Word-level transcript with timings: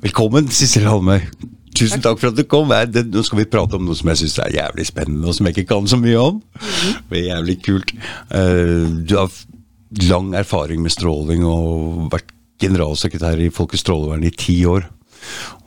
Velkommen, 0.00 0.46
Sissel 0.48 0.86
Halmøy. 0.88 1.26
Tusen 1.76 2.00
takk 2.00 2.16
for 2.22 2.30
at 2.30 2.36
du 2.38 2.46
kom. 2.48 2.70
Nå 2.72 3.22
skal 3.26 3.42
vi 3.42 3.48
prate 3.52 3.76
om 3.76 3.84
noe 3.84 3.96
som 3.98 4.08
jeg 4.08 4.22
syns 4.22 4.38
er 4.40 4.54
jævlig 4.54 4.86
spennende, 4.88 5.26
og 5.28 5.36
som 5.36 5.44
jeg 5.44 5.58
ikke 5.58 5.74
kan 5.74 5.88
så 5.90 5.98
mye 6.00 6.20
om. 6.20 6.38
Det 7.10 7.18
er 7.18 7.26
jævlig 7.34 7.56
kult. 7.66 7.92
Eh, 8.32 8.86
du 9.04 9.12
har 9.18 9.28
lang 10.08 10.32
erfaring 10.40 10.80
med 10.80 10.94
stråling 10.94 11.44
og 11.44 12.08
vært 12.14 12.32
generalsekretær 12.64 13.44
i 13.44 13.50
Folkets 13.52 13.84
strålevern 13.84 14.24
i 14.24 14.32
ti 14.32 14.56
år. 14.64 14.88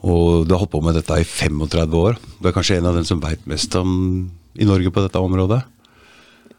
Og 0.02 0.48
du 0.48 0.56
har 0.56 0.64
holdt 0.64 0.74
på 0.74 0.82
med 0.82 0.98
dette 0.98 1.20
i 1.22 1.28
35 1.30 2.02
år. 2.02 2.18
Du 2.42 2.50
er 2.50 2.58
kanskje 2.58 2.80
en 2.80 2.90
av 2.90 2.98
dem 2.98 3.06
som 3.06 3.22
veit 3.22 3.46
mest 3.50 3.78
om 3.78 3.94
i 4.58 4.66
Norge 4.70 4.90
på 4.94 5.06
dette 5.06 5.22
området? 5.22 5.62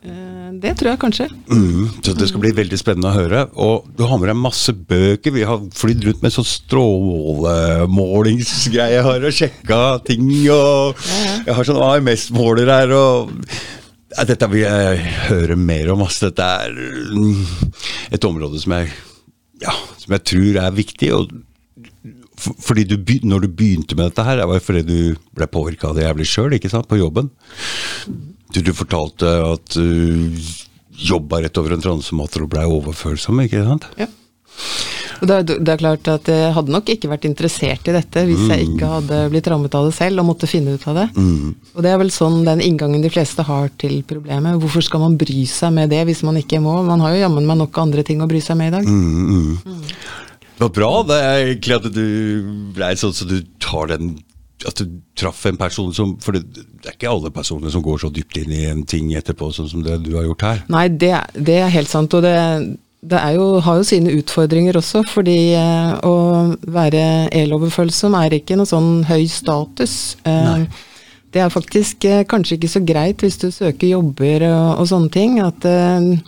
Eh, 0.04 0.52
det 0.60 0.74
tror 0.76 0.90
jeg 0.90 1.00
kanskje. 1.00 1.24
Mm, 1.48 1.88
så 2.04 2.12
Det 2.12 2.28
skal 2.28 2.40
bli 2.42 2.52
veldig 2.52 2.76
spennende 2.78 3.08
å 3.08 3.14
høre. 3.16 3.48
Og 3.56 3.88
du 3.96 4.04
har 4.04 4.18
med 4.20 4.28
deg 4.28 4.36
masse 4.36 4.72
bøker. 4.72 5.32
Vi 5.32 5.42
har 5.48 5.58
flydd 5.72 6.04
rundt 6.04 6.22
med 6.22 6.32
sånn 6.34 6.44
strålemålingsgreie 6.50 9.02
her 9.06 9.24
og 9.24 9.32
sjekka 9.32 9.98
ting. 10.04 10.28
Og 10.52 10.94
jeg 11.46 11.54
har 11.56 11.64
sånn 11.64 11.80
AMS-måler 11.80 12.68
her. 12.68 12.92
og 12.92 13.30
dette 14.28 14.46
vil 14.52 14.62
jeg 14.62 14.98
høre 15.30 15.56
mer 15.56 15.88
om. 15.94 16.02
Altså. 16.04 16.28
Dette 16.28 16.44
er 16.44 16.70
mm, 17.16 17.44
et 18.12 18.24
område 18.28 18.60
som 18.62 18.72
jeg, 18.76 18.86
ja, 19.64 19.74
som 19.98 20.12
jeg 20.18 20.24
tror 20.30 20.52
er 20.66 20.70
viktig. 20.76 21.08
og 21.16 21.24
fordi 22.44 22.84
du, 22.84 22.96
når 23.24 23.40
du 23.44 23.48
begynte 23.56 23.96
med 23.96 24.04
dette 24.10 24.24
her, 24.26 24.36
det 24.36 24.48
var 24.50 24.60
fordi 24.60 24.82
du 24.84 25.16
ble 25.32 25.46
påvirka 25.48 25.88
av 25.88 25.94
det 25.96 26.04
jævlig 26.04 26.26
sjøl 26.28 26.52
på 26.90 27.00
jobben. 27.00 27.26
Du, 28.54 28.62
du 28.62 28.72
fortalte 28.76 29.30
at 29.42 29.74
du 29.74 30.38
jobba 30.94 31.42
rett 31.42 31.58
over 31.58 31.74
en 31.74 31.82
transomater 31.82 32.44
og 32.44 32.52
blei 32.52 32.64
overfølsom, 32.70 33.42
ikke 33.42 33.64
sant? 33.66 33.88
Ja. 33.98 34.06
Og 35.22 35.28
det, 35.30 35.56
det, 35.64 35.70
er 35.72 35.80
klart 35.80 36.08
at 36.10 36.28
Jeg 36.30 36.52
hadde 36.54 36.72
nok 36.74 36.90
ikke 36.92 37.08
vært 37.10 37.24
interessert 37.26 37.88
i 37.88 37.94
dette 37.94 38.24
hvis 38.28 38.42
mm. 38.44 38.50
jeg 38.52 38.66
ikke 38.68 38.90
hadde 38.90 39.20
blitt 39.32 39.48
rammet 39.50 39.74
av 39.74 39.88
det 39.88 39.94
selv 39.96 40.22
og 40.22 40.28
måtte 40.28 40.48
finne 40.50 40.74
ut 40.74 40.84
av 40.90 40.98
det. 40.98 41.06
Mm. 41.16 41.54
Og 41.74 41.86
Det 41.86 41.90
er 41.90 42.00
vel 42.02 42.12
sånn 42.14 42.42
den 42.46 42.62
inngangen 42.64 43.02
de 43.04 43.10
fleste 43.12 43.46
har 43.46 43.70
til 43.80 43.96
problemet. 44.06 44.58
Hvorfor 44.62 44.84
skal 44.84 45.02
man 45.02 45.16
bry 45.20 45.44
seg 45.50 45.74
med 45.76 45.90
det 45.94 46.02
hvis 46.10 46.22
man 46.26 46.38
ikke 46.40 46.60
må? 46.62 46.76
Man 46.86 47.02
har 47.04 47.14
jo 47.14 47.24
jammen 47.24 47.48
meg 47.48 47.60
nok 47.62 47.80
andre 47.82 48.04
ting 48.06 48.22
å 48.22 48.28
bry 48.30 48.42
seg 48.44 48.58
med 48.60 48.72
i 48.72 48.76
dag. 48.76 48.90
Mm, 48.90 49.56
mm. 49.64 49.82
Det 50.54 50.62
var 50.66 50.74
bra 50.76 50.92
det 51.08 51.18
er 51.18 51.40
egentlig 51.48 51.80
at 51.80 51.90
du 51.94 52.06
blei 52.76 52.92
sånn 52.98 53.16
så 53.16 53.26
du 53.26 53.40
tar 53.62 53.90
den 53.94 54.14
at 54.68 54.80
du 54.80 55.00
traff 55.18 55.44
en 55.46 55.58
person 55.60 55.92
som 55.94 56.14
For 56.22 56.36
det, 56.36 56.44
det, 56.54 56.86
er 56.86 56.96
ikke 56.96 57.10
alle 57.10 57.32
personer 57.34 57.72
som 57.72 57.82
går 57.84 58.00
så 58.02 58.10
dypt 58.14 58.38
inn 58.40 58.54
i 58.54 58.64
en 58.70 58.84
ting 58.88 59.12
etterpå, 59.16 59.50
sånn 59.54 59.70
som 59.70 59.84
det 59.84 60.00
du 60.06 60.14
har 60.18 60.26
gjort 60.28 60.46
her. 60.46 60.64
Nei, 60.72 60.86
det, 60.88 61.12
det 61.36 61.60
er 61.62 61.74
helt 61.74 61.90
sant. 61.90 62.14
Og 62.16 62.24
det, 62.24 62.36
det 63.04 63.20
jo, 63.36 63.48
har 63.64 63.80
jo 63.80 63.86
sine 63.88 64.14
utfordringer 64.18 64.78
også, 64.80 65.04
fordi 65.10 65.38
eh, 65.58 65.92
å 66.06 66.16
være 66.76 67.04
eloverfølsom 67.44 68.16
er 68.20 68.38
ikke 68.40 68.58
noe 68.60 68.70
sånn 68.70 69.04
høy 69.08 69.26
status. 69.30 70.16
Eh, 70.28 70.64
det 71.34 71.42
er 71.42 71.52
faktisk 71.52 72.06
eh, 72.08 72.24
kanskje 72.30 72.58
ikke 72.58 72.74
så 72.76 72.82
greit 72.86 73.24
hvis 73.24 73.40
du 73.42 73.50
søker 73.50 73.96
jobber 73.96 74.48
og, 74.50 74.82
og 74.82 74.90
sånne 74.92 75.14
ting. 75.14 75.38
at 75.42 75.68
eh, 75.68 76.10
Eh, 76.12 76.20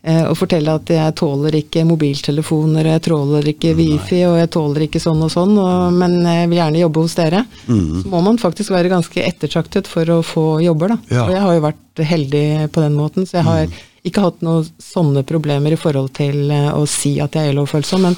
og 0.00 0.36
fortelle 0.38 0.72
at 0.78 0.88
jeg 0.88 1.12
tåler 1.20 1.58
ikke 1.58 1.82
mobiltelefoner, 1.84 2.86
jeg 2.94 3.02
tåler 3.04 3.50
ikke 3.52 3.74
wifi 3.76 4.22
og 4.24 4.38
jeg 4.40 4.48
tåler 4.54 4.86
ikke 4.86 5.02
sånn 5.02 5.20
og 5.26 5.32
sånn, 5.34 5.52
og, 5.60 5.92
men 5.92 6.14
jeg 6.24 6.48
vil 6.48 6.60
gjerne 6.60 6.80
jobbe 6.80 7.04
hos 7.04 7.16
dere. 7.18 7.42
Mm. 7.66 7.98
Så 8.00 8.12
må 8.14 8.22
man 8.24 8.40
faktisk 8.40 8.72
være 8.72 8.92
ganske 8.92 9.26
ettertraktet 9.26 9.90
for 9.90 10.08
å 10.14 10.22
få 10.24 10.46
jobber, 10.64 10.94
da. 10.94 10.98
Ja. 11.12 11.26
Og 11.26 11.34
jeg 11.34 11.44
har 11.44 11.58
jo 11.58 11.66
vært 11.66 12.04
heldig 12.14 12.46
på 12.72 12.86
den 12.86 12.96
måten, 12.96 13.28
så 13.28 13.42
jeg 13.42 13.48
har 13.50 13.68
mm. 13.68 13.76
ikke 14.08 14.24
hatt 14.24 14.40
noen 14.46 14.72
sånne 14.80 15.26
problemer 15.28 15.76
i 15.76 15.80
forhold 15.80 16.14
til 16.16 16.48
eh, 16.48 16.72
å 16.72 16.88
si 16.88 17.18
at 17.20 17.36
jeg 17.36 17.52
er 17.52 17.60
LO-følsom, 17.60 18.08
men 18.08 18.16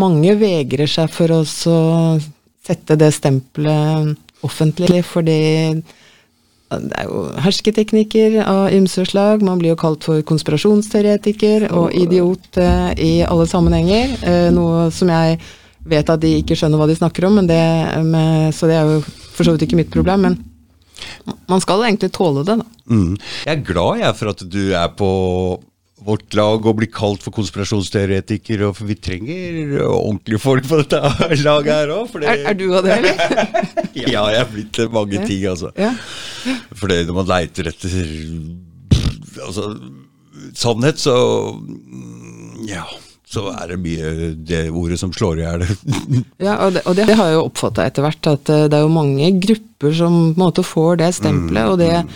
mange 0.00 0.38
vegrer 0.40 0.88
seg 0.88 1.12
for 1.12 1.36
å 1.36 1.42
sette 1.44 2.96
det 2.96 3.12
stempelet 3.12 4.16
offentlig, 4.46 5.02
fordi 5.04 5.40
det 6.70 6.94
er 7.00 7.08
jo 7.08 7.22
hersketeknikker 7.42 8.36
av 8.44 8.74
ymse 8.74 9.02
slag. 9.08 9.42
Man 9.42 9.58
blir 9.58 9.72
jo 9.74 9.80
kalt 9.80 10.06
for 10.06 10.22
konspirasjonsteoretiker 10.26 11.66
og 11.74 11.94
idiot 11.98 12.60
eh, 12.62 12.92
i 12.94 13.12
alle 13.26 13.46
sammenhenger. 13.50 14.14
Eh, 14.22 14.50
noe 14.54 14.86
som 14.94 15.10
jeg 15.10 15.40
vet 15.90 16.12
at 16.12 16.22
de 16.22 16.36
ikke 16.38 16.54
skjønner 16.58 16.78
hva 16.78 16.86
de 16.90 16.98
snakker 16.98 17.26
om, 17.26 17.40
det 17.48 17.64
med, 18.06 18.54
så 18.54 18.68
det 18.70 18.76
er 18.78 18.86
jo 18.86 19.00
for 19.02 19.46
så 19.46 19.54
vidt 19.54 19.66
ikke 19.66 19.80
mitt 19.80 19.90
problem. 19.90 20.28
Men 20.28 20.38
man 21.50 21.62
skal 21.64 21.82
egentlig 21.88 22.12
tåle 22.14 22.44
det, 22.46 22.60
da. 22.60 22.68
Mm. 22.90 23.16
Jeg 23.46 23.56
er 23.56 23.66
glad 23.66 24.02
jeg 24.04 24.18
for 24.18 24.32
at 24.34 24.46
du 24.52 24.62
er 24.76 24.94
på 24.98 25.10
vårt 26.10 26.36
lag 26.38 26.66
å 26.66 26.74
bli 26.76 26.88
kalt 26.90 27.24
for 27.24 27.34
konspirasjonsteoretiker, 27.34 28.64
for 28.76 28.88
vi 28.88 28.96
trenger 28.98 29.76
ordentlige 29.86 30.42
folk 30.42 30.68
på 30.68 30.80
dette 30.82 31.00
laget 31.44 31.72
her 31.74 31.92
òg. 31.94 32.16
Er, 32.22 32.44
er, 32.50 32.56
du 32.58 32.66
av 32.76 32.86
det, 32.86 32.98
eller? 32.98 33.68
ja, 34.14 34.24
jeg 34.34 34.40
er 34.40 34.50
blitt 34.50 34.80
mange 34.94 35.22
ting, 35.26 35.44
altså. 35.50 35.72
Ja. 35.78 35.92
For 36.74 36.90
når 36.90 37.14
man 37.16 37.30
leiter 37.30 37.70
etter 37.70 37.94
altså, 39.46 39.70
sannhet, 40.54 41.02
så 41.02 41.14
Ja. 42.70 42.88
Så 43.30 43.44
er 43.46 43.68
det 43.70 43.76
mye 43.78 44.08
det 44.42 44.64
ordet 44.74 44.96
som 44.98 45.12
slår 45.14 45.38
i 45.38 45.44
hjel. 45.44 45.60
ja, 46.48 46.56
og 46.64 46.72
det, 46.74 46.80
og 46.82 46.96
det, 46.98 47.04
har 47.14 47.28
jeg 47.28 47.36
jo 47.36 47.44
oppfatta 47.44 47.84
etter 47.86 48.02
hvert, 48.02 48.26
at 48.26 48.50
eh, 48.50 48.64
det 48.66 48.74
er 48.74 48.82
jo 48.82 48.90
mange 48.90 49.28
grupper 49.44 49.94
som 49.94 50.16
på 50.32 50.34
en 50.34 50.42
måte 50.42 50.64
får 50.66 50.98
det 50.98 51.12
stempelet. 51.14 51.62
Mm, 51.62 51.70
og 51.70 51.78
det 51.78 51.92
mm 52.00 52.10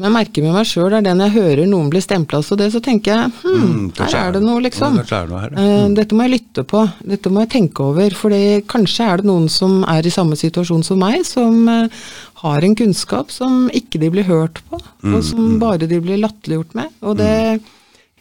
som 0.00 0.06
jeg 0.08 0.14
merker 0.14 0.44
med 0.46 0.54
meg 0.56 0.68
sjøl, 0.68 0.94
er 0.96 1.02
det 1.04 1.12
når 1.12 1.28
jeg 1.28 1.44
hører 1.44 1.66
noen 1.68 1.90
bli 1.92 2.00
stempla 2.00 2.38
som 2.44 2.56
det, 2.56 2.70
så 2.72 2.80
tenker 2.80 3.12
jeg 3.12 3.32
hm, 3.42 3.56
mm, 3.60 3.88
her 3.98 4.14
er 4.16 4.30
det 4.32 4.40
noe, 4.40 4.62
liksom. 4.64 4.96
Det 4.96 5.18
noe 5.28 5.42
her, 5.42 5.52
ja. 5.52 5.64
mm. 5.66 5.96
Dette 5.98 6.16
må 6.16 6.24
jeg 6.24 6.32
lytte 6.38 6.64
på, 6.70 6.84
dette 7.10 7.32
må 7.32 7.42
jeg 7.44 7.50
tenke 7.52 7.84
over. 7.84 8.16
For 8.16 8.36
kanskje 8.70 9.08
er 9.10 9.20
det 9.20 9.28
noen 9.28 9.50
som 9.52 9.82
er 9.84 10.08
i 10.08 10.14
samme 10.14 10.38
situasjon 10.40 10.86
som 10.86 11.02
meg, 11.04 11.20
som 11.28 11.68
uh, 11.68 12.06
har 12.46 12.64
en 12.64 12.78
kunnskap 12.80 13.34
som 13.34 13.66
ikke 13.76 14.00
de 14.00 14.08
blir 14.14 14.28
hørt 14.30 14.62
på, 14.70 14.80
mm, 14.80 15.12
og 15.12 15.26
som 15.28 15.44
mm. 15.50 15.60
bare 15.60 15.90
de 15.90 16.00
blir 16.00 16.22
latterliggjort 16.24 16.80
med. 16.80 16.96
Og 17.04 17.20
det 17.20 17.36
mm. 17.60 17.68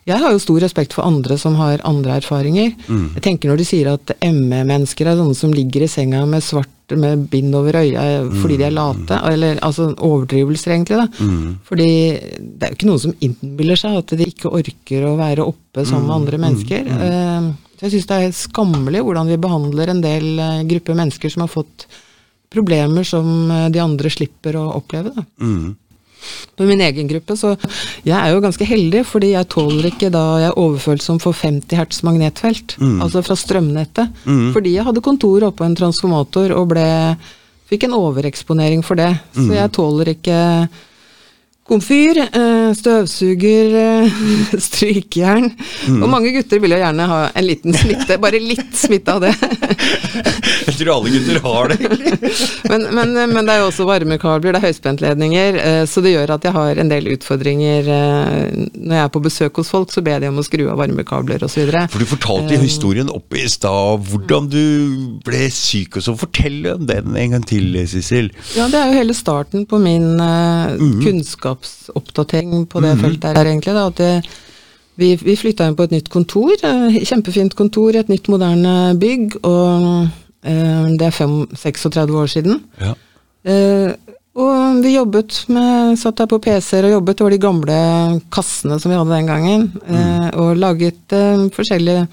Jeg 0.10 0.24
har 0.24 0.34
jo 0.34 0.42
stor 0.42 0.64
respekt 0.64 0.96
for 0.98 1.06
andre 1.06 1.38
som 1.38 1.56
har 1.60 1.84
andre 1.88 2.18
erfaringer. 2.18 2.74
Mm. 2.88 3.06
Jeg 3.18 3.24
tenker 3.26 3.52
Når 3.52 3.62
du 3.62 3.66
sier 3.68 3.92
at 3.94 4.14
ME-mennesker 4.26 5.08
er 5.08 5.20
sånne 5.20 5.38
som 5.38 5.54
ligger 5.54 5.86
i 5.86 5.92
senga 5.92 6.24
med 6.30 6.44
svart 6.46 6.96
med 6.98 7.28
bind 7.30 7.54
over 7.54 7.76
øya 7.78 8.04
fordi 8.42 8.56
de 8.58 8.66
er 8.66 8.74
mm. 8.74 8.78
late, 8.80 9.18
eller 9.30 9.60
altså 9.62 9.92
overdrivelser, 9.94 10.74
egentlig. 10.74 10.98
da. 10.98 11.08
Mm. 11.22 11.58
Fordi 11.68 11.90
det 12.40 12.66
er 12.66 12.72
jo 12.72 12.78
ikke 12.80 12.90
noen 12.90 13.04
som 13.04 13.18
innbiller 13.28 13.78
seg 13.78 13.98
at 14.00 14.14
de 14.18 14.30
ikke 14.32 14.54
orker 14.58 15.06
å 15.06 15.18
være 15.20 15.46
oppe 15.46 15.86
sammen 15.86 16.08
med 16.08 16.14
mm. 16.14 16.18
andre 16.18 16.40
mennesker. 16.46 16.90
Mm. 16.90 17.04
Uh, 17.04 17.76
jeg 17.84 17.94
syns 17.94 18.10
det 18.10 18.18
er 18.24 18.34
skammelig 18.36 19.04
hvordan 19.06 19.30
vi 19.30 19.38
behandler 19.46 19.94
en 19.94 20.02
del 20.04 20.32
uh, 20.42 20.64
grupper 20.72 20.98
mennesker 20.98 21.36
som 21.36 21.46
har 21.46 21.54
fått 21.54 21.86
problemer 22.50 23.06
som 23.06 23.30
de 23.70 23.78
andre 23.84 24.10
slipper 24.10 24.58
å 24.58 24.66
oppleve. 24.80 25.14
da. 25.14 25.28
På 26.58 26.68
min 26.68 26.82
egen 26.84 27.08
gruppe. 27.08 27.38
Så 27.40 27.54
jeg 28.04 28.16
er 28.18 28.34
jo 28.34 28.44
ganske 28.44 28.68
heldig, 28.68 29.06
fordi 29.08 29.34
jeg 29.34 29.50
tåler 29.54 29.90
ikke 29.92 30.12
da 30.14 30.24
jeg 30.44 30.52
er 30.52 30.60
overfølsom 30.60 31.22
for 31.24 31.38
50 31.38 31.80
hertz 31.80 32.04
magnetfelt. 32.08 32.76
Mm. 32.82 33.00
Altså 33.06 33.24
fra 33.26 33.38
strømnettet. 33.40 34.12
Mm. 34.26 34.50
Fordi 34.56 34.76
jeg 34.76 34.88
hadde 34.88 35.06
kontor 35.06 35.48
oppå 35.50 35.68
en 35.68 35.78
transformator 35.80 36.56
og 36.58 36.72
ble, 36.74 36.86
fikk 37.72 37.88
en 37.88 37.98
overeksponering 38.00 38.84
for 38.86 39.00
det. 39.00 39.12
Så 39.38 39.48
mm. 39.48 39.58
jeg 39.62 39.76
tåler 39.78 40.14
ikke 40.18 40.40
komfyr, 41.70 42.18
eh, 42.26 42.72
støvsuger, 42.78 43.76
eh, 43.80 44.20
strykejern. 44.68 45.52
Mm. 45.88 46.02
Og 46.02 46.10
mange 46.10 46.34
gutter 46.34 46.62
vil 46.62 46.74
jo 46.74 46.82
gjerne 46.82 47.10
ha 47.12 47.20
en 47.30 47.46
liten 47.46 47.76
smitte, 47.78 48.18
bare 48.22 48.42
litt 48.42 48.74
smitte 48.78 49.16
av 49.16 49.28
det. 49.28 49.36
Jeg 50.70 50.76
tror 50.80 50.92
alle 50.94 51.12
gutter 51.14 51.40
har 51.44 51.70
det, 51.72 51.78
egentlig. 51.84 52.32
men, 52.72 52.86
men, 52.96 53.14
men, 53.34 53.46
det 53.46 53.56
er 53.56 53.62
jo 53.62 53.70
også 53.70 53.88
varmekabler, 53.88 54.54
det 54.54 54.60
er 54.60 54.68
høyspentledninger, 54.70 55.60
eh, 55.64 55.82
så 55.90 56.04
det 56.04 56.14
gjør 56.14 56.34
at 56.36 56.46
jeg 56.46 56.56
har 56.56 56.80
en 56.82 56.92
del 56.92 57.10
utfordringer. 57.14 57.88
Når 57.90 58.96
jeg 58.96 59.04
er 59.04 59.12
på 59.14 59.22
besøk 59.24 59.60
hos 59.62 59.72
folk, 59.74 59.92
så 59.94 60.04
ber 60.06 60.22
de 60.22 60.30
om 60.30 60.40
å 60.40 60.46
skru 60.46 60.66
av 60.72 60.80
varmekabler 60.80 61.44
osv. 61.46 61.72
For 61.92 62.02
du 62.02 62.08
fortalte 62.10 62.60
historien 62.62 63.10
oppe 63.12 63.42
i 63.42 63.50
stad, 63.52 64.06
hvordan 64.10 64.50
du 64.52 64.64
ble 65.26 65.50
syk 65.54 66.00
og 66.00 66.06
så. 66.06 66.16
Fortell 66.20 66.62
om 66.74 66.86
den 66.90 67.16
en 67.20 67.36
gang 67.36 67.46
til, 67.48 67.72
Sissel. 67.90 68.32
Ja, 68.58 68.68
det 68.72 68.80
er 68.80 68.92
jo 68.92 69.00
hele 69.00 69.18
starten 69.18 69.66
på 69.70 69.80
min 69.82 70.12
mm. 70.20 71.00
kunnskap 71.04 71.59
kunnskapsoppdatering 71.60 72.66
på 72.66 72.80
det 72.80 72.88
mm 72.88 73.00
-hmm. 73.00 73.02
feltet 73.02 73.38
her, 73.38 73.46
egentlig. 73.46 73.74
Da, 73.74 73.88
at 73.88 73.98
det, 73.98 74.24
vi, 74.96 75.16
vi 75.16 75.36
flytta 75.36 75.68
inn 75.68 75.76
på 75.76 75.84
et 75.84 75.92
nytt 75.92 76.10
kontor. 76.10 76.52
Eh, 76.64 77.04
kjempefint 77.04 77.56
kontor 77.56 77.96
et 77.96 78.10
nytt, 78.10 78.28
moderne 78.28 78.96
bygg. 79.00 79.36
Og 79.44 80.08
eh, 80.44 80.86
det 80.98 81.06
er 81.06 81.12
36 81.56 82.18
år 82.18 82.28
siden. 82.28 82.64
Ja. 82.82 82.94
Eh, 83.44 83.92
og 84.36 84.84
vi 84.84 84.96
jobbet 84.96 85.46
med 85.48 85.98
Satt 86.00 86.18
der 86.18 86.26
på 86.26 86.40
PC-er 86.40 86.86
og 86.86 86.92
jobbet. 86.92 87.22
over 87.22 87.32
de 87.32 87.38
gamle 87.38 88.22
kassene 88.32 88.80
som 88.80 88.92
vi 88.92 88.98
hadde 88.98 89.16
den 89.16 89.28
gangen. 89.28 89.74
Mm. 89.88 90.30
og 90.40 90.58
laget 90.58 91.08
forskjellige 91.54 92.08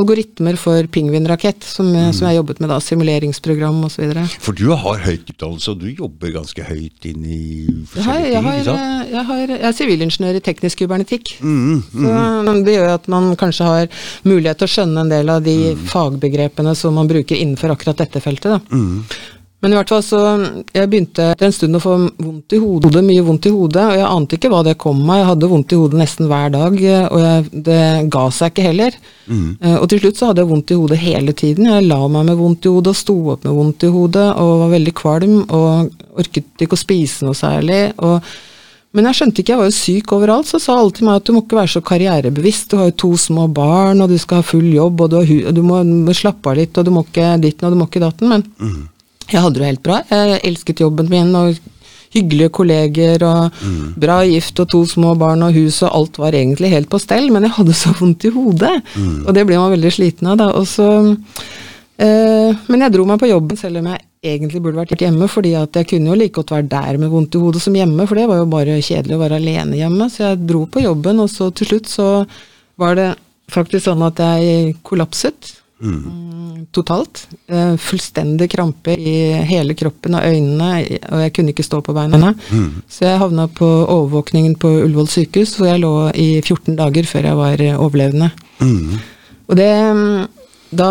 algoritmer 0.00 0.56
for 0.56 0.86
pingvinrakett, 0.92 1.64
som, 1.64 1.90
mm. 1.92 2.12
som 2.16 2.28
jeg 2.28 2.38
jobbet 2.38 2.62
med 2.62 2.70
da, 2.72 2.78
simuleringsprogram 2.80 3.82
osv. 3.88 4.14
For 4.40 4.56
du 4.56 4.70
har 4.72 5.02
høyt 5.04 5.28
utdannelse, 5.34 5.74
og 5.74 5.82
du 5.82 5.90
jobber 5.90 6.32
ganske 6.38 6.64
høyt 6.64 7.08
inn 7.10 7.26
i 7.26 7.42
forskjellige 7.90 8.22
ting? 8.22 8.32
Jeg, 8.32 8.44
har, 8.46 9.04
jeg, 9.10 9.26
har, 9.28 9.42
jeg 9.52 9.60
er 9.68 9.76
sivilingeniør 9.76 10.40
i 10.40 10.44
teknisk 10.48 10.80
kybernetikk. 10.80 11.34
Mm, 11.44 11.60
mm. 11.92 12.08
Så 12.46 12.56
det 12.64 12.78
gjør 12.78 12.94
at 12.94 13.12
man 13.12 13.28
kanskje 13.40 13.68
har 13.68 14.08
mulighet 14.28 14.62
til 14.62 14.70
å 14.70 14.74
skjønne 14.78 15.04
en 15.04 15.12
del 15.12 15.36
av 15.36 15.44
de 15.44 15.58
mm. 15.76 15.86
fagbegrepene 15.92 16.74
som 16.78 16.96
man 16.96 17.10
bruker 17.10 17.36
innenfor 17.36 17.76
akkurat 17.76 18.00
dette 18.04 18.24
feltet. 18.24 18.56
Da. 18.56 18.80
Men 19.62 19.72
i 19.72 19.76
hvert 19.78 19.92
fall 19.92 20.02
så 20.02 20.20
Jeg 20.74 20.90
begynte 20.90 21.28
etter 21.32 21.46
en 21.46 21.54
stund 21.54 21.78
å 21.78 21.82
få 21.82 21.94
vondt 22.18 22.56
i 22.56 22.60
hodet, 22.62 23.02
mye 23.06 23.24
vondt 23.24 23.46
i 23.46 23.54
hodet, 23.54 23.84
og 23.92 23.98
jeg 24.00 24.08
ante 24.08 24.38
ikke 24.38 24.50
hva 24.50 24.62
det 24.66 24.76
kom 24.82 25.02
av. 25.06 25.20
Jeg 25.20 25.28
hadde 25.30 25.50
vondt 25.52 25.74
i 25.74 25.78
hodet 25.78 26.00
nesten 26.00 26.30
hver 26.30 26.54
dag, 26.54 26.78
og 26.82 27.18
jeg, 27.22 27.62
det 27.68 27.82
ga 28.12 28.24
seg 28.34 28.52
ikke 28.52 28.68
heller. 28.68 28.96
Mm. 29.26 29.50
Uh, 29.62 29.76
og 29.78 29.86
til 29.92 30.02
slutt 30.02 30.18
så 30.18 30.30
hadde 30.30 30.42
jeg 30.42 30.50
vondt 30.50 30.72
i 30.74 30.78
hodet 30.80 31.02
hele 31.02 31.36
tiden. 31.38 31.70
Jeg 31.70 31.86
la 31.86 32.00
meg 32.10 32.30
med 32.32 32.40
vondt 32.40 32.66
i 32.66 32.72
hodet 32.74 32.94
og 32.94 32.98
sto 32.98 33.18
opp 33.36 33.46
med 33.46 33.58
vondt 33.58 33.86
i 33.86 33.92
hodet 33.94 34.30
og 34.32 34.54
var 34.64 34.72
veldig 34.74 34.96
kvalm 34.98 35.36
og 35.44 36.16
orket 36.18 36.66
ikke 36.66 36.78
å 36.78 36.82
spise 36.82 37.28
noe 37.28 37.38
særlig. 37.38 37.84
og 38.02 38.32
men 38.92 39.06
jeg 39.08 39.16
skjønte 39.16 39.40
ikke, 39.40 39.54
jeg 39.54 39.60
var 39.60 39.68
jo 39.70 39.72
syk 39.72 40.12
overalt, 40.12 40.48
så 40.50 40.58
sa 40.60 40.74
alle 40.76 40.92
til 40.92 41.06
meg 41.08 41.22
at 41.22 41.24
du 41.24 41.32
må 41.32 41.40
ikke 41.46 41.56
være 41.56 41.72
så 41.74 41.80
karrierebevisst, 41.88 42.66
du 42.68 42.76
har 42.76 42.90
jo 42.90 42.96
to 43.06 43.12
små 43.16 43.46
barn, 43.48 44.02
og 44.04 44.12
du 44.12 44.18
skal 44.20 44.42
ha 44.42 44.44
full 44.44 44.66
jobb, 44.68 45.00
og 45.00 45.14
du, 45.14 45.16
har, 45.22 45.54
du 45.56 45.62
må, 45.64 45.78
må, 45.80 46.12
slappe 46.16 46.52
av 46.52 46.58
litt, 46.60 46.76
og 46.76 46.84
du 46.84 46.92
må 46.92 47.04
ikke 47.06 47.30
ditten, 47.40 47.64
og 47.64 47.72
du 47.72 47.80
må 47.80 47.86
ikke 47.88 48.02
datten. 48.04 48.28
Men 48.34 48.44
mm. 48.60 48.82
Jeg 49.30 49.42
hadde 49.44 49.60
det 49.60 49.68
helt 49.68 49.84
bra. 49.84 50.00
Jeg 50.10 50.40
elsket 50.48 50.82
jobben 50.82 51.10
min 51.12 51.34
og 51.38 51.60
hyggelige 52.12 52.52
kolleger 52.52 53.24
og 53.24 53.58
mm. 53.62 53.94
bra 54.00 54.20
gift 54.28 54.60
og 54.60 54.68
to 54.72 54.82
små 54.88 55.14
barn 55.20 55.44
og 55.46 55.56
hus 55.56 55.80
og 55.86 55.94
alt 55.96 56.20
var 56.20 56.36
egentlig 56.36 56.72
helt 56.72 56.90
på 56.92 57.00
stell, 57.00 57.30
men 57.32 57.46
jeg 57.46 57.56
hadde 57.56 57.76
så 57.76 57.94
vondt 57.98 58.28
i 58.28 58.32
hodet. 58.34 58.74
Mm. 58.94 59.22
Og 59.26 59.36
det 59.36 59.46
ble 59.48 59.60
man 59.60 59.72
veldig 59.72 59.92
sliten 59.96 60.32
av, 60.32 60.40
da. 60.42 60.50
Og 60.58 60.68
så, 60.68 60.88
eh, 61.96 62.64
men 62.68 62.84
jeg 62.84 62.94
dro 62.94 63.06
meg 63.08 63.22
på 63.22 63.30
jobben 63.32 63.60
selv 63.60 63.80
om 63.80 63.88
jeg 63.92 64.04
egentlig 64.22 64.62
burde 64.62 64.82
vært 64.82 65.02
hjemme, 65.02 65.26
fordi 65.30 65.54
at 65.58 65.80
jeg 65.80 65.88
kunne 65.94 66.12
jo 66.12 66.18
like 66.20 66.36
godt 66.36 66.52
være 66.54 66.68
der 66.70 67.00
med 67.00 67.10
vondt 67.10 67.34
i 67.34 67.42
hodet 67.42 67.64
som 67.64 67.76
hjemme, 67.76 68.06
for 68.06 68.20
det 68.20 68.28
var 68.30 68.42
jo 68.42 68.52
bare 68.52 68.78
kjedelig 68.84 69.16
å 69.16 69.22
være 69.24 69.40
alene 69.40 69.80
hjemme. 69.80 70.10
Så 70.12 70.26
jeg 70.28 70.44
dro 70.46 70.66
på 70.68 70.84
jobben, 70.84 71.24
og 71.24 71.32
så 71.32 71.48
til 71.50 71.72
slutt 71.72 71.90
så 71.90 72.08
var 72.80 72.98
det 72.98 73.10
faktisk 73.52 73.88
sånn 73.88 74.04
at 74.06 74.20
jeg 74.20 74.76
kollapset. 74.86 75.56
Mm. 75.82 76.66
Totalt. 76.72 77.24
Eh, 77.50 77.74
fullstendig 77.76 78.48
krampe 78.52 78.94
i 78.94 79.16
hele 79.48 79.74
kroppen 79.78 80.14
og 80.16 80.24
øynene, 80.24 80.68
og 81.10 81.24
jeg 81.24 81.34
kunne 81.36 81.54
ikke 81.54 81.66
stå 81.66 81.82
på 81.84 81.94
beina. 81.96 82.32
Mm. 82.50 82.82
Så 82.88 83.08
jeg 83.08 83.22
havna 83.22 83.48
på 83.50 83.66
overvåkningen 83.66 84.54
på 84.62 84.70
Ullevål 84.84 85.10
sykehus, 85.10 85.56
hvor 85.58 85.72
jeg 85.72 85.82
lå 85.82 85.94
i 86.14 86.28
14 86.40 86.78
dager 86.78 87.08
før 87.10 87.28
jeg 87.30 87.40
var 87.40 87.64
overlevende. 87.82 88.30
Mm. 88.62 89.02
Og 89.50 89.58
det 89.58 89.72
da 90.72 90.88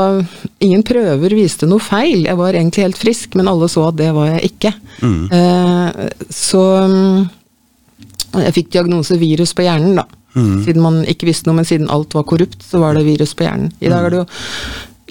Ingen 0.62 0.84
prøver 0.86 1.34
viste 1.34 1.66
noe 1.66 1.82
feil. 1.82 2.28
Jeg 2.28 2.38
var 2.38 2.54
egentlig 2.54 2.84
helt 2.86 3.00
frisk, 3.02 3.36
men 3.38 3.50
alle 3.50 3.66
så 3.72 3.88
at 3.90 3.98
det 3.98 4.12
var 4.14 4.28
jeg 4.36 4.52
ikke. 4.52 4.72
Mm. 5.02 5.24
Eh, 5.34 6.04
så 6.30 6.64
jeg 8.46 8.56
fikk 8.60 8.70
diagnose 8.78 9.18
virus 9.20 9.56
på 9.58 9.66
hjernen, 9.66 9.98
da. 9.98 10.06
Mm. 10.36 10.62
Siden 10.66 10.83
man 10.83 11.01
ikke 11.10 11.28
visste 11.28 11.50
noe, 11.50 11.57
men 11.60 11.68
siden 11.68 11.92
alt 11.92 12.16
var 12.16 12.28
korrupt, 12.30 12.63
så 12.63 12.80
var 12.83 12.95
det 12.95 13.07
virus 13.07 13.36
på 13.36 13.48
hjernen. 13.48 13.74
I 13.83 13.92
dag 13.92 14.07
er 14.07 14.16
det 14.16 14.24
jo 14.24 14.30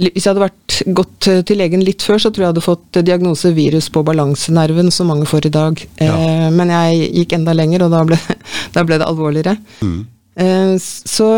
hvis 0.00 0.24
jeg 0.24 0.30
hadde 0.30 0.46
vært 0.46 0.76
gått 0.96 1.28
til 1.48 1.58
legen 1.60 1.82
litt 1.84 2.04
før, 2.04 2.20
så 2.22 2.30
tror 2.30 2.42
jeg 2.42 2.46
jeg 2.46 2.52
hadde 2.54 2.64
fått 2.64 3.00
diagnose 3.04 3.50
virus 3.52 3.90
på 3.92 4.02
balansenerven, 4.06 4.88
som 4.94 5.10
mange 5.12 5.26
får 5.28 5.50
i 5.50 5.52
dag. 5.52 5.82
Ja. 6.00 6.14
Eh, 6.14 6.46
men 6.54 6.72
jeg 6.72 7.10
gikk 7.20 7.34
enda 7.36 7.52
lenger, 7.56 7.84
og 7.84 7.92
da 7.92 8.00
ble, 8.08 8.16
da 8.76 8.84
ble 8.86 9.00
det 9.00 9.08
alvorligere. 9.08 9.58
Mm. 9.84 9.98
Eh, 10.40 10.74
så, 10.80 11.28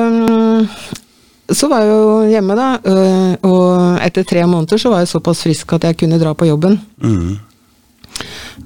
så 1.50 1.70
var 1.72 1.82
jeg 1.82 1.90
jo 1.90 2.04
hjemme, 2.30 2.58
da. 2.58 2.68
Eh, 2.92 3.32
og 3.50 4.04
etter 4.04 4.28
tre 4.30 4.44
måneder 4.46 4.78
så 4.78 4.92
var 4.94 5.02
jeg 5.02 5.14
såpass 5.16 5.42
frisk 5.48 5.74
at 5.78 5.88
jeg 5.88 5.98
kunne 6.04 6.20
dra 6.22 6.36
på 6.36 6.46
jobben. 6.52 6.78
Mm. 7.02 7.32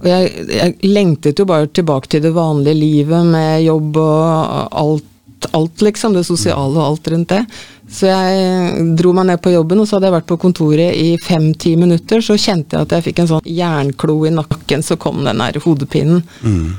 Og 0.00 0.08
jeg, 0.10 0.46
jeg, 0.50 0.76
lengtet 0.86 1.38
jo 1.38 1.46
bare 1.48 1.68
tilbake 1.68 2.10
til 2.12 2.24
det 2.24 2.34
vanlige 2.36 2.78
livet 2.78 3.28
med 3.28 3.64
jobb 3.64 4.00
og 4.02 4.74
alt, 4.82 5.48
alt 5.56 5.84
liksom. 5.86 6.16
Det 6.16 6.26
sosiale 6.26 6.74
og 6.74 6.84
alt 6.84 7.10
rundt 7.12 7.32
det. 7.34 7.42
Så 7.86 8.08
jeg 8.10 8.86
dro 8.98 9.12
meg 9.14 9.28
ned 9.28 9.42
på 9.42 9.52
jobben, 9.54 9.80
og 9.80 9.86
så 9.86 9.96
hadde 9.96 10.10
jeg 10.10 10.16
vært 10.16 10.30
på 10.32 10.40
kontoret 10.42 10.98
i 10.98 11.14
fem-ti 11.22 11.76
minutter. 11.78 12.24
Så 12.24 12.38
kjente 12.40 12.76
jeg 12.76 12.88
at 12.88 12.96
jeg 12.96 13.08
fikk 13.08 13.22
en 13.22 13.32
sånn 13.36 13.50
jernklo 13.56 14.18
i 14.26 14.34
nakken, 14.34 14.82
så 14.82 14.98
kom 15.00 15.22
den 15.26 15.42
der 15.42 15.60
hodepinen. 15.62 16.24
Mm. 16.42 16.74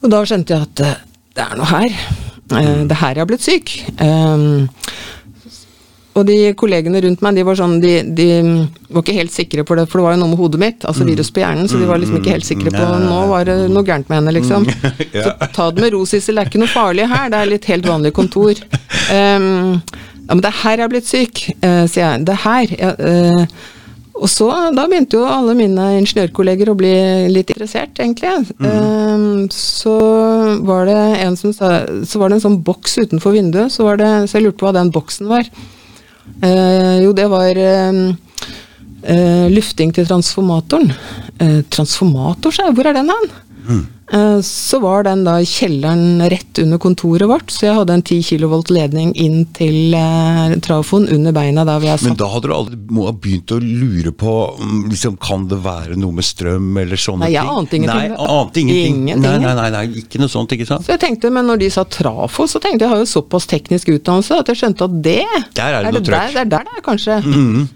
Og 0.00 0.12
da 0.12 0.22
skjønte 0.24 0.54
jeg 0.54 0.68
at 0.68 0.84
eh, 0.86 1.00
det 1.36 1.46
er 1.46 1.58
noe 1.58 1.70
her. 1.70 1.96
Mm. 2.50 2.86
Det 2.88 2.94
er 2.94 3.00
her 3.02 3.18
jeg 3.18 3.22
har 3.22 3.30
blitt 3.30 3.46
syk. 3.46 3.74
Um, 4.02 4.68
og 6.18 6.26
de 6.26 6.36
kollegene 6.58 7.00
rundt 7.04 7.22
meg 7.22 7.36
de 7.38 7.44
var 7.46 7.58
sånn, 7.58 7.76
de, 7.82 7.92
de, 8.18 8.26
var 8.90 9.04
ikke 9.04 9.14
helt 9.14 9.34
sikre 9.34 9.64
på 9.66 9.76
det, 9.78 9.86
for 9.90 10.00
det 10.00 10.06
var 10.08 10.16
jo 10.16 10.20
noe 10.24 10.32
med 10.32 10.40
hodet 10.42 10.60
mitt, 10.62 10.84
altså 10.84 11.06
mm. 11.06 11.10
virus 11.12 11.30
på 11.30 11.42
hjernen, 11.44 11.70
så 11.70 11.78
de 11.78 11.86
var 11.86 12.02
liksom 12.02 12.18
ikke 12.18 12.34
helt 12.34 12.48
sikre 12.48 12.72
på 12.74 12.86
Nå 13.04 13.20
var 13.30 13.46
det 13.46 13.56
noe 13.70 13.86
gærent 13.86 14.10
med 14.10 14.18
henne, 14.18 14.34
liksom. 14.40 14.66
Så 15.24 15.34
ta 15.54 15.70
det 15.70 15.84
med 15.84 15.94
ro, 15.94 16.02
Sissel, 16.08 16.36
det 16.36 16.44
er 16.44 16.50
ikke 16.50 16.64
noe 16.64 16.72
farlig 16.72 17.06
her, 17.10 17.30
det 17.30 17.40
er 17.40 17.52
litt 17.52 17.70
helt 17.70 17.86
vanlig 17.86 18.14
kontor. 18.16 18.58
Um, 19.10 19.78
ja, 20.26 20.34
men 20.34 20.42
det 20.42 20.50
er 20.50 20.62
her 20.64 20.80
jeg 20.80 20.86
er 20.86 20.94
blitt 20.96 21.10
syk, 21.10 21.44
uh, 21.62 21.84
sier 21.86 22.04
jeg. 22.04 22.26
Det 22.26 22.34
er 22.34 22.42
her. 22.42 22.74
Ja, 22.74 22.90
uh, 22.98 23.78
og 24.20 24.28
så, 24.28 24.46
da 24.76 24.84
begynte 24.84 25.16
jo 25.16 25.24
alle 25.24 25.54
mine 25.56 25.86
ingeniørkolleger 26.02 26.68
å 26.68 26.76
bli 26.76 26.92
litt 27.32 27.54
interessert, 27.54 27.96
egentlig. 28.02 28.34
Mm. 28.60 28.66
Um, 28.68 29.44
så 29.54 29.96
var 30.66 30.90
det 30.90 30.98
en 31.22 31.38
som 31.40 31.54
sa 31.56 31.70
Så 32.04 32.20
var 32.20 32.28
det 32.28 32.36
en 32.40 32.44
sånn 32.50 32.60
boks 32.66 32.98
utenfor 33.00 33.38
vinduet, 33.38 33.72
så, 33.72 33.86
var 33.88 34.00
det, 34.02 34.10
så 34.28 34.36
jeg 34.38 34.48
lurte 34.48 34.60
på 34.60 34.68
hva 34.68 34.76
den 34.76 34.92
boksen 34.92 35.30
var. 35.30 35.48
Uh, 36.40 36.96
jo, 37.04 37.12
det 37.12 37.26
var 37.28 37.58
uh, 37.60 38.00
uh, 39.04 39.46
lufting 39.52 39.94
til 39.94 40.08
transformatoren. 40.08 40.92
transformator, 41.72 42.52
sa 42.52 42.66
jeg. 42.68 42.74
Hvor 42.76 42.88
er 42.90 42.96
den 42.98 43.08
hen? 43.08 43.30
Mm. 43.66 43.88
Så 44.42 44.80
var 44.82 45.04
den 45.06 45.20
da 45.22 45.36
i 45.38 45.46
kjelleren 45.46 46.18
rett 46.32 46.58
under 46.58 46.80
kontoret 46.82 47.28
vårt, 47.30 47.52
så 47.54 47.68
jeg 47.68 47.76
hadde 47.76 47.94
en 47.94 48.02
10 48.02 48.24
kV 48.26 48.56
ledning 48.74 49.12
inn 49.14 49.44
til 49.54 49.94
eh, 49.94 50.56
trafoen 50.66 51.06
under 51.14 51.34
beina 51.36 51.62
der 51.68 51.78
vi 51.78 51.92
er 51.92 52.00
satt. 52.00 52.08
Men 52.08 52.18
da 52.18 52.26
hadde 52.32 52.50
du 52.50 52.54
aldri 52.56 52.80
må 52.90 53.06
ha 53.06 53.14
begynt 53.14 53.54
å 53.54 53.60
lure 53.62 54.10
på 54.10 54.34
mm, 54.58 54.80
liksom, 54.90 55.14
Kan 55.22 55.46
det 55.52 55.60
være 55.62 55.94
noe 56.00 56.16
med 56.16 56.26
strøm 56.26 56.72
eller 56.82 56.98
sånne 56.98 57.28
nei, 57.28 57.36
jeg 57.36 57.54
ante 57.54 57.78
ingenting. 57.78 58.16
Nei, 58.16 58.30
ante 58.34 58.64
ingenting. 58.64 58.98
ingenting. 58.98 59.24
Nei, 59.28 59.38
nei, 59.46 59.56
nei, 59.60 59.70
nei, 59.76 60.02
ikke 60.02 60.22
noe 60.24 60.32
sånt, 60.32 60.58
ikke 60.58 60.66
sant? 60.66 60.86
Så 60.86 60.96
jeg 60.96 61.04
tenkte, 61.06 61.30
Men 61.30 61.46
når 61.46 61.62
de 61.62 61.70
sa 61.70 61.86
trafo, 61.86 62.50
så 62.50 62.58
tenkte 62.58 62.82
jeg 62.82 62.90
jeg 62.90 62.96
har 62.96 63.04
jo 63.04 63.10
såpass 63.12 63.46
teknisk 63.46 63.92
utdannelse 63.94 64.40
at 64.42 64.50
jeg 64.50 64.58
skjønte 64.64 64.88
at 64.88 65.02
det 65.04 65.20
Der 65.22 65.36
er 65.36 65.52
det, 65.54 65.68
er 65.68 65.84
det 65.84 65.92
noe 65.94 66.06
trøkk. 66.08 66.32
Det 66.34 66.40
er 66.42 66.50
der 66.56 66.66
det 66.66 66.80
er, 66.80 66.82
kanskje. 66.82 67.20
Mm 67.22 67.36
-hmm. 67.36 67.68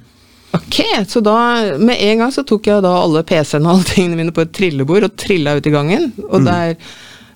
Ok, 0.55 0.81
så 1.11 1.21
da 1.25 1.39
med 1.79 1.99
en 1.99 2.23
gang 2.23 2.33
så 2.35 2.45
tok 2.47 2.69
jeg 2.71 2.85
da 2.85 2.93
alle 3.01 3.25
PC-ene 3.27 3.67
og 3.67 3.79
alle 3.79 3.89
tingene 3.89 4.19
mine 4.21 4.35
på 4.35 4.45
et 4.45 4.53
trillebord 4.55 5.09
og 5.09 5.17
trilla 5.19 5.57
ut 5.59 5.67
i 5.67 5.73
gangen. 5.75 6.13
Og 6.29 6.45
mm. 6.45 6.47
der 6.47 6.77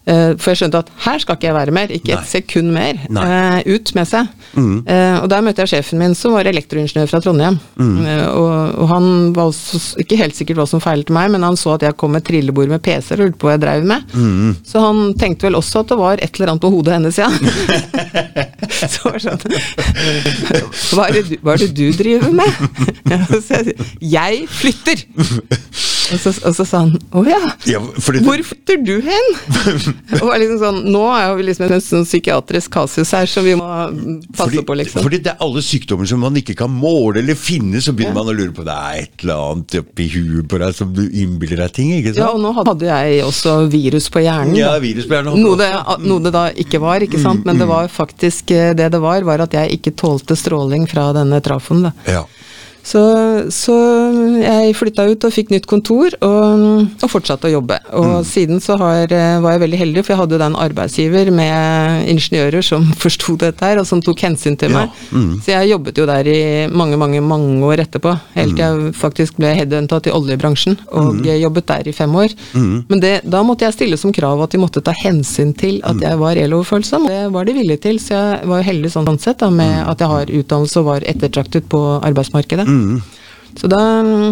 for 0.09 0.53
jeg 0.53 0.63
skjønte 0.63 0.81
at 0.81 0.91
her 1.05 1.21
skal 1.23 1.37
ikke 1.37 1.49
jeg 1.49 1.57
være 1.57 1.75
mer, 1.75 1.91
ikke 1.93 2.15
Nei. 2.15 2.19
et 2.23 2.31
sekund 2.31 2.73
mer. 2.73 3.01
Uh, 3.09 3.59
ut 3.69 3.93
med 3.97 4.09
seg. 4.09 4.31
Mm. 4.55 4.77
Uh, 4.89 5.17
og 5.23 5.27
der 5.33 5.45
møtte 5.45 5.65
jeg 5.65 5.73
sjefen 5.75 6.01
min, 6.01 6.17
som 6.17 6.35
var 6.37 6.49
elektroingeniør 6.49 7.11
fra 7.11 7.21
Trondheim. 7.25 7.59
Mm. 7.77 7.99
Og, 8.33 8.49
og, 8.49 8.87
han 8.93 9.09
var 9.37 9.51
også, 9.51 9.81
ikke 10.03 10.19
helt 10.21 10.39
sikkert 10.39 10.63
hva 10.63 10.69
som 10.71 10.83
feilte 10.83 11.15
meg, 11.15 11.33
men 11.35 11.45
han 11.47 11.59
så 11.61 11.77
at 11.77 11.85
jeg 11.87 11.99
kom 12.01 12.15
med 12.17 12.25
trillebord 12.27 12.73
med 12.73 12.83
PC-er 12.85 13.21
og 13.21 13.29
lurte 13.29 13.41
på 13.43 13.51
hva 13.51 13.57
jeg 13.57 13.65
drev 13.67 13.89
med. 13.93 14.15
Mm. 14.15 14.57
Så 14.67 14.83
han 14.85 15.03
tenkte 15.21 15.49
vel 15.49 15.59
også 15.59 15.85
at 15.85 15.93
det 15.93 16.01
var 16.01 16.25
et 16.25 16.41
eller 16.41 16.55
annet 16.55 16.65
på 16.65 16.73
hodet 16.73 16.97
hennes, 16.97 17.21
ja. 17.21 17.29
så 18.93 19.09
var 19.09 19.19
det 19.19 19.25
sånn 19.25 19.39
hva 20.95 21.09
er, 21.09 21.19
det 21.19 21.23
du, 21.29 21.37
hva 21.43 21.55
er 21.55 21.63
det 21.65 21.71
du 21.77 21.87
driver 21.97 22.35
med? 22.35 22.51
så 23.47 23.61
jeg, 23.61 23.77
jeg 24.01 24.43
flytter! 24.59 25.07
Og 26.15 26.21
så, 26.23 26.33
og 26.49 26.55
så, 26.57 26.65
sa 26.65 26.83
han 26.85 26.95
å 27.13 27.23
ja, 27.29 27.39
ja 27.69 27.81
hvor 27.83 28.43
flytter 28.51 28.81
du 28.85 28.95
hen? 29.05 29.27
og 30.23 30.33
liksom 30.41 30.59
sånn, 30.63 30.81
Nå 30.93 31.03
er 31.13 31.35
vi 31.39 31.49
liksom 31.49 31.69
en 31.69 31.83
sånn 31.85 32.07
psykiatrisk 32.07 32.73
kasus 32.75 33.13
her 33.17 33.29
som 33.31 33.47
vi 33.47 33.55
må 33.59 33.67
passe 33.67 34.49
fordi, 34.49 34.63
på, 34.67 34.77
liksom. 34.81 35.05
Fordi 35.05 35.21
det 35.25 35.35
er 35.35 35.45
alle 35.45 35.63
sykdommer 35.65 36.09
som 36.09 36.23
man 36.25 36.39
ikke 36.41 36.57
kan 36.59 36.73
måle 36.73 37.23
eller 37.23 37.39
finne, 37.39 37.83
så 37.85 37.95
begynner 37.97 38.17
ja. 38.17 38.19
man 38.21 38.33
å 38.33 38.37
lure 38.37 38.55
på 38.57 38.67
det 38.67 38.77
er 38.77 39.03
et 39.03 39.25
eller 39.25 39.45
annet 39.53 39.79
oppi 39.83 40.09
huet 40.15 40.49
på 40.51 40.63
deg 40.63 40.77
som 40.79 40.95
du 40.97 41.05
innbiller 41.07 41.65
deg 41.65 41.75
ting. 41.77 41.93
ikke 41.99 42.15
sant? 42.15 42.23
Ja, 42.23 42.31
og 42.35 42.43
nå 42.43 42.55
hadde 42.57 42.89
jeg 42.89 43.23
også 43.27 43.59
virus 43.73 44.09
på 44.13 44.25
hjernen. 44.25 44.57
Ja, 44.59 44.73
virus 44.83 45.09
på 45.09 45.19
hjernen. 45.19 45.39
Noe 45.45 45.59
det, 45.61 45.71
noe 46.05 46.25
det 46.25 46.35
da 46.35 46.47
ikke 46.65 46.83
var, 46.83 47.05
ikke 47.05 47.21
sant. 47.23 47.45
Men 47.49 47.61
det 47.61 47.69
mm, 47.69 47.75
var 47.75 47.93
faktisk 47.93 48.53
eh, 48.57 48.73
det 48.79 48.91
det 48.95 49.03
var, 49.03 49.23
var 49.27 49.45
at 49.45 49.55
jeg 49.57 49.79
ikke 49.79 49.95
tålte 49.99 50.37
stråling 50.39 50.89
fra 50.91 51.11
denne 51.17 51.41
trafoen. 51.45 51.89
da. 51.89 51.95
Ja. 52.09 52.25
Så, 52.89 53.01
så 53.53 53.75
jeg 54.41 54.73
flytta 54.79 55.05
ut 55.11 55.25
og 55.29 55.33
fikk 55.35 55.51
nytt 55.53 55.67
kontor, 55.69 56.15
og, 56.25 56.63
og 57.05 57.11
fortsatte 57.13 57.49
å 57.51 57.55
jobbe. 57.59 57.77
Og 57.99 58.07
Mm. 58.09 58.25
siden 58.25 58.61
så 58.65 58.77
har, 58.81 59.11
eh, 59.13 59.39
var 59.45 59.53
jeg 59.53 59.61
veldig 59.61 59.79
heldig, 59.83 60.03
for 60.05 60.15
jeg 60.15 60.21
hadde 60.23 60.39
da 60.41 60.47
en 60.49 60.57
arbeidsgiver 60.57 61.29
med 61.35 62.07
ingeniører 62.09 62.65
som 62.65 62.87
forsto 63.05 63.37
dette 63.37 63.61
her, 63.67 63.79
og 63.83 63.87
som 63.87 64.01
tok 64.05 64.23
hensyn 64.25 64.57
til 64.59 64.73
Ja, 64.73 64.87
meg. 64.87 65.43
Så 65.45 65.53
jeg 65.53 65.71
jobbet 65.75 65.99
jo 66.01 66.07
der 66.09 66.25
i 66.33 66.39
mange, 66.73 66.97
mange, 67.01 67.21
mange 67.21 67.61
år 67.69 67.83
etterpå. 67.85 68.15
Helt 68.35 68.57
til 68.57 68.65
jeg 68.65 68.95
faktisk 68.97 69.37
ble 69.37 69.53
headhunta 69.59 70.01
til 70.03 70.17
oljebransjen, 70.17 70.79
og 70.97 71.21
jobbet 71.29 71.67
der 71.69 71.89
i 71.93 71.93
fem 71.93 72.15
år. 72.17 72.33
Men 72.89 73.01
det, 73.05 73.13
da 73.29 73.43
måtte 73.47 73.67
jeg 73.69 73.77
stille 73.77 73.99
som 74.01 74.13
krav 74.17 74.41
at 74.47 74.55
de 74.55 74.59
måtte 74.63 74.83
ta 74.85 74.95
hensyn 74.97 75.53
til 75.59 75.81
at 75.85 76.01
jeg 76.01 76.19
var 76.19 76.37
eloverfølsom. 76.41 77.07
Det 77.09 77.21
var 77.35 77.45
de 77.45 77.53
villige 77.59 77.83
til, 77.85 77.99
så 78.01 78.15
jeg 78.17 78.49
var 78.49 78.63
heldig 78.67 78.91
sånn 78.95 79.19
sett 79.21 79.39
da, 79.45 79.51
med 79.51 79.85
at 79.89 79.99
jeg 80.01 80.09
har 80.09 80.33
utdannelse 80.41 80.81
og 80.81 80.89
var 80.89 81.07
ettertraktet 81.09 81.69
på 81.69 81.81
arbeidsmarkedet. 82.09 82.67
Mm. 82.79 83.03
Så, 83.59 83.67
da, 83.67 83.81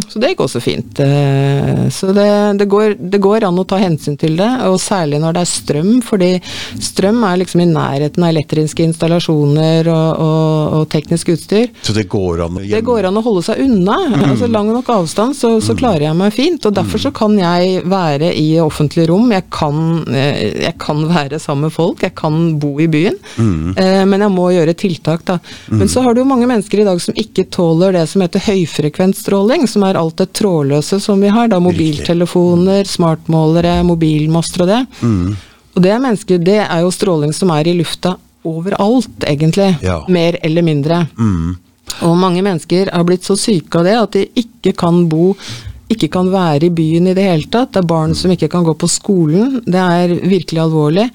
så 0.06 0.21
det 0.23 0.28
gikk 0.33 0.45
også 0.45 0.61
fint. 0.62 1.00
Eh, 1.02 1.88
Så 1.90 2.12
det, 2.14 2.26
det, 2.61 2.66
går, 2.71 2.95
det 3.11 3.18
går 3.23 3.45
an 3.49 3.59
å 3.59 3.64
ta 3.66 3.78
hensyn 3.80 4.14
til 4.21 4.37
det, 4.38 4.49
og 4.68 4.76
særlig 4.83 5.18
når 5.23 5.35
det 5.37 5.42
er 5.42 5.50
strøm, 5.50 5.90
fordi 6.04 6.28
strøm 6.83 7.25
er 7.26 7.40
liksom 7.40 7.62
i 7.64 7.66
nærheten 7.71 8.23
av 8.23 8.30
elektriske 8.33 8.85
installasjoner 8.87 9.88
og, 9.90 10.21
og, 10.23 10.76
og 10.80 10.85
teknisk 10.92 11.30
utstyr. 11.35 11.71
Så 11.87 11.95
det 11.97 12.06
går 12.12 12.45
an 12.47 12.61
å 12.61 12.64
Det 12.66 12.83
går 12.87 13.09
an 13.11 13.18
å 13.18 13.25
holde 13.25 13.42
seg 13.47 13.62
unna. 13.64 13.97
altså 14.28 14.49
Lang 14.52 14.71
nok 14.75 14.90
avstand, 14.95 15.35
så, 15.38 15.56
så 15.64 15.75
klarer 15.78 16.06
jeg 16.09 16.18
meg 16.21 16.35
fint. 16.37 16.66
og 16.68 16.76
Derfor 16.78 17.02
så 17.02 17.12
kan 17.16 17.35
jeg 17.40 17.83
være 17.90 18.30
i 18.37 18.47
offentlige 18.62 19.09
rom. 19.11 19.30
Jeg 19.35 19.47
kan, 19.54 19.80
eh, 20.12 20.62
jeg 20.68 20.75
kan 20.83 21.02
være 21.11 21.40
sammen 21.42 21.66
med 21.68 21.75
folk, 21.75 22.02
jeg 22.06 22.14
kan 22.18 22.38
bo 22.62 22.75
i 22.83 22.87
byen. 22.92 23.18
mm. 23.37 23.75
Men 24.06 24.23
jeg 24.23 24.33
må 24.33 24.47
gjøre 24.54 24.75
tiltak, 24.78 25.25
da. 25.26 25.38
Men 25.73 25.88
så 25.90 26.02
har 26.04 26.14
du 26.14 26.21
jo 26.23 26.28
mange 26.28 26.47
mennesker 26.49 26.80
i 26.83 26.87
dag 26.87 27.00
som 27.02 27.16
ikke 27.18 27.47
tåler 27.52 27.95
det 27.97 28.04
som 28.11 28.23
heter 28.23 28.42
høyfrekvensstråling, 29.16 29.66
som 29.68 29.82
er 29.85 29.96
alt 29.96 30.16
det 30.16 30.32
trådløse 30.32 31.00
som 31.00 31.20
vi 31.20 31.28
har. 31.28 31.49
da 31.49 31.61
Mobiltelefoner, 31.61 32.85
smartmålere, 32.85 33.82
mobilmaster 33.85 34.62
og 34.62 34.68
det. 34.68 34.87
Og 35.76 35.82
det 35.82 35.90
er 35.90 36.00
mennesker, 36.00 36.38
det 36.38 36.61
er 36.64 36.80
jo 36.80 36.90
stråling 36.90 37.32
som 37.32 37.50
er 37.50 37.66
i 37.66 37.76
lufta 37.76 38.16
overalt, 38.44 39.25
egentlig. 39.26 39.76
Ja. 39.82 40.04
Mer 40.08 40.38
eller 40.42 40.62
mindre. 40.62 41.06
Og 42.02 42.16
mange 42.16 42.42
mennesker 42.42 42.90
har 42.92 43.04
blitt 43.04 43.25
så 43.25 43.37
syke 43.37 43.78
av 43.78 43.85
det 43.85 43.96
at 43.96 44.12
de 44.12 44.26
ikke 44.35 44.73
kan 44.76 45.08
bo 45.08 45.35
ikke 45.92 46.08
kan 46.10 46.30
være 46.32 46.66
i 46.66 46.72
byen 46.74 47.06
i 47.06 47.14
det 47.14 47.22
hele 47.22 47.46
tatt. 47.50 47.72
Det 47.74 47.82
er 47.82 47.88
barn 47.90 48.14
som 48.18 48.32
ikke 48.34 48.48
kan 48.50 48.64
gå 48.66 48.74
på 48.78 48.88
skolen. 48.90 49.60
Det 49.64 49.82
er 49.82 50.14
virkelig 50.26 50.62
alvorlig. 50.64 51.06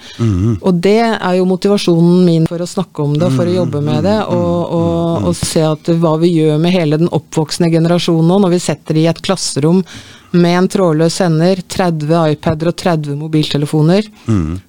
Og 0.61 0.79
det 0.83 0.99
er 1.01 1.35
jo 1.37 1.49
motivasjonen 1.49 2.23
min 2.27 2.47
for 2.47 2.63
å 2.63 2.69
snakke 2.69 3.03
om 3.03 3.17
det 3.17 3.27
og 3.27 3.35
for 3.35 3.51
å 3.51 3.57
jobbe 3.57 3.83
med 3.83 4.07
det. 4.07 4.15
Og, 4.31 4.71
og, 4.77 5.27
og 5.27 5.35
se 5.35 5.65
at 5.67 5.91
hva 5.99 6.15
vi 6.21 6.31
gjør 6.37 6.57
med 6.63 6.75
hele 6.75 7.01
den 7.01 7.11
oppvoksende 7.11 7.71
generasjonen 7.73 8.31
nå, 8.31 8.39
når 8.45 8.55
vi 8.55 8.63
setter 8.63 9.01
i 9.01 9.07
et 9.11 9.21
klasserom 9.21 9.83
med 10.31 10.55
en 10.55 10.67
trådløs 10.71 11.17
sender, 11.19 11.59
30 11.67 12.31
iPader 12.37 12.71
og 12.71 12.75
30 12.79 13.17
mobiltelefoner, 13.19 14.05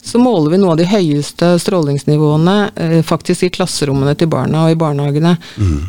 så 0.02 0.18
måler 0.18 0.50
vi 0.50 0.58
noe 0.58 0.74
av 0.74 0.80
de 0.80 0.88
høyeste 0.90 1.52
strålingsnivåene 1.62 2.56
eh, 2.74 2.98
faktisk 3.06 3.46
i 3.46 3.54
klasserommene 3.54 4.16
til 4.18 4.26
barna 4.32 4.66
og 4.66 4.74
i 4.74 4.80
barnehagene. 4.82 5.36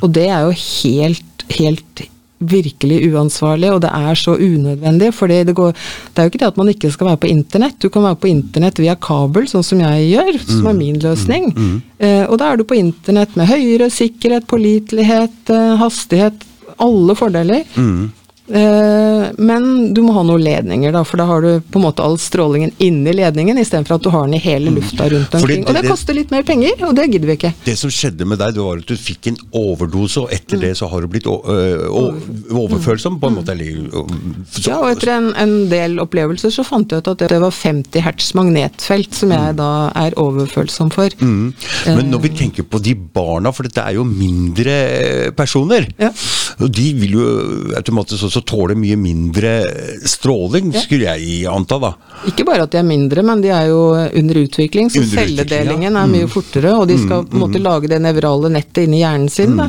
Og 0.04 0.12
det 0.14 0.28
er 0.30 0.46
jo 0.46 0.54
helt, 0.54 1.48
helt 1.58 2.06
virkelig 2.50 3.00
uansvarlig, 3.12 3.72
og 3.74 3.82
det 3.84 3.92
er 3.94 4.20
så 4.20 4.36
unødvendig. 4.38 5.12
For 5.16 5.32
det, 5.32 5.42
det 5.48 5.56
er 5.58 6.28
jo 6.28 6.32
ikke 6.32 6.42
det 6.44 6.50
at 6.52 6.60
man 6.60 6.72
ikke 6.74 6.92
skal 6.94 7.12
være 7.12 7.22
på 7.24 7.32
internett. 7.32 7.80
Du 7.82 7.90
kan 7.94 8.06
være 8.08 8.20
på 8.24 8.32
internett 8.32 8.82
via 8.82 8.96
kabel, 8.96 9.48
sånn 9.50 9.66
som 9.66 9.84
jeg 9.84 10.10
gjør, 10.14 10.40
som 10.48 10.72
er 10.72 10.80
min 10.80 11.00
løsning. 11.04 11.52
Eh, 12.00 12.26
og 12.28 12.38
da 12.42 12.52
er 12.52 12.60
du 12.60 12.66
på 12.68 12.80
internett 12.80 13.38
med 13.40 13.50
høyere 13.52 13.90
sikkerhet, 13.94 14.48
pålitelighet, 14.50 15.40
eh, 15.50 15.76
hastighet, 15.82 16.44
alle 16.82 17.16
fordeler. 17.16 17.64
Eh, 17.78 18.23
men 18.48 19.94
du 19.96 20.02
må 20.04 20.14
ha 20.18 20.24
noen 20.28 20.42
ledninger, 20.44 20.92
da, 20.92 21.04
for 21.08 21.18
da 21.22 21.26
har 21.30 21.42
du 21.42 21.62
på 21.72 21.80
en 21.80 21.86
måte 21.86 22.04
all 22.04 22.18
strålingen 22.20 22.74
inni 22.84 23.14
ledningen, 23.16 23.58
istedenfor 23.62 23.96
at 23.96 24.04
du 24.04 24.10
har 24.14 24.26
den 24.28 24.36
i 24.36 24.42
hele 24.44 24.74
lufta 24.76 25.08
rundt 25.10 25.34
omkring. 25.40 25.64
Og 25.64 25.68
det- 25.68 25.76
det 25.76 25.82
det- 25.84 25.90
koster 25.92 26.14
litt 26.14 26.32
mer 26.32 26.44
penger, 26.44 26.72
og 26.88 26.96
det 26.96 27.10
gidder 27.12 27.28
vi 27.28 27.36
ikke. 27.38 27.54
Det 27.64 27.78
som 27.78 27.90
skjedde 27.90 28.26
med 28.28 28.38
deg, 28.40 28.54
det 28.56 28.64
var 28.64 28.78
at 28.78 28.86
du 28.86 28.96
fikk 28.96 29.28
en 29.28 29.38
overdose, 29.54 30.18
og 30.18 30.30
etter 30.32 30.60
det 30.60 30.74
så 30.78 30.90
har 30.90 31.02
du 31.02 31.08
blitt 31.08 31.26
o- 31.28 31.42
overfølsom 32.52 33.20
på 33.20 33.28
en 33.28 33.36
måte. 33.36 33.50
Eller, 33.52 33.88
ø, 33.94 34.04
Ja, 34.66 34.80
og 34.80 34.92
etter 34.98 35.10
en, 35.18 35.34
en 35.36 35.70
del 35.70 35.98
opplevelser 36.00 36.52
så 36.52 36.66
fant 36.66 36.90
jeg 36.92 37.00
ut 37.00 37.08
at 37.08 37.18
det 37.30 37.40
var 37.40 37.52
50 37.52 38.02
hertz 38.02 38.34
magnetfelt 38.34 39.14
som 39.14 39.32
jeg 39.32 39.56
da 39.56 39.92
er 39.96 40.12
overfølsom 40.20 40.92
for. 40.92 41.10
Mm. 41.22 41.54
Men 41.88 42.12
når 42.12 42.22
vi 42.22 42.30
tenker 42.30 42.64
på 42.64 42.82
de 42.82 42.94
barna, 42.96 43.52
for 43.54 43.64
dette 43.64 43.78
er 43.84 43.94
jo 43.94 44.04
mindre 44.04 45.32
personer, 45.36 45.88
Ja. 46.00 46.10
og 46.60 46.72
de 46.72 46.94
vil 46.94 47.12
jo 47.12 47.74
automatisk 47.76 48.24
også 48.30 48.33
tåle 48.42 48.76
mye 48.80 48.98
mindre 48.98 49.52
stråling, 50.10 50.74
skulle 50.74 51.14
jeg 51.14 51.46
anta 51.52 51.78
da. 51.82 51.94
Ikke 52.30 52.46
bare 52.48 52.66
at 52.66 52.74
de 52.74 52.80
er 52.80 52.88
mindre, 52.88 53.24
men 53.26 53.42
de 53.44 53.52
er 53.54 53.68
jo 53.70 53.82
under 53.94 54.40
utvikling, 54.44 54.90
så 54.90 55.04
Under 55.04 55.22
celledelingen 55.22 55.92
ja. 55.92 56.04
er 56.04 56.12
mye 56.12 56.30
fortere, 56.32 56.74
og 56.78 56.88
de 56.90 56.98
skal 57.02 57.26
på 57.28 57.38
en 57.38 57.44
måte 57.44 57.62
lage 57.62 57.92
det 57.92 58.00
nevrale 58.04 58.52
nettet 58.54 58.86
inni 58.88 59.02
hjernen 59.02 59.30
sin. 59.32 59.58
Da. 59.60 59.68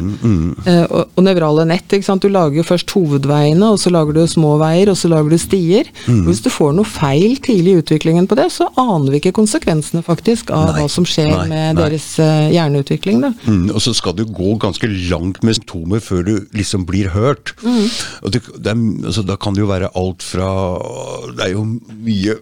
Eh, 0.70 0.84
og, 0.84 1.14
og 1.14 1.26
nevrale 1.26 1.66
nett, 1.68 1.88
ikke 1.90 2.06
sant? 2.06 2.24
du 2.24 2.32
lager 2.32 2.62
jo 2.62 2.66
først 2.66 2.94
hovedveiene, 2.94 3.74
og 3.74 3.80
så 3.82 3.92
lager 3.92 4.16
du 4.16 4.22
små 4.30 4.54
veier, 4.62 4.92
og 4.92 4.98
så 4.98 5.10
lager 5.12 5.34
du 5.34 5.40
stier. 5.40 5.90
Hvis 6.06 6.42
du 6.44 6.50
får 6.52 6.72
noe 6.76 6.88
feil 6.88 7.36
tidlig 7.44 7.74
i 7.74 7.82
utviklingen 7.82 8.28
på 8.30 8.38
det, 8.38 8.48
så 8.54 8.70
aner 8.80 9.12
vi 9.12 9.20
ikke 9.22 9.34
konsekvensene 9.36 10.04
faktisk 10.06 10.52
av 10.54 10.70
Nei, 10.70 10.76
hva 10.78 10.88
som 10.92 11.06
skjer 11.08 11.30
nei, 11.32 11.46
med 11.50 11.64
nei. 11.66 11.82
deres 11.82 12.06
eh, 12.22 12.52
hjerneutvikling. 12.54 13.20
Da. 13.24 13.32
Mm, 13.48 13.66
og 13.74 13.82
så 13.84 13.94
skal 13.96 14.16
du 14.18 14.24
gå 14.28 14.54
ganske 14.62 14.88
langt 15.10 15.42
med 15.44 15.58
symptomer 15.58 16.02
før 16.04 16.24
du 16.26 16.34
liksom 16.56 16.86
blir 16.88 17.10
hørt. 17.14 17.54
Og 17.64 18.32
det, 18.34 18.42
det 18.58 18.72
er, 18.74 18.82
altså, 19.06 19.22
da 19.26 19.36
kan 19.36 19.54
det 19.54 19.60
jo 19.64 19.70
være 19.70 19.90
alt 19.94 20.22
fra 20.22 20.50
Det 21.36 21.46
er 21.48 21.54
jo 21.56 21.64
mye 22.04 22.36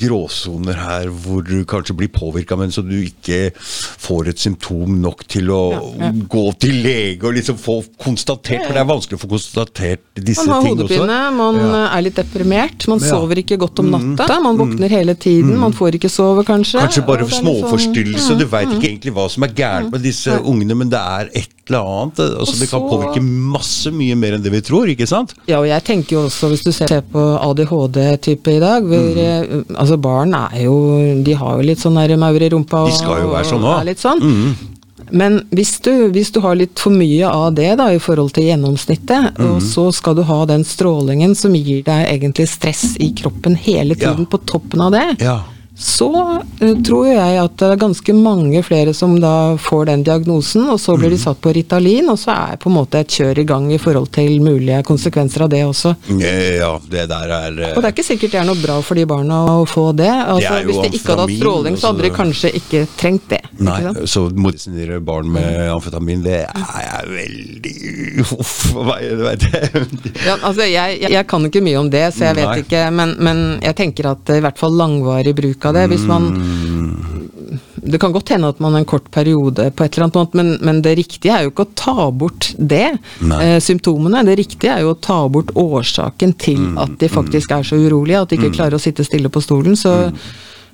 gråsoner 0.00 0.78
her 0.78 1.08
hvor 1.12 1.42
du 1.44 1.64
kanskje 1.68 1.92
blir 1.98 2.08
påvirka, 2.14 2.56
men 2.56 2.70
så 2.72 2.80
du 2.86 2.94
ikke 3.02 3.50
får 4.00 4.30
et 4.32 4.38
symptom 4.40 4.94
nok 5.02 5.24
til 5.28 5.50
å 5.52 5.58
Ja, 5.74 5.80
ja. 6.06 6.10
gå 6.30 6.44
til 6.62 6.78
lege 6.84 7.26
og 7.28 7.34
liksom 7.36 7.58
få 7.60 7.80
konstatert, 8.00 8.64
for 8.68 8.72
det 8.78 8.80
er 8.80 8.88
vanskelig 8.88 9.18
å 9.18 9.22
få 9.24 9.30
konstatert 9.34 10.00
disse 10.16 10.46
tingene 10.46 10.86
også. 10.86 11.00
Man 11.02 11.12
har 11.12 11.26
hodepine, 11.26 11.36
man 11.36 11.54
Ja. 11.60 11.84
eh, 11.90 11.98
er 11.98 12.02
litt 12.06 12.14
deprimert, 12.16 12.88
man. 12.88 12.98
Mm. 13.00 13.08
sover 13.10 13.42
ikke 13.42 13.58
godt 13.58 13.78
om 13.82 13.90
natta, 13.90 14.40
man 14.40 14.56
våkner 14.56 14.88
hele 14.88 15.14
tiden, 15.14 15.58
man 15.58 15.72
får 15.72 15.98
ikke 15.98 16.08
sove 16.10 16.44
kanskje. 16.46 16.80
Kanskje 16.80 17.06
bare 17.06 17.24
litt 17.26 17.30
sånn- 17.34 17.60
småforstyrrelse, 17.60 18.38
du 18.38 18.46
veit 18.46 18.68
ikke 18.68 18.88
egentlig 18.94 19.12
hva 19.12 19.28
som 19.28 19.42
er 19.44 19.48
gærent 19.48 19.90
med 19.92 20.02
disse 20.02 20.30
ungene, 20.40 20.74
men 20.76 20.88
det 20.88 20.98
er 20.98 21.28
et 21.34 21.48
eller 21.70 21.86
annet. 21.86 22.20
Altså, 22.36 22.52
Og 22.54 22.60
det 22.60 22.68
kan 22.70 22.80
påvirke 22.90 23.22
masse 23.22 23.90
mye 23.94 24.16
mer 24.18 24.34
enn 24.36 24.42
det 24.44 24.52
vi 24.52 24.60
tror, 24.60 24.90
ikke 24.92 25.06
sant? 25.08 25.34
Ja, 25.48 25.60
og 25.62 25.66
jeg 25.70 25.84
tenker 25.86 26.16
jo 26.18 26.24
også, 26.26 26.50
hvis 26.52 26.64
du 26.66 26.72
ser 26.72 27.00
på 27.12 27.22
ADHD-type 27.40 28.56
i 28.56 28.60
dag, 28.60 28.82
hvor 28.82 29.14
Mm. 29.14 29.18
eh, 29.18 29.78
altså 29.80 29.96
barn 30.00 30.34
er 30.34 30.64
jo 30.64 31.22
De 31.24 31.32
har 31.34 31.56
jo 31.56 31.62
litt 31.66 31.78
sånn 31.78 31.94
der 31.96 32.16
maur 32.16 32.36
i 32.40 32.48
rumpa 32.50 32.86
De 32.86 32.92
skal 32.92 33.22
jo 33.22 33.30
være 33.32 33.44
sånn 33.44 33.62
òg. 33.64 33.96
Sånn. 33.96 34.20
sånn. 34.20 34.56
Men 35.12 35.40
hvis 35.50 35.80
du, 35.82 36.08
hvis 36.12 36.30
du 36.30 36.38
har 36.40 36.54
litt 36.54 36.78
for 36.78 36.90
mye 36.94 37.26
av 37.26 37.54
det 37.54 37.76
da, 37.78 37.88
i 37.90 37.98
forhold 37.98 38.32
til 38.32 38.44
gjennomsnittet, 38.44 39.34
Mm. 39.36 39.56
og 39.56 39.60
så 39.62 39.92
skal 39.92 40.14
du 40.14 40.22
ha 40.22 40.44
den 40.46 40.62
strålingen 40.62 41.34
som 41.36 41.52
gir 41.54 41.82
deg 41.82 42.06
egentlig 42.20 42.46
stress 42.48 42.96
i 43.00 43.10
kroppen 43.12 43.56
hele 43.56 43.96
Ja. 43.98 44.12
tiden 44.14 44.26
på 44.26 44.38
toppen 44.46 44.80
av 44.80 44.92
det, 44.92 45.20
Ja. 45.20 45.40
Så 45.80 46.10
uh, 46.60 46.82
tror 46.84 47.06
jeg 47.08 47.38
at 47.40 47.54
det 47.60 47.68
er 47.72 47.78
ganske 47.80 48.14
mange 48.16 48.60
flere 48.66 48.92
som 48.96 49.14
da 49.20 49.56
får 49.60 49.86
den 49.88 50.02
diagnosen, 50.04 50.66
og 50.68 50.80
så 50.82 50.96
blir 51.00 51.08
de 51.14 51.16
Mm. 51.20 51.22
satt 51.24 51.40
på 51.40 51.52
Ritalin, 51.52 52.08
og 52.12 52.18
så 52.20 52.30
er 52.32 52.56
på 52.60 52.68
en 52.70 52.76
måte 52.76 53.00
et 53.00 53.08
kjør 53.12 53.38
i 53.42 53.44
gang 53.48 53.66
i 53.72 53.78
forhold 53.80 54.10
til 54.12 54.40
mulige 54.44 54.82
konsekvenser 54.86 55.42
av 55.44 55.50
det 55.52 55.62
også. 55.66 55.94
Ja, 56.20 56.70
det 56.90 57.06
der 57.10 57.32
er 57.36 57.50
uh, 57.56 57.76
Og 57.76 57.82
det 57.82 57.88
er 57.88 57.94
ikke 57.94 58.04
sikkert 58.06 58.32
det 58.36 58.40
er 58.40 58.48
noe 58.48 58.60
bra 58.60 58.78
for 58.84 58.94
de 59.00 59.04
barna 59.08 59.40
å 59.58 59.64
få 59.68 59.90
det. 59.96 60.08
Altså, 60.10 60.54
det 60.60 60.68
hvis 60.68 60.80
de 60.84 60.90
ikke 61.00 61.12
hadde 61.14 61.26
hatt 61.26 61.36
stråling, 61.40 61.76
så 61.80 61.90
hadde 61.90 62.04
de 62.06 62.12
kanskje 62.14 62.52
ikke 62.60 62.84
trengt 63.00 63.28
det. 63.32 63.40
Nei, 63.60 63.80
så 64.08 64.26
medisinere 64.32 65.00
barn 65.04 65.28
med 65.32 65.68
amfetamin, 65.72 66.22
det 66.24 66.42
er 66.48 67.08
veldig 67.10 67.74
Uff, 68.36 68.70
er 69.00 69.36
det. 69.40 69.62
Ja, 70.26 70.36
altså 70.44 70.66
jeg, 70.68 71.00
jeg, 71.00 71.10
jeg 71.12 71.26
kan 71.30 71.44
ikke 71.46 71.62
mye 71.64 71.78
om 71.80 71.88
det, 71.92 72.04
så 72.14 72.28
jeg 72.30 72.38
vet 72.40 72.48
Nei. 72.50 72.58
ikke, 72.64 72.82
men, 72.94 73.14
men 73.22 73.42
jeg 73.64 73.76
tenker 73.78 74.10
at 74.12 74.32
i 74.34 74.40
hvert 74.44 74.58
fall 74.60 74.76
langvarig 74.76 75.34
bruk 75.36 75.64
av 75.69 75.69
det 75.76 75.86
Hvis 75.92 76.06
man 76.08 76.30
Det 77.80 77.98
kan 78.00 78.12
godt 78.12 78.28
hende 78.34 78.50
at 78.52 78.60
man 78.60 78.76
en 78.76 78.84
kort 78.84 79.08
periode 79.10 79.70
på 79.74 79.84
et 79.84 79.96
eller 79.96 80.06
annet 80.06 80.18
måte, 80.18 80.36
men, 80.36 80.50
men 80.60 80.82
det 80.84 80.92
riktige 80.98 81.32
er 81.32 81.46
jo 81.46 81.52
ikke 81.52 81.64
å 81.64 81.74
ta 81.74 82.10
bort 82.12 82.50
det, 82.58 82.98
eh, 83.24 83.56
symptomene. 83.64 84.20
Det 84.28 84.36
riktige 84.38 84.74
er 84.74 84.84
jo 84.84 84.92
å 84.92 84.98
ta 85.00 85.16
bort 85.32 85.50
årsaken 85.58 86.34
til 86.38 86.60
at 86.78 86.92
de 87.00 87.08
faktisk 87.10 87.54
er 87.56 87.64
så 87.66 87.80
urolige, 87.80 88.20
at 88.20 88.30
de 88.30 88.38
ikke 88.38 88.52
klarer 88.58 88.76
å 88.76 88.82
sitte 88.82 89.06
stille 89.08 89.32
på 89.32 89.42
stolen. 89.42 89.78
Så 89.80 89.94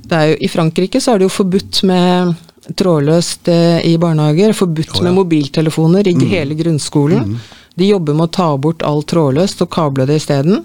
det 0.02 0.18
er 0.18 0.32
jo, 0.32 0.36
I 0.42 0.50
Frankrike 0.50 1.00
så 1.00 1.14
er 1.14 1.22
det 1.22 1.28
jo 1.30 1.36
forbudt 1.38 1.84
med 1.88 2.34
trådløst 2.74 3.48
eh, 3.48 3.78
i 3.86 3.94
barnehager, 4.02 4.52
forbudt 4.52 4.96
oh, 4.96 5.00
ja. 5.00 5.06
med 5.06 5.20
mobiltelefoner 5.20 6.08
i 6.10 6.16
hele 6.26 6.58
grunnskolen. 6.58 7.38
De 7.76 7.90
jobber 7.90 8.16
med 8.16 8.30
å 8.30 8.34
ta 8.34 8.48
bort 8.58 8.82
alt 8.86 9.08
trådløst 9.12 9.62
og 9.62 9.70
kable 9.72 10.08
det 10.08 10.20
isteden. 10.22 10.64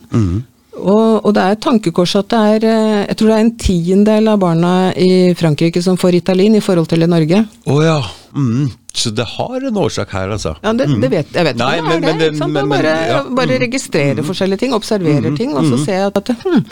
Og, 0.71 1.25
og 1.25 1.33
det 1.35 1.43
er 1.43 1.55
et 1.57 1.61
tankekors 1.61 2.13
at 2.15 2.29
det 2.31 2.37
er 2.55 2.65
eh, 2.69 2.99
Jeg 3.09 3.17
tror 3.19 3.27
det 3.31 3.35
er 3.35 3.43
en 3.45 3.55
tiendedel 3.59 4.29
av 4.31 4.39
barna 4.39 4.73
i 4.95 5.33
Frankrike 5.37 5.81
som 5.83 5.99
får 5.99 6.15
Ritalin 6.15 6.55
i 6.55 6.63
forhold 6.63 6.87
til 6.91 7.03
i 7.03 7.09
Norge. 7.11 7.43
Oh, 7.67 7.81
ja. 7.83 7.99
Mm. 8.31 8.69
Så 8.93 9.11
det 9.15 9.23
har 9.37 9.67
en 9.67 9.77
årsak 9.77 10.11
her, 10.15 10.31
altså. 10.35 10.53
Ja, 10.63 10.71
det, 10.75 10.87
det 10.99 11.09
vet, 11.11 11.29
jeg 11.35 11.47
vet 11.47 11.59
Nei, 11.59 11.75
men- 11.81 12.01
det 12.03 12.09
er 12.09 12.15
men 12.15 12.19
det. 12.19 12.31
Men, 12.39 12.53
men- 12.53 12.69
bare, 12.71 12.95
ja. 13.07 13.19
bare 13.35 13.59
registrerer 13.59 14.23
forskjellige 14.23 14.63
ting, 14.63 14.73
observerer 14.75 15.35
ting, 15.37 15.53
og 15.55 15.67
så 15.67 15.79
ser 15.85 16.01
jeg 16.01 16.11
at 16.15 16.31
hm. 16.43 16.65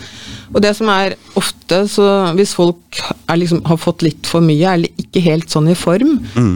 Og 0.50 0.62
det 0.64 0.72
som 0.78 0.90
er 0.90 1.14
ofte, 1.38 1.84
så 1.92 2.06
hvis 2.38 2.56
folk 2.58 2.98
liksom, 3.38 3.62
har 3.70 3.78
fått 3.78 4.02
litt 4.02 4.26
for 4.26 4.42
mye, 4.42 4.72
eller 4.74 4.90
ikke 5.04 5.22
helt 5.22 5.52
sånn 5.54 5.70
i 5.70 5.76
form, 5.78 6.16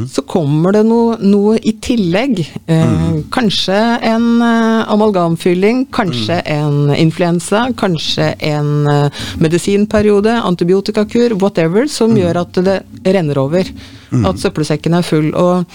så 0.10 0.24
kommer 0.26 0.74
det 0.74 0.82
noe, 0.88 1.18
noe 1.22 1.60
i 1.62 1.76
tillegg. 1.84 2.42
Eh, 2.66 3.22
Kanskje 3.34 3.78
en 4.10 4.26
eh, 4.42 4.90
amalgamfylling, 4.94 5.86
kanskje 5.94 6.40
en 6.50 6.90
influensa, 6.98 7.68
kanskje 7.78 8.32
en 8.50 8.88
eh, 8.90 9.24
medisinperiode, 9.44 10.34
antibiotikakur, 10.42 11.38
whatever, 11.42 11.86
som 11.88 12.18
gjør 12.18 12.42
at 12.44 12.62
det 12.66 12.80
renner 13.06 13.38
over. 13.46 13.70
At 14.26 14.42
søppelsekken 14.42 14.94
er 14.98 15.06
full. 15.06 15.32
og 15.34 15.66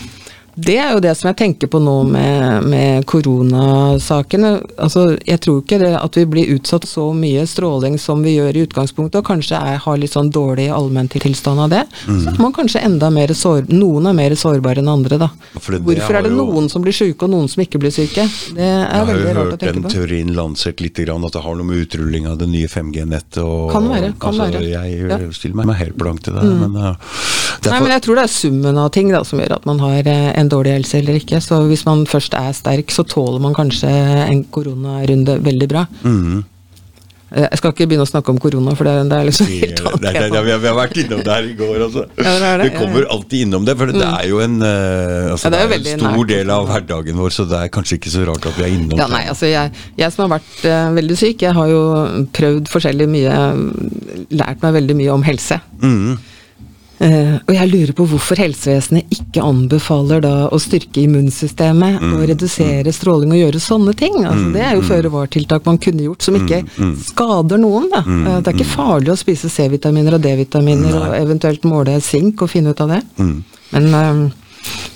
det 0.58 0.74
er 0.82 0.92
jo 0.96 1.00
det 1.04 1.12
som 1.16 1.28
jeg 1.30 1.36
tenker 1.38 1.68
på 1.70 1.78
nå 1.80 1.94
med, 2.10 2.64
med 2.66 3.04
koronasakene. 3.06 4.50
Altså, 4.82 5.04
jeg 5.26 5.40
tror 5.44 5.60
ikke 5.62 5.78
det 5.82 5.92
at 5.98 6.18
vi 6.18 6.24
blir 6.30 6.50
utsatt 6.56 6.86
så 6.88 7.08
mye 7.16 7.44
stråling 7.48 7.98
som 8.00 8.22
vi 8.26 8.36
gjør 8.36 8.56
i 8.58 8.64
utgangspunktet, 8.66 9.20
og 9.20 9.26
kanskje 9.28 9.58
er, 9.60 9.78
har 9.84 10.00
litt 10.00 10.14
sånn 10.14 10.30
dårlig 10.34 10.68
allmenntilstand 10.74 11.62
av 11.66 11.70
det. 11.72 11.84
Så 12.06 12.32
er 12.32 12.40
man 12.42 12.54
kanskje 12.56 12.82
enda 12.84 13.10
mer 13.14 13.32
sår, 13.38 13.68
noen 13.70 14.10
er 14.10 14.16
mer 14.18 14.34
sårbare 14.38 14.82
enn 14.82 14.90
andre, 14.92 15.18
da. 15.18 15.30
Det- 15.54 15.80
Hvorfor 15.82 16.02
har 16.08 16.14
er 16.18 16.22
det 16.28 16.32
jo- 16.32 16.44
noen 16.44 16.68
som 16.70 16.82
blir 16.82 16.92
syke, 16.96 17.22
og 17.22 17.30
noen 17.30 17.48
som 17.48 17.62
ikke 17.62 17.78
blir 17.78 17.90
syke? 17.94 18.26
Det 18.54 18.58
er 18.58 18.88
Jeg 18.88 18.90
har 18.90 19.06
jo 19.06 19.12
veldig 19.12 19.34
rart 19.36 19.46
å 19.46 19.50
hørt 19.50 19.60
tenke 19.60 19.72
den 19.74 19.82
på. 19.82 19.90
teorien 19.90 20.34
lansert 20.34 20.80
litt, 20.80 20.94
grann, 20.98 21.24
at 21.24 21.32
det 21.32 21.42
har 21.42 21.54
noe 21.54 21.64
med 21.64 21.86
utrulling 21.86 22.26
av 22.26 22.38
det 22.38 22.48
nye 22.48 22.66
5G-nettet 22.66 23.38
og 23.44 23.70
Kan 23.72 23.88
være, 23.88 24.12
kan 24.18 24.32
altså, 24.34 24.50
være. 24.50 24.62
Jeg 24.68 25.08
Ja. 25.08 25.18
Mm. 25.18 25.32
stiller 25.34 25.54
meg 25.66 25.76
helt 25.76 25.96
blank 25.96 26.22
til 26.22 26.34
det. 26.34 26.42
Men, 26.42 26.76
uh, 26.76 26.94
Nei, 27.66 27.80
men 27.82 27.90
jeg 27.96 28.04
tror 28.06 28.18
det 28.20 28.26
er 28.28 28.32
summen 28.32 28.78
av 28.78 28.90
ting 28.94 29.10
da, 29.12 29.24
som 29.26 29.40
gjør 29.42 29.56
at 29.58 29.66
man 29.68 29.80
har 29.82 30.06
eh, 30.06 30.28
en 30.38 30.50
dårlig 30.52 30.76
helse 30.78 31.00
eller 31.00 31.18
ikke. 31.18 31.40
Så 31.44 31.62
hvis 31.70 31.84
man 31.88 32.04
først 32.08 32.36
er 32.38 32.52
sterk, 32.56 32.92
så 32.94 33.04
tåler 33.08 33.42
man 33.42 33.56
kanskje 33.56 33.90
en 34.28 34.44
koronarunde 34.54 35.40
veldig 35.44 35.68
bra. 35.72 35.86
Eh, 37.28 37.44
Jeg 37.44 37.58
skal 37.60 37.74
ikke 37.74 37.86
begynne 37.90 38.06
å 38.06 38.08
snakke 38.08 38.32
om 38.32 38.38
korona, 38.40 38.72
for 38.78 38.88
det 38.88 38.92
er, 38.94 39.08
det 39.10 39.16
er 39.18 39.26
liksom 39.28 39.50
helt 39.52 39.82
annet 39.82 40.04
det, 40.06 40.12
Nei, 40.14 40.22
nei, 40.32 40.42
vi, 40.46 40.52
har, 40.54 40.60
vi 40.62 40.68
har 40.70 40.76
vært 40.78 41.00
innom 41.02 41.20
det 41.26 41.34
her 41.34 41.48
i 41.50 41.56
går, 41.58 41.74
altså. 41.88 42.04
Ja, 42.24 42.30
det 42.38 42.52
det, 42.62 42.68
vi 42.70 42.72
kommer 42.78 43.08
alltid 43.16 43.44
innom 43.48 43.66
det, 43.68 43.74
for 43.82 43.92
det 43.92 44.06
er 44.08 44.30
jo 44.30 44.40
en, 44.44 44.56
uh, 44.62 45.34
altså, 45.34 45.50
Ja, 45.52 45.58
er 45.58 45.66
jo 45.66 45.74
er 45.76 45.90
en 45.92 46.06
stor 46.06 46.30
del 46.32 46.54
av 46.54 46.70
hverdagen 46.70 47.20
vår, 47.20 47.36
så 47.36 47.44
det 47.50 47.60
er 47.66 47.74
kanskje 47.74 47.98
ikke 48.00 48.14
så 48.14 48.24
rart 48.30 48.48
at 48.48 48.56
vi 48.56 48.64
er 48.68 48.72
innom 48.78 48.96
Ja, 48.96 49.04
det. 49.10 49.12
nei, 49.18 49.22
altså 49.34 49.50
jeg, 49.50 49.74
jeg 50.00 50.14
som 50.14 50.24
har 50.24 50.38
vært 50.38 50.64
uh, 50.64 50.88
veldig 50.96 51.20
syk, 51.20 51.44
jeg 51.44 51.58
har 51.60 51.74
jo 51.74 51.82
prøvd 52.38 52.72
forskjellig 52.72 53.10
mye, 53.12 53.36
lært 54.40 54.64
meg 54.64 54.78
veldig 54.80 54.98
mye 55.02 55.14
om 55.18 55.28
helse. 55.28 55.60
Mhm. 55.82 56.18
Eh, 56.98 57.34
og 57.46 57.52
jeg 57.54 57.70
lurer 57.70 57.92
på 57.94 58.06
hvorfor 58.10 58.40
helsevesenet 58.42 59.12
ikke 59.14 59.42
anbefaler 59.46 60.22
da 60.24 60.32
å 60.50 60.58
styrke 60.58 61.04
immunsystemet 61.04 62.00
Mm, 62.02 62.14
og 62.16 62.24
redusere 62.30 62.92
stråling 62.94 63.30
og 63.32 63.38
gjøre 63.38 63.60
sånne 63.62 63.94
ting. 63.96 64.16
Altså, 64.26 64.48
det 64.54 64.64
er 64.66 64.74
jo 64.74 64.82
føre 64.86 65.12
var-tiltak 65.12 65.66
man 65.66 65.78
kunne 65.78 66.02
gjort 66.08 66.22
som 66.26 66.34
ikke 66.34 66.64
Mm, 66.78 66.96
skader 67.02 67.58
noen. 67.62 67.86
Da. 67.92 68.02
Uh, 68.02 68.40
det 68.42 68.50
er 68.50 68.58
ikke 68.58 68.66
farlig 68.74 69.12
å 69.14 69.18
spise 69.18 69.48
C-vitaminer 69.50 70.14
og 70.18 70.22
D-vitaminer 70.26 70.98
og 70.98 71.14
eventuelt 71.18 71.62
måle 71.64 72.00
sink 72.02 72.42
og 72.42 72.50
finne 72.50 72.70
ut 72.74 72.80
av 72.80 72.88
det. 72.96 73.00
Mm. 73.18 73.36
Men 73.72 73.88
eh, 73.94 74.20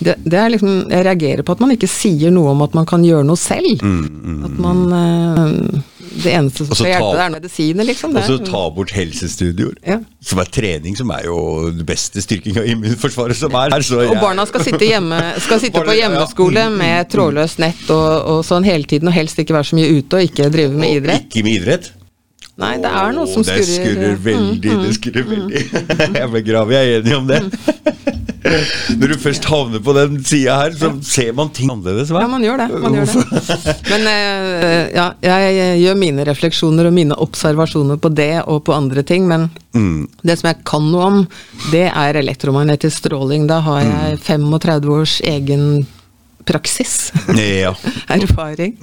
det, 0.03 0.17
det 0.27 0.39
er 0.39 0.51
liksom, 0.51 0.91
jeg 0.91 1.07
reagerer 1.07 1.43
på 1.47 1.55
at 1.55 1.61
man 1.63 1.71
ikke 1.77 1.89
sier 1.91 2.31
noe 2.35 2.51
om 2.51 2.63
at 2.67 2.75
man 2.75 2.87
kan 2.89 3.05
gjøre 3.07 3.25
noe 3.29 3.39
selv. 3.39 3.83
At 3.83 4.59
man 4.59 4.83
eh, 4.99 5.83
Det 6.13 6.33
eneste 6.37 6.67
som 6.67 6.77
skal 6.77 6.91
hjelpe 6.93 7.13
det 7.17 7.23
er 7.25 7.31
medisiner, 7.35 7.87
liksom. 7.89 8.17
Og 8.17 8.27
så 8.29 8.37
ta 8.45 8.63
bort 8.77 8.91
helsestudioer, 8.97 9.77
Ja. 9.87 9.97
som 10.21 10.39
er 10.43 10.51
trening, 10.53 10.97
som 10.99 11.11
er 11.15 11.25
jo 11.25 11.37
den 11.71 11.87
beste 11.89 12.21
styrking 12.23 12.59
av 12.61 12.69
immunforsvaret 12.69 13.37
som 13.39 13.55
er 13.57 13.71
her. 13.73 13.87
Og 14.11 14.21
barna 14.21 14.45
skal 14.47 14.65
sitte, 14.67 14.85
hjemme, 14.87 15.19
skal 15.41 15.61
sitte 15.63 15.79
Barna- 15.81 15.89
på 15.93 15.97
ja. 15.97 16.09
hjemmeskole 16.09 16.67
med 16.77 17.09
trådløst 17.15 17.59
nett 17.65 17.89
og, 17.91 18.11
og 18.37 18.45
sånn 18.45 18.65
hele 18.69 18.85
tiden, 18.85 19.09
og 19.09 19.15
helst 19.17 19.39
ikke 19.43 19.57
være 19.57 19.71
så 19.73 19.77
mye 19.81 19.91
ute 19.99 20.21
og 20.21 20.23
ikke 20.31 20.51
drive 20.53 20.73
med 20.77 20.89
Og 20.91 21.03
idrett. 21.03 21.29
Ikke 21.31 21.45
med 21.49 21.61
idrett. 21.63 21.93
Nei, 22.61 22.75
det 22.83 22.91
er 22.93 23.13
noe 23.17 23.27
som 23.27 23.43
skurrer. 23.43 23.65
Det 23.65 23.65
skurrer. 23.65 23.95
skurrer 23.95 24.19
veldig, 24.27 24.73
Mm, 24.73 24.83
det 24.85 24.95
skurrer 24.99 25.25
veldig. 25.25 25.63
Jeg 26.21 26.31
ble 26.35 26.43
grav, 26.45 26.71
jeg 26.71 26.91
er 26.93 27.01
enig 27.01 27.17
om 27.17 27.27
det. 27.31 27.41
Når 28.43 29.13
du 29.13 29.15
først 29.23 29.45
havner 29.47 29.83
på 29.85 29.93
den 29.97 30.17
sida 30.27 30.57
her, 30.59 30.75
så 30.77 30.91
ser 31.07 31.31
man 31.39 31.51
ting 31.55 31.71
annerledes, 31.71 32.11
hva? 32.11 32.25
Ja, 32.25 32.31
man 32.33 32.43
gjør 32.43 32.59
det. 32.63 32.67
Man 32.83 32.97
gjør 32.99 33.13
det. 33.13 33.77
Men 33.91 34.09
eh, 34.11 34.91
ja, 34.97 35.07
jeg 35.23 35.81
gjør 35.85 35.99
mine 36.01 36.27
refleksjoner 36.27 36.91
og 36.91 36.97
mine 36.97 37.19
observasjoner 37.23 38.01
på 38.03 38.11
det 38.19 38.33
og 38.47 38.65
på 38.69 38.75
andre 38.77 39.03
ting, 39.07 39.29
men 39.31 39.51
Mm. 39.73 40.05
det 40.21 40.35
som 40.37 40.51
jeg 40.51 40.59
kan 40.69 40.85
noe 40.93 41.05
om, 41.09 41.15
det 41.73 41.87
er 41.89 42.19
elektromagnetisk 42.21 43.07
stråling. 43.07 43.47
Da 43.49 43.63
har 43.65 43.81
jeg 43.81 44.19
35 44.21 44.91
års 44.93 45.15
egen 45.25 45.87
praksis. 46.45 47.13
Ja. 47.39 47.71
Erfaring 48.13 48.75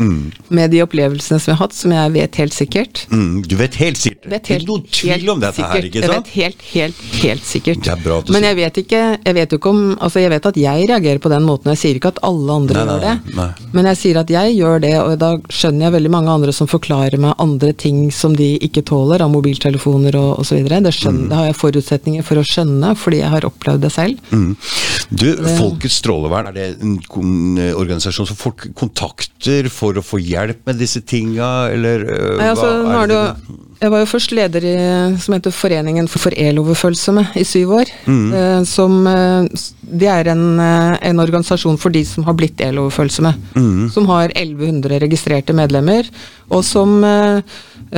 med 0.49 0.71
de 0.73 0.81
opplevelsene 0.81 1.37
som 1.37 1.51
jeg 1.51 1.57
har 1.59 1.65
hatt, 1.67 1.75
som 1.77 1.91
jeg 1.93 2.13
vet 2.15 2.39
helt 2.41 2.55
sikkert. 2.55 3.03
Mm, 3.13 3.43
du 3.45 3.55
vet 3.59 3.75
helt 3.83 3.99
sikkert. 4.01 4.18
Vet 4.23 4.43
Det 4.43 4.51
er 4.51 4.59
helt, 4.59 4.63
ikke 4.63 4.69
noe 4.69 4.93
tvil 4.99 5.29
om 5.33 5.39
dette 5.43 5.63
her, 5.69 5.85
ikke 5.87 6.01
sant? 6.03 6.03
Jeg 6.03 6.11
vet 6.11 6.29
helt, 6.35 6.61
helt, 6.73 7.01
helt 7.23 7.45
sikkert. 7.47 7.81
Det 7.85 7.91
er 7.93 8.01
bra 8.03 8.17
at 8.19 8.25
du 8.27 8.33
Men 8.35 8.43
jeg 8.43 8.57
vet 8.59 8.79
ikke 8.83 9.01
Jeg 9.25 9.35
vet 9.37 9.53
ikke 9.57 9.69
om 9.71 9.81
Altså, 9.99 10.19
jeg 10.23 10.31
vet 10.33 10.45
at 10.49 10.57
jeg 10.59 10.87
reagerer 10.89 11.19
på 11.23 11.31
den 11.31 11.43
måten. 11.47 11.71
Jeg 11.73 11.79
sier 11.83 11.99
ikke 11.99 12.11
at 12.13 12.19
alle 12.27 12.51
andre 12.59 12.83
Nei, 12.83 12.85
gjør 12.97 13.03
det. 13.05 13.35
nei. 13.37 13.47
Men 13.77 13.89
jeg 13.91 13.99
sier 14.01 14.19
at 14.23 14.33
jeg 14.33 14.55
gjør 14.57 14.81
det, 14.83 14.93
og 14.99 15.13
da 15.21 15.29
skjønner 15.49 15.85
jeg 15.87 15.95
veldig 15.97 16.11
mange 16.17 16.33
andre 16.33 16.53
som 16.55 16.67
forklarer 16.71 17.19
meg 17.21 17.33
andre 17.39 17.71
ting 17.73 18.09
som 18.11 18.35
de 18.35 18.49
ikke 18.65 18.83
tåler, 18.87 19.21
av 19.21 19.31
mobiltelefoner 19.33 20.15
og 20.19 20.39
osv. 20.43 20.63
Det, 20.69 20.93
skjønner- 20.95 21.29
det 21.29 21.37
har 21.39 21.45
jeg 21.51 21.57
forutsetninger 21.59 22.23
for 22.25 22.41
å 22.41 22.45
skjønne, 22.47 22.95
fordi 22.97 23.21
jeg 23.21 23.29
har 23.35 23.47
opplevd 23.47 23.81
det 23.87 23.91
selv. 23.93 24.19
Mm. 24.31 24.55
Du, 25.09 25.27
Folkets 25.57 25.99
strålevern, 26.03 26.47
er 26.51 26.53
det 26.57 26.67
en 26.81 26.97
kon 27.09 27.57
organisasjon 27.57 28.27
som 28.29 28.37
folk 28.39 28.67
kontakter 28.77 29.69
for 29.73 29.97
å 29.97 30.03
få 30.05 30.19
hjelp 30.21 30.65
med 30.69 30.79
disse 30.81 31.01
tinga, 31.01 31.69
eller 31.73 32.05
øh, 32.05 32.37
Nei, 32.39 32.49
altså, 32.53 32.69
hva 32.85 33.03
er 33.03 33.11
det 33.11 33.19
det? 33.19 33.57
Jeg 33.79 33.91
var 33.93 34.01
jo 34.01 34.07
først 34.11 34.33
leder 34.35 34.65
i 34.67 34.75
som 35.23 35.35
heter 35.35 35.53
Foreningen 35.55 36.07
for, 36.11 36.33
eloverfølsomme 36.35 37.23
i 37.39 37.45
syv 37.47 37.71
år. 37.77 37.91
Mm. 38.05 38.33
Eh, 38.35 38.63
som, 38.67 39.07
eh, 39.07 39.47
det 39.81 40.09
er 40.11 40.27
en, 40.33 40.59
eh, 40.59 40.97
en 41.09 41.19
organisasjon 41.19 41.77
for 41.79 41.89
de 41.89 42.03
som 42.03 42.25
har 42.25 42.33
blitt 42.33 42.59
eloverfølsomme. 42.59 43.33
Mm. 43.55 43.89
Som 43.91 44.05
har 44.07 44.31
1100 44.35 44.99
registrerte 44.99 45.53
medlemmer. 45.53 46.03
Og, 46.49 46.63
som, 46.65 47.03
eh, 47.05 47.41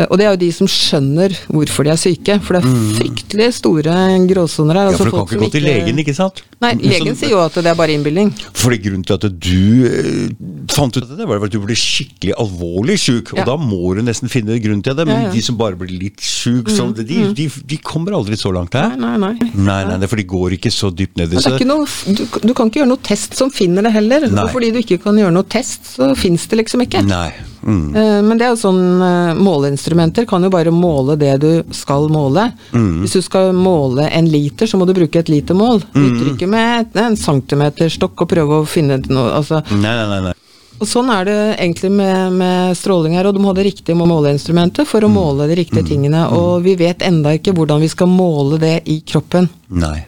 og 0.07 0.17
det 0.19 0.25
er 0.25 0.33
jo 0.33 0.39
de 0.41 0.49
som 0.55 0.67
skjønner 0.69 1.33
hvorfor 1.51 1.87
de 1.87 1.91
er 1.93 1.99
syke. 1.99 2.37
For 2.43 2.57
det 2.57 2.61
er 2.67 2.77
fryktelig 2.97 3.47
store 3.57 3.95
gråsoner 4.29 4.79
her. 4.79 4.89
Altså 4.91 5.05
Ja, 5.05 5.09
for 5.09 5.11
du 5.11 5.15
kan 5.15 5.27
ikke 5.27 5.45
gå 5.45 5.51
til 5.55 5.65
legen, 5.67 6.01
ikke 6.03 6.15
sant? 6.15 6.41
Nei, 6.61 6.73
legen 6.79 7.17
sier 7.17 7.33
jo 7.33 7.41
at 7.43 7.55
det 7.57 7.71
er 7.71 7.77
bare 7.79 7.95
innbilning. 7.95 8.31
Fordi 8.53 8.79
grunnen 8.83 9.05
til 9.07 9.17
at 9.17 9.27
du 9.31 9.87
eh, 9.87 10.33
fant 10.71 10.95
ut 10.99 11.07
det, 11.09 11.27
var 11.27 11.43
at 11.47 11.53
du 11.55 11.59
ble 11.63 11.77
skikkelig 11.79 12.35
alvorlig 12.43 12.97
sjuk. 13.01 13.33
Ja. 13.35 13.43
Og 13.45 13.51
da 13.53 13.57
må 13.61 13.95
du 13.97 14.03
nesten 14.05 14.31
finne 14.31 14.59
grunn 14.63 14.83
til 14.85 14.97
det. 14.99 15.07
Men 15.09 15.15
Ja, 15.15 15.27
ja. 15.29 15.35
de 15.35 15.45
som 15.47 15.59
bare 15.59 15.79
blir 15.79 15.95
litt 16.07 16.23
sjuk, 16.23 16.71
sånn, 16.71 16.93
de, 16.97 17.21
de, 17.37 17.47
de 17.47 17.79
kommer 17.83 18.15
aldri 18.19 18.39
så 18.39 18.51
langt 18.55 18.75
her. 18.77 18.95
Nei, 18.99 19.15
nei, 19.17 19.33
nei. 19.39 19.51
Nei, 19.55 19.81
nei, 19.89 19.99
det 20.01 20.11
for 20.11 20.19
de 20.19 20.27
går 20.27 20.57
ikke 20.59 20.71
så 20.73 20.91
dypt 20.91 21.19
ned 21.19 21.31
i 21.31 21.65
noe, 21.67 21.85
du, 22.07 22.25
du 22.25 22.53
kan 22.57 22.69
ikke 22.69 22.81
gjøre 22.81 22.91
noe 22.91 23.03
test 23.05 23.37
som 23.37 23.51
finner 23.53 23.85
det 23.85 23.93
heller. 23.95 24.27
Og 24.31 24.51
fordi 24.55 24.71
du 24.75 24.81
ikke 24.81 24.99
kan 25.03 25.17
gjøre 25.19 25.33
noe 25.35 25.47
test, 25.47 25.95
så 25.95 26.11
fins 26.17 26.47
det 26.51 26.61
liksom 26.63 26.83
ikke. 26.87 27.05
Nei. 27.07 27.29
Mm. 27.63 27.95
Eh, 27.95 28.21
Men 28.25 28.37
det 28.37 28.45
er 28.47 28.53
jo 28.55 28.59
sånn 28.61 29.01
eh, 29.05 29.33
måleinstrumenter 29.37 30.25
kan 30.27 30.43
jo 30.43 30.49
bare 30.49 30.71
måle 30.73 31.17
det 31.17 31.39
du 31.41 31.63
skal 31.71 32.07
måle. 32.09 32.51
Mm. 32.73 33.01
Hvis 33.03 33.13
du 33.13 33.21
skal 33.21 33.53
måle 33.53 34.09
en 34.11 34.25
liter, 34.29 34.65
så 34.67 34.77
må 34.81 34.85
du 34.87 34.93
bruke 34.93 35.19
et 35.19 35.29
litermål. 35.29 35.83
Du 35.93 35.99
Uttrykke 36.01 36.47
med 36.49 36.95
en 36.97 37.15
centimeterstokk 37.15 38.21
og 38.25 38.29
prøve 38.29 38.61
å 38.61 38.67
finne 38.67 38.97
noe 39.09 39.31
altså. 39.37 39.61
Nei, 39.71 39.95
nei, 40.05 40.21
nei. 40.29 40.33
Og 40.81 40.87
sånn 40.89 41.11
er 41.13 41.25
det 41.25 41.39
egentlig 41.61 41.91
med, 41.93 42.33
med 42.33 42.75
stråling 42.75 43.13
her, 43.13 43.27
og 43.29 43.35
du 43.35 43.39
må 43.43 43.51
ha 43.51 43.53
det 43.53 43.67
riktige 43.67 43.93
måleinstrumentet 43.95 44.87
for 44.89 45.01
å 45.05 45.09
Mm. 45.11 45.13
måle 45.13 45.47
de 45.47 45.55
riktige 45.59 45.85
tingene. 45.85 46.23
Og 46.33 46.63
vi 46.63 46.73
vet 46.75 47.03
enda 47.05 47.35
ikke 47.37 47.53
hvordan 47.53 47.79
vi 47.81 47.87
skal 47.87 48.07
måle 48.07 48.57
det 48.59 48.81
i 48.89 49.01
kroppen. 49.05 49.47
nei. 49.69 50.05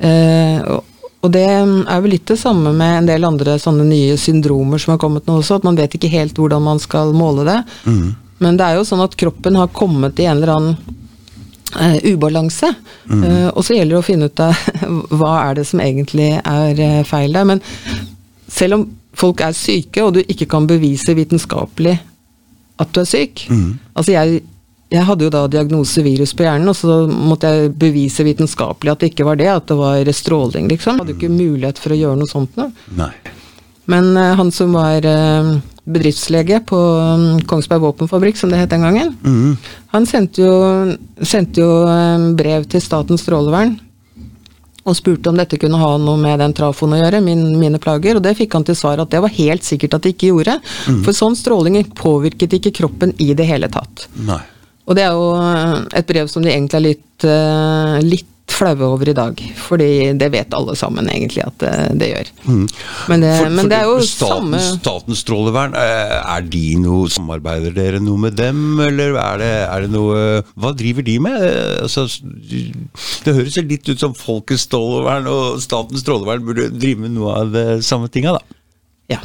Eh, 0.00 0.62
og- 0.70 0.84
og 1.22 1.30
det 1.30 1.42
er 1.46 2.00
vel 2.02 2.16
litt 2.16 2.26
det 2.26 2.38
samme 2.40 2.72
med 2.74 2.96
en 2.96 3.08
del 3.12 3.24
andre 3.28 3.54
sånne 3.62 3.84
nye 3.86 4.16
syndromer 4.18 4.80
som 4.82 4.94
har 4.94 5.02
kommet 5.02 5.28
nå 5.28 5.38
også, 5.38 5.60
at 5.60 5.66
man 5.66 5.78
vet 5.78 5.94
ikke 5.94 6.10
helt 6.10 6.38
hvordan 6.38 6.64
man 6.64 6.82
skal 6.82 7.14
måle 7.14 7.46
det. 7.46 7.60
Men 8.42 8.58
det 8.58 8.66
er 8.66 8.80
jo 8.80 8.86
sånn 8.88 9.04
at 9.04 9.14
kroppen 9.18 9.58
har 9.60 9.70
kommet 9.70 10.18
i 10.18 10.26
en 10.26 10.40
eller 10.40 10.54
annen 10.56 10.98
uh, 11.78 11.98
ubalanse. 12.10 12.72
Eh, 13.06 13.48
og 13.52 13.62
så 13.62 13.76
gjelder 13.76 13.94
det 13.94 14.00
å 14.00 14.06
finne 14.06 14.26
ut 14.26 14.42
av 14.42 14.64
hva 15.20 15.34
er 15.44 15.60
det 15.60 15.66
som 15.70 15.82
egentlig 15.84 16.32
er 16.40 16.82
uh, 16.82 17.02
feil 17.06 17.38
der. 17.38 17.46
Men 17.52 17.62
selv 18.50 18.80
om 18.80 18.88
folk 19.14 19.44
er 19.46 19.54
syke, 19.54 20.02
og 20.02 20.16
du 20.16 20.24
ikke 20.24 20.50
kan 20.50 20.66
bevise 20.66 21.14
vitenskapelig 21.14 22.00
at 22.80 22.90
du 22.96 23.02
er 23.02 23.06
syk 23.06 23.42
Altså 23.92 24.14
jeg, 24.14 24.38
jeg 24.92 25.06
hadde 25.08 25.24
jo 25.24 25.32
da 25.32 25.46
diagnose 25.48 26.02
virus 26.04 26.34
på 26.36 26.44
hjernen, 26.44 26.68
og 26.68 26.76
så 26.76 27.02
måtte 27.08 27.48
jeg 27.48 27.72
bevise 27.80 28.24
vitenskapelig 28.26 28.92
at 28.92 29.00
det 29.00 29.12
ikke 29.12 29.24
var 29.24 29.38
det, 29.40 29.48
at 29.48 29.70
det 29.70 29.76
var 29.78 30.10
stråling, 30.12 30.68
liksom. 30.68 30.98
Jeg 30.98 31.06
hadde 31.06 31.14
jo 31.14 31.20
ikke 31.20 31.32
mulighet 31.32 31.80
for 31.80 31.94
å 31.94 32.00
gjøre 32.02 32.20
noe 32.20 32.30
sånt 32.30 32.58
noe. 32.60 32.72
nei. 32.98 33.12
Men 33.90 34.12
uh, 34.14 34.34
han 34.38 34.52
som 34.54 34.76
var 34.76 35.02
uh, 35.08 35.48
bedriftslege 35.90 36.60
på 36.68 36.78
um, 36.78 37.24
Kongsberg 37.50 37.82
våpenfabrikk, 37.82 38.38
som 38.38 38.52
det 38.52 38.60
het 38.60 38.70
den 38.70 38.84
gangen, 38.84 39.16
Mm. 39.24 39.56
han 39.96 40.06
sendte 40.06 40.44
jo, 40.44 40.52
sendte 41.26 41.64
jo 41.64 41.70
um, 41.88 42.28
brev 42.38 42.68
til 42.70 42.84
Statens 42.84 43.24
strålevern 43.26 43.74
og 44.82 44.96
spurte 44.98 45.30
om 45.30 45.36
dette 45.38 45.58
kunne 45.62 45.78
ha 45.78 45.90
noe 46.02 46.18
med 46.18 46.40
den 46.42 46.54
trafoen 46.58 46.96
å 46.96 46.98
gjøre, 46.98 47.20
min, 47.22 47.42
mine 47.58 47.78
plager, 47.78 48.18
og 48.18 48.24
det 48.24 48.34
fikk 48.38 48.56
han 48.58 48.64
til 48.66 48.74
svar 48.74 48.98
at 48.98 49.12
det 49.14 49.20
var 49.22 49.30
helt 49.30 49.62
sikkert 49.62 49.94
at 49.94 50.02
det 50.02 50.16
ikke 50.16 50.32
gjorde. 50.32 50.56
For 51.04 51.14
sånn 51.14 51.36
stråling 51.38 51.76
påvirket 51.94 52.56
ikke 52.58 52.72
kroppen 52.80 53.14
i 53.22 53.28
det 53.38 53.46
hele 53.46 53.70
tatt. 53.70 54.08
Nei. 54.26 54.40
Og 54.92 54.98
det 54.98 55.06
er 55.08 55.16
jo 55.16 55.30
eh, 55.40 55.78
et 56.02 56.08
brev 56.12 56.28
som 56.28 56.44
de 56.44 56.52
egentlig 56.52 56.76
er 56.82 56.86
litt, 56.90 57.24
eh, 57.24 57.96
litt 58.04 58.28
flaue 58.52 58.84
over 58.84 59.08
i 59.08 59.14
dag, 59.16 59.38
fordi 59.64 59.86
det 60.20 60.26
vet 60.34 60.52
alle 60.52 60.74
sammen 60.76 61.06
egentlig 61.08 61.40
at 61.46 61.54
det, 61.62 61.70
det 62.02 62.08
gjør. 62.10 62.30
Men, 63.08 63.22
det, 63.24 63.30
For- 63.38 63.54
men 63.56 63.70
det 63.70 63.78
er 63.78 63.86
jo 63.88 63.94
staten, 64.04 64.34
samme 64.52 64.60
Statens 64.66 65.22
strålevern, 65.24 65.72
eh, 65.78 66.12
er 66.34 66.44
de 66.52 66.64
noe 66.82 67.08
Samarbeider 67.14 67.72
dere 67.78 68.02
noe 68.04 68.20
med 68.26 68.36
dem, 68.36 68.60
eller 68.84 69.16
er 69.22 69.40
det, 69.40 69.50
er 69.72 69.86
det 69.86 69.90
noe 69.94 70.18
Hva 70.60 70.74
driver 70.76 71.06
de 71.08 71.16
med? 71.24 71.38
Eh, 71.48 71.80
Altså, 71.86 72.04
det 73.24 73.36
høres 73.38 73.56
jo 73.56 73.64
litt 73.72 73.88
ut 73.88 74.02
som 74.04 74.12
Folkets 74.18 74.66
strålevern 74.68 75.30
og 75.32 75.62
Statens 75.64 76.04
strålevern 76.04 76.44
burde 76.44 76.68
drive 76.76 77.06
med 77.06 77.16
noe 77.16 77.38
av 77.46 77.54
det 77.56 77.66
samme 77.88 78.10
tinga, 78.12 78.36
da. 78.36 78.58
Ja. 79.16 79.22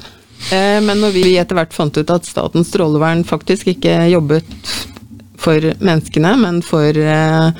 Eh, 0.53 0.80
Men 0.88 1.01
når 1.03 1.17
vi 1.17 1.25
etter 1.41 1.58
hvert 1.60 1.75
fant 1.75 1.99
ut 1.99 2.15
at 2.15 2.30
Statens 2.30 2.71
strålevern 2.71 3.25
faktisk 3.27 3.73
ikke 3.75 4.06
jobbet 4.13 4.47
for 5.38 5.62
menneskene, 5.80 6.34
men 6.41 6.62
for 6.65 6.97
eh, 6.97 7.52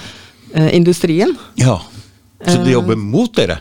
eh, 0.54 0.70
industrien 0.76 1.36
Ja. 1.60 1.80
Så 2.46 2.58
Eh. 2.60 2.63
de 2.66 2.72
jobber 2.76 2.96
mot 2.96 3.34
dere? 3.36 3.60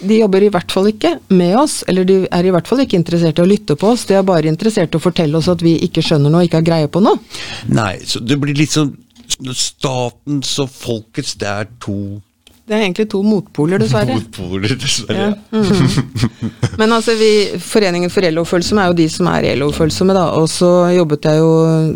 De 0.00 0.18
jobber 0.20 0.42
i 0.46 0.50
hvert 0.54 0.70
fall 0.70 0.86
ikke 0.92 1.16
med 1.34 1.56
oss, 1.58 1.80
eller 1.88 2.04
de 2.04 2.18
er 2.30 2.44
i 2.46 2.50
hvert 2.54 2.68
fall 2.68 2.78
ikke 2.84 2.98
interessert 3.00 3.38
i 3.40 3.42
å 3.42 3.48
lytte 3.48 3.74
på 3.76 3.88
oss. 3.94 4.04
De 4.06 4.14
er 4.14 4.22
bare 4.22 4.46
interessert 4.46 4.94
i 4.94 4.98
å 4.98 5.02
fortelle 5.02 5.34
oss 5.40 5.48
at 5.48 5.60
vi 5.64 5.72
ikke 5.82 6.02
skjønner 6.04 6.30
noe, 6.30 6.44
ikke 6.46 6.60
har 6.60 6.66
greie 6.68 6.88
på 6.88 7.02
noe. 7.02 7.18
Nei, 7.66 7.96
så 8.06 8.20
det 8.24 8.38
blir 8.38 8.54
litt 8.54 8.70
sånn 8.76 8.94
Statens 9.54 10.54
og 10.62 10.70
folkets, 10.72 11.34
det 11.38 11.48
er 11.48 11.66
to 11.80 12.20
Det 12.68 12.76
er 12.76 12.82
egentlig 12.84 13.08
to 13.10 13.22
motpoler, 13.24 13.78
dessverre. 13.80 14.14
motpoler, 14.18 14.74
dessverre. 14.76 15.28
Ja. 15.30 15.58
Mhm. 15.58 16.52
Men 16.78 16.92
altså, 16.94 17.14
vi, 17.18 17.30
Foreningen 17.58 18.10
for 18.12 18.22
elofølsomme 18.28 18.82
er 18.84 18.92
jo 18.92 18.96
de 19.00 19.06
som 19.10 19.26
er 19.32 19.48
elofølsomme, 19.54 20.14
da. 20.14 20.26
Og 20.38 20.46
så 20.52 20.68
jobbet 20.94 21.26
jeg 21.26 21.40
jo 21.40 21.48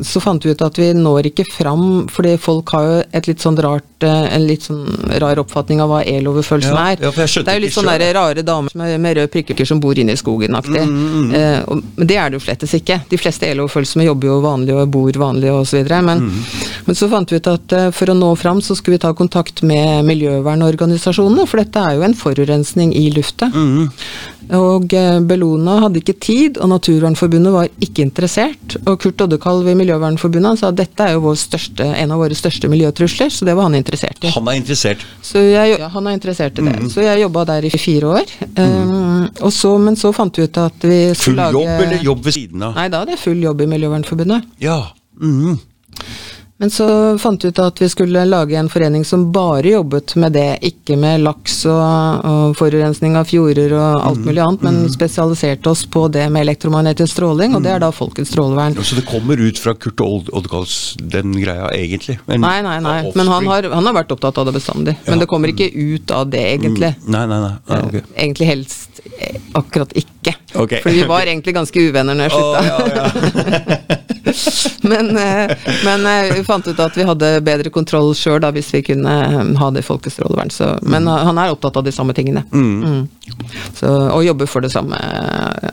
Så 0.03 0.21
fant 0.25 0.43
vi 0.43 0.51
ut 0.55 0.63
at 0.65 0.79
vi 0.81 0.89
når 0.97 1.29
ikke 1.31 1.45
fram, 1.53 2.09
fordi 2.11 2.33
folk 2.41 2.73
har 2.75 2.87
jo 2.89 2.97
et 3.13 3.29
litt 3.31 3.45
sånn 3.45 3.59
rart 3.63 4.07
eh, 4.07 4.35
en 4.35 4.47
litt 4.49 4.65
sånn 4.67 4.83
rar 5.23 5.39
oppfatning 5.43 5.81
av 5.85 5.93
hva 5.93 6.01
eloverfølsom 6.09 6.75
Ja, 6.75 6.87
er. 6.93 7.05
ja, 7.05 7.11
det 7.13 7.53
er 7.53 7.59
jo 7.61 7.65
litt 7.67 7.77
sånne 7.77 7.95
rare 8.17 8.43
damer 8.43 8.75
med, 8.75 8.97
med 9.05 9.17
røde 9.21 9.31
prikker 9.31 9.67
som 9.69 9.79
bor 9.81 9.95
inne 9.99 10.17
i 10.17 10.21
skogen-aktig. 10.21 10.83
Mm, 10.83 11.31
Eh, 11.33 11.61
og- 11.69 11.83
men 11.97 12.07
det 12.07 12.17
er 12.17 12.31
det 12.31 12.41
jo 12.41 12.45
slettes 12.47 12.73
ikke. 12.75 13.01
De 13.09 13.17
fleste 13.19 13.47
elofølsomme 13.47 14.05
jobber 14.05 14.27
jo 14.29 14.41
vanlig 14.43 14.75
og 14.75 14.91
bor 14.91 15.13
vanlig 15.13 15.51
osv. 15.53 15.87
Men, 16.03 16.21
Mm. 16.23 16.43
men 16.87 16.95
så 16.97 17.09
fant 17.09 17.31
vi 17.31 17.37
ut 17.37 17.47
at 17.47 17.73
eh, 17.73 17.91
for 17.91 18.07
å 18.07 18.17
nå 18.19 18.37
fram, 18.39 18.61
så 18.61 18.75
skulle 18.77 18.97
vi 18.99 19.03
ta 19.07 19.13
kontakt 19.15 19.63
med 19.63 20.05
miljøvernorganisasjonene, 20.63 21.47
for 21.49 21.63
dette 21.63 21.81
er 21.81 21.97
jo 21.97 22.05
en 22.07 22.15
forurensning 22.15 22.95
i 22.97 23.11
lufta. 23.15 23.49
Mm. 23.53 23.91
Og 24.59 24.93
eh, 24.93 25.21
Bellona 25.25 25.79
hadde 25.85 26.01
ikke 26.03 26.17
tid, 26.21 26.59
og 26.61 26.69
Naturvernforbundet 26.73 27.53
var 27.55 27.69
ikke 27.81 28.03
interessert. 28.05 28.77
Og 28.85 28.99
Kurt 29.01 29.23
Oddekalv 29.23 29.65
ved 29.65 29.79
Miljøvernforbundet 29.79 30.61
sa 30.61 30.73
at 30.73 30.79
dette 30.81 31.07
er 31.07 31.17
jo 31.17 31.23
vår 31.27 31.39
største, 31.41 31.87
en 31.87 32.13
av 32.13 32.21
våre 32.21 32.37
største 32.37 32.69
miljøtrusler, 32.73 33.31
så 33.33 33.49
det 33.49 33.57
var 33.57 33.71
han 33.71 33.79
interessert 33.79 34.27
i. 34.27 34.33
Han 34.35 34.51
er 34.51 34.59
interessert. 34.61 35.07
Så 35.23 35.43
jeg, 35.47 35.79
ja, 35.79 35.89
han 35.95 36.11
er 36.11 36.19
interessert 36.19 36.59
i 36.59 36.67
det. 36.67 36.77
Mm. 36.83 36.93
Så 36.93 37.07
jeg 37.07 37.25
jobba 37.25 37.47
der 37.55 37.69
i 37.69 37.73
fire 37.73 38.15
år. 38.19 38.37
Um, 38.59 39.29
og 39.41 39.53
så, 39.55 39.75
men 39.81 39.99
så 39.99 40.13
fant 40.15 40.39
vi 40.39 40.49
ut 40.49 40.63
at 40.63 40.89
vi 40.89 41.03
skulle 41.17 41.49
lage 41.49 41.53
Full 41.53 41.63
jobb 41.63 41.87
eller 41.87 42.09
jobb 42.11 42.25
ved 42.27 42.39
siden 42.39 42.67
av? 42.69 42.79
Nei, 42.79 42.89
da 42.93 43.03
hadde 43.03 43.17
jeg 43.17 43.23
full 43.23 43.45
jobb 43.47 43.63
i 43.63 43.71
Miljøvernforbundet. 43.77 44.51
Ja. 44.63 44.81
mhm. 45.21 45.61
Men 46.63 46.71
så 46.71 47.19
fant 47.19 47.43
vi 47.45 47.49
ut 47.51 47.59
at 47.59 47.81
vi 47.83 47.89
skulle 47.91 48.23
lage 48.23 48.55
en 48.55 48.69
forening 48.71 49.03
som 49.05 49.25
bare 49.35 49.67
jobbet 49.73 50.13
med 50.23 50.37
det, 50.37 50.61
ikke 50.69 50.95
med 50.95 51.25
laks 51.25 51.57
og, 51.67 52.23
og 52.23 52.53
forurensning 52.55 53.17
av 53.19 53.27
fjorder 53.27 53.75
og 53.75 53.97
alt 53.99 54.21
Mm. 54.23 54.29
mulig 54.29 54.43
annet, 54.45 54.63
men 54.63 54.77
spesialiserte 54.93 55.71
oss 55.73 55.83
på 55.91 56.05
det 56.15 56.29
med 56.31 56.45
elektromagnetisk 56.45 57.17
stråling, 57.17 57.57
og 57.57 57.65
det 57.65 57.73
er 57.73 57.81
da 57.83 57.89
Folkets 57.91 58.31
strålevern. 58.31 58.77
Så 58.79 58.95
det 58.95 59.03
kommer 59.09 59.43
ut 59.43 59.59
fra 59.59 59.75
Kurt 59.75 59.99
Odd 60.07 60.31
den 61.03 61.33
greia, 61.33 61.67
egentlig? 61.75 62.21
Men, 62.27 62.45
Nei, 62.47 62.63
nei, 62.63 62.79
nei, 62.79 63.11
men 63.11 63.27
han 63.27 63.51
har, 63.51 63.67
han 63.73 63.91
har 63.91 63.97
vært 63.99 64.15
opptatt 64.15 64.39
av 64.39 64.47
det 64.47 64.55
bestandig. 64.61 64.95
Men 65.09 65.19
det 65.19 65.27
kommer 65.27 65.51
ikke 65.51 65.67
ut 65.75 66.15
av 66.15 66.31
det, 66.31 66.45
egentlig. 66.53 66.93
Nei, 67.09 67.25
nei, 67.27 67.41
nei. 67.43 67.57
nei 67.73 67.81
ok. 67.89 67.99
Egentlig 68.15 68.47
helst 68.53 69.03
eh, 69.19 69.41
akkurat 69.59 69.99
ikke. 69.99 70.37
Okay. 70.55 70.79
For 70.85 70.95
vi 70.95 71.03
var 71.11 71.27
egentlig 71.27 71.57
ganske 71.59 71.89
uvenner 71.91 72.15
når 72.15 72.31
jeg 72.31 72.39
Å, 72.39 72.47
Oh, 72.53 72.63
ja, 72.63 72.79
ja. 72.95 73.99
men 74.93 75.17
eh, 75.17 75.53
men 75.85 76.07
eh, 76.07 76.35
vi 76.35 76.45
fant 76.45 76.67
ut 76.67 76.81
at 76.81 76.97
vi 76.97 77.07
hadde 77.07 77.31
bedre 77.45 77.71
kontroll 77.75 78.13
sjøl 78.17 78.43
hvis 78.55 78.73
vi 78.75 78.83
kunne 78.87 79.13
eh, 79.27 79.53
ha 79.61 79.71
det 79.75 79.85
folkestrålevern. 79.87 80.51
Så, 80.51 80.75
men 80.83 81.07
han 81.07 81.39
er 81.39 81.53
opptatt 81.55 81.77
av 81.81 81.87
de 81.87 81.93
samme 81.95 82.15
tingene. 82.17 82.45
Mm. 82.53 83.07
Så, 83.75 83.89
og 83.89 84.25
jobber 84.25 84.51
for 84.51 84.65
det 84.65 84.73
samme. 84.75 84.99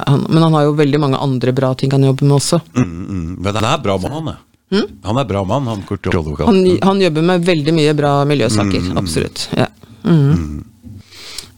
Han, 0.08 0.26
men 0.30 0.44
han 0.44 0.58
har 0.58 0.70
jo 0.70 0.78
veldig 0.80 1.02
mange 1.02 1.22
andre 1.22 1.54
bra 1.56 1.74
ting 1.78 1.92
han 1.96 2.06
jobber 2.10 2.28
med 2.28 2.38
også. 2.40 2.62
Mm, 2.78 2.86
mm. 2.86 3.28
Men 3.40 3.60
han 3.60 3.70
er 3.74 3.84
bra 3.84 3.98
mann, 3.98 4.18
han. 4.20 4.32
er. 4.36 4.46
Han 5.04 5.18
er 5.18 5.26
bra 5.26 5.44
mann, 5.44 5.68
han 5.68 5.86
Kurt. 5.90 6.12
Han, 6.46 6.64
han 6.82 7.02
jobber 7.02 7.26
med 7.26 7.46
veldig 7.46 7.74
mye 7.74 7.94
bra 7.98 8.20
miljøsaker, 8.30 8.92
absolutt. 9.00 9.48
Ja. 9.58 9.70
Mm. 10.04 10.69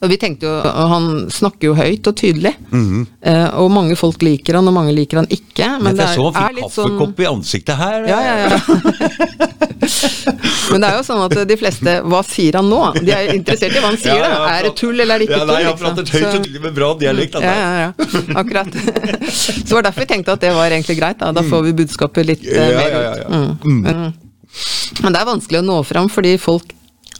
Og 0.01 0.09
vi 0.09 0.17
tenkte 0.17 0.47
jo, 0.47 0.53
og 0.65 0.87
Han 0.91 1.07
snakker 1.29 1.69
jo 1.69 1.75
høyt 1.77 2.07
og 2.09 2.15
tydelig, 2.17 2.55
eh, 2.73 3.47
og 3.61 3.69
mange 3.73 3.97
folk 3.99 4.23
liker 4.25 4.57
han, 4.57 4.67
og 4.69 4.73
mange 4.73 4.95
liker 4.97 5.21
han 5.21 5.29
ikke. 5.29 5.67
Men, 5.81 5.97
det 5.97 6.07
er, 6.07 6.15
så 6.17 6.31
han 6.31 6.41
er 6.41 6.47
fikk 6.47 6.57
litt 6.61 6.73
sånn 6.73 6.95
kaffekopp 6.95 7.21
i 7.21 7.29
ansiktet 7.29 7.81
her. 7.81 8.07
ja, 8.09 8.21
ja, 8.25 8.35
ja. 8.45 9.49
Men 10.71 10.83
det 10.83 10.89
er 10.89 10.97
jo 10.99 11.03
sånn 11.05 11.21
at 11.25 11.33
de 11.49 11.55
fleste 11.57 11.93
Hva 12.07 12.21
sier 12.25 12.57
han 12.59 12.67
nå? 12.69 12.79
De 13.01 13.13
er 13.15 13.31
interessert 13.33 13.75
i 13.75 13.81
hva 13.81 13.91
han 13.91 13.99
sier. 13.99 14.19
Ja, 14.21 14.29
da. 14.29 14.49
Er 14.53 14.67
det 14.67 14.73
tull, 14.79 14.95
eller 14.95 15.17
er 15.17 15.23
det 15.23 15.27
ikke 15.27 15.39
ja, 15.39 15.45
tull? 15.45 15.53
Nei, 15.53 15.63
han 15.67 15.79
prater 15.79 16.05
pratet 16.05 16.13
høyt 16.15 16.27
og 16.27 16.45
tydelig 16.45 16.63
med 16.65 16.75
bra 16.77 16.89
dialekt. 17.01 17.37
ja, 17.41 17.53
ja, 17.57 17.71
ja. 17.85 17.91
Akkurat. 18.41 18.75
Så 19.41 19.55
det 19.57 19.77
var 19.77 19.87
derfor 19.87 20.05
vi 20.05 20.09
tenkte 20.13 20.35
at 20.37 20.43
det 20.43 20.51
var 20.55 20.73
egentlig 20.73 20.97
greit. 20.99 21.19
Da, 21.21 21.31
da 21.35 21.45
får 21.45 21.65
vi 21.69 21.73
budskapet 21.81 22.29
litt 22.29 22.45
uh, 22.45 22.59
mer 22.59 22.85
ja, 22.85 23.01
ja, 23.01 23.01
ut. 23.01 23.23
ja. 23.23 23.41
Mm. 23.65 23.81
Men, 23.87 24.05
men 25.01 25.15
det 25.15 25.23
er 25.23 25.27
vanskelig 25.31 25.61
å 25.61 25.65
nå 25.65 25.81
fram, 25.87 26.11
fordi 26.11 26.35
folk 26.41 26.75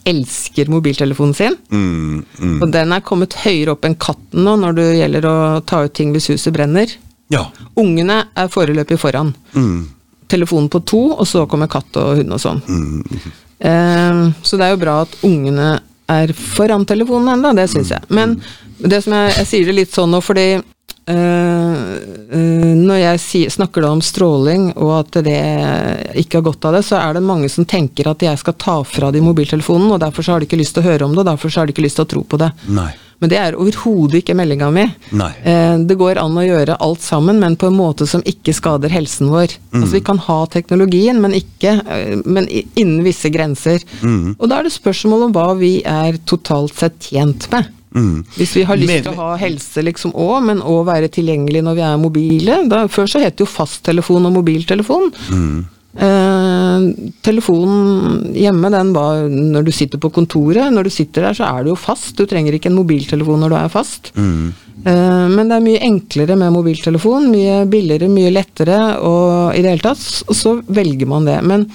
elsker 0.07 0.69
mobiltelefonen 0.71 1.33
sin. 1.37 1.55
Mm, 1.69 2.23
mm. 2.39 2.57
Og 2.61 2.67
den 2.73 2.93
er 2.95 3.03
kommet 3.05 3.37
høyere 3.43 3.75
opp 3.75 3.85
enn 3.87 3.97
katten 4.01 4.45
nå 4.45 4.55
når 4.61 4.77
det 4.77 4.87
gjelder 4.97 5.27
å 5.29 5.37
ta 5.67 5.83
ut 5.85 5.95
ting 5.97 6.13
hvis 6.15 6.31
huset 6.33 6.53
brenner. 6.55 6.91
Ja. 7.31 7.45
Ungene 7.79 8.23
er 8.35 8.51
foreløpig 8.51 8.99
foran. 8.99 9.33
Mm. 9.53 9.85
Telefonen 10.31 10.71
på 10.71 10.81
to, 10.87 11.03
og 11.13 11.27
så 11.27 11.45
kommer 11.49 11.71
katt 11.71 11.95
og 11.99 12.17
hund 12.21 12.35
og 12.35 12.41
sånn. 12.41 12.61
Eh, 13.61 14.19
så 14.41 14.57
det 14.57 14.67
er 14.67 14.75
jo 14.75 14.81
bra 14.81 15.01
at 15.05 15.15
ungene 15.27 15.71
er 16.11 16.33
foran 16.35 16.85
telefonen 16.87 17.35
ennå, 17.35 17.53
det 17.55 17.67
syns 17.71 17.91
jeg. 17.93 18.07
Men 18.09 18.39
det 18.81 19.03
som 19.05 19.15
jeg, 19.15 19.35
jeg 19.37 19.49
sier 19.49 19.69
det 19.69 19.77
litt 19.77 19.95
sånn 19.95 20.11
nå 20.11 20.21
fordi 20.25 20.47
når 21.11 22.97
jeg 23.01 23.51
snakker 23.51 23.83
da 23.83 23.91
om 23.91 24.01
stråling 24.03 24.69
og 24.77 24.91
at 24.99 25.19
det 25.25 25.41
ikke 26.21 26.39
har 26.39 26.45
godt 26.45 26.67
av 26.69 26.77
det, 26.77 26.83
så 26.87 26.99
er 27.01 27.17
det 27.17 27.23
mange 27.25 27.49
som 27.51 27.67
tenker 27.67 28.11
at 28.11 28.23
jeg 28.23 28.39
skal 28.41 28.57
ta 28.61 28.77
fra 28.87 29.11
de 29.13 29.21
mobiltelefonen, 29.23 29.91
og 29.91 30.01
derfor 30.03 30.25
så 30.25 30.35
har 30.35 30.41
de 30.41 30.49
ikke 30.49 30.59
lyst 30.61 30.77
til 30.77 30.85
å 30.85 30.89
høre 30.91 31.07
om 31.07 31.15
det, 31.15 31.23
og 31.23 31.31
derfor 31.33 31.51
så 31.51 31.61
har 31.61 31.69
de 31.69 31.75
ikke 31.75 31.85
lyst 31.85 31.99
til 31.99 32.07
å 32.07 32.11
tro 32.15 32.23
på 32.27 32.39
det. 32.41 32.51
Nei. 32.71 32.91
Men 33.21 33.29
det 33.29 33.37
er 33.37 33.55
overhodet 33.59 34.23
ikke 34.23 34.33
meldinga 34.33 34.71
mi. 34.73 34.87
Eh, 35.45 35.75
det 35.85 35.97
går 35.99 36.17
an 36.17 36.39
å 36.41 36.45
gjøre 36.45 36.79
alt 36.81 37.03
sammen, 37.05 37.37
men 37.43 37.57
på 37.59 37.69
en 37.69 37.77
måte 37.77 38.07
som 38.09 38.23
ikke 38.25 38.55
skader 38.57 38.89
helsen 38.89 39.29
vår. 39.29 39.53
Altså 39.77 39.91
Vi 39.93 40.01
kan 40.07 40.21
ha 40.25 40.39
teknologien, 40.49 41.21
men 41.21 41.37
ikke 41.37 41.75
eh, 41.85 42.15
men 42.25 42.49
innen 42.49 43.03
visse 43.05 43.29
grenser. 43.29 43.85
Og 44.39 44.49
da 44.49 44.57
er 44.57 44.65
det 44.65 44.73
spørsmål 44.73 45.27
om 45.27 45.35
hva 45.37 45.51
vi 45.59 45.75
er 45.85 46.17
totalt 46.25 46.73
sett 46.81 46.97
tjent 47.11 47.45
med. 47.53 47.69
Mm. 47.95 48.23
Hvis 48.37 48.55
vi 48.55 48.63
har 48.63 48.77
lyst 48.79 48.87
Men- 48.87 49.03
til 49.03 49.11
å 49.13 49.15
ha 49.19 49.35
helse 49.37 49.83
liksom 49.83 50.13
òg, 50.13 50.43
men 50.45 50.61
òg 50.61 50.85
være 50.87 51.09
tilgjengelig 51.11 51.63
når 51.63 51.75
vi 51.75 51.81
er 51.81 51.97
mobile. 51.97 52.69
Da, 52.69 52.85
før 52.87 53.05
så 53.07 53.19
het 53.19 53.35
det 53.35 53.45
jo 53.45 53.51
fasttelefon 53.51 54.25
og 54.25 54.33
mobiltelefon. 54.39 55.11
Eh, 55.91 56.79
telefonen 57.21 58.31
hjemme, 58.33 58.69
den 58.71 58.93
var 58.95 59.27
når 59.27 59.65
du 59.67 59.71
sitter 59.75 59.99
på 59.99 60.11
kontoret. 60.15 60.71
Når 60.71 60.87
du 60.87 60.89
sitter 60.89 61.27
der, 61.27 61.33
så 61.35 61.49
er 61.51 61.63
du 61.65 61.73
jo 61.73 61.75
fast. 61.75 62.15
Du 62.15 62.25
trenger 62.25 62.55
ikke 62.55 62.71
en 62.71 62.79
mobiltelefon 62.79 63.43
når 63.43 63.49
du 63.49 63.55
er 63.59 63.69
fast. 63.73 64.11
Mm. 64.15 64.53
Eh, 64.85 65.27
men 65.35 65.49
det 65.51 65.57
er 65.57 65.65
mye 65.67 65.83
enklere 65.83 66.37
med 66.39 66.53
mobiltelefon. 66.55 67.27
Mye 67.33 67.65
billigere, 67.69 68.07
mye 68.09 68.31
lettere, 68.31 68.79
og 69.03 69.51
i 69.53 69.61
det 69.61 69.75
hele 69.75 69.83
tatt 69.83 69.97
så 70.31 70.61
velger 70.65 71.07
man 71.11 71.25
det. 71.27 71.41
Men 71.43 71.67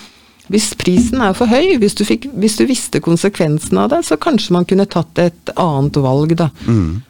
hvis 0.52 0.70
prisen 0.78 1.22
er 1.24 1.35
for 1.35 1.50
høy, 1.50 1.74
hvis 1.82 1.96
du, 1.98 2.04
fikk, 2.06 2.28
hvis 2.38 2.59
du 2.61 2.64
visste 2.68 3.00
konsekvensen 3.02 3.78
av 3.82 3.90
det, 3.92 4.02
så 4.06 4.18
kanskje 4.20 4.54
man 4.54 4.66
kunne 4.68 4.87
tatt 4.90 5.18
et 5.18 5.52
annet 5.59 5.98
valg, 6.02 6.37
da. 6.38 6.50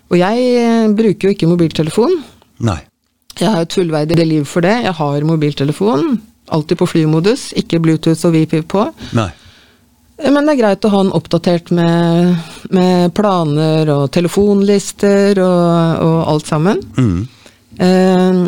Og 0.09 0.19
jeg 0.21 0.47
eh, 0.63 0.87
bruker 0.97 1.29
jo 1.29 1.35
ikke 1.35 1.51
mobiltelefon. 1.51 2.15
Nei. 2.65 2.81
Jeg 3.37 3.53
har 3.53 3.67
et 3.67 3.77
fullverdig 3.77 4.25
liv 4.25 4.47
for 4.49 4.65
det. 4.65 4.79
Jeg 4.87 4.97
har 4.97 5.29
mobiltelefon. 5.29 6.15
Alltid 6.57 6.79
på 6.81 6.89
flymodus, 6.89 7.51
ikke 7.59 7.83
Bluetooth 7.83 8.29
og 8.29 8.37
Wifi 8.37 8.63
på. 8.65 8.87
Nei. 9.19 9.29
Men 10.25 10.47
det 10.47 10.55
er 10.55 10.61
greit 10.63 10.87
å 10.89 10.91
ha 10.95 11.01
den 11.03 11.13
oppdatert 11.13 11.69
med, 11.77 12.39
med 12.73 13.13
planer 13.17 13.91
og 13.93 14.07
telefonlister 14.15 15.37
og, 15.45 16.05
og 16.07 16.21
alt 16.33 16.49
sammen. 16.49 16.81
Mm. 16.97 17.19
Eh, 17.85 18.47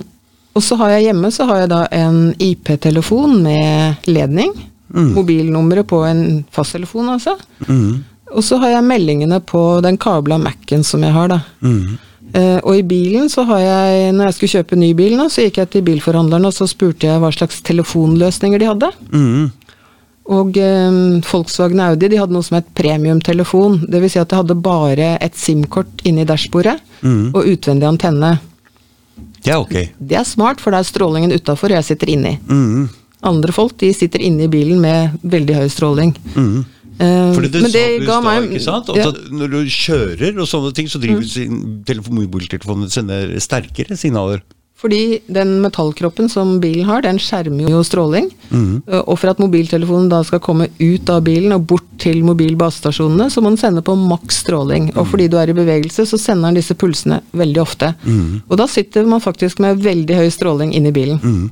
og 0.57 0.65
så 0.65 0.79
har 0.81 0.97
jeg 0.97 1.11
hjemme 1.11 1.29
så 1.35 1.45
har 1.51 1.63
jeg 1.63 1.71
da 1.75 1.83
en 1.95 2.33
IP-telefon 2.41 3.37
med 3.45 4.09
ledning. 4.09 4.55
Mobilnummeret 4.89 5.87
på 5.89 6.03
en 6.09 6.45
fasttelefon, 6.55 7.09
altså. 7.13 7.37
Mm. 7.69 8.05
Og 8.37 8.45
så 8.45 8.59
har 8.61 8.77
jeg 8.77 8.85
meldingene 8.89 9.41
på 9.45 9.81
den 9.85 9.99
kabla 10.01 10.39
Mac-en 10.41 10.85
som 10.85 11.05
jeg 11.05 11.15
har, 11.15 11.33
da. 11.33 11.41
Eh, 12.37 12.59
og 12.59 12.75
i 12.77 12.85
bilen 12.85 13.31
så 13.33 13.45
har 13.49 13.63
jeg, 13.63 14.11
når 14.17 14.29
jeg 14.29 14.37
skulle 14.37 14.55
kjøpe 14.59 14.77
ny 14.77 14.91
bil 14.97 15.15
nå, 15.17 15.31
så 15.33 15.47
gikk 15.47 15.63
jeg 15.63 15.71
til 15.73 15.87
bilforhandleren 15.87 16.49
og 16.49 16.53
så 16.53 16.69
spurte 16.69 17.09
jeg 17.09 17.23
hva 17.23 17.31
slags 17.33 17.63
telefonløsninger 17.65 18.61
de 18.61 18.69
hadde. 18.69 18.91
Mm. 19.15 19.47
Og 20.29 20.59
eh, 20.61 20.99
Volkswagen 21.25 21.81
Audi 21.87 22.11
de 22.13 22.21
hadde 22.21 22.37
noe 22.37 22.45
som 22.45 22.59
het 22.59 22.69
premiumtelefon. 22.77 23.81
Dvs. 23.89 24.13
Si 24.13 24.21
at 24.21 24.29
det 24.29 24.43
hadde 24.43 24.59
bare 24.61 25.15
et 25.25 25.41
SIM-kort 25.41 26.05
inni 26.09 26.29
dashbordet 26.29 26.77
og 27.33 27.49
utvendig 27.49 27.89
antenne. 27.89 28.37
Det 29.39 29.55
er 29.55 29.63
ok. 29.63 29.77
Det 29.97 30.19
er 30.19 30.27
smart, 30.29 30.61
for 30.61 30.75
det 30.75 30.83
er 30.83 30.89
strålingen 30.89 31.33
utafor, 31.33 31.73
og 31.73 31.79
jeg 31.79 31.93
sitter 31.93 32.13
inni. 32.13 32.39
Mhm. 32.45 32.89
Andre 33.23 33.53
folk 33.53 33.77
de 33.79 33.93
sitter 33.95 34.21
inne 34.23 34.45
i 34.47 34.49
bilen 34.53 34.81
med 34.81 35.19
veldig 35.23 35.55
høy 35.63 35.69
stråling. 35.73 36.15
Mm. 36.37 36.65
Fordi 36.99 37.49
det 37.53 37.63
det 37.71 38.03
stad, 38.03 38.25
meg- 38.25 38.51
ikke 38.51 38.63
sant? 38.65 38.89
Ja, 38.99 39.11
når 39.31 39.51
du 39.53 39.59
kjører 39.71 40.39
og 40.43 40.49
sånne 40.51 40.73
ting, 40.75 40.89
så 40.91 40.99
driver 40.99 41.23
mm. 41.23 41.85
telefon, 41.87 42.19
mobiltelefonen 42.25 42.91
sender 42.91 43.35
sterkere 43.39 43.97
signaler. 43.97 44.43
fordi 44.79 45.21
den 45.27 45.57
metallkroppen 45.61 46.29
som 46.31 46.61
bilen 46.63 46.85
har, 46.87 47.03
den 47.03 47.19
skjermer 47.19 47.67
jo 47.71 47.81
stråling. 47.83 48.29
Mhm. 48.51 48.83
Eh, 48.87 49.03
Og 49.09 49.19
for 49.19 49.31
at 49.31 49.39
mobiltelefonen 49.43 50.09
da 50.09 50.23
skal 50.23 50.39
komme 50.39 50.69
ut 50.79 51.11
av 51.11 51.25
bilen 51.25 51.53
og 51.53 51.67
bort 51.67 51.83
til 51.99 52.23
mobilbasestasjonene, 52.23 53.27
så 53.31 53.43
må 53.43 53.51
den 53.51 53.59
sende 53.59 53.83
på 53.83 53.97
maks 53.99 54.45
stråling. 54.45 54.93
Og 54.97 55.07
fordi 55.11 55.29
du 55.29 55.37
er 55.37 55.51
i 55.51 55.53
bevegelse, 55.53 56.07
så 56.07 56.17
sender 56.19 56.51
den 56.53 56.61
disse 56.63 56.75
pulsene 56.79 57.21
veldig 57.35 57.61
ofte. 57.61 57.95
Mm. 58.07 58.43
Og 58.49 58.57
da 58.57 58.67
sitter 58.67 59.05
man 59.05 59.21
faktisk 59.21 59.59
med 59.59 59.83
veldig 59.83 60.15
høy 60.15 60.31
stråling 60.31 60.73
inn 60.75 60.87
i 60.87 60.93
bilen. 60.93 61.51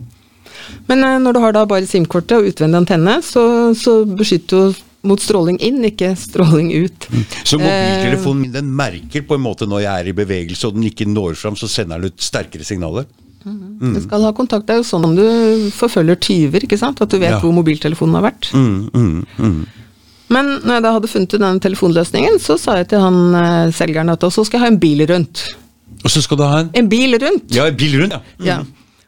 Mhm. 0.69 0.83
Men 0.89 1.05
eh, 1.05 1.19
når 1.19 1.33
du 1.33 1.41
har 1.41 1.53
da 1.53 1.65
bare 1.67 1.87
SIM-kortet 1.87 2.39
og 2.39 2.49
utvendig 2.53 2.77
antenne, 2.83 3.23
så, 3.23 3.75
så 3.75 4.05
beskytter 4.07 4.73
du 4.73 4.83
mot 5.07 5.21
stråling 5.23 5.59
inn, 5.63 5.85
ikke 5.87 6.17
stråling 6.19 6.73
ut. 6.85 7.07
Så 7.47 7.61
Eh. 7.61 7.63
mobiltelefonen 7.63 8.41
min 8.43 8.53
den 8.53 8.73
merker 8.75 9.23
på 9.23 9.35
en 9.37 9.43
måte 9.45 9.67
når 9.71 9.83
jeg 9.85 10.01
er 10.01 10.09
i 10.11 10.17
bevegelse 10.19 10.67
og 10.67 10.75
den 10.75 10.89
ikke 10.91 11.07
når 11.07 11.37
fram, 11.39 11.55
så 11.57 11.69
sender 11.71 11.99
den 12.01 12.11
ut 12.11 12.19
sterkere 12.21 12.65
signaler? 12.67 13.07
Du 13.47 14.01
skal 14.03 14.25
ha 14.27 14.33
kontakt. 14.35 14.67
Det 14.67 14.75
er 14.75 14.81
jo 14.81 14.87
sånn 14.89 15.05
om 15.07 15.13
du 15.15 15.23
forfølger 15.71 16.17
tyver, 16.19 16.65
ikke 16.67 16.79
sant? 16.81 16.99
At 17.01 17.09
du 17.13 17.19
vet 17.21 17.31
Ja. 17.31 17.39
hvor 17.39 17.53
mobiltelefonen 17.55 18.15
har 18.19 18.25
vært. 18.33 18.49
Mm, 18.53 18.91
mm, 18.91 19.27
mm. 19.39 19.67
Men 20.35 20.47
når 20.65 20.73
jeg 20.75 20.83
da 20.83 20.93
hadde 20.97 21.09
funnet 21.13 21.35
ut 21.35 21.41
den 21.41 21.61
telefonløsningen, 21.61 22.41
så 22.43 22.59
sa 22.59 22.75
jeg 22.81 22.89
til 22.89 22.99
han 22.99 23.35
eh, 23.39 23.71
selgeren 23.71 24.11
at 24.11 24.19
så 24.27 24.43
skal 24.45 24.59
jeg 24.59 24.65
ha 24.67 24.73
en 24.75 24.81
bil 24.83 25.07
rundt. 25.07 25.45
Og 26.03 26.11
så 26.11 26.21
skal 26.25 26.37
du 26.37 26.43
ha 26.43 26.59
en 26.65 26.71
En 26.75 26.89
bil 26.89 27.15
rundt! 27.23 27.47
Ja, 27.55 27.67
en 27.71 27.77
bil 27.79 27.95
rundt, 28.01 28.13
ja. 28.13 28.21
Ja. 28.43 28.59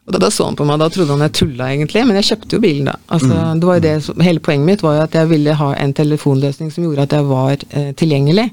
Og 0.09 0.15
da, 0.15 0.19
da 0.25 0.31
så 0.33 0.47
han 0.49 0.57
på 0.57 0.65
meg, 0.65 0.79
da 0.81 0.87
trodde 0.89 1.13
han 1.13 1.21
jeg 1.27 1.33
tulla 1.37 1.67
egentlig, 1.69 2.03
men 2.09 2.17
jeg 2.17 2.25
kjøpte 2.31 2.57
jo 2.57 2.61
bilen 2.65 2.87
da. 2.89 2.95
Altså, 3.13 3.29
det 3.61 3.67
var 3.69 3.77
jo 3.77 3.83
det, 3.85 3.91
som- 4.07 4.21
hele 4.25 4.41
poenget 4.41 4.65
mitt 4.65 4.83
var 4.83 4.95
jo 4.97 5.03
at 5.05 5.17
jeg 5.19 5.29
ville 5.29 5.53
ha 5.61 5.67
en 5.77 5.93
telefonløsning 5.93 6.71
som 6.73 6.85
gjorde 6.87 7.05
at 7.05 7.13
jeg 7.13 7.27
var 7.29 7.53
eh, 7.77 7.91
tilgjengelig, 7.93 8.47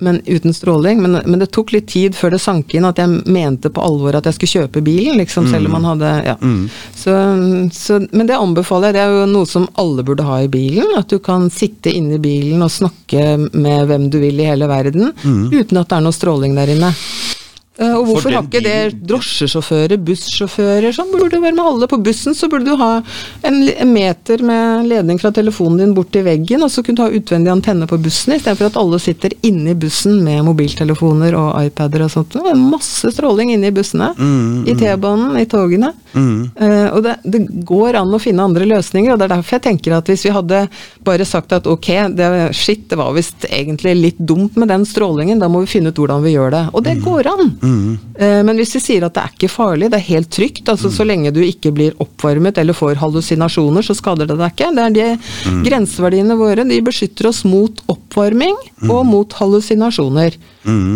men 0.00 0.20
uten 0.26 0.54
stråling. 0.56 1.02
Men, 1.04 1.18
men 1.26 1.38
det 1.44 1.50
tok 1.52 1.72
litt 1.76 1.88
tid 1.92 2.16
før 2.16 2.32
det 2.32 2.40
sank 2.40 2.72
inn 2.74 2.86
at 2.88 2.96
jeg 3.02 3.20
mente 3.28 3.68
på 3.68 3.84
alvor 3.84 4.16
at 4.16 4.24
jeg 4.30 4.38
skulle 4.38 4.62
kjøpe 4.64 4.82
bilen, 4.86 5.18
liksom, 5.20 5.50
selv 5.52 5.66
om 5.68 5.76
man 5.76 5.84
hadde 5.90 6.12
ja. 6.24 6.36
så, 6.96 7.12
så, 7.72 8.00
Men 8.12 8.26
det 8.26 8.38
anbefaler 8.40 8.88
jeg, 8.88 8.94
det 8.96 9.02
er 9.04 9.12
jo 9.20 9.26
noe 9.34 9.46
som 9.46 9.68
alle 9.76 10.02
burde 10.08 10.24
ha 10.24 10.40
i 10.40 10.48
bilen. 10.48 10.96
At 10.96 11.08
du 11.12 11.18
kan 11.18 11.50
sitte 11.52 11.92
inne 11.92 12.16
i 12.16 12.22
bilen 12.24 12.62
og 12.64 12.70
snakke 12.72 13.26
med 13.52 13.86
hvem 13.90 14.08
du 14.10 14.18
vil 14.24 14.40
i 14.40 14.48
hele 14.48 14.66
verden, 14.70 15.12
uten 15.52 15.76
at 15.82 15.88
det 15.92 15.96
er 15.98 16.00
noe 16.08 16.16
stråling 16.16 16.56
der 16.56 16.72
inne. 16.72 16.94
Eh, 17.78 17.94
Og 17.94 18.08
hvorfor 18.08 18.34
har 18.34 18.42
ikke 18.42 18.62
det 18.64 19.06
drosjesjåfører, 19.06 20.00
bussjåfører 20.02 20.94
Sånn 20.96 21.12
burde 21.12 21.28
det 21.36 21.42
være 21.44 21.54
med 21.54 21.62
alle. 21.64 21.86
På 21.90 22.00
bussen 22.02 22.34
så 22.34 22.48
burde 22.50 22.66
du 22.66 22.74
ha 22.80 23.02
en, 23.46 23.58
meter 23.92 24.42
med 24.42 24.88
ledning 24.90 25.20
fra 25.20 25.30
telefonen 25.34 25.78
din 25.78 25.92
bort 25.94 26.10
til 26.14 26.24
veggen, 26.26 26.62
og 26.66 26.72
så 26.74 26.82
kunne 26.82 26.98
du 26.98 27.04
ha 27.04 27.14
utvendig 27.14 27.52
antenne 27.52 27.86
på 27.86 27.98
bussen, 28.02 28.34
istedenfor 28.34 28.72
at 28.72 28.78
alle 28.80 28.98
sitter 29.02 29.36
inne 29.46 29.70
i 29.72 29.78
bussen 29.78 30.18
med 30.26 30.42
mobiltelefoner 30.48 31.36
og 31.38 31.52
iPader 31.68 32.02
og 32.06 32.10
sånt. 32.16 32.34
Det 32.34 32.50
er 32.50 32.58
masse 32.58 33.12
stråling 33.14 33.52
inne 33.54 33.70
i 33.70 33.74
bussene. 33.76 34.10
I 34.66 34.74
T-banen, 34.78 35.38
i 35.38 35.46
togene. 35.46 35.92
Eh, 36.18 36.88
og 36.90 37.02
det, 37.06 37.14
det 37.24 37.44
går 37.68 38.00
an 38.00 38.14
å 38.14 38.18
finne 38.22 38.42
andre 38.42 38.66
løsninger, 38.66 39.12
og 39.14 39.18
det 39.22 39.28
er 39.28 39.34
derfor 39.36 39.58
jeg 39.58 39.66
tenker 39.68 39.96
at 40.00 40.10
hvis 40.10 40.26
vi 40.26 40.34
hadde 40.34 40.64
bare 41.06 41.24
sagt 41.28 41.52
at 41.54 41.66
ok, 41.70 41.88
det, 42.18 42.28
shit, 42.58 42.88
det 42.90 42.98
var 42.98 43.14
visst 43.14 43.46
egentlig 43.48 43.94
litt 44.02 44.18
dumt 44.18 44.56
med 44.58 44.68
den 44.72 44.84
strålingen, 44.88 45.38
da 45.38 45.48
må 45.48 45.62
vi 45.62 45.70
finne 45.76 45.92
ut 45.94 45.98
hvordan 46.02 46.24
vi 46.26 46.34
gjør 46.34 46.50
det. 46.56 46.64
Og 46.74 46.82
det 46.84 46.98
går 47.04 47.30
an. 47.30 47.54
Eh, 48.18 48.40
men 48.46 48.58
hvis 48.58 48.74
de 48.74 48.80
sier 48.82 49.04
at 49.06 49.14
det 49.16 49.22
er 49.22 49.34
ikke 49.34 49.50
farlig, 49.52 49.90
det 49.92 49.98
er 50.00 50.06
helt 50.08 50.30
trygt, 50.34 50.68
altså 50.68 50.90
så 50.92 51.06
lenge 51.06 51.32
du 51.34 51.40
ikke 51.44 51.72
blir 51.74 51.96
oppvarmet 52.02 52.58
eller 52.60 52.76
får 52.76 53.00
hallusinasjoner, 53.00 53.86
så 53.86 53.96
skader 53.96 54.28
det 54.28 54.38
deg 54.40 54.54
ikke. 54.54 54.70
Det 54.76 54.84
er 54.84 54.96
de 54.96 55.62
grenseverdiene 55.66 56.36
våre, 56.38 56.66
de 56.68 56.80
beskytter 56.84 57.30
oss 57.30 57.44
mot 57.48 57.82
oppvarming 57.90 58.56
og 58.88 59.06
mot 59.08 59.38
hallusinasjoner. 59.40 60.38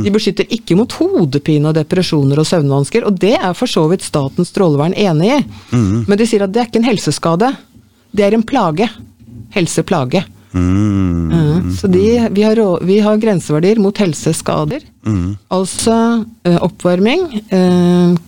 De 0.04 0.12
beskytter 0.12 0.50
ikke 0.52 0.76
mot 0.76 0.92
hodepine 0.98 1.70
og 1.70 1.78
depresjoner 1.78 2.42
og 2.42 2.48
søvnvansker, 2.48 3.06
og 3.08 3.16
det 3.22 3.34
er 3.38 3.54
for 3.56 3.70
så 3.70 3.86
vidt 3.90 4.04
Statens 4.04 4.52
strålevern 4.52 4.94
enig 4.98 5.30
i. 5.38 5.40
Men 5.72 6.18
de 6.18 6.26
sier 6.28 6.44
at 6.44 6.52
det 6.52 6.60
er 6.64 6.70
ikke 6.70 6.82
en 6.82 6.90
helseskade, 6.90 7.52
det 8.12 8.26
er 8.26 8.36
en 8.36 8.44
plage. 8.44 8.88
Helseplage. 9.54 10.24
Mm. 10.54 11.72
Så 11.76 11.88
de, 11.88 12.28
vi, 12.30 12.42
har, 12.44 12.58
vi 12.84 12.98
har 13.00 13.20
grenseverdier 13.20 13.80
mot 13.82 13.98
helseskader. 13.98 14.84
Altså 15.52 15.94
ø, 16.46 16.52
oppvarming, 16.66 17.24
ø, 17.52 17.60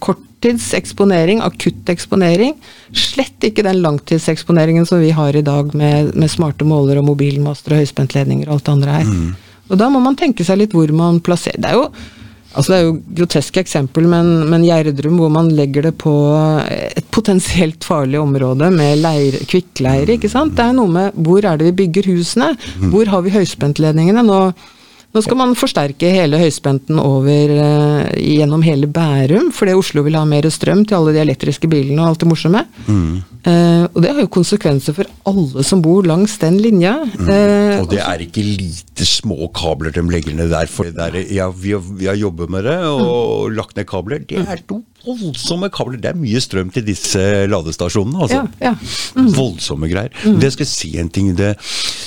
korttids 0.02 0.70
eksponering, 0.76 1.42
akutt 1.44 1.92
eksponering. 1.92 2.56
Slett 2.96 3.44
ikke 3.46 3.64
den 3.66 3.82
langtidseksponeringen 3.84 4.88
som 4.88 5.02
vi 5.04 5.12
har 5.14 5.36
i 5.36 5.44
dag 5.46 5.74
med, 5.76 6.14
med 6.16 6.32
smarte 6.32 6.66
målere 6.68 7.04
og 7.04 7.10
mobilmaster 7.12 7.76
og 7.76 7.84
høyspentledninger 7.84 8.48
og 8.48 8.58
alt 8.58 8.66
det 8.66 8.76
andre 8.78 8.98
her. 8.98 9.14
Og 9.70 9.78
da 9.80 9.88
må 9.92 10.00
man 10.04 10.16
tenke 10.20 10.44
seg 10.44 10.60
litt 10.60 10.74
hvor 10.76 10.90
man 10.92 11.22
plasserer 11.24 11.62
Det 11.62 11.70
er 11.70 11.78
jo 11.78 11.88
Altså 12.54 12.70
Det 12.70 12.76
er 12.78 12.84
jo 12.86 12.98
groteske 13.18 13.62
eksempel, 13.64 14.06
men, 14.10 14.28
men 14.50 14.64
Gjerdrum, 14.66 15.18
hvor 15.18 15.32
man 15.32 15.50
legger 15.54 15.88
det 15.88 15.94
på 15.98 16.12
et 16.70 17.08
potensielt 17.14 17.82
farlig 17.86 18.20
område 18.20 18.70
med 18.74 19.02
leir, 19.02 19.40
kvikkleire, 19.50 20.14
ikke 20.16 20.30
sant. 20.30 20.54
Det 20.54 20.68
er 20.68 20.76
noe 20.76 20.90
med 20.90 21.18
hvor 21.26 21.42
er 21.42 21.58
det 21.58 21.72
vi 21.72 21.78
bygger 21.82 22.12
husene? 22.12 22.52
Hvor 22.92 23.10
har 23.10 23.26
vi 23.26 23.34
høyspentledningene? 23.34 24.22
Nå, 24.26 24.38
nå 25.14 25.22
skal 25.22 25.38
man 25.38 25.54
forsterke 25.54 26.08
hele 26.10 26.40
høyspenten 26.40 26.98
over 26.98 27.52
uh, 27.54 28.08
gjennom 28.18 28.64
hele 28.66 28.88
Bærum, 28.90 29.52
fordi 29.54 29.76
Oslo 29.78 30.02
vil 30.06 30.18
ha 30.18 30.24
mer 30.26 30.48
strøm 30.50 30.82
til 30.84 30.98
alle 30.98 31.14
de 31.14 31.22
elektriske 31.22 31.70
bilene 31.70 32.02
og 32.02 32.12
alt 32.12 32.24
det 32.24 32.30
morsomme. 32.32 32.64
Eh, 33.44 33.84
og 33.92 33.98
det 34.00 34.10
har 34.14 34.22
jo 34.24 34.30
konsekvenser 34.32 34.94
for 34.96 35.08
alle 35.28 35.64
som 35.68 35.82
bor 35.84 36.06
langs 36.08 36.38
den 36.40 36.56
linja. 36.64 36.94
Eh, 37.20 37.82
Og 37.82 37.90
det 37.90 38.00
er 38.00 38.24
ikke 38.24 38.40
lite 38.44 39.04
små 39.04 39.50
kabler 39.54 39.92
de 39.92 40.00
legger 40.08 40.34
ned 40.38 40.48
der. 40.54 40.70
For 40.72 40.88
det 40.88 40.96
der 40.96 41.18
ja, 41.28 41.50
vi, 41.52 41.74
har, 41.76 41.84
vi 41.84 42.08
har 42.08 42.16
jobbet 42.16 42.50
med 42.54 42.64
det 42.64 42.78
og 42.88 43.52
lagt 43.52 43.76
ned 43.76 43.86
kabler. 43.90 44.24
Det 44.24 44.40
er 44.40 44.64
to 44.68 44.80
voldsomme 45.04 45.70
kabler. 45.74 46.00
Det 46.02 46.12
er 46.12 46.18
mye 46.18 46.40
strøm 46.42 46.72
til 46.74 46.86
disse 46.86 47.20
ladestasjonene. 47.50 48.24
altså. 48.26 48.44
ja, 48.60 48.72
ja. 48.72 49.28
Voldsomme 49.36 49.90
greier. 49.90 50.14
Men 50.24 50.40
Det 50.42 50.54
skal 50.56 50.70
si 50.70 50.94
en 51.00 51.12
ting. 51.12 51.32
Det, 51.38 51.54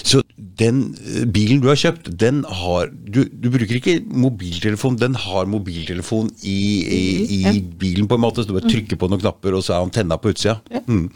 så 0.07 0.21
den 0.57 0.81
eh, 1.05 1.25
bilen 1.29 1.61
du 1.61 1.69
har 1.69 1.77
kjøpt, 1.79 2.09
den 2.19 2.41
har 2.61 2.89
du, 2.89 3.23
du 3.29 3.49
bruker 3.53 3.79
ikke 3.79 3.99
mobiltelefon, 4.05 4.97
den 4.99 5.17
har 5.17 5.49
mobiltelefon 5.49 6.29
i, 6.41 6.57
i, 6.97 7.37
i 7.51 7.61
bilen 7.61 8.09
på 8.09 8.17
en 8.17 8.23
måte. 8.25 8.43
Så 8.43 8.49
du 8.49 8.55
bare 8.57 8.69
trykker 8.69 8.99
på 8.99 9.09
noen 9.11 9.21
knapper, 9.21 9.57
og 9.57 9.65
så 9.65 9.75
er 9.75 9.85
antenna 9.85 10.17
på 10.21 10.33
utsida. 10.33 10.57
Mm. 10.87 11.07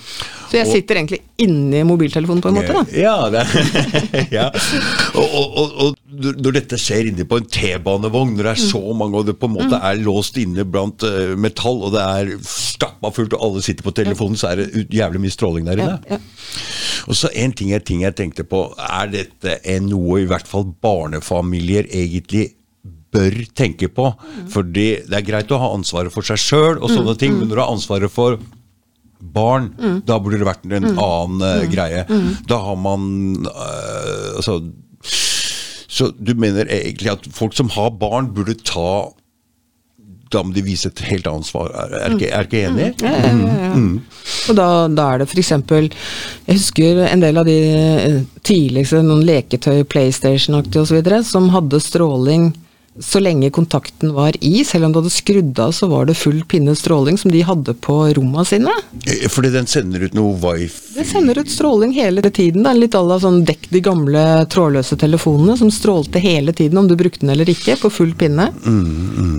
Så 0.51 0.59
jeg 0.59 0.69
sitter 0.69 1.01
egentlig 1.01 1.21
inni 1.41 1.81
mobiltelefonen 1.87 2.43
på 2.43 2.51
en 2.51 2.59
måte, 2.59 2.75
da. 2.75 2.83
Ja, 2.97 3.15
det, 3.33 3.45
ja. 4.37 4.49
Og, 5.15 5.25
og, 5.25 5.47
og, 5.47 5.75
og 5.85 6.21
når 6.41 6.57
dette 6.59 6.79
skjer 6.81 7.09
inni 7.09 7.25
på 7.27 7.39
en 7.39 7.47
T-banevogn, 7.47 8.35
når 8.35 8.49
det 8.49 8.53
er 8.55 8.63
så 8.65 8.81
mange, 8.97 9.21
og 9.21 9.29
det 9.29 9.37
på 9.39 9.49
en 9.49 9.55
måte 9.55 9.79
er 9.79 10.01
låst 10.03 10.37
inne 10.41 10.65
blant 10.67 11.05
uh, 11.07 11.33
metall, 11.39 11.70
og 11.71 11.93
det 11.95 12.01
er 12.03 12.31
stappa 12.45 13.11
fullt, 13.15 13.35
og 13.37 13.45
alle 13.47 13.63
sitter 13.65 13.85
på 13.85 13.93
telefonen, 13.95 14.37
så 14.39 14.51
er 14.51 14.61
det 14.61 14.87
jævlig 14.93 15.21
mye 15.23 15.33
stråling 15.33 15.67
der 15.69 15.81
inne. 15.81 15.99
Ja, 16.09 16.17
ja. 16.17 16.21
Og 17.09 17.17
så 17.17 17.31
en 17.33 17.53
ting, 17.57 17.71
en 17.73 17.85
ting 17.85 18.03
jeg 18.03 18.17
tenkte 18.17 18.45
på, 18.47 18.65
er 18.77 19.11
dette 19.13 19.57
noe 19.85 20.21
i 20.21 20.27
hvert 20.29 20.49
fall 20.49 20.67
barnefamilier 20.83 21.87
egentlig 21.89 22.51
bør 23.11 23.35
tenke 23.57 23.89
på? 23.91 24.11
Fordi 24.51 24.87
det 25.07 25.17
er 25.17 25.27
greit 25.27 25.51
å 25.51 25.59
ha 25.61 25.71
ansvaret 25.75 26.13
for 26.13 26.25
seg 26.27 26.39
sjøl 26.41 26.79
og 26.79 26.91
sånne 26.91 27.15
ting, 27.19 27.37
men 27.37 27.49
når 27.49 27.57
du 27.57 27.63
har 27.63 27.73
ansvaret 27.73 28.13
for 28.13 28.37
barn, 29.21 29.71
da 30.07 30.17
burde 30.17 30.39
det 30.41 30.47
vært 30.47 30.63
en 30.65 30.91
annen 30.91 31.43
eh, 31.45 31.65
greie. 31.69 32.05
Da 32.49 32.57
har 32.65 32.77
man 32.81 33.03
eh, 33.45 34.31
Altså 34.33 34.55
Så 35.91 36.07
du 36.17 36.31
mener 36.39 36.65
egentlig 36.71 37.11
at 37.11 37.27
folk 37.35 37.53
som 37.53 37.69
har 37.75 37.91
barn, 38.01 38.31
burde 38.33 38.55
ta 38.65 39.11
Da 40.31 40.41
må 40.45 40.53
de 40.55 40.63
vise 40.63 40.87
et 40.87 41.03
helt 41.09 41.27
annet 41.27 41.47
svar. 41.47 41.71
Er 41.75 42.13
du 42.13 42.17
ikke, 42.17 42.31
er 42.31 42.47
ikke 42.47 42.63
enig? 42.69 42.89
Ja, 43.03 43.11
ja, 43.11 43.31
ja, 43.35 43.55
ja. 43.67 43.71
Og 44.49 44.57
da, 44.57 44.67
da 44.91 45.07
er 45.11 45.21
det 45.21 45.27
f.eks. 45.29 45.51
Jeg 45.51 46.55
husker 46.55 47.01
en 47.07 47.23
del 47.23 47.41
av 47.41 47.47
de 47.47 47.57
eh, 47.75 48.19
tidligste 48.47 49.01
noen 49.03 49.25
leketøy, 49.27 49.83
PlayStation-aktige 49.91 50.85
osv., 50.85 51.11
som 51.27 51.49
hadde 51.55 51.81
stråling 51.83 52.51
så 52.99 53.19
lenge 53.19 53.49
kontakten 53.49 54.13
var 54.13 54.33
i. 54.43 54.63
Selv 54.67 54.85
om 54.85 54.91
du 54.91 54.99
hadde 54.99 55.13
skrudd 55.13 55.59
av, 55.59 55.71
så 55.71 55.87
var 55.87 56.05
det 56.09 56.17
full 56.19 56.41
pinne 56.49 56.73
stråling 56.75 57.17
som 57.17 57.31
de 57.31 57.39
hadde 57.47 57.73
på 57.79 57.95
romma 58.17 58.43
sine. 58.45 58.73
Eh, 59.07 59.27
Fordi 59.31 59.51
den 59.53 59.67
sender 59.67 60.03
ut 60.03 60.13
noe 60.17 60.35
wifi 60.35 60.97
Det 60.97 61.05
sender 61.07 61.39
ut 61.39 61.49
stråling 61.49 61.93
hele 61.95 62.21
tiden. 62.21 62.63
Det 62.65 62.73
er 62.73 62.79
litt 62.81 62.97
à 62.97 63.01
la 63.07 63.17
sånn 63.23 63.45
dekk 63.47 63.69
de 63.71 63.81
gamle 63.85 64.23
trådløse 64.51 64.97
telefonene 64.99 65.55
som 65.57 65.71
strålte 65.71 66.19
hele 66.19 66.51
tiden 66.53 66.81
om 66.81 66.89
du 66.89 66.97
brukte 66.99 67.23
den 67.23 67.31
eller 67.31 67.49
ikke, 67.49 67.77
på 67.79 67.89
full 67.91 68.11
pinne. 68.19 68.49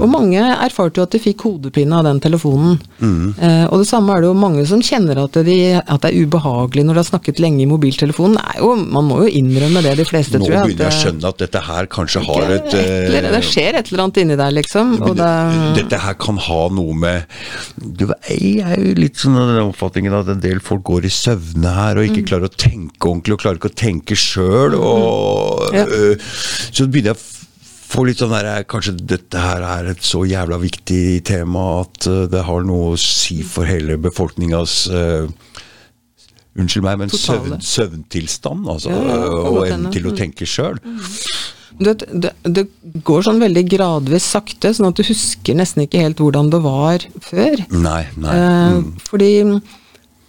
Og 0.01 0.09
mange 0.09 0.41
erfarte 0.41 1.03
jo 1.03 1.07
at 1.07 1.13
de 1.13 1.21
fikk 1.23 1.45
hodepine 1.45 1.99
av 2.01 2.09
den 2.09 2.23
telefonen. 2.25 2.81
Eh, 3.03 3.67
og 3.69 3.83
det 3.85 3.89
samme 3.91 4.17
er 4.17 4.25
det 4.25 4.33
jo 4.33 4.39
mange 4.39 4.65
som 4.67 4.81
kjenner 4.81 5.21
at, 5.27 5.37
de, 5.45 5.59
at 5.77 6.03
det 6.07 6.11
er 6.11 6.25
ubehagelig 6.25 6.87
når 6.89 6.97
de 6.97 7.05
har 7.05 7.11
snakket 7.11 7.43
lenge 7.45 7.67
i 7.67 7.69
mobiltelefonen. 7.69 8.41
Er 8.41 8.65
jo, 8.65 8.73
man 8.81 9.11
må 9.11 9.23
jo 9.27 9.31
innrømme 9.43 9.85
det, 9.85 9.99
de 10.01 10.09
fleste, 10.09 10.41
Nå 10.41 10.49
tror 10.49 10.57
jeg. 10.57 10.63
Nå 10.63 10.73
begynner 10.73 10.89
jeg 10.89 10.97
å 10.97 11.03
skjønne 11.05 11.35
at 11.35 11.45
dette 11.45 11.65
her 11.69 11.93
kanskje 11.93 12.25
har 12.27 12.49
et 12.49 12.63
et 12.63 12.75
eh, 12.79 13.13
Det 13.43 13.51
skjer 13.51 13.79
et 13.81 13.91
eller 13.93 14.05
annet 14.07 14.21
inni 14.23 14.37
der, 14.39 14.55
liksom. 14.55 14.95
Og 15.03 15.17
det, 15.19 15.29
Dette 15.81 15.99
her 16.05 16.15
kan 16.23 16.39
ha 16.47 16.61
noe 16.73 16.95
med 16.95 17.27
du, 17.77 18.07
Jeg 18.31 18.63
er 18.63 18.79
jo 18.81 18.95
litt 18.99 19.19
sånn 19.21 19.37
av 19.41 19.51
den 19.51 19.61
oppfatningen 19.67 20.15
at 20.21 20.31
en 20.33 20.41
del 20.45 20.63
folk 20.65 20.85
går 20.89 21.05
i 21.11 21.13
søvne 21.13 21.75
her 21.77 21.99
og 21.99 22.07
Mm. 22.07 22.09
ikke 22.15 22.27
klarer 22.31 22.49
å 22.49 22.57
tenke 22.57 23.09
ordentlig, 23.11 23.35
og 23.37 23.41
klarer 23.45 23.59
ikke 23.61 23.71
å 23.73 23.79
tenke 23.83 24.17
sjøl. 24.19 24.75
Mm. 24.79 25.77
Ja. 25.77 25.85
øh, 25.87 26.17
så 26.73 26.87
begynner 26.89 27.13
jeg 27.13 27.21
å 27.21 27.29
få 27.93 28.07
litt 28.09 28.19
sånn 28.23 28.33
der 28.33 28.65
Kanskje 28.65 28.95
dette 29.05 29.37
her 29.43 29.61
er 29.69 29.91
et 29.93 30.01
så 30.07 30.23
jævla 30.25 30.57
viktig 30.63 31.23
tema 31.29 31.81
at 31.83 32.07
det 32.33 32.43
har 32.47 32.63
noe 32.65 32.95
å 32.95 32.99
si 33.01 33.43
for 33.45 33.69
hele 33.69 33.99
befolkningas 34.01 34.87
øh, 34.91 35.29
Unnskyld 36.53 36.85
meg, 36.85 36.99
men 37.01 37.09
søvn, 37.09 37.55
søvntilstand, 37.65 38.67
altså. 38.69 38.91
Ja, 38.93 39.03
ja, 39.09 39.29
og 39.49 39.63
evnen 39.67 39.93
til 39.95 40.05
å 40.05 40.11
Mm. 40.13 40.19
tenke 40.19 40.45
sjøl. 40.45 40.77
Vet, 41.91 42.05
det, 42.25 42.31
det 42.45 42.65
går 43.05 43.23
sånn 43.27 43.41
veldig 43.43 43.63
gradvis 43.71 44.27
sakte, 44.35 44.73
sånn 44.77 44.89
at 44.91 44.99
du 44.99 45.03
husker 45.07 45.57
nesten 45.59 45.85
ikke 45.87 46.03
helt 46.03 46.21
hvordan 46.23 46.51
det 46.53 46.61
var 46.65 47.05
før. 47.25 47.65
Nei, 47.71 48.03
nei. 48.17 48.37
Eh, 48.37 48.73
Mm. 48.73 48.93
Fordi 49.11 49.31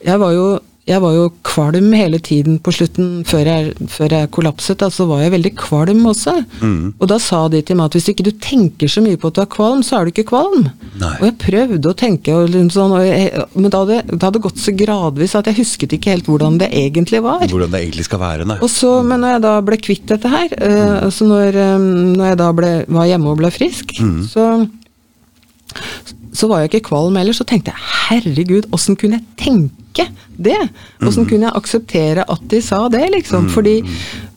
jeg 0.04 0.20
var 0.20 0.32
jo 0.36 0.48
jeg 0.84 1.00
var 1.00 1.14
jo 1.16 1.28
kvalm 1.48 1.94
hele 1.96 2.18
tiden 2.20 2.58
på 2.60 2.74
slutten, 2.76 3.22
før 3.28 3.48
jeg, 3.48 3.88
før 3.88 4.16
jeg 4.18 4.30
kollapset. 4.36 4.82
Da, 4.82 4.90
så 4.92 5.06
var 5.08 5.22
jeg 5.24 5.32
veldig 5.32 5.52
kvalm 5.56 6.02
også. 6.12 6.34
Mm. 6.60 6.90
Og 6.98 7.08
da 7.08 7.20
sa 7.24 7.46
de 7.52 7.62
til 7.64 7.78
meg 7.80 7.88
at 7.88 7.96
hvis 7.96 8.10
ikke 8.12 8.26
du 8.28 8.34
tenker 8.44 8.92
så 8.92 9.04
mye 9.06 9.20
på 9.20 9.32
at 9.32 9.38
du 9.38 9.42
er 9.46 9.52
kvalm, 9.54 9.84
så 9.86 10.02
er 10.02 10.04
du 10.04 10.12
ikke 10.12 10.28
kvalm. 10.34 10.66
Nei. 11.00 11.14
Og 11.22 11.28
jeg 11.30 11.38
prøvde 11.46 11.94
å 11.94 11.98
tenke, 12.04 12.36
og 12.36 12.52
liksom 12.52 12.74
sånn, 12.76 12.96
og 12.98 13.06
jeg, 13.08 13.46
men 13.56 13.72
da 13.72 13.84
hadde, 13.86 14.00
det 14.12 14.28
hadde 14.28 14.42
gått 14.44 14.60
så 14.60 14.74
gradvis 14.84 15.38
at 15.40 15.48
jeg 15.48 15.62
husket 15.62 15.96
ikke 15.96 16.18
helt 16.18 16.28
hvordan 16.28 16.60
det 16.60 16.68
egentlig 16.76 17.24
var. 17.24 17.46
Hvordan 17.48 17.72
det 17.72 17.84
egentlig 17.86 18.08
skal 18.10 18.24
være, 18.26 18.50
nei. 18.50 18.60
Og 18.60 18.72
så, 18.72 18.92
Men 19.08 19.24
når 19.24 19.38
jeg 19.38 19.44
da 19.48 19.54
ble 19.64 19.80
kvitt 19.88 20.04
dette 20.12 20.34
her, 20.34 20.52
eh, 20.60 20.98
altså 21.06 21.30
når, 21.30 21.62
um, 21.78 21.88
når 22.18 22.34
jeg 22.34 22.42
da 22.44 22.50
ble, 22.60 22.74
var 23.00 23.08
hjemme 23.08 23.32
og 23.32 23.40
ble 23.40 23.54
frisk, 23.56 23.96
så, 24.28 24.50
så 26.34 26.50
var 26.50 26.64
jeg 26.64 26.72
ikke 26.72 26.90
kvalm 26.90 27.18
heller. 27.20 27.36
Så 27.38 27.46
tenkte 27.48 27.74
jeg 27.74 27.88
herregud, 28.10 28.68
åssen 28.76 28.98
kunne 29.00 29.20
jeg 29.22 29.40
tenke 29.40 30.10
det? 30.36 30.60
Åssen 31.06 31.28
kunne 31.30 31.48
jeg 31.50 31.58
akseptere 31.60 32.26
at 32.28 32.46
de 32.50 32.62
sa 32.66 32.88
det, 32.90 33.06
liksom? 33.14 33.50
Fordi 33.54 33.80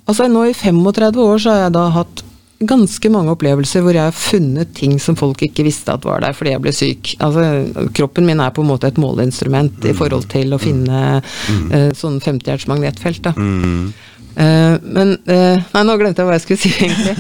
altså 0.07 0.29
nå 0.31 0.47
i 0.51 0.55
35 0.55 1.21
år 1.25 1.43
så 1.43 1.55
har 1.55 1.67
jeg 1.67 1.77
da 1.79 1.89
hatt 1.97 2.25
ganske 2.57 3.09
mange 3.13 3.33
opplevelser 3.35 3.83
hvor 3.85 3.93
jeg 3.93 4.09
har 4.09 4.17
funnet 4.17 4.71
ting 4.77 4.95
som 5.03 5.17
folk 5.19 5.43
ikke 5.45 5.67
visste 5.67 5.93
at 5.93 6.07
var 6.09 6.23
der 6.25 6.33
fordi 6.37 6.55
jeg 6.55 6.63
ble 6.65 6.73
syk. 6.73 7.11
Altså, 7.21 7.89
kroppen 7.97 8.25
min 8.29 8.41
er 8.41 8.55
på 8.57 8.65
en 8.65 8.71
måte 8.71 8.89
et 8.89 9.01
måleinstrument 9.01 9.85
i 9.85 9.93
forhold 9.97 10.29
til 10.33 10.57
å 10.57 10.61
finne 10.61 11.03
eh, 11.21 11.91
sånn 11.97 12.17
50-hjerts 12.25 12.69
magnetfelt. 12.73 13.29
da. 13.29 13.35
Eh, 14.37 14.75
men 14.83 15.15
uh, 15.31 15.63
Nei, 15.73 15.83
nå 15.89 15.95
glemte 15.97 16.21
jeg 16.21 16.29
hva 16.29 16.37
jeg 16.37 16.43
skulle 16.45 16.61
si, 16.61 16.73
egentlig. 16.77 17.15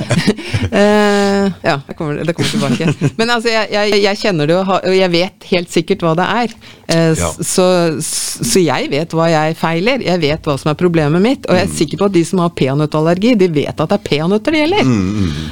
uh, 0.69 1.47
ja, 1.69 1.79
det 1.87 1.97
kommer, 1.97 2.19
det 2.21 2.35
kommer 2.37 2.51
tilbake. 2.53 3.13
Men 3.17 3.33
altså, 3.33 3.53
jeg, 3.55 3.71
jeg, 3.73 4.01
jeg 4.05 4.21
kjenner 4.21 4.51
det, 4.51 4.59
og 4.61 4.75
og 4.77 4.93
jeg 4.93 5.11
vet 5.15 5.47
helt 5.51 5.73
sikkert 5.73 6.03
hva 6.05 6.13
det 6.19 6.27
er. 6.27 6.57
Ja. 6.87 7.29
så, 7.43 7.65
så 7.99 8.61
jeg 8.63 8.91
vet 8.93 9.15
hva 9.17 9.27
jeg 9.27 9.57
feiler, 9.59 10.03
jeg 10.05 10.21
vet 10.23 10.45
hva 10.47 10.55
som 10.61 10.71
er 10.71 10.77
problemet 10.79 11.23
mitt. 11.25 11.49
Og 11.49 11.57
jeg 11.59 11.67
er 11.67 11.73
sikker 11.79 12.01
på 12.01 12.09
at 12.11 12.15
de 12.15 12.23
som 12.29 12.43
har 12.45 12.53
peanøttallergi, 12.59 13.33
de 13.41 13.49
vet 13.51 13.73
at 13.73 13.91
det 13.91 13.97
er 13.97 14.05
peanøtter 14.07 14.55
det 14.55 14.63
gjelder. 14.63 14.91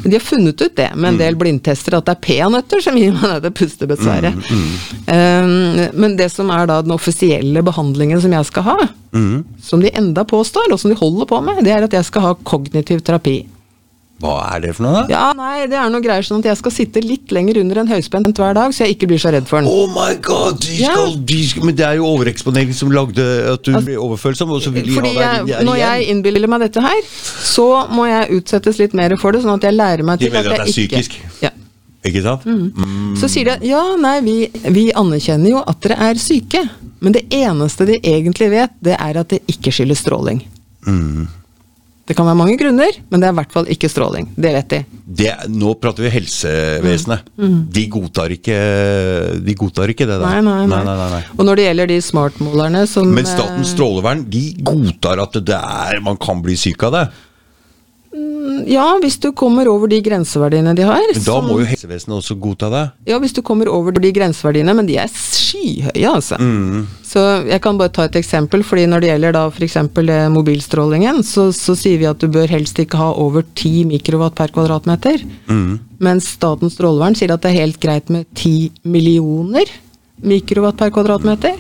De 0.05 0.13
har 0.15 0.23
funnet 0.23 0.63
ut 0.63 0.77
det 0.79 0.91
med 0.95 1.15
en 1.15 1.21
del 1.23 1.39
blindtester, 1.41 1.97
at 1.99 2.07
det 2.07 2.17
er 2.17 2.23
peanøtter 2.29 2.85
som 2.85 2.99
gir 3.01 3.17
meg 3.17 3.39
dette 3.39 3.55
pustebesværet. 3.59 4.53
Eh, 5.11 5.55
men 5.97 6.19
det 6.21 6.31
som 6.35 6.53
er 6.55 6.69
da 6.71 6.81
den 6.85 6.95
offisielle 6.95 7.65
behandlingen 7.67 8.23
som 8.23 8.37
jeg 8.37 8.51
skal 8.53 8.69
ha, 8.69 8.79
som 9.63 9.81
de 9.85 9.91
enda 9.95 10.25
påstår, 10.29 10.73
og 10.75 10.81
som 10.81 10.91
de 10.91 10.97
holder 10.99 11.27
på 11.31 11.41
med, 11.47 11.63
det 11.65 11.73
er 11.77 11.85
at 11.87 11.93
jeg 11.93 12.05
skal 12.11 12.23
ha 12.31 12.33
kognitiv 12.43 13.01
terapi. 13.07 13.45
Hva 14.23 14.37
er 14.55 14.61
det 14.63 14.71
for 14.77 14.85
noe, 14.87 15.01
da? 15.03 15.11
Ja, 15.11 15.25
nei, 15.37 15.67
det 15.67 15.75
er 15.75 15.89
noe 15.91 16.01
greier 16.01 16.23
sånn 16.25 16.39
at 16.39 16.47
jeg 16.47 16.57
skal 16.61 16.73
sitte 16.73 17.01
litt 17.03 17.33
lenger 17.35 17.59
under 17.61 17.81
en 17.83 17.89
høyspent 17.91 18.29
hver 18.39 18.55
dag, 18.55 18.71
så 18.73 18.85
jeg 18.87 18.95
ikke 18.95 19.09
blir 19.11 19.19
så 19.21 19.33
redd 19.35 19.49
for 19.51 19.59
den. 19.59 19.67
Oh 19.69 19.89
my 19.91 20.15
god! 20.23 20.61
De 20.63 20.77
Ja. 20.79 20.93
skal, 20.95 21.17
de 21.27 21.39
skal, 21.51 21.65
men 21.67 21.75
det 21.75 21.85
er 21.89 21.99
jo 21.99 22.07
overeksponering 22.13 22.71
som 22.79 22.93
lagde 22.95 23.25
at 23.53 23.67
du 23.67 23.75
ble 23.83 23.97
overfølsom, 23.99 24.55
og 24.55 24.63
så 24.63 24.71
vil 24.73 24.87
de 24.87 24.95
Fordi 24.95 25.11
ha 25.17 25.19
deg 25.19 25.51
jeg, 25.51 25.59
der 25.59 25.67
når 25.67 25.81
jeg 25.83 26.07
innbiller 26.15 26.47
meg 26.55 26.63
dette 26.69 26.81
her, 26.87 27.03
så 27.51 27.67
må 27.91 28.07
jeg 28.07 28.39
utsettes 28.39 28.79
litt 28.79 28.95
mer 28.95 29.17
for 29.21 29.35
det, 29.35 29.43
sånn 29.43 29.59
at 29.59 29.67
jeg 29.67 29.75
lærer 29.77 30.07
meg 30.07 30.23
De 30.23 30.29
til 30.31 30.33
mener 30.39 30.55
at 30.55 30.61
at 30.63 30.67
jeg 30.71 30.71
det 30.71 30.71
er 30.71 30.79
psykisk? 30.79 31.19
Ja. 31.43 31.51
Ikke 32.05 32.23
sant? 32.23 32.47
Mm. 32.47 33.15
Så 33.19 33.29
sier 33.33 33.51
de 33.51 33.67
ja, 33.75 33.83
nei, 33.99 34.19
vi, 34.23 34.39
vi 34.71 34.87
anerkjenner 34.95 35.57
jo 35.57 35.63
at 35.67 35.83
dere 35.85 35.99
er 36.13 36.23
syke, 36.23 36.63
men 37.05 37.15
det 37.15 37.27
eneste 37.37 37.87
de 37.89 38.01
egentlig 38.01 38.51
vet, 38.53 38.77
det 38.85 38.97
er 38.97 39.21
at 39.21 39.33
det 39.33 39.43
ikke 39.51 39.73
skyldes 39.75 40.01
stråling. 40.05 40.43
Mm. 40.89 41.27
Det 42.05 42.13
kan 42.13 42.27
være 42.29 42.37
mange 42.37 42.57
grunner, 42.61 42.97
men 43.09 43.23
det 43.23 43.29
er 43.31 43.33
i 43.33 43.37
hvert 43.39 43.53
fall 43.55 43.69
ikke 43.73 43.89
stråling. 43.89 44.27
Det 44.37 44.51
vet 44.53 44.73
de. 44.75 44.81
Det, 45.21 45.31
nå 45.49 45.71
prater 45.81 46.05
vi 46.05 46.11
helsevesenet. 46.13 47.31
De, 47.73 47.85
godtar 47.93 48.35
ikke, 48.35 48.57
de 49.41 49.55
godtar 49.57 49.93
ikke 49.93 50.05
det 50.11 50.19
der. 50.21 50.27
Mm. 50.27 50.51
Nei, 50.51 50.67
nei, 50.67 50.67
nei. 50.69 50.83
nei, 50.85 50.97
nei, 51.01 51.09
nei. 51.15 51.23
Og 51.39 51.49
når 51.49 51.61
det 51.61 51.67
gjelder 51.69 51.93
de 51.95 51.99
smartmålerne 52.05 52.83
som 52.91 53.09
Men 53.09 53.29
Statens 53.29 53.71
eh, 53.71 53.73
strålevern 53.73 54.27
de 54.29 54.45
godtar 54.61 55.23
at 55.25 55.41
det 55.49 55.57
er, 55.57 56.03
man 56.05 56.21
kan 56.21 56.45
bli 56.45 56.59
syk 56.61 56.85
av 56.91 56.99
det. 56.99 57.07
Ja, 58.71 58.87
hvis 59.03 59.17
du 59.19 59.31
kommer 59.35 59.69
over 59.71 59.91
de 59.91 59.99
grenseverdiene 60.05 60.75
de 60.79 60.85
har. 60.87 61.03
Men 61.11 61.25
da 61.27 61.39
må 61.43 61.57
jo 61.59 61.67
helsevesenet 61.67 62.15
også 62.21 62.37
godta 62.39 62.69
det. 62.71 62.83
Ja, 63.11 63.19
hvis 63.23 63.35
du 63.35 63.41
kommer 63.47 63.71
over 63.73 63.97
de 63.97 64.13
grenseverdiene, 64.15 64.75
men 64.77 64.87
de 64.87 64.99
er 65.03 65.11
skyhøye, 65.11 66.13
altså. 66.13 66.39
Mm. 66.39 66.85
Så 67.07 67.25
jeg 67.49 67.61
kan 67.65 67.79
bare 67.81 67.93
ta 67.95 68.07
et 68.07 68.19
eksempel, 68.21 68.63
fordi 68.67 68.87
når 68.91 69.03
det 69.03 69.11
gjelder 69.11 69.35
da 69.37 69.45
f.eks. 69.51 69.79
mobilstrålingen, 70.35 71.23
så, 71.27 71.49
så 71.55 71.75
sier 71.79 71.99
vi 72.03 72.11
at 72.11 72.23
du 72.23 72.29
bør 72.31 72.51
helst 72.55 72.79
ikke 72.83 73.01
ha 73.01 73.11
over 73.19 73.43
10 73.43 73.89
mikrowatt 73.91 74.39
per 74.39 74.55
kvadratmeter. 74.55 75.27
Mm. 75.51 75.81
Mens 76.05 76.31
Statens 76.37 76.79
strålevern 76.79 77.19
sier 77.19 77.35
at 77.35 77.43
det 77.43 77.51
er 77.53 77.65
helt 77.65 77.83
greit 77.83 78.13
med 78.15 78.29
10 78.39 78.87
millioner 78.87 79.71
mikrowatt 80.23 80.79
per 80.79 80.95
kvadratmeter. 80.95 81.59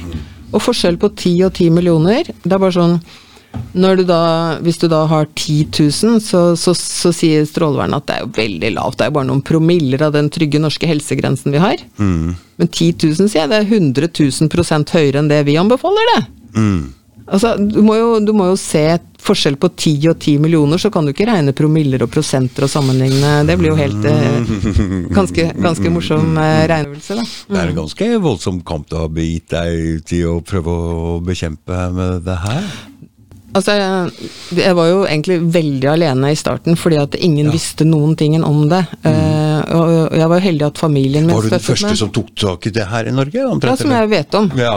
Og 0.54 0.62
forskjell 0.62 1.00
på 1.02 1.10
10 1.10 1.36
og 1.48 1.54
10 1.58 1.70
millioner, 1.74 2.30
det 2.30 2.52
er 2.52 2.62
bare 2.62 2.74
sånn 2.78 2.98
du 3.74 4.04
da, 4.08 4.22
hvis 4.64 4.80
du 4.82 4.88
da 4.90 5.04
har 5.10 5.28
10 5.34 5.68
000, 5.70 6.20
så, 6.22 6.42
så, 6.58 6.74
så 6.78 7.12
sier 7.14 7.46
Strålevernet 7.48 8.02
at 8.02 8.08
det 8.08 8.16
er 8.16 8.24
jo 8.24 8.32
veldig 8.38 8.72
lavt. 8.76 8.98
Det 8.98 9.06
er 9.06 9.12
jo 9.12 9.16
bare 9.18 9.30
noen 9.30 9.44
promiller 9.46 10.06
av 10.06 10.14
den 10.16 10.30
trygge 10.34 10.62
norske 10.62 10.88
helsegrensen 10.88 11.54
vi 11.54 11.62
har. 11.62 11.82
Mm. 11.98 12.34
Men 12.60 12.70
10 12.70 12.90
000 13.02 13.30
sier 13.30 13.44
jeg, 13.44 13.52
det 13.52 13.62
er 13.62 13.70
100 13.70 14.10
000 14.10 14.52
prosent 14.52 14.94
høyere 14.94 15.22
enn 15.22 15.32
det 15.32 15.42
vi 15.48 15.58
anbefaler 15.60 16.12
det. 16.14 16.20
Mm. 16.54 16.84
Altså, 17.24 17.54
du 17.56 17.80
må, 17.80 17.96
jo, 17.96 18.08
du 18.20 18.34
må 18.36 18.50
jo 18.50 18.56
se 18.60 18.84
forskjell 19.24 19.56
på 19.56 19.70
10 19.72 20.10
og 20.10 20.18
10 20.18 20.42
millioner, 20.44 20.80
så 20.80 20.90
kan 20.92 21.06
du 21.06 21.14
ikke 21.14 21.26
regne 21.30 21.54
promiller 21.56 22.02
og 22.04 22.10
prosenter 22.12 22.66
og 22.66 22.70
sammenligne. 22.72 23.38
Det 23.48 23.56
blir 23.60 23.72
jo 23.72 23.78
helt 23.78 24.08
eh, 24.10 24.50
ganske, 25.18 25.46
ganske 25.56 25.92
morsom 25.92 26.36
eh, 26.36 26.66
regneøvelse, 26.68 27.16
da. 27.16 27.24
Det 27.48 27.62
er 27.62 27.72
en 27.72 27.78
ganske 27.80 28.10
voldsom 28.26 28.60
kamp 28.68 28.90
du 28.90 28.98
har 29.00 29.08
begitt 29.12 29.48
deg 29.54 30.00
ut 30.00 30.12
i 30.16 30.20
å 30.28 30.36
prøve 30.44 30.74
å 30.74 31.14
bekjempe 31.24 31.86
med 31.96 32.26
det 32.28 32.36
her. 32.44 32.68
Altså, 33.54 33.74
jeg, 34.56 34.74
var 34.74 34.88
jo 34.90 35.04
egentlig 35.06 35.36
veldig 35.54 35.88
alene 35.92 36.32
i 36.34 36.38
starten, 36.38 36.74
fordi 36.80 36.98
at 36.98 37.14
ingen 37.22 37.52
visste 37.54 37.86
noen 37.86 38.16
ting 38.18 38.34
om 38.42 38.64
det. 38.72 38.82
Mm. 39.04 39.12
og 39.74 39.92
og 39.94 40.18
jeg 40.18 40.28
var 40.30 40.40
jo 40.40 40.44
heldig 40.48 40.66
at 40.66 40.78
familien 40.80 41.26
min 41.26 41.36
Var 41.36 41.46
du 41.46 41.52
den 41.54 41.60
første 41.62 41.86
med. 41.88 41.98
som 42.00 42.10
tok 42.10 42.34
tak 42.34 42.66
i 42.66 42.74
det 42.74 42.86
her 42.90 43.08
i 43.08 43.14
Norge? 43.14 43.46
Ja, 43.62 43.76
som 43.76 43.90
jeg 43.94 44.10
vet 44.10 44.34
om. 44.34 44.50
Ja. 44.58 44.74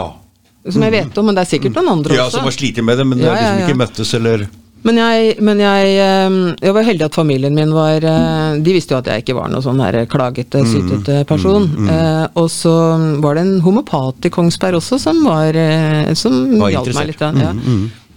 Som 0.68 0.82
jeg 0.84 0.92
vet 0.92 1.18
om, 1.18 1.26
men 1.26 1.36
det 1.36 1.42
er 1.46 1.50
sikkert 1.56 1.76
noen 1.78 1.88
andre 1.98 2.16
ja, 2.16 2.24
også. 2.28 2.38
som 2.38 2.48
har 2.48 2.54
slitt 2.56 2.80
med 2.84 2.98
det, 2.98 3.06
men 3.06 3.18
Ja, 3.22 3.32
liksom 3.34 3.44
ja, 3.44 3.60
ja. 3.60 3.66
ikke 3.68 3.78
møttes, 3.82 4.14
eller 4.18 4.48
Men 4.84 4.96
jeg, 5.00 5.34
men 5.42 5.58
jeg, 5.58 5.94
eh, 5.98 6.34
jeg 6.62 6.74
var 6.76 6.84
heldig 6.86 7.04
at 7.08 7.14
familien 7.18 7.54
min 7.54 7.72
var 7.74 8.04
eh, 8.04 8.58
De 8.62 8.72
visste 8.76 8.94
jo 8.94 8.98
at 9.00 9.08
jeg 9.10 9.24
ikke 9.24 9.34
var 9.34 9.48
noen 9.50 9.64
sånn 9.64 9.80
her 9.82 10.04
klagete, 10.06 10.60
Mm, 10.62 10.68
sytete 10.70 11.24
person. 11.26 11.66
Eh, 11.88 12.26
og 12.38 12.46
så 12.52 12.74
var 13.22 13.34
det 13.34 13.42
en 13.46 13.60
homopat 13.64 14.28
i 14.28 14.30
Kongsberg 14.30 14.78
også 14.78 15.00
som 15.02 15.24
var 15.26 15.56
Som 16.14 16.58
Var 16.60 16.70
hjalp 16.76 16.94
meg 16.94 17.10
litt. 17.10 17.20
Ja. 17.20 17.52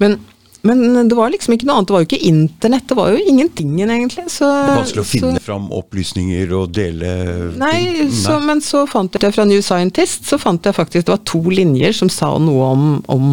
Men, 0.02 0.20
men 0.62 1.10
det 1.10 1.18
var 1.18 1.32
liksom 1.34 1.56
ikke 1.56 1.66
noe 1.66 1.80
annet. 1.80 1.90
Det 1.90 1.96
var 1.96 2.04
jo 2.04 2.10
ikke 2.10 2.30
internett. 2.30 2.88
Det 2.90 2.98
var 2.98 3.14
jo 3.16 3.22
ingentingen, 3.32 3.94
egentlig. 3.96 4.28
Så, 4.30 4.46
vanskelig 4.46 5.04
å 5.04 5.10
finne 5.10 5.40
så, 5.40 5.46
fram 5.48 5.68
opplysninger 5.74 6.54
og 6.58 6.74
dele 6.76 7.14
Nei, 7.58 7.78
ting? 7.98 8.12
så, 8.22 8.38
men 8.44 8.62
så 8.66 8.84
fant 8.90 9.18
jeg 9.18 9.34
fra 9.34 9.48
New 9.50 9.62
Scientist 9.66 10.30
så 10.30 10.38
fant 10.42 10.66
jeg 10.66 10.78
faktisk 10.78 11.08
det 11.08 11.16
var 11.16 11.24
to 11.26 11.42
linjer 11.50 11.96
som 11.98 12.12
sa 12.14 12.36
noe 12.42 12.68
om, 12.76 12.86
om 13.10 13.26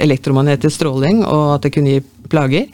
elektromagnetisk 0.00 0.76
stråling, 0.78 1.22
og 1.26 1.56
at 1.56 1.66
det 1.66 1.74
kunne 1.74 1.96
gi 1.96 2.04
plager. 2.30 2.66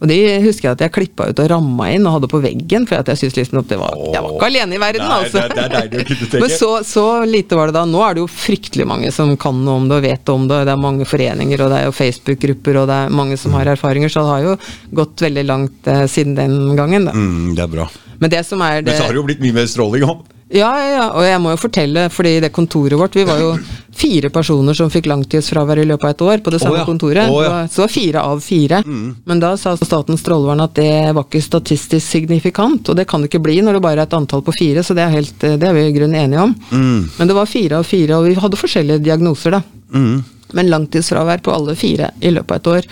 Og 0.00 0.08
de 0.10 0.18
husker 0.44 0.68
jeg 0.68 0.76
at 0.78 0.84
jeg 0.86 0.94
klippa 0.94 1.28
ut 1.30 1.42
og 1.42 1.50
ramma 1.52 1.90
inn 1.94 2.06
og 2.08 2.18
hadde 2.18 2.30
på 2.32 2.40
veggen, 2.42 2.86
for 2.88 3.00
jeg 3.00 3.20
syntes 3.20 3.38
liksom 3.38 3.62
at 3.62 3.70
det 3.72 3.78
var 3.80 3.96
Jeg 4.14 4.24
var 4.24 4.34
ikke 4.34 4.50
alene 4.50 4.76
i 4.76 4.82
verden, 4.82 5.06
Nei, 5.06 5.18
altså. 5.24 5.44
det 5.50 5.66
det 5.70 6.04
tenke. 6.08 6.42
Men 6.42 6.54
så, 6.54 6.70
så 6.86 7.06
lite 7.28 7.58
var 7.58 7.70
det 7.70 7.78
da. 7.78 7.86
Nå 7.88 8.02
er 8.06 8.16
det 8.16 8.24
jo 8.24 8.28
fryktelig 8.30 8.86
mange 8.90 9.12
som 9.14 9.32
kan 9.40 9.64
noe 9.64 9.80
om 9.82 9.88
det 9.90 10.00
og 10.00 10.06
vet 10.06 10.34
om 10.34 10.46
det. 10.50 10.62
Det 10.68 10.74
er 10.74 10.84
mange 10.84 11.08
foreninger, 11.08 11.64
og 11.64 11.72
det 11.72 11.80
er 11.80 11.88
jo 11.88 11.96
Facebook-grupper, 11.96 12.82
og 12.82 12.90
det 12.90 13.00
er 13.04 13.16
mange 13.22 13.40
som 13.40 13.56
har 13.58 13.72
erfaringer, 13.72 14.12
så 14.12 14.24
det 14.26 14.34
har 14.34 14.46
jo 14.50 14.54
gått 15.02 15.26
veldig 15.26 15.46
langt 15.48 15.90
eh, 15.90 16.06
siden 16.10 16.36
den 16.38 16.76
gangen. 16.78 17.10
Mm, 17.10 17.52
det 17.56 17.66
er 17.66 17.74
bra. 17.78 17.88
Men 18.20 18.32
det 18.32 18.44
som 18.46 18.60
er 18.64 18.80
det 18.80 18.92
Men 18.92 19.00
så 19.00 19.08
har 19.08 19.16
det 19.16 19.20
jo 19.20 19.28
blitt 19.28 19.42
mye 19.42 19.56
mer 19.60 19.68
stråling 19.70 20.06
òg. 20.08 20.24
ja, 20.50 20.70
ja, 20.80 20.88
ja, 20.96 21.06
og 21.14 21.24
jeg 21.24 21.40
må 21.40 21.52
jo 21.52 21.60
fortelle, 21.60 22.08
fordi 22.10 22.40
det 22.42 22.50
kontoret 22.52 22.98
vårt 22.98 23.14
Vi 23.14 23.24
var 23.28 23.38
jo 23.38 23.52
fire 23.94 24.30
personer 24.32 24.74
som 24.74 24.90
fikk 24.90 25.06
langtidsfravær 25.10 25.78
i 25.82 25.86
løpet 25.86 26.08
av 26.08 26.14
et 26.14 26.24
år 26.26 26.42
på 26.44 26.52
det 26.54 26.60
samme 26.62 26.70
samme 26.70 26.82
ja. 26.82 26.86
kontoret. 26.86 27.30
Oh, 27.30 27.42
ja. 27.44 27.52
Mm. 27.62 27.68
Så 27.68 27.88
fire 27.88 28.22
av 28.22 28.40
fire. 28.40 28.82
Men 29.24 29.40
da 29.40 29.56
sa 29.56 29.76
Statens 29.76 30.22
strålevern 30.24 30.62
at 30.64 30.74
det 30.78 31.12
var 31.16 31.26
ikke 31.26 31.42
statistisk 31.42 32.06
signifikant, 32.06 32.88
og 32.88 32.98
det 32.98 33.06
kan 33.10 33.22
det 33.22 33.30
ikke 33.30 33.42
bli 33.44 33.60
når 33.64 33.78
det 33.78 33.84
bare 33.84 34.04
er 34.04 34.08
et 34.08 34.16
antall 34.16 34.44
på 34.46 34.54
fire, 34.56 34.84
så 34.86 34.96
det 34.96 35.04
er, 35.04 35.14
helt, 35.14 35.38
det 35.40 35.68
er 35.68 35.76
vi 35.76 35.86
i 35.88 35.94
grunnen 35.96 36.18
enige 36.18 36.46
om. 36.48 36.54
Mm. 36.70 37.08
Men 37.18 37.30
det 37.30 37.36
var 37.36 37.50
fire 37.50 37.80
av 37.80 37.88
fire, 37.88 38.18
og 38.18 38.28
vi 38.28 38.38
hadde 38.40 38.60
forskjellige 38.60 39.04
diagnoser, 39.04 39.58
da. 39.58 39.62
Mm. 39.94 40.22
Men 40.56 40.72
langtidsfravær 40.72 41.44
på 41.44 41.54
alle 41.54 41.76
fire 41.78 42.12
i 42.20 42.32
løpet 42.34 42.56
av 42.56 42.60
et 42.60 42.72
år. 42.74 42.90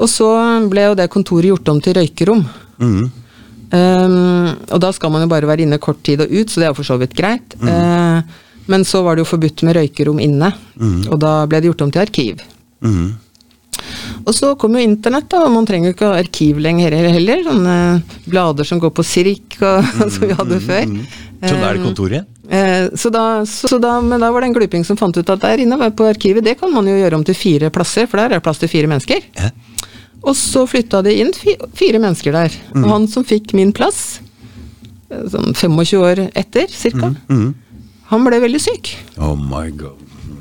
Og 0.00 0.08
så 0.08 0.28
ble 0.72 0.90
jo 0.90 0.98
det 0.98 1.10
kontoret 1.12 1.50
gjort 1.50 1.72
om 1.72 1.80
til 1.84 1.96
røykerom. 1.96 2.44
Mm. 2.80 3.10
Um, 3.70 4.50
og 4.66 4.78
da 4.82 4.90
skal 4.94 5.12
man 5.14 5.22
jo 5.22 5.30
bare 5.30 5.46
være 5.46 5.62
inne 5.66 5.78
kort 5.82 6.02
tid 6.06 6.24
og 6.24 6.32
ut, 6.32 6.50
så 6.50 6.60
det 6.60 6.68
er 6.68 6.72
jo 6.72 6.78
for 6.80 6.88
så 6.88 6.98
vidt 7.00 7.16
greit. 7.18 7.54
Eh, 7.62 8.46
men 8.70 8.84
så 8.86 9.02
var 9.06 9.16
det 9.16 9.24
jo 9.24 9.30
forbudt 9.32 9.64
med 9.66 9.78
røykerom 9.78 10.20
inne, 10.22 10.52
og 11.10 11.16
da 11.22 11.40
ble 11.50 11.60
det 11.60 11.70
gjort 11.70 11.84
om 11.86 11.92
til 11.94 12.02
arkiv. 12.02 12.42
Mm. 12.82 13.10
Og 14.26 14.34
så 14.36 14.52
kom 14.60 14.76
jo 14.76 14.82
internett, 14.84 15.30
da, 15.32 15.44
og 15.46 15.54
man 15.54 15.66
trenger 15.68 15.90
jo 15.90 15.96
ikke 15.96 16.10
arkiv 16.18 16.60
lenger 16.62 16.94
heller. 17.14 17.42
Sånne 17.46 17.76
blader 18.28 18.68
som 18.68 18.82
går 18.82 18.92
på 18.94 19.06
sirk, 19.06 19.56
og, 19.62 19.88
som 20.14 20.26
vi 20.26 20.36
hadde 20.36 20.60
før. 20.66 20.84
Så 21.40 21.54
da 21.56 21.70
er 21.70 21.78
det 21.78 21.86
kontoret 21.86 22.18
igjen? 22.18 22.28
Eh, 22.50 22.86
så 22.98 23.12
da, 23.14 23.24
så 23.46 23.78
da, 23.78 23.96
men 24.02 24.20
da 24.20 24.30
var 24.34 24.42
det 24.42 24.50
en 24.50 24.56
gluping 24.56 24.84
som 24.86 24.98
fant 24.98 25.16
ut 25.16 25.28
at 25.30 25.42
der 25.44 25.62
inne 25.62 25.78
på 25.94 26.08
arkivet, 26.10 26.44
det 26.44 26.56
kan 26.60 26.72
man 26.74 26.88
jo 26.90 26.96
gjøre 26.98 27.20
om 27.20 27.26
til 27.26 27.38
fire 27.38 27.70
plasser, 27.74 28.10
for 28.10 28.20
der 28.20 28.34
er 28.34 28.40
det 28.40 28.46
plass 28.46 28.60
til 28.60 28.70
fire 28.72 28.90
mennesker. 28.90 29.22
Ja. 29.38 29.52
Og 30.20 30.36
så 30.36 30.66
flytta 30.68 31.00
det 31.06 31.14
inn 31.16 31.32
fire 31.76 32.00
mennesker 32.02 32.34
der. 32.36 32.56
Og 32.76 32.88
han 32.90 33.08
som 33.08 33.24
fikk 33.24 33.54
min 33.56 33.72
plass, 33.76 34.20
eh, 35.10 35.24
sånn 35.32 35.54
25 35.54 35.96
år 36.00 36.26
etter 36.34 36.68
cirka, 36.68 37.14
han 38.10 38.26
ble 38.26 38.40
veldig 38.42 38.60
syk. 38.60 38.94
Oh 39.18 39.36
my 39.38 39.70
god. 39.70 39.96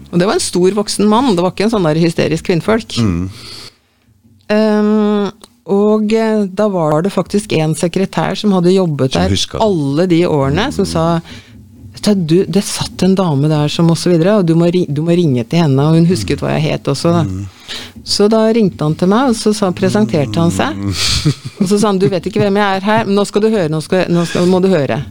Og 0.10 0.18
det 0.18 0.26
var 0.26 0.40
en 0.40 0.42
stor 0.42 0.74
voksen 0.74 1.08
mann, 1.10 1.36
det 1.36 1.46
var 1.46 1.54
ikke 1.54 1.68
en 1.68 1.76
sånn 1.76 1.86
der 1.86 2.00
hysterisk 2.02 2.48
kvinnfolk. 2.50 2.98
Um, 4.50 5.30
og 5.70 6.14
eh, 6.18 6.48
da 6.50 6.66
var 6.74 7.04
det 7.06 7.14
faktisk 7.14 7.54
en 7.54 7.76
sekretær 7.78 8.34
som 8.40 8.56
hadde 8.58 8.74
jobbet 8.74 9.14
Som 9.14 9.30
der 9.30 9.62
alle 9.62 10.08
de 10.10 10.24
årene, 10.26 10.72
som 10.74 10.88
sa 10.90 11.04
«Vet 11.20 11.49
du, 12.06 12.14
du, 12.16 12.36
det 12.48 12.64
satt 12.66 13.04
en 13.04 13.16
dame 13.18 13.50
der 13.52 13.72
som 13.72 13.90
og 13.92 13.98
så 13.98 14.12
og 14.14 14.46
du 14.46 14.56
må, 14.56 14.70
du 14.72 15.02
må 15.02 15.16
ringe 15.18 15.44
til 15.44 15.64
henne, 15.64 15.84
og 15.84 15.98
hun 15.98 16.08
husket 16.10 16.42
hva 16.44 16.56
jeg 16.58 16.74
het 16.74 16.88
også, 16.88 17.12
da. 17.16 17.24
Så 18.04 18.28
da 18.32 18.46
ringte 18.54 18.84
han 18.84 18.96
til 18.98 19.10
meg, 19.12 19.32
og 19.32 19.38
så 19.38 19.54
sa, 19.54 19.72
presenterte 19.76 20.40
han 20.40 20.54
seg. 20.54 20.78
Og 21.60 21.68
så 21.68 21.78
sa 21.78 21.92
han 21.92 22.00
du 22.00 22.08
vet 22.10 22.26
ikke 22.26 22.42
hvem 22.42 22.58
jeg 22.62 22.80
er 22.80 22.86
her, 22.86 23.06
men 23.06 23.18
nå 23.20 23.26
skal 23.28 23.44
du 23.44 23.50
høre, 23.52 23.70
nå, 23.70 23.82
skal, 23.86 24.08
nå 24.10 24.26
skal, 24.30 24.48
må 24.50 24.62
du 24.64 24.70
høre. 24.72 25.02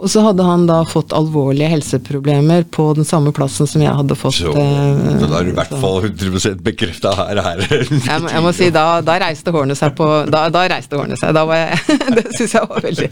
Og 0.00 0.08
så 0.08 0.22
hadde 0.24 0.44
han 0.46 0.62
da 0.64 0.78
fått 0.88 1.12
alvorlige 1.12 1.68
helseproblemer 1.74 2.62
på 2.72 2.86
den 2.96 3.04
samme 3.04 3.34
plassen 3.36 3.68
som 3.68 3.82
jeg 3.84 3.92
hadde 3.92 4.16
fått. 4.16 4.38
Så, 4.38 4.54
eh, 4.56 5.00
da 5.20 5.28
er 5.42 5.44
du 5.44 5.50
i 5.52 5.56
hvert 5.58 5.74
fall 5.82 5.98
100 6.06 6.54
bekrefta 6.64 7.12
her. 7.18 7.40
her. 7.44 7.60
jeg, 7.68 8.22
må- 8.24 8.32
jeg 8.32 8.44
må 8.46 8.52
si, 8.56 8.70
da, 8.72 8.84
da 9.04 9.18
reiste 9.20 9.52
hårene 9.52 9.76
seg 9.76 9.92
på 9.98 10.08
Da, 10.32 10.46
da 10.52 10.64
reiste 10.72 10.96
hårene 10.96 11.18
seg. 11.20 11.34
Da 11.36 11.44
var 11.48 11.60
jeg 11.60 11.98
Det 12.16 12.24
syns 12.38 12.56
jeg 12.56 12.70
var 12.72 12.80
veldig 12.86 13.10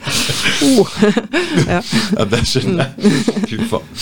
oh. 0.71 0.97
ja. 1.75 1.83
Ja, 2.17 2.29
det 2.33 2.43
skjønner 2.49 2.89
jeg. 2.89 3.13
Fy 3.53 3.61
faen. 3.69 3.93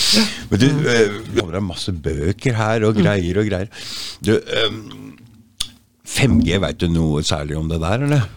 Men 0.53 0.63
du, 0.63 0.67
eh, 0.87 1.19
vi 1.33 1.43
har 1.43 1.59
masse 1.67 1.91
bøker 1.91 2.55
her 2.55 2.87
og 2.87 2.95
greier 3.03 3.43
og 3.43 3.51
greier. 3.51 3.85
Du, 4.23 4.31
eh, 4.37 4.71
5G, 6.07 6.55
veit 6.63 6.79
du 6.79 6.87
noe 6.87 7.19
særlig 7.27 7.57
om 7.59 7.67
det 7.67 7.81
der, 7.83 8.07
eller? 8.07 8.27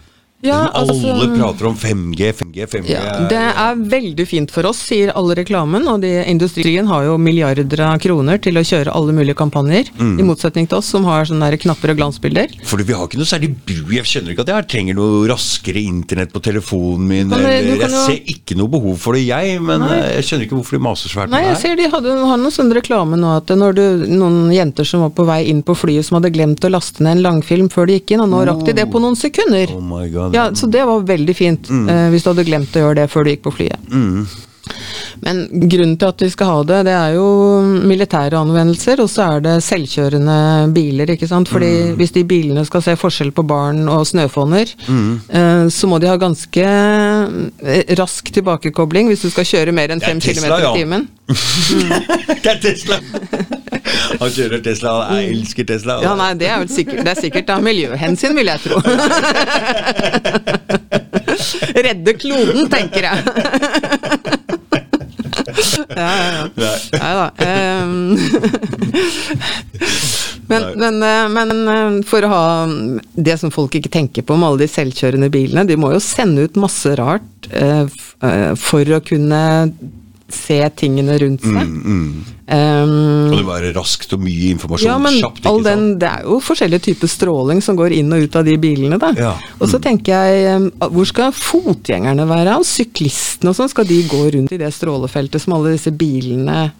Ja, 0.41 0.65
altså, 0.73 0.95
Alle 1.13 1.27
prater 1.37 1.67
om 1.69 1.75
5G, 1.77 2.31
5G, 2.33 2.50
5G. 2.51 2.89
Ja, 2.91 3.27
det 3.31 3.39
er 3.39 3.75
veldig 3.91 4.25
fint 4.27 4.51
for 4.51 4.67
oss, 4.69 4.79
sier 4.89 5.11
alle 5.15 5.35
reklamen. 5.39 5.87
Og 5.87 6.01
de, 6.03 6.11
industrien 6.29 6.87
har 6.87 7.05
jo 7.07 7.17
milliarder 7.21 7.79
av 7.85 7.99
kroner 8.03 8.37
til 8.43 8.57
å 8.59 8.63
kjøre 8.65 8.93
alle 8.95 9.13
mulige 9.15 9.35
kampanjer. 9.39 9.89
Mm. 9.99 10.19
I 10.19 10.23
motsetning 10.27 10.67
til 10.69 10.77
oss 10.81 10.89
som 10.91 11.05
har 11.09 11.25
sånne 11.29 11.51
knapper 11.61 11.93
og 11.93 11.97
glansbilder. 12.01 12.53
For 12.67 12.77
vi 12.83 12.93
har 12.97 13.07
ikke 13.07 13.19
noe 13.21 13.29
særlig 13.29 13.51
bru. 13.65 13.91
Jeg 13.95 14.05
skjønner 14.09 14.33
ikke 14.35 14.45
at 14.47 14.53
jeg 14.53 14.67
trenger 14.75 14.97
noe 14.99 15.27
raskere 15.31 15.81
internett 15.81 16.31
på 16.33 16.41
telefonen 16.43 17.07
min. 17.07 17.29
Kan 17.31 17.39
eller, 17.39 17.51
jeg 17.51 17.89
jo- 17.91 18.05
ser 18.05 18.19
ikke 18.35 18.57
noe 18.59 18.67
behov 18.71 18.97
for 18.99 19.13
det, 19.17 19.25
jeg. 19.27 19.59
Men 19.61 19.79
Nei. 19.85 19.97
eh, 19.99 20.15
jeg 20.19 20.27
skjønner 20.29 20.45
ikke 20.47 20.57
hvorfor 20.59 20.77
de 20.77 20.83
maser 20.85 21.09
det 21.09 21.15
her. 21.21 21.27
Nei, 21.27 21.43
jeg 21.47 21.57
ser 21.63 21.75
de 21.79 21.89
hadde, 21.91 22.17
har 22.31 22.37
noen 22.41 22.51
sånne 22.55 22.77
reklame 22.79 23.17
nå 23.19 23.35
at 23.37 23.47
når 23.55 23.75
du, 23.77 23.83
noen 24.11 24.51
jenter 24.53 24.85
som 24.87 25.01
var 25.05 25.09
på 25.15 25.25
vei 25.27 25.41
inn 25.51 25.61
på 25.63 25.75
flyet 25.77 26.05
som 26.07 26.17
hadde 26.19 26.31
glemt 26.33 26.63
å 26.67 26.71
laste 26.71 27.03
ned 27.03 27.17
en 27.19 27.23
langfilm 27.25 27.69
før 27.71 27.87
de 27.87 27.99
gikk 27.99 28.11
inn, 28.15 28.21
og 28.25 28.29
nå 28.31 28.43
rakk 28.47 28.63
de 28.67 28.73
det 28.77 28.85
på 28.91 28.99
noen 29.03 29.15
sekunder. 29.19 29.71
Oh 29.75 29.81
my 29.81 30.07
god. 30.09 30.33
Ja, 30.35 30.49
Så 30.51 30.69
det 30.71 30.83
var 30.87 31.01
veldig 31.07 31.35
fint, 31.35 31.69
eh, 31.71 32.09
hvis 32.13 32.23
du 32.23 32.29
hadde 32.31 32.40
glemt 32.47 32.75
å 32.75 32.85
gjøre 32.85 33.01
det 33.03 33.11
før 33.11 33.27
du 33.27 33.33
gikk 33.33 33.45
på 33.47 33.55
flyet. 33.59 33.91
Men 35.21 35.41
grunnen 35.69 35.97
til 35.99 36.09
at 36.09 36.21
vi 36.23 36.29
skal 36.33 36.49
ha 36.49 36.59
det, 36.65 36.79
det 36.87 36.93
er 36.95 37.15
jo 37.15 37.25
militære 37.89 38.39
anvendelser, 38.39 39.01
og 39.03 39.09
så 39.11 39.27
er 39.35 39.43
det 39.45 39.55
selvkjørende 39.65 40.37
biler, 40.75 41.13
ikke 41.13 41.29
sant. 41.29 41.49
Fordi 41.51 41.93
hvis 41.99 42.13
de 42.15 42.23
bilene 42.27 42.63
skal 42.67 42.83
se 42.85 42.95
forskjell 42.99 43.33
på 43.35 43.45
barn 43.47 43.83
og 43.91 44.05
snøfonner, 44.09 44.73
mm. 44.87 45.69
så 45.73 45.89
må 45.89 45.99
de 46.01 46.09
ha 46.09 46.17
ganske 46.21 46.65
eh, 46.65 47.83
rask 47.99 48.31
tilbakekobling 48.33 49.11
hvis 49.11 49.25
du 49.25 49.29
skal 49.33 49.47
kjøre 49.47 49.75
mer 49.75 49.93
enn 49.93 50.01
Det 50.01 50.09
er 50.09 50.17
5 50.17 50.23
km 50.25 50.45
i 50.45 50.63
ja. 50.65 50.73
timen. 50.77 51.07
det 52.41 52.49
er 52.55 52.61
Tesla! 52.63 52.97
Han 54.21 54.29
kjører 54.33 54.59
Tesla, 54.63 54.95
jeg 55.17 55.35
elsker 55.35 55.69
Tesla. 55.69 55.99
Ja, 56.03 56.15
nei, 56.19 56.33
det 56.39 56.49
er 56.51 56.65
sikkert, 56.69 57.05
det 57.05 57.15
er 57.15 57.21
sikkert 57.27 57.53
av 57.53 57.63
miljøhensyn, 57.65 58.35
vil 58.37 58.51
jeg 58.51 58.59
tro. 58.65 58.81
Redde 61.87 62.11
kloden, 62.19 62.69
tenker 62.71 63.01
jeg. 63.09 63.17
Ja, 65.91 65.95
ja, 65.95 66.47
ja. 66.55 66.57
Nei. 66.91 67.15
Da. 67.17 67.27
Men, 70.51 70.63
men, 70.75 71.03
eh, 71.03 71.29
men 71.31 71.67
eh, 71.67 72.03
for 72.07 72.25
å 72.25 72.29
ha 72.31 72.67
det 73.15 73.37
som 73.39 73.51
folk 73.53 73.75
ikke 73.77 73.91
tenker 73.93 74.21
på 74.27 74.35
med 74.35 74.49
alle 74.49 74.59
de 74.65 74.71
selvkjørende 74.71 75.29
bilene, 75.31 75.63
de 75.67 75.77
må 75.79 75.93
jo 75.93 75.99
sende 76.03 76.43
ut 76.43 76.59
masse 76.59 76.91
rart 76.99 77.47
eh, 77.55 77.85
for 78.59 78.91
å 78.91 78.99
kunne 79.05 79.41
se 80.35 80.57
tingene 80.79 81.15
rundt 81.21 81.41
seg. 81.45 81.71
Ehm, 82.51 83.31
Og 83.31 83.37
det 83.37 83.45
var 83.47 83.65
raskt 83.77 84.11
og 84.15 84.23
mye 84.25 84.49
informasjon 84.55 84.89
ja, 84.89 84.97
men 84.99 85.15
kjapt. 85.19 85.39
ikke 85.39 85.49
all 85.53 85.61
den, 85.63 85.85
sant? 85.91 85.99
det 86.03 86.09
er 86.09 86.25
jo 86.27 86.39
forskjellige 86.43 86.85
typer 86.89 87.11
stråling 87.13 87.61
som 87.63 87.77
går 87.79 87.95
inn 87.99 88.11
og 88.13 88.25
ut 88.27 88.35
av 88.41 88.45
de 88.47 88.57
bilene. 88.61 88.99
da. 88.99 89.13
Ja. 89.17 89.33
Og 89.59 89.69
så 89.71 89.79
tenker 89.83 90.11
jeg, 90.27 90.71
hvor 90.81 91.07
skal 91.07 91.31
fotgjengerne 91.35 92.27
være? 92.27 92.57
Og 92.59 92.67
syklistene 92.67 93.53
og 93.53 93.57
sånn? 93.59 93.71
Skal 93.71 93.87
de 93.87 94.01
gå 94.11 94.21
rundt 94.35 94.51
i 94.51 94.59
det 94.61 94.73
strålefeltet 94.75 95.41
som 95.43 95.53
alle 95.57 95.75
disse 95.77 95.91
bilene 95.95 96.71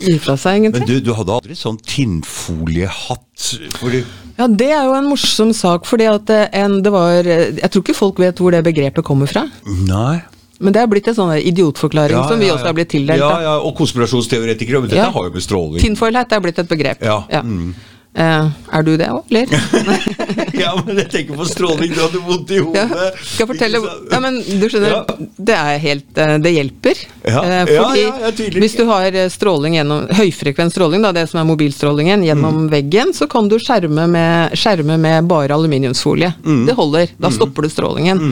gir 0.00 0.20
fra 0.24 0.32
seg, 0.40 0.62
egentlig. 0.62 0.80
Men 0.80 0.88
du, 0.88 1.00
du 1.04 1.12
hadde 1.12 1.34
aldri 1.34 1.56
sånn 1.58 1.76
tinnfoliehatt? 1.84 3.50
Fordi 3.80 4.00
Ja, 4.38 4.46
det 4.48 4.70
er 4.72 4.86
jo 4.88 4.94
en 4.96 5.10
morsom 5.10 5.52
sak, 5.56 5.84
fordi 5.88 6.06
at 6.08 6.30
eh, 6.32 6.46
en, 6.60 6.78
det 6.84 6.92
var 6.92 7.24
eh, 7.24 7.50
Jeg 7.56 7.70
tror 7.72 7.82
ikke 7.84 7.96
folk 7.96 8.18
vet 8.20 8.40
hvor 8.40 8.52
det 8.52 8.62
begrepet 8.66 9.04
kommer 9.04 9.28
fra. 9.30 9.46
Nei. 9.88 10.22
Men 10.58 10.72
det 10.72 10.80
er 10.82 10.86
blitt 10.88 11.08
en 11.10 11.16
sånn 11.16 11.34
idiotforklaring 11.36 12.22
som 12.30 12.40
vi 12.40 12.48
også 12.52 12.70
er 12.70 12.76
blitt 12.78 12.88
tildelt. 12.94 13.20
Ja, 13.20 13.32
ja, 13.44 13.56
og 13.60 13.74
konspirasjonsteoretikere. 13.76 14.80
Men 14.80 14.88
dette 14.88 15.02
Ja. 15.02 15.10
har 15.10 15.24
jo 15.28 15.32
med 15.34 15.42
stråling 15.44 15.80
Tinfoil 15.82 16.16
hat 16.16 16.32
er 16.32 16.40
blitt 16.40 16.58
et 16.58 16.68
begrep. 16.68 17.02
Ja, 17.02 17.42
mm. 17.42 17.74
Eh, 18.16 18.46
er 18.72 18.82
du 18.86 18.94
det 18.96 19.10
òg, 19.12 19.24
eller? 19.30 19.46
Ja, 20.56 20.70
men 20.86 20.96
jeg 20.96 21.10
tenker 21.12 21.36
på 21.36 21.44
stråling, 21.44 21.90
du 21.92 21.98
hadde 22.00 22.20
vondt 22.24 22.50
i 22.54 22.58
hodet. 22.64 22.86
Ja, 22.88 23.08
skal 23.20 23.42
jeg 23.42 23.48
fortelle 23.50 23.80
Ja, 24.10 24.20
men 24.24 24.38
du 24.40 24.64
skjønner, 24.72 24.94
Ja. 24.94 25.16
det 25.50 25.56
helt 25.82 26.18
eh, 26.22 26.32
Det 26.40 26.52
hjelper. 26.54 27.02
Ja, 27.28 27.42
uh, 27.44 27.68
Fordi 27.68 28.46
hvis 28.56 28.76
du 28.78 28.84
har 28.88 29.12
stråling 29.32 29.76
gjennom 29.76 30.06
høyfrekvent 30.16 30.72
stråling, 30.72 31.02
da, 31.04 31.10
det 31.12 31.26
som 31.28 31.40
er 31.42 31.48
mobilstrålingen, 31.50 32.24
gjennom 32.24 32.56
Mm. 32.56 32.70
veggen, 32.72 33.12
så 33.12 33.26
kan 33.28 33.48
du 33.50 33.58
skjerme 33.60 34.06
med, 34.08 34.54
skjerme 34.56 34.96
med 34.98 35.26
bare 35.28 35.52
aluminiumsfolie. 35.52 36.32
Mm. 36.46 36.62
Det 36.70 36.76
holder. 36.78 37.10
Da 37.20 37.28
stopper 37.34 37.66
du 37.66 37.68
strålingen. 37.68 38.22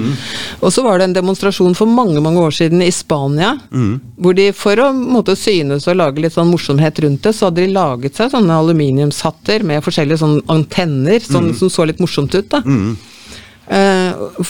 Og 0.62 0.72
så 0.72 0.82
var 0.86 0.98
det 0.98 1.10
en 1.10 1.16
demonstrasjon 1.18 1.74
for 1.76 1.90
mange 1.90 2.22
mange 2.24 2.40
år 2.40 2.54
siden 2.56 2.80
i 2.82 2.90
Spania, 2.94 3.58
Mm. 3.74 4.00
hvor 4.16 4.34
de 4.38 4.48
for 4.52 4.76
å 4.80 4.88
måte, 4.94 5.36
synes 5.36 5.86
og 5.90 5.96
lage 6.00 6.22
litt 6.24 6.32
sånn 6.32 6.48
morsomhet 6.50 6.98
rundt 7.04 7.22
det, 7.26 7.34
så 7.36 7.50
hadde 7.50 7.66
de 7.66 7.72
laget 7.74 8.14
seg 8.16 8.30
sånne 8.32 8.54
aluminiumshatter 8.62 9.62
med 9.66 9.73
forskjellige 9.82 10.18
sånne 10.18 10.42
antenner, 10.48 11.18
sånn, 11.20 11.50
Mm. 11.50 11.58
som 11.58 11.68
så 11.68 11.86
litt 11.86 11.98
morsomt 11.98 12.34
ut. 12.34 12.48
da. 12.48 12.60
Mm. 12.60 12.96
Uh, 13.70 14.44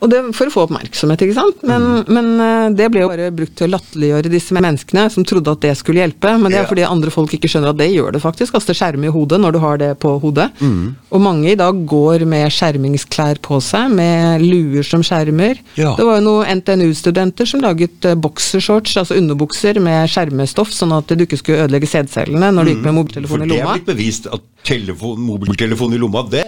og 0.00 0.10
det 0.10 0.20
for 0.36 0.46
å 0.50 0.52
få 0.54 0.64
oppmerksomhet, 0.66 1.22
ikke 1.26 1.34
sant. 1.36 1.62
Men, 1.66 1.82
Mm. 1.86 2.04
men 2.08 2.40
eh, 2.40 2.68
det 2.76 2.90
ble 2.92 3.00
jo 3.04 3.08
bare 3.08 3.30
brukt 3.34 3.54
til 3.56 3.68
å 3.68 3.74
latterliggjøre 3.78 4.30
disse 4.32 4.52
menneskene 4.56 5.10
som 5.12 5.24
trodde 5.24 5.52
at 5.52 5.60
det 5.60 5.76
skulle 5.78 6.02
hjelpe. 6.02 6.32
Men 6.40 6.50
det 6.50 6.58
er 6.58 6.62
Ja. 6.64 6.68
fordi 6.68 6.84
andre 6.90 7.10
folk 7.10 7.30
ikke 7.32 7.48
skjønner 7.48 7.70
at 7.70 7.76
det 7.78 7.90
gjør 7.94 8.12
det 8.12 8.22
faktisk. 8.22 8.52
Kaste 8.52 8.74
skjerm 8.74 9.04
i 9.04 9.12
hodet 9.12 9.40
når 9.40 9.52
du 9.52 9.58
har 9.58 9.76
det 9.78 9.98
på 10.00 10.20
hodet. 10.20 10.50
Mm. 10.60 10.96
Og 11.12 11.20
mange 11.20 11.50
i 11.52 11.54
dag 11.54 11.74
går 11.86 12.26
med 12.26 12.50
skjermingsklær 12.50 13.38
på 13.40 13.60
seg, 13.62 13.90
med 13.90 14.40
luer 14.42 14.82
som 14.84 15.02
skjermer. 15.02 15.58
Ja. 15.76 15.94
Det 15.96 16.04
var 16.04 16.20
jo 16.20 16.24
noen 16.26 16.60
NTNU-studenter 16.62 17.46
som 17.46 17.60
laget 17.60 18.04
eh, 18.04 18.14
boksershorts, 18.14 18.96
altså 18.96 19.16
underbukser 19.16 19.80
med 19.80 20.08
skjermestoff, 20.08 20.70
sånn 20.72 20.92
at 20.96 21.06
du 21.06 21.24
ikke 21.24 21.38
skulle 21.38 21.66
ødelegge 21.66 21.88
sædcellene 21.88 22.52
når 22.52 22.64
du 22.64 22.74
gikk 22.74 22.82
med 22.84 22.96
For 23.06 23.20
lomma. 23.20 23.28
For 23.28 23.46
det 23.46 23.60
er 23.60 23.72
blitt 23.74 23.86
bevist 23.86 24.26
at 24.32 24.40
telefon, 24.66 25.20
mobiltelefon 25.22 25.94
i 25.94 26.00
lomma, 26.00 26.24
det 26.30 26.44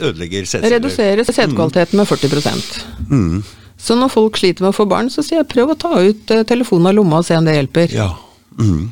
ødelegger 0.00 0.44
sædceller. 0.44 0.76
Reduserer 0.76 1.24
setekvaliteten 1.24 2.00
med 2.00 2.08
40 2.08 2.52
mm. 3.10 3.42
Så 3.76 3.96
når 3.98 4.12
folk 4.12 4.38
sliter 4.40 4.64
med 4.64 4.72
å 4.72 4.76
få 4.76 4.86
barn, 4.88 5.10
så 5.12 5.24
sier 5.24 5.42
jeg 5.42 5.50
prøv 5.52 5.74
å 5.74 5.80
ta 5.80 5.92
ut 6.00 6.32
eh, 6.32 6.46
telefonen 6.48 6.90
av 6.90 6.96
lomma 6.96 7.20
og 7.20 7.28
se 7.28 7.36
om 7.36 7.44
det 7.46 7.58
hjelper. 7.58 7.92
Ja. 7.92 8.08
Mm. 8.56 8.88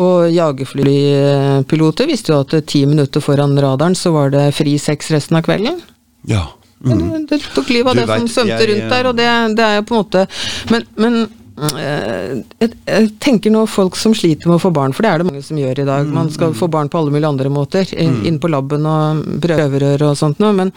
Og 0.00 0.30
jagerflypiloter 0.32 2.08
visste 2.08 2.32
jo 2.32 2.40
at 2.44 2.54
eh, 2.56 2.64
ti 2.64 2.84
minutter 2.88 3.24
foran 3.24 3.58
radaren 3.60 3.98
så 3.98 4.14
var 4.14 4.32
det 4.34 4.46
fri 4.56 4.78
sex 4.78 5.10
resten 5.14 5.40
av 5.40 5.46
kvelden. 5.48 5.82
ja. 6.30 6.46
Det, 6.80 6.96
det 7.28 7.38
tok 7.52 7.68
livet 7.68 7.90
av 7.92 7.98
det 7.98 8.06
som 8.08 8.28
svømte 8.32 8.66
rundt 8.70 8.86
der, 8.88 9.06
og 9.10 9.16
det, 9.18 9.26
det 9.58 9.64
er 9.66 9.74
jo 9.76 9.82
på 9.84 9.92
en 9.92 9.98
måte 9.98 10.22
Men, 10.72 10.86
men 10.96 11.18
eh, 11.20 11.34
jeg, 11.60 12.70
jeg 12.88 13.08
tenker 13.20 13.52
nå 13.54 13.66
folk 13.68 13.96
som 14.00 14.14
sliter 14.16 14.48
med 14.48 14.56
å 14.58 14.62
få 14.62 14.70
barn, 14.74 14.92
for 14.96 15.02
det 15.04 15.10
er 15.12 15.18
det 15.22 15.26
mange 15.30 15.42
som 15.44 15.58
gjør 15.60 15.82
i 15.82 15.88
dag. 15.88 16.06
Man 16.14 16.30
skal 16.32 16.54
få 16.56 16.68
barn 16.72 16.88
på 16.92 16.98
alle 17.00 17.12
mulige 17.14 17.28
andre 17.28 17.50
måter. 17.52 17.84
inn- 17.96 18.22
Inn 18.26 18.38
på 18.40 18.48
laben 18.50 18.86
og 18.86 19.24
prøverør 19.44 20.06
og 20.10 20.16
sånt 20.18 20.38
noe. 20.42 20.52
Men, 20.56 20.72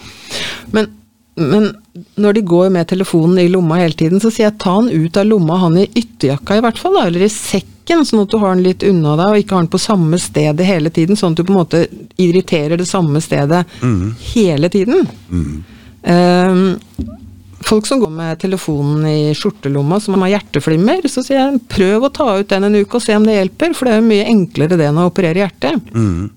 men, 0.72 0.90
men 1.38 1.70
når 2.18 2.34
de 2.38 2.42
går 2.54 2.70
med 2.76 2.88
telefonen 2.90 3.40
i 3.40 3.48
lomma 3.50 3.80
hele 3.82 3.94
tiden, 3.98 4.20
så 4.22 4.30
sier 4.32 4.50
jeg 4.50 4.60
ta 4.62 4.76
den 4.82 5.06
ut 5.06 5.18
av 5.18 5.26
lomma, 5.30 5.58
han 5.64 5.78
i 5.78 5.88
ytterjakka 5.88 6.58
i 6.60 6.64
hvert 6.66 6.78
fall, 6.82 6.94
da, 7.00 7.06
eller 7.10 7.26
i 7.26 7.30
sekken, 7.32 8.06
sånn 8.08 8.24
at 8.24 8.32
du 8.32 8.38
har 8.40 8.54
den 8.56 8.64
litt 8.64 8.84
unna 8.88 9.16
deg, 9.20 9.28
og 9.34 9.42
ikke 9.44 9.56
har 9.58 9.64
den 9.66 9.72
på 9.74 9.82
samme 9.82 10.20
stedet 10.22 10.66
hele 10.68 10.90
tiden, 10.94 11.16
sånn 11.20 11.34
at 11.36 11.42
du 11.42 11.44
på 11.48 11.54
en 11.56 11.62
måte 11.64 11.86
irriterer 12.22 12.78
det 12.80 12.88
samme 12.88 13.20
stedet 13.24 13.64
hele 14.34 14.70
tiden. 14.74 15.08
Ehm, 16.04 16.80
folk 17.64 17.88
som 17.90 18.00
går 18.04 18.12
med 18.14 18.40
telefonen 18.42 19.06
i 19.10 19.34
skjortelomma, 19.38 20.00
som 20.04 20.16
har 20.22 20.34
hjerteflimmer, 20.36 21.02
så 21.10 21.24
sier 21.26 21.40
jeg 21.42 21.62
prøv 21.72 22.06
å 22.08 22.14
ta 22.14 22.28
ut 22.40 22.50
den 22.52 22.64
en 22.70 22.76
uke 22.82 23.00
og 23.00 23.04
se 23.06 23.16
om 23.18 23.26
det 23.28 23.36
hjelper, 23.40 23.74
for 23.76 23.86
det 23.90 23.94
er 23.96 24.02
jo 24.02 24.08
mye 24.12 24.30
enklere 24.32 24.78
det 24.80 24.88
enn 24.90 25.02
å 25.02 25.10
operere 25.10 25.44
hjertet. 25.44 25.92
Mm. 25.94 26.30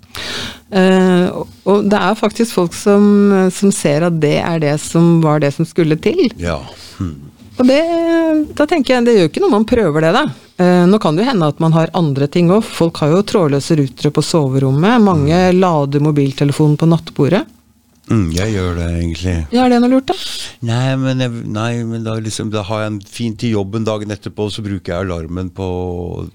og- 1.32 1.46
og 1.66 1.88
det 1.90 1.98
er 2.00 2.14
faktisk 2.18 2.52
folk 2.56 2.74
som, 2.74 3.50
som 3.52 3.70
ser 3.72 4.02
at 4.08 4.18
det 4.20 4.38
er 4.42 4.58
det 4.58 4.80
som 4.80 5.20
var 5.22 5.40
det 5.40 5.52
som 5.54 5.64
skulle 5.68 5.96
til. 6.00 6.30
ja. 6.38 6.60
Mm. 7.00 7.14
Og 7.58 7.64
det, 7.64 7.80
da 8.54 8.66
tenker 8.68 8.94
jeg, 8.98 9.04
det 9.06 9.14
gjør 9.16 9.28
ikke 9.30 9.40
noe 9.40 9.50
man 9.54 9.64
prøver 9.64 10.02
det, 10.04 10.10
da. 10.12 10.24
Eh, 10.60 10.82
nå 10.84 10.98
kan 11.00 11.16
det 11.16 11.24
jo 11.24 11.30
hende 11.30 11.46
at 11.48 11.58
man 11.64 11.72
har 11.72 11.88
andre 11.96 12.26
ting 12.28 12.50
òg. 12.52 12.60
Folk 12.62 12.98
har 13.00 13.14
jo 13.14 13.22
trådløse 13.24 13.78
rutere 13.78 14.10
på 14.12 14.20
soverommet. 14.20 15.00
Mange 15.00 15.38
lader 15.56 16.04
mobiltelefonen 16.04 16.76
på 16.76 16.84
nattbordet. 16.90 17.46
Mm, 18.06 18.28
jeg 18.36 18.54
gjør 18.54 18.76
det 18.78 18.86
egentlig. 19.00 19.34
Er 19.50 19.70
det 19.72 19.78
noe 19.82 19.90
lurt, 19.90 20.06
da? 20.12 20.14
Nei, 20.68 20.94
men, 21.00 21.22
jeg, 21.24 21.44
nei, 21.50 21.70
men 21.88 22.04
da, 22.06 22.14
liksom, 22.22 22.52
da 22.54 22.62
har 22.68 22.84
jeg 22.84 22.92
en 22.92 23.00
fin 23.18 23.34
til 23.38 23.56
jobben 23.56 23.86
dagen 23.86 24.14
etterpå, 24.14 24.46
så 24.54 24.62
bruker 24.62 24.92
jeg 24.92 25.06
alarmen 25.08 25.50
på 25.54 25.66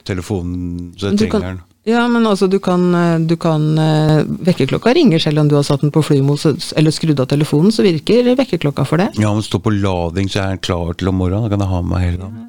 telefonen, 0.07 0.91
så 0.99 1.11
jeg 1.11 1.21
trenger 1.23 1.47
den. 1.47 1.61
ja, 1.87 2.03
men 2.11 2.27
altså, 2.27 2.49
du 2.51 2.59
kan, 2.59 2.83
eh, 2.93 3.15
du 3.23 3.37
kan 3.39 3.63
eh, 3.79 4.27
Vekkerklokka 4.51 4.93
ringer 4.99 5.23
selv 5.23 5.45
om 5.45 5.47
du 5.51 5.55
har 5.55 5.65
satt 5.67 5.85
den 5.85 5.95
på 5.95 6.03
flymos 6.05 6.45
eller 6.75 6.91
skrudd 6.91 7.23
av 7.23 7.31
telefonen, 7.31 7.71
så 7.71 7.87
virker 7.87 8.33
vekkerklokka 8.35 8.85
for 8.85 9.01
det. 9.01 9.13
Ja, 9.21 9.31
men 9.31 9.45
stå 9.47 9.63
på 9.63 9.73
lading, 9.79 10.27
så 10.29 10.43
er 10.43 10.55
den 10.55 10.65
klar 10.65 10.91
til 10.99 11.13
om 11.13 11.21
morgenen. 11.23 11.47
Da 11.47 11.55
kan 11.55 11.63
jeg 11.63 11.71
ha 11.71 11.81
med 11.85 11.95
meg 11.95 12.09
hele 12.09 12.25
dagen. 12.25 12.47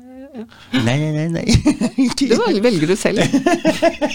Nei, 0.73 0.97
nei, 0.99 1.13
nei. 1.13 1.29
nei. 1.33 2.09
Det 2.23 2.63
velger 2.63 2.93
du 2.93 2.97
selv. 2.97 3.23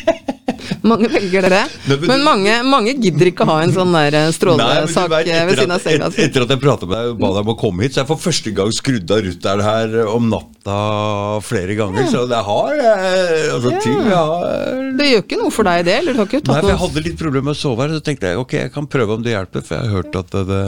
mange 0.91 1.09
velger 1.11 1.47
det. 1.51 1.63
Men 2.07 2.23
mange, 2.25 2.55
mange 2.67 2.95
gidder 2.97 3.31
ikke 3.31 3.47
ha 3.49 3.59
en 3.63 3.73
sånn 3.75 3.93
der 3.95 4.17
eh, 4.17 4.29
strålesak 4.35 5.15
eh, 5.23 5.43
ved 5.47 5.61
siden 5.61 5.75
av 5.75 5.83
senga 5.83 6.09
si. 6.13 6.25
etter 6.27 6.45
at 6.45 6.53
jeg 6.53 6.63
pratet 6.63 6.89
med 6.89 6.97
deg 6.97 7.13
og 7.15 7.21
ba 7.21 7.31
deg 7.35 7.45
om 7.45 7.53
å 7.53 7.57
komme 7.59 7.85
hit, 7.85 7.95
så 7.95 8.03
jeg 8.03 8.11
for 8.11 8.23
første 8.27 8.53
gang 8.57 8.73
skrudd 8.75 9.13
av 9.13 9.23
rutteren 9.25 9.65
her 9.67 9.97
om 10.13 10.29
natta 10.67 11.41
flere 11.41 11.75
ganger. 11.75 12.05
Så 12.05 12.25
det 12.25 12.35
har 12.35 12.71
altså, 12.71 13.55
altså, 13.55 13.71
ting 13.83 13.93
jeg 13.93 14.15
har 14.15 14.97
Det 14.97 15.07
gjør 15.11 15.23
ikke 15.23 15.39
noe 15.41 15.51
for 15.53 15.67
deg, 15.67 15.85
det? 15.87 15.95
Eller 16.01 16.13
du 16.13 16.21
har 16.21 16.27
ikke 16.27 16.41
tatt 16.41 16.53
Nei, 16.53 16.61
for 16.61 16.71
jeg 16.71 16.81
hadde 16.83 17.03
litt 17.05 17.19
problemer 17.19 17.47
med 17.47 17.55
å 17.55 17.59
sove 17.59 17.85
her, 17.85 17.93
så 17.95 18.03
tenkte 18.03 18.31
jeg 18.31 18.41
ok, 18.41 18.55
jeg 18.57 18.73
kan 18.73 18.87
prøve 18.91 19.17
om 19.17 19.23
det 19.23 19.33
hjelper, 19.33 19.63
for 19.65 19.77
jeg 19.77 19.87
har 19.87 19.95
hørt 19.97 20.17
at 20.19 20.37
det, 20.49 20.61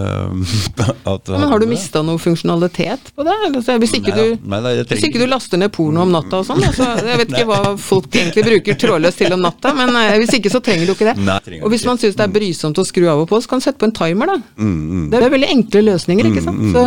at 1.14 1.32
Men 1.34 1.48
har 1.54 1.64
du 1.64 1.68
mista 1.70 2.04
noe 2.06 2.22
funksjonalitet 2.22 3.12
på 3.16 3.28
det? 3.28 3.38
Altså, 3.50 3.78
Hvis 3.82 3.96
ikke, 4.00 4.16
Nei 4.16 4.28
du, 4.30 4.50
Nei 4.54 4.62
da, 4.66 4.74
hvis 4.94 5.08
ikke 5.10 5.24
du 5.24 5.28
laster 5.30 5.62
ned 5.62 5.74
porno 5.76 6.06
om 6.06 6.14
natta 6.14 6.42
og 6.42 6.48
sånn. 6.48 6.64
Altså, 6.70 6.90
jeg 7.06 7.22
vet 7.24 7.34
ikke 7.36 7.48
hva 7.52 7.76
folk 7.82 8.20
egentlig 8.22 8.46
bruker 8.48 8.80
trådløst 8.86 9.24
til 9.24 9.36
om 9.36 9.44
natta, 9.44 9.74
men 9.78 9.94
eh, 10.00 10.16
hvis 10.24 10.36
ikke 10.40 10.54
så 10.54 10.62
trenger 10.64 10.90
du 10.90 10.96
ikke 10.96 11.10
det. 11.12 11.18
Nei, 11.26 11.40
og 11.60 11.74
hvis 11.74 11.86
man 11.88 12.00
syns 12.02 12.18
det 12.20 12.26
er 12.26 12.34
brysomt 12.34 12.80
å 12.80 12.86
skru 12.88 13.08
av 13.12 13.24
og 13.24 13.30
på, 13.32 13.40
så 13.42 13.52
kan 13.52 13.62
du 13.62 13.66
sette 13.66 13.82
på 13.82 13.90
en 13.90 13.96
timer, 13.96 14.34
da. 14.34 14.38
Mm, 14.60 15.10
Det 15.12 15.20
er 15.20 15.34
veldig 15.34 15.52
enkle 15.56 15.84
løsninger, 15.90 16.30
ikke 16.32 16.46
sant. 16.46 16.70
Så, 16.74 16.86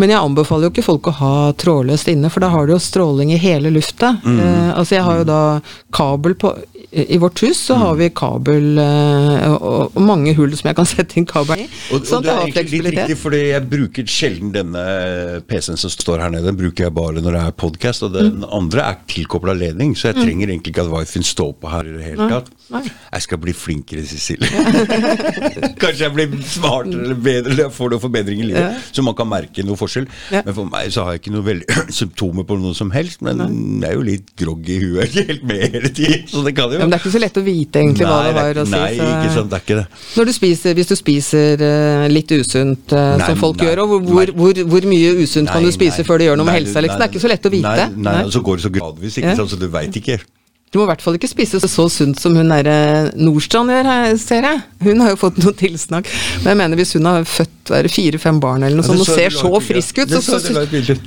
men 0.00 0.12
jeg 0.12 0.20
anbefaler 0.20 0.68
jo 0.68 0.74
ikke 0.74 0.86
folk 0.86 1.10
å 1.10 1.16
ha 1.20 1.34
trådløst 1.60 2.10
inne, 2.12 2.30
for 2.32 2.44
da 2.44 2.53
har 2.54 2.66
du 2.66 2.74
jo 2.74 2.80
stråling 2.82 3.32
i 3.34 3.40
hele 3.40 3.72
lufta. 3.74 4.14
Mm. 4.24 4.40
Eh, 4.40 4.70
altså 4.78 4.98
jeg 4.98 5.06
har 5.06 5.20
jo 5.20 5.26
da 5.28 5.40
kabel 5.94 6.36
på 6.38 6.54
I 6.94 7.18
vårt 7.18 7.40
hus 7.42 7.58
så 7.68 7.74
har 7.80 7.94
vi 7.98 8.06
kabel 8.14 8.78
eh, 8.78 9.46
og, 9.54 9.96
mange 9.98 10.34
hull 10.38 10.52
som 10.56 10.68
jeg 10.70 10.76
kan 10.78 10.86
sette 10.94 11.18
inn 11.18 11.26
kabel 11.26 11.64
i. 11.64 11.68
Og, 11.92 12.04
sånn 12.06 12.20
og 12.20 12.26
det 12.28 12.32
er 12.34 12.42
egentlig 12.52 12.80
litt 12.84 12.94
riktig, 12.98 13.16
fordi 13.18 13.40
jeg 13.50 13.66
bruker 13.72 14.06
sjelden 14.10 14.52
denne 14.54 14.84
PC-en 15.50 15.80
som 15.80 15.90
står 15.92 16.22
her 16.24 16.30
nede. 16.34 16.46
Den 16.48 16.58
bruker 16.60 16.86
jeg 16.86 16.94
bare 16.94 17.18
når 17.24 17.34
det 17.38 17.42
er 17.48 17.56
podkast, 17.64 18.06
og 18.06 18.14
den 18.14 18.32
Mm. 18.34 18.46
andre 18.56 18.82
er 18.88 18.96
tilkobla 19.10 19.52
ledning, 19.54 19.92
så 19.98 20.08
jeg 20.12 20.22
trenger 20.24 20.48
egentlig 20.50 20.72
ikke 20.72 20.84
at 20.86 20.92
wifien 20.94 21.22
står 21.26 21.52
på 21.60 21.68
her 21.70 21.86
i 21.86 21.92
det 21.98 22.04
hele 22.08 22.28
tatt. 22.30 22.48
Jeg 22.74 23.22
skal 23.26 23.38
bli 23.42 23.52
flinkere, 23.54 24.02
Cecilie. 24.08 24.48
Kanskje 25.82 26.06
jeg 26.06 26.14
blir 26.16 26.34
smartere 26.48 27.04
eller 27.04 27.18
bedre, 27.20 27.52
eller 27.54 27.70
får 27.74 27.92
noen 27.94 28.02
forbedring 28.02 28.40
i 28.42 28.48
livet, 28.48 28.62
Ja. 28.64 28.80
så 28.94 29.04
man 29.06 29.14
kan 29.18 29.28
merke 29.30 29.64
noe 29.66 29.76
forskjell. 29.78 30.06
Ja. 30.34 30.42
Men 30.46 30.54
for 30.56 30.68
meg 30.70 30.90
så 30.94 31.04
har 31.06 31.14
jeg 31.16 31.22
ikke 31.24 31.34
noe 31.36 31.46
veldig 31.46 31.78
symptomer 32.00 32.46
på 32.48 32.58
noe 32.60 32.74
som 32.76 32.90
helst, 32.94 33.22
men 33.24 33.40
jeg 33.44 33.90
er 33.90 33.94
jo 33.98 34.04
litt 34.06 34.32
groggy 34.40 34.76
i 34.78 34.80
huet, 34.84 35.18
helt 35.30 35.44
med 35.48 35.62
hele 35.76 35.90
tiden, 35.94 36.26
så 36.30 36.44
det 36.46 36.54
kan 36.58 36.72
jo 36.74 36.80
Ja, 36.83 36.83
men 36.84 36.92
det 36.92 36.98
er 36.98 37.02
ikke 37.02 37.14
så 37.14 37.22
lett 37.24 37.40
å 37.40 37.44
vite 37.46 37.80
egentlig 37.82 38.06
hva 38.06 38.18
Nei, 38.20 38.28
det 38.28 38.34
det 38.34 38.42
var 38.42 38.60
å 38.62 38.66
si. 38.66 38.76
Nei, 38.76 38.92
så- 38.98 39.08
ikke 39.14 39.32
sant, 39.34 39.50
det 39.50 39.58
er 39.58 39.64
ikke 39.64 39.78
det. 39.80 39.86
Når 40.18 40.30
du 40.30 40.32
spiser, 40.36 40.78
hvis 40.78 40.92
du 40.92 40.96
spiser 41.00 41.64
uh, 41.64 42.06
litt 42.12 42.36
usunt, 42.38 42.92
uh, 42.92 43.16
Nei, 43.18 43.26
som 43.26 43.42
folk 43.42 43.58
nei, 43.58 43.66
gjør, 43.66 43.82
og 43.84 43.88
hvor, 43.88 44.00
hvor, 44.12 44.32
hvor, 44.42 44.62
hvor 44.74 44.88
mye 44.94 45.10
usunt 45.24 45.50
kan 45.50 45.64
du 45.64 45.72
spise 45.74 46.04
før 46.06 46.22
det 46.22 46.30
gjør 46.30 46.40
noe 46.40 46.48
med 46.52 46.60
helsa? 46.60 46.84
Liksom? 46.84 47.00
Det 47.00 47.08
er 47.08 47.12
ikke 47.14 47.24
så 47.26 47.32
lett 47.34 47.50
å 47.50 47.54
vite. 47.56 47.74
Nei, 47.96 48.12
nei, 48.12 48.30
så 48.30 48.44
går 48.44 48.60
det 48.60 48.66
så 48.68 48.72
gradvis, 48.78 49.18
ikke 49.20 49.36
sant, 49.36 49.50
så 49.50 49.60
du 49.60 49.68
veit 49.72 50.00
ikke. 50.00 50.20
Du 50.74 50.80
må 50.80 50.88
i 50.88 50.90
hvert 50.90 51.02
fall 51.04 51.14
ikke 51.14 51.28
spise 51.30 51.60
så 51.70 51.84
sunt 51.86 52.18
som 52.18 52.34
hun 52.34 52.48
derre 52.50 53.12
Nordstrand 53.14 53.70
gjør, 53.70 53.88
ser 54.18 54.42
jeg. 54.42 54.62
Hun 54.82 55.02
har 55.04 55.12
jo 55.12 55.18
fått 55.20 55.36
noe 55.38 55.54
tilsnakk. 55.54 56.08
Men 56.42 56.50
jeg 56.50 56.58
mener 56.58 56.80
hvis 56.80 56.96
hun 56.98 57.06
har 57.06 57.28
født 57.30 57.70
fire-fem 57.94 58.40
barn 58.42 58.66
eller 58.66 58.80
noe 58.80 58.86
sånt 58.88 59.04
og 59.04 59.06
ser 59.06 59.30
så 59.30 59.52
frisk 59.62 60.00
ut, 60.02 60.10
så, 60.10 60.40
så. 60.42 60.64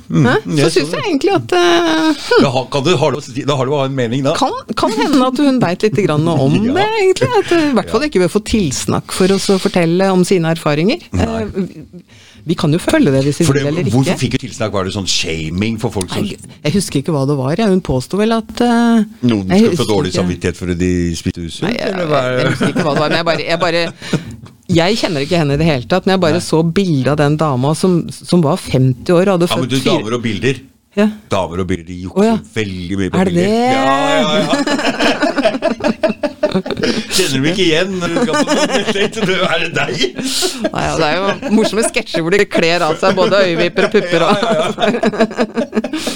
Mm, 0.08 0.30
så 0.56 0.70
syns 0.72 0.96
jeg 0.96 1.04
egentlig 1.04 1.34
at 1.36 1.52
uh, 1.60 2.24
Da 2.46 2.64
kan 2.72 2.88
du, 2.88 2.94
har, 2.98 3.20
du, 3.20 3.42
da 3.44 3.58
har 3.60 3.68
du 3.68 3.76
en 3.82 4.00
mening, 4.00 4.24
da? 4.26 4.38
kan, 4.40 4.56
kan 4.80 4.96
hende 4.96 5.28
at 5.28 5.44
hun 5.44 5.60
veit 5.62 5.84
litt 5.84 6.00
grann 6.08 6.32
om 6.32 6.56
Ja. 6.70 6.78
det, 6.80 6.88
egentlig. 7.04 7.30
At 7.42 7.52
du 7.52 7.60
i 7.60 7.76
hvert 7.82 7.92
fall 7.92 8.08
ikke 8.08 8.24
bør 8.24 8.34
få 8.38 8.44
tilsnakk 8.48 9.12
for 9.20 9.36
oss 9.36 9.52
å 9.52 9.60
fortelle 9.62 10.08
om 10.16 10.24
sine 10.32 10.56
erfaringer. 10.56 11.04
Nei. 11.12 11.44
Vi- 12.48 12.56
kan 12.56 12.72
jo 12.72 12.80
følge 12.80 13.12
det 13.12 13.24
hvis 13.26 13.42
vi 13.42 13.46
vil 13.48 13.68
eller 13.68 13.84
ikke. 13.84 13.92
hvorfor 13.96 14.18
fikk 14.22 14.32
du 14.38 14.48
tilsnakk? 14.48 14.72
Var 14.74 14.88
det 14.88 14.94
sånn 14.96 15.08
shaming 15.08 15.78
for 15.82 15.92
folk 15.92 16.10
som 16.10 16.24
Nei, 16.24 16.38
jeg 16.64 16.74
husker 16.78 17.02
ikke 17.02 17.14
hva 17.16 17.26
det 17.28 17.38
var. 17.38 17.60
Hun 17.68 17.82
påsto 17.82 18.18
vel 18.20 18.32
at 18.36 18.62
uh, 18.64 19.04
Noen 19.28 19.52
skulle 19.52 19.78
få 19.82 19.88
dårlig 19.90 20.14
samvittighet 20.16 20.58
for 20.60 20.72
at 20.72 20.80
de 20.80 20.92
spiste 21.20 21.44
usunt? 21.44 21.68
Nei, 21.68 21.76
jeg, 21.76 21.92
er 21.92 21.98
jeg, 22.40 22.48
husker 22.54 22.72
ikke 22.72 22.86
hva 22.88 22.94
det 22.96 23.02
var, 23.04 23.10
men 23.10 23.18
jeg 23.20 23.28
bare, 23.32 23.44
jeg 23.52 23.60
bare 23.66 23.84
Jeg 24.78 24.98
kjenner 25.00 25.20
ikke 25.24 25.38
henne 25.40 25.54
i 25.56 25.62
det 25.62 25.68
hele 25.68 25.88
tatt, 25.92 26.08
men 26.08 26.16
jeg 26.16 26.24
bare 26.24 26.42
så 26.44 26.64
bilde 26.64 27.12
av 27.14 27.18
den 27.20 27.38
dama 27.40 27.76
som, 27.76 28.10
som 28.12 28.42
var 28.44 28.58
50 28.60 29.14
år 29.16 29.28
og 29.28 29.38
hadde 29.38 29.52
Ja, 29.52 29.60
men 29.62 29.70
du, 29.72 29.80
damer 29.84 30.18
og 30.18 30.24
bilder. 30.24 30.56
ja. 30.98 31.08
Damer 31.32 31.58
og 31.64 31.68
bilder, 31.68 31.86
de 31.88 32.00
jukser 32.08 32.20
oh, 32.20 32.26
ja. 32.26 32.38
veldig 32.56 32.96
mye 33.04 33.10
på 33.12 33.18
bilder. 33.18 33.22
Er 33.22 33.26
det 33.28 33.36
det? 33.38 33.52
Ja, 33.76 33.84
ja, 34.24 34.32
ja. 36.24 36.34
Kjenner 36.64 37.40
du 37.44 37.48
ikke 37.52 37.66
igjen 37.66 37.94
du 38.02 38.06
sånn? 38.28 38.48
Det 38.48 39.38
Er 39.38 39.60
det 39.64 39.72
deg? 39.76 39.96
Nei, 40.68 40.84
ja, 40.86 40.94
Det 40.98 41.08
er 41.08 41.16
jo 41.18 41.26
morsomme 41.58 41.84
sketsjer 41.88 42.22
hvor 42.26 42.34
de 42.36 42.46
kler 42.50 42.80
av 42.88 42.94
seg 43.02 43.16
både 43.18 43.44
øyevipper 43.48 43.84
og 43.88 43.92
pupper. 43.98 44.22
Og, 44.28 44.32
ja, 44.38 44.44
ja. 44.68 46.08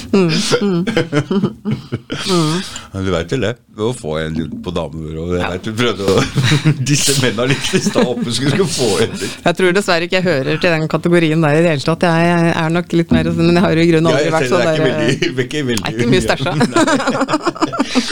Men 2.92 3.04
du 3.06 3.10
veit 3.14 3.32
vel 3.32 3.44
det? 3.46 3.52
Å 3.80 3.92
få 3.96 4.18
en 4.20 4.34
på 4.62 4.70
damer, 4.74 5.14
og 5.22 5.30
jeg 5.38 5.48
vet 5.54 5.64
du 5.64 5.72
prøvde 5.76 6.04
å 6.04 6.14
Disse 6.92 7.14
mennene 7.22 7.46
litt 7.54 7.70
i 7.78 7.80
stad 7.80 8.04
oppe 8.04 8.34
skulle 8.36 8.66
få 8.68 8.88
en 9.06 9.14
litt. 9.16 9.38
Jeg 9.46 9.54
tror 9.58 9.70
dessverre 9.76 10.04
ikke 10.08 10.18
jeg 10.20 10.26
hører 10.26 10.60
til 10.60 10.74
den 10.76 10.84
kategorien 10.92 11.40
der 11.44 11.56
i 11.56 11.62
det 11.64 11.72
hele 11.72 11.86
tatt. 11.86 12.04
Jeg 12.04 12.52
er 12.52 12.74
nok 12.74 12.92
litt 12.98 13.14
mer 13.14 13.30
Men 13.32 13.56
jeg 13.56 13.64
har 13.64 13.72
jo 13.72 13.86
i 13.86 13.90
grunnen 13.92 14.10
aldri 14.12 14.34
vært 14.36 14.50
sånn 14.52 14.60
det 14.62 14.66
er 14.68 14.76
ikke 14.76 14.86
veldig, 14.90 15.08
er 15.42 15.64
veldig 15.70 15.86
er 15.88 15.92
ikke 15.96 16.10
mye 16.12 16.24
stæsja. 16.26 16.50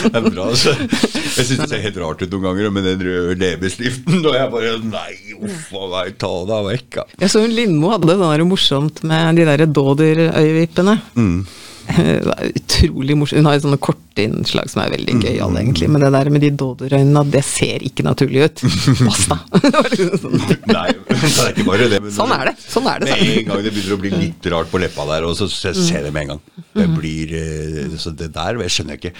Det 0.01 0.17
er 0.17 0.25
bra, 0.25 0.45
altså. 0.51 0.73
Jeg 0.81 1.45
syns 1.47 1.61
det 1.63 1.69
ser 1.71 1.83
helt 1.85 1.99
rart 2.01 2.20
startet 2.21 2.35
noen 2.35 2.45
ganger 2.45 2.73
med 2.75 2.85
den 2.85 3.03
røde 3.07 3.37
leppestiften, 3.41 4.21
og 4.27 4.35
jeg 4.37 4.51
bare 4.53 4.75
Nei, 4.85 5.15
uff 5.41 5.71
a 5.73 5.87
meg, 5.95 6.19
ta 6.21 6.31
deg 6.49 6.67
vekk, 6.69 6.89
da. 6.99 7.05
Jeg 7.23 7.33
så 7.33 7.43
hun 7.45 7.55
Lindmo 7.57 7.93
hadde 7.95 8.11
det 8.11 8.19
der 8.21 8.45
morsomt 8.45 9.03
med 9.07 9.41
de 9.41 9.47
der 9.49 9.65
dådyrøyevippene. 9.67 10.99
Mm. 11.17 11.47
Utrolig 12.61 13.17
morsomt. 13.19 13.41
Hun 13.41 13.49
har 13.51 13.57
jo 13.59 13.63
sånne 13.67 13.79
kortinnslag 13.83 14.71
som 14.73 14.83
er 14.85 14.93
veldig 14.95 15.15
gøyale, 15.23 15.61
egentlig. 15.63 15.89
Men 15.91 16.05
det 16.05 16.11
der 16.15 16.31
med 16.35 16.45
de 16.45 16.51
Dåder-øynene, 16.61 17.23
det 17.33 17.43
ser 17.47 17.85
ikke 17.87 18.05
naturlig 18.07 18.45
ut. 18.49 18.63
Basta! 19.05 19.39
Liksom 19.91 20.21
sånn. 20.23 20.39
Nei, 20.71 20.87
det 21.11 21.19
er 21.21 21.53
ikke 21.55 21.67
bare 21.67 21.89
det. 21.93 22.01
Sånn 22.15 22.33
er 22.37 22.51
det. 22.51 22.55
Sånn 22.63 22.87
er 22.91 23.03
det. 23.03 23.11
Med 23.11 23.21
sånn. 23.21 23.33
en 23.41 23.49
gang 23.51 23.63
det 23.67 23.73
begynner 23.75 23.97
å 23.97 24.01
bli 24.05 24.13
litt 24.15 24.49
rart 24.55 24.71
på 24.73 24.81
leppa 24.83 25.07
der, 25.11 25.27
og 25.29 25.37
så 25.39 25.49
ser 25.51 25.75
jeg 25.79 26.05
det 26.07 26.13
med 26.15 26.27
en 26.27 26.33
gang. 26.35 26.43
Det 26.77 26.87
blir 26.95 27.33
eh, 27.35 27.97
Så 27.99 28.13
det 28.15 28.29
der 28.35 28.61
jeg 28.63 28.71
skjønner 28.77 28.95
jeg 28.97 29.01
ikke. 29.03 29.15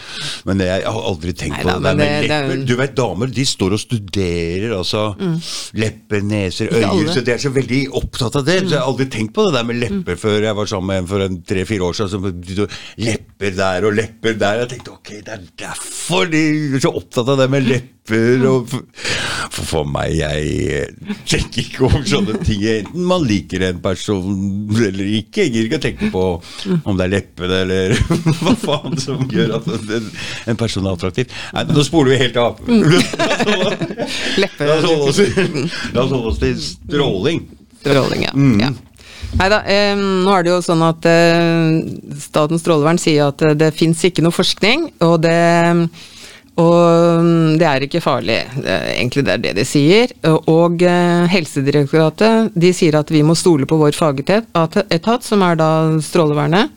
Men 0.49 0.63
jeg 0.63 0.85
har 0.87 1.07
aldri 1.11 1.35
tenkt 1.35 1.57
Nei 1.59 1.65
på 1.67 1.73
det 1.75 1.83
der 1.89 1.99
med 1.99 2.07
det- 2.07 2.29
lepper. 2.31 2.65
Du 2.71 2.75
vet, 2.79 2.95
damer 2.99 3.33
de 3.35 3.45
står 3.49 3.75
og 3.77 3.83
studerer 3.83 4.77
altså 4.77 5.03
lepper, 5.81 6.23
neser, 6.27 6.71
øyne. 6.77 7.11
Så 7.15 7.25
de 7.27 7.35
er 7.35 7.43
så 7.43 7.51
veldig 7.55 7.81
opptatt 8.01 8.37
av 8.41 8.47
det. 8.47 8.59
Så 8.67 8.75
jeg 8.77 8.79
har 8.81 8.87
aldri 8.91 9.07
tenkt 9.13 9.35
på 9.37 9.47
det 9.49 9.57
der 9.59 9.67
med 9.69 9.81
lepper 9.83 10.19
før 10.21 10.39
jeg 10.47 10.57
var 10.61 10.71
sammen 10.71 10.91
med 10.91 11.03
en 11.03 11.11
for 11.11 11.27
tre-fire 11.51 11.89
år 11.91 11.99
siden. 11.99 12.41
Begynte 12.57 12.69
Lepper 13.01 13.57
der 13.57 13.87
og 13.89 13.95
lepper 13.97 14.35
der. 14.39 14.61
Jeg 14.65 14.69
tenkte 14.75 14.93
ok, 14.93 15.11
det 15.25 15.33
er 15.35 15.47
derfor 15.65 16.29
de 16.31 16.43
er 16.77 16.83
så 16.83 16.93
opptatt 16.93 17.29
av 17.33 17.41
det 17.41 17.49
med 17.53 17.67
lepper. 17.69 18.45
Og 18.51 18.67
for, 18.71 18.83
for, 19.55 19.85
meg, 19.87 20.17
jeg 20.19 20.89
tenker 21.31 21.63
ikke 21.63 21.85
over 21.87 22.03
sånne 22.11 22.41
ting. 22.47 22.65
Enten 22.73 23.07
man 23.07 23.23
liker 23.27 23.63
en 23.69 23.81
person 23.85 24.35
eller 24.75 25.13
ikke. 25.21 25.45
Jeg 25.47 25.53
gidder 25.55 25.69
ikke 25.69 25.81
å 25.81 25.85
tenke 25.85 26.11
på 26.11 26.25
om 26.91 26.99
det 26.99 27.07
er 27.07 27.15
leppene 27.15 27.61
eller 27.65 27.95
hva 28.43 28.55
faen 28.59 28.99
som 29.01 29.23
gjør 29.31 29.57
at 29.61 29.71
en, 29.71 30.11
en 30.51 30.61
person 30.61 30.87
er 30.87 30.99
attraktiv. 30.99 31.33
Nei, 31.55 31.65
nå 31.71 31.87
spoler 31.87 32.17
vi 32.17 32.21
helt 32.25 32.41
av. 32.41 32.61
Til- 32.67 32.77
la 34.61 36.03
oss 36.03 36.13
holde 36.13 36.27
oss 36.35 36.39
til 36.43 36.57
stråling. 36.61 37.45
Stråling, 37.81 38.27
ja. 38.27 38.33
Mm. 38.37 38.59
ja. 38.61 38.73
Nei 39.39 39.49
da, 39.53 39.61
eh, 39.65 39.95
nå 39.97 40.33
er 40.35 40.45
det 40.45 40.53
jo 40.53 40.63
sånn 40.65 40.83
at 40.85 41.07
eh, 41.09 41.81
Statens 42.21 42.65
strålevern 42.65 43.01
sier 43.01 43.31
at 43.31 43.43
eh, 43.47 43.57
det 43.59 43.71
fins 43.77 44.03
ikke 44.05 44.25
noe 44.25 44.35
forskning, 44.35 44.91
og 45.07 45.21
det 45.25 45.37
og 46.61 47.23
mm, 47.25 47.59
det 47.61 47.67
er 47.67 47.85
ikke 47.87 48.03
farlig. 48.05 48.41
Egentlig 48.61 49.23
det 49.25 49.33
er 49.33 49.43
det 49.47 49.53
de 49.57 49.65
sier. 49.65 50.11
Og 50.51 50.83
eh, 50.85 51.31
Helsedirektoratet 51.33 52.57
de 52.59 52.73
sier 52.77 52.99
at 52.99 53.13
vi 53.15 53.23
må 53.25 53.37
stole 53.39 53.69
på 53.71 53.79
vår 53.81 53.97
fagetat, 53.97 55.25
som 55.25 55.47
er 55.47 55.61
da 55.61 55.71
Strålevernet. 56.05 56.75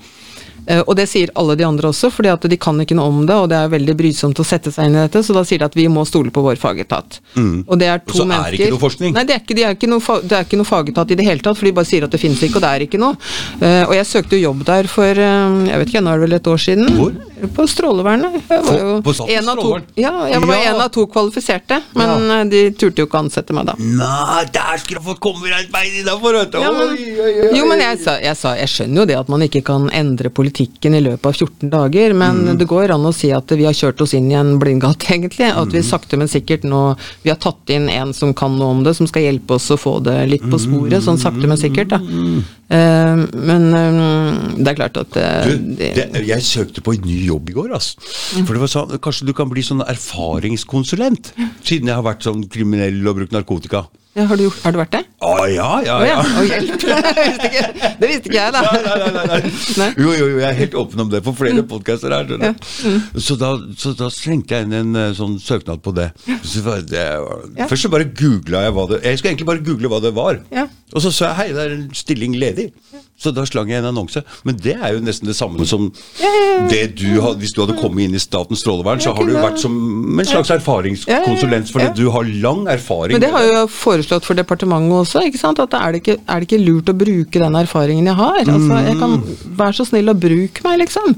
Eh, 0.67 0.81
Og 0.87 0.95
det 0.95 1.07
sier 1.09 1.29
alle 1.35 1.55
de 1.59 1.63
andre 1.67 1.89
også, 1.89 2.09
fordi 2.11 2.29
at 2.31 2.41
de 2.49 2.57
kan 2.57 2.77
ikke 2.79 2.95
noe 2.95 3.07
om 3.11 3.25
det, 3.27 3.35
og 3.35 3.49
det 3.51 3.57
er 3.57 3.67
veldig 3.71 3.95
brysomt 3.99 4.39
å 4.39 4.45
sette 4.47 4.71
seg 4.71 4.85
inn 4.89 4.95
i 4.95 5.01
dette, 5.07 5.23
så 5.23 5.33
da 5.35 5.43
sier 5.47 5.59
de 5.59 5.65
at 5.65 5.75
vi 5.75 5.87
må 5.91 6.05
stole 6.07 6.31
på 6.31 6.41
vår 6.45 6.55
fagetat. 6.61 7.19
Og 7.67 7.75
det 7.79 7.87
er 7.89 7.99
to 8.03 8.13
Og 8.13 8.19
så 8.21 8.27
er 8.31 8.51
det 8.51 8.59
ikke 8.59 8.71
noe 8.75 8.79
forskning? 8.83 9.13
Nei, 9.17 9.23
det 9.27 9.35
er 9.35 9.41
ikke, 9.43 9.55
de 9.57 9.63
er 9.67 9.75
ikke 9.77 9.89
noe, 9.91 10.19
det 10.23 10.37
er 10.37 10.45
ikke 10.47 10.59
noe 10.61 10.69
fagetat 10.69 11.11
i 11.11 11.15
det 11.19 11.25
hele 11.27 11.43
tatt, 11.43 11.57
for 11.59 11.65
de 11.67 11.73
bare 11.75 11.85
sier 11.89 12.03
at 12.07 12.11
det 12.15 12.19
finnes 12.21 12.41
ikke, 12.43 12.59
og 12.61 12.65
det 12.65 12.71
er 12.71 12.85
ikke 12.87 13.01
noe. 13.01 13.17
Uh, 13.59 13.83
og 13.89 13.93
jeg 13.97 14.05
søkte 14.07 14.37
jo 14.39 14.49
jobb 14.51 14.63
der 14.67 14.87
for 14.91 15.11
uh, 15.19 15.59
jeg 15.67 15.79
vet 15.83 15.93
ikke, 15.93 16.03
nå 16.05 16.13
er 16.13 16.19
det 16.21 16.27
vel 16.29 16.37
et 16.39 16.47
år 16.53 16.63
siden. 16.63 16.89
Hvor? 16.99 17.13
På 17.57 17.65
Strålevernet. 17.67 18.37
Jeg 18.49 18.63
var 18.63 18.69
På- 18.69 18.77
jo 18.79 19.01
på 19.03 19.13
Statens 19.17 19.37
en 19.43 19.49
av 19.51 19.59
to, 19.59 19.71
ja, 19.99 20.13
jeg 20.31 20.41
var 20.47 20.55
Ja. 20.63 20.69
en 20.73 20.81
av 20.85 20.89
to 20.95 21.05
kvalifiserte, 21.11 21.81
men 21.99 22.29
ja. 22.29 22.43
de 22.47 22.61
turte 22.71 23.03
jo 23.03 23.07
ikke 23.09 23.19
å 23.19 23.23
ansette 23.25 23.51
meg 23.55 23.65
da. 23.67 23.75
Nei, 23.79 24.45
der 24.53 24.77
skulle 24.79 25.01
jeg 25.01 25.07
fått 25.09 25.19
komme 25.19 25.51
et 25.51 25.71
bein 25.73 25.91
innafor, 25.99 26.37
vet 26.39 26.51
du. 26.55 26.59
Ja, 26.63 26.71
men, 26.71 26.93
Oi, 26.95 27.09
oi, 27.19 27.33
oi, 27.49 27.57
jo, 27.57 27.65
men 27.67 27.79
jeg, 27.83 27.99
sa, 28.03 28.15
jeg 28.21 28.37
sa 28.39 28.53
Jeg 28.55 28.69
skjønner 28.69 29.01
jo 29.03 29.05
det 29.09 29.17
at 29.19 29.29
man 29.33 29.41
ikke 29.41 29.63
kan 29.65 29.89
endre 29.91 30.29
politikken 30.53 30.93
i 30.95 31.01
løpet 31.01 31.25
av 31.25 31.33
14 31.33 31.69
dager, 31.69 32.13
men 32.13 32.43
Mm. 32.45 32.57
det 32.57 32.67
går 32.67 32.91
an 32.93 33.01
å 33.05 33.13
si 33.13 33.31
at 33.31 33.47
vi 33.49 33.63
har 33.65 33.73
kjørt 33.73 34.01
oss 34.01 34.13
inn 34.13 34.29
i 34.31 34.35
en 34.35 34.59
blindgate, 34.59 35.05
egentlig. 35.13 35.49
At 35.49 35.67
Mm. 35.67 35.71
vi 35.71 35.81
sakte, 35.81 36.17
men 36.17 36.27
sikkert 36.27 36.63
nå 36.63 36.95
Vi 37.23 37.29
har 37.29 37.37
tatt 37.37 37.69
inn 37.69 37.89
en 37.89 38.13
som 38.13 38.33
kan 38.33 38.57
noe 38.57 38.69
om 38.71 38.83
det, 38.83 38.95
som 38.95 39.07
skal 39.07 39.23
hjelpe 39.23 39.51
oss 39.55 39.69
å 39.71 39.77
få 39.77 40.03
det 40.03 40.29
litt 40.29 40.41
på 40.43 40.59
sporet, 40.59 41.01
sånn 41.03 41.17
sakte, 41.17 41.47
men 41.47 41.57
sikkert. 41.57 41.89
da. 41.89 41.97
Eh, 42.69 43.15
men 43.33 43.73
eh, 43.73 44.63
det 44.63 44.67
er 44.67 44.75
klart 44.75 44.97
at 44.97 45.17
eh, 45.17 45.45
Du, 45.45 45.75
det, 45.75 46.25
jeg 46.27 46.41
søkte 46.41 46.81
på 46.81 46.93
en 46.95 47.01
ny 47.05 47.25
jobb 47.27 47.49
i 47.49 47.53
går. 47.53 47.73
ass. 47.75 47.95
For 48.45 48.53
det 48.53 48.59
var 48.61 48.67
sånn, 48.67 48.99
Kanskje 48.99 49.25
du 49.25 49.33
kan 49.33 49.49
bli 49.49 49.61
sånn 49.61 49.81
erfaringskonsulent? 49.87 51.33
Siden 51.63 51.87
jeg 51.87 51.95
har 51.95 52.03
vært 52.03 52.23
sånn 52.23 52.47
kriminell 52.49 53.05
og 53.07 53.15
brukt 53.17 53.31
narkotika. 53.33 53.87
Ja, 54.13 54.27
har, 54.29 54.37
du, 54.37 54.45
har 54.45 54.73
du 54.73 54.77
vært 54.77 54.93
det? 54.93 54.99
Å 55.25 55.31
ja, 55.49 55.69
ja, 55.81 55.93
Å 55.97 56.05
ja. 56.05 56.17
ja. 56.17 56.17
Å, 56.21 56.43
hjelp! 56.45 56.83
Det 58.03 58.09
visste 58.09 58.29
ikke, 58.29 58.37
jeg, 58.37 58.53
da. 58.53 58.61
Nei, 58.61 58.81
nei, 58.85 59.11
nei, 59.15 59.39
nei. 59.79 59.87
Jo, 59.97 60.11
jo, 60.13 60.27
jo, 60.27 60.37
jeg 60.41 60.47
er 60.49 60.59
helt 60.59 60.75
åpen 60.83 61.03
om 61.05 61.09
det 61.09 61.21
på 61.25 61.33
flere 61.37 61.63
podcaster 61.69 62.13
her. 62.13 62.29
Ja. 62.37 62.51
Mm. 62.85 62.99
Så, 63.17 63.37
da, 63.41 63.53
så 63.79 63.93
da 63.97 64.09
slengte 64.13 64.59
jeg 64.59 64.67
inn 64.67 64.75
en 64.77 64.99
eh, 64.99 65.15
sånn 65.17 65.39
søknad 65.41 65.81
på 65.85 65.95
det. 65.97 66.11
Så 66.45 66.61
var 66.65 66.85
det 66.85 67.01
Ja. 67.03 67.67
Først 67.69 67.87
så 67.87 67.91
bare 67.93 68.05
googla 68.17 68.63
jeg 68.65 68.73
hva 68.75 68.83
det 68.89 68.99
Jeg 69.03 69.19
skulle 69.19 69.33
egentlig 69.33 69.47
bare 69.49 69.63
google 69.65 69.89
hva 69.91 69.99
det 70.03 70.13
var. 70.15 70.39
Ja. 70.53 70.67
Og 70.93 71.01
så 71.05 71.11
sa 71.13 71.31
jeg 71.31 71.39
hei, 71.39 71.47
det 71.55 71.65
er 71.65 71.75
en 71.79 71.89
stilling 71.97 72.37
ledig. 72.37 72.69
Så 73.19 73.31
da 73.31 73.45
slang 73.45 73.69
jeg 73.69 73.77
en 73.79 73.85
annonse. 73.91 74.23
Men 74.43 74.55
det 74.59 74.73
er 74.75 74.93
jo 74.95 74.99
nesten 75.05 75.27
det 75.29 75.35
samme 75.37 75.65
som 75.69 75.91
det 76.71 76.95
du 76.97 77.21
hadde 77.21 77.37
Hvis 77.39 77.53
du 77.55 77.61
hadde 77.61 77.75
kommet 77.79 78.03
inn 78.07 78.15
i 78.17 78.19
Statens 78.19 78.59
strålevern, 78.65 78.99
så 78.99 79.13
har 79.15 79.23
du 79.29 79.33
vært 79.37 79.59
som 79.61 79.73
en 80.19 80.25
slags 80.27 80.49
erfaringskonsulent, 80.51 81.69
fordi 81.71 81.89
du 82.01 82.09
har 82.11 82.23
lang 82.43 82.65
erfaring. 82.73 83.13
Men 83.15 83.21
det 83.23 83.31
har 83.31 83.43
jo 83.45 83.51
jeg 83.53 83.69
foreslått 83.77 84.25
for 84.27 84.33
departementet 84.39 84.91
også. 84.97 85.21
ikke 85.29 85.39
sant? 85.39 85.59
At 85.63 85.73
er 85.77 85.91
det 85.93 85.99
ikke, 86.03 86.17
er 86.27 86.35
det 86.41 86.45
ikke 86.49 86.65
lurt 86.65 86.89
å 86.91 86.95
bruke 86.97 87.37
den 87.45 87.55
erfaringen 87.61 88.05
jeg 88.09 88.17
har? 88.19 88.39
Altså, 88.43 88.73
jeg 88.89 88.97
kan 88.99 89.11
Vær 89.53 89.69
så 89.77 89.83
snill 89.85 90.09
og 90.09 90.17
bruk 90.19 90.59
meg, 90.65 90.79
liksom. 90.81 91.13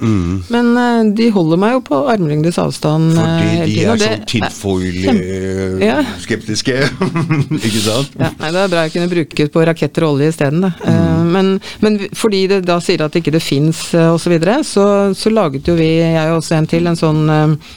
Men 0.51 0.65
eh, 0.77 1.03
de 1.15 1.29
holder 1.31 1.57
meg 1.61 1.71
jo 1.77 1.81
på 1.87 1.95
armlengdes 2.11 2.57
avstand. 2.61 3.13
eh, 3.15 3.19
Fordi 3.23 3.47
de 3.71 3.85
er 3.85 3.97
sånn 4.03 4.25
tinfoil-skeptiske. 4.33 6.75
ikke 7.65 7.81
sant? 7.85 8.09
Ja, 8.19 8.29
nei, 8.39 8.49
Det 8.51 8.59
er 8.65 8.69
bra 8.73 8.81
jeg 8.85 8.93
kunne 8.97 9.11
bruke 9.11 9.47
på 9.55 9.59
raketter 9.71 10.01
og 10.07 10.11
olje 10.17 10.27
isteden. 10.35 10.59
da. 10.67 10.71
Eh, 10.83 11.01
Mm. 11.25 11.31
Men, 11.31 11.47
men 11.86 11.99
fordi 12.17 12.43
det 12.51 12.63
da 12.67 12.79
sier 12.83 13.05
at 13.05 13.15
ikke 13.15 13.33
det 13.36 13.43
fins 13.45 13.88
osv., 13.93 14.25
så, 14.25 14.33
videre, 14.33 14.59
så 14.65 14.86
så 15.15 15.31
laget 15.33 15.69
jo 15.69 15.77
vi, 15.77 15.91
jeg 16.01 16.31
og 16.31 16.41
også 16.41 16.57
en 16.57 16.69
til, 16.73 16.89
en 16.89 16.99
sånn 16.99 17.25
eh, 17.29 17.73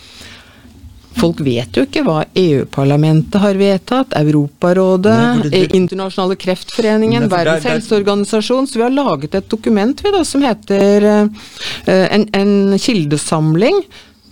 Folk 1.18 1.40
vet 1.42 1.74
jo 1.74 1.82
ikke 1.82 2.04
hva 2.06 2.20
EU-parlamentet 2.38 3.40
har 3.42 3.58
vedtatt, 3.58 4.12
Europarådet, 4.20 5.14
Nei, 5.18 5.42
det- 5.42 5.50
det- 5.50 5.62
eh, 5.72 5.76
Internasjonale 5.76 6.36
kreftforeningen, 6.38 7.26
Nei, 7.26 7.28
Verdens 7.32 7.64
helseorganisasjon. 7.64 8.68
Så 8.68 8.76
vi 8.76 8.82
har 8.82 8.90
laget 8.94 9.34
et 9.34 9.48
dokument 9.48 10.00
vi 10.04 10.12
da, 10.14 10.22
som 10.24 10.42
heter 10.42 11.02
uh, 11.02 11.28
en, 11.88 12.28
en 12.32 12.78
kildesamling 12.78 13.82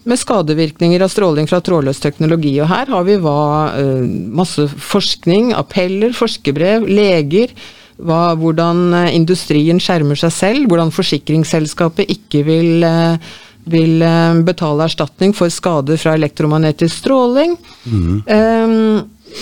med 0.05 0.19
skadevirkninger 0.19 1.03
av 1.03 1.09
stråling 1.11 1.49
fra 1.49 1.61
trådløs 1.61 1.99
teknologi. 1.99 2.55
Og 2.61 2.69
her 2.71 2.87
har 2.87 3.05
vi 3.05 3.17
hva 3.17 3.73
uh, 3.75 4.07
masse 4.07 4.69
forskning, 4.79 5.55
appeller, 5.59 6.13
forskerbrev, 6.15 6.87
leger. 6.87 7.51
Hva, 7.97 8.37
hvordan 8.37 8.93
eh, 8.93 9.15
industrien 9.17 9.81
skjermer 9.81 10.19
seg 10.21 10.35
selv, 10.35 10.69
hvordan 10.69 10.93
forsikringsselskapet 10.93 12.11
ikke 12.13 12.43
vil, 12.45 12.85
eh, 12.85 13.35
vil 13.73 14.05
eh, 14.05 14.41
betale 14.47 14.85
erstatning 14.85 15.33
for 15.37 15.53
skader 15.53 15.97
fra 16.01 16.17
elektromagnetisk 16.19 17.01
stråling. 17.01 17.57
Eh, 17.87 18.75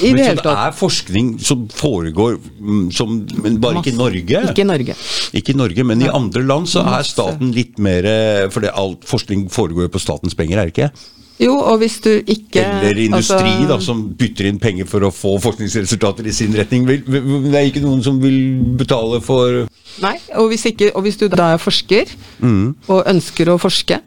I 0.05 0.11
Men 0.15 0.17
det 0.17 0.29
så 0.31 0.45
det 0.47 0.55
er 0.55 0.77
forskning 0.79 1.35
som 1.45 1.67
foregår, 1.69 2.39
mm, 2.61 2.87
som, 2.95 3.19
men 3.43 3.59
bare 3.61 3.83
ikke 3.83 3.93
i 3.93 3.99
Norge? 3.99 4.45
Ikke 4.51 4.65
i 4.65 4.71
Norge. 4.71 4.97
Ikke 5.35 5.53
i 5.53 5.59
Norge, 5.59 5.85
men 5.91 6.07
i 6.07 6.09
andre 6.09 6.47
land 6.47 6.71
så 6.71 6.87
er 6.95 7.05
staten 7.07 7.53
litt 7.55 7.79
mer 7.79 8.07
For 8.55 8.65
det, 8.65 8.73
all 8.75 8.97
forskning 9.05 9.49
foregår 9.53 9.89
jo 9.89 9.95
på 9.95 10.03
statens 10.03 10.39
penger, 10.39 10.63
er 10.63 10.71
det 10.71 10.77
ikke? 10.79 11.24
Jo, 11.41 11.57
og 11.59 11.81
hvis 11.81 11.97
du 12.01 12.11
ikke 12.31 12.63
Eller 12.63 13.01
industri 13.09 13.51
altså- 13.51 13.69
da, 13.69 13.79
som 13.81 14.05
bytter 14.15 14.47
inn 14.47 14.59
penger 14.63 14.87
for 14.87 15.01
å 15.01 15.11
få 15.11 15.41
forskningsresultater 15.43 16.27
i 16.27 16.33
sin 16.33 16.53
retning. 16.55 16.87
Det 16.87 17.55
er 17.55 17.67
ikke 17.73 17.83
noen 17.83 18.03
som 18.05 18.21
vil 18.21 18.63
betale 18.79 19.21
for 19.21 19.67
Nei, 20.03 20.17
og 20.37 20.49
hvis, 20.51 20.65
ikke, 20.73 20.93
og 20.95 21.03
hvis 21.03 21.17
du 21.19 21.29
da 21.29 21.55
er 21.55 21.59
forsker, 21.59 22.07
Mm. 22.41 22.75
og 22.89 23.05
ønsker 23.07 23.47
å 23.47 23.59
forske, 23.61 24.01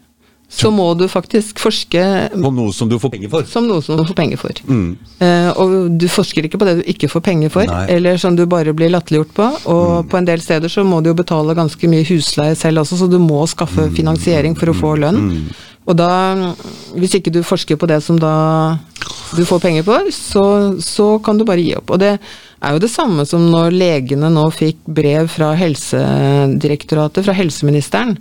så 0.50 0.72
må 0.72 0.98
du 0.98 1.06
faktisk 1.08 1.60
forske 1.60 2.32
på 2.32 2.54
noe 2.56 2.72
som 2.72 2.88
du 2.88 2.98
får 2.98 3.12
penger 3.12 3.30
for. 3.30 3.44
som 3.44 3.68
noe 3.68 3.82
som 3.84 3.98
du 3.98 4.04
får 4.06 4.16
penger 4.16 4.38
for. 4.38 4.52
Eh, 5.20 5.52
og 5.58 5.98
du 5.98 6.08
forsker 6.08 6.44
ikke 6.48 6.58
på 6.58 6.66
det 6.66 6.76
du 6.86 6.92
ikke 6.94 7.10
får 7.12 7.22
penger 7.24 7.50
for, 7.50 7.64
Mm. 7.64 7.68
Nei. 7.74 7.86
eller 7.90 8.18
som 8.18 8.36
du 8.36 8.46
bare 8.46 8.74
blir 8.74 8.90
latterliggjort 8.90 9.34
på. 9.34 9.66
Og 9.68 10.10
på 10.10 10.18
en 10.18 10.26
del 10.26 10.40
steder 10.40 10.70
så 10.70 10.86
må 10.86 11.04
du 11.04 11.10
jo 11.10 11.14
betale 11.16 11.54
ganske 11.56 11.84
mye 11.90 12.06
husleie 12.06 12.56
selv 12.56 12.80
også, 12.80 12.96
så 12.98 13.10
du 13.10 13.20
må 13.20 13.44
Mm. 13.44 13.48
skaffe 13.48 13.90
finansiering 13.94 14.56
for 14.58 14.68
å 14.68 14.74
få 14.76 14.98
lønn. 14.98 15.50
Og 15.88 15.96
da, 15.96 16.12
hvis 17.00 17.16
ikke 17.18 17.32
du 17.32 17.42
forsker 17.48 17.80
på 17.80 17.88
det 17.90 18.02
som 18.04 18.20
da 18.20 18.34
du 19.36 19.44
får 19.48 19.62
penger 19.64 19.86
på, 19.88 19.96
så, 20.14 20.44
så 20.84 21.08
kan 21.24 21.40
du 21.40 21.46
bare 21.48 21.64
gi 21.64 21.76
opp. 21.80 21.94
Og 21.96 22.02
det 22.02 22.18
er 22.18 22.74
jo 22.76 22.82
det 22.84 22.92
samme 22.92 23.26
som 23.28 23.46
når 23.52 23.76
legene 23.76 24.32
nå 24.34 24.48
fikk 24.56 24.82
brev 24.88 25.30
fra 25.32 25.54
Helsedirektoratet, 25.58 27.24
fra 27.28 27.36
helseministeren. 27.38 28.18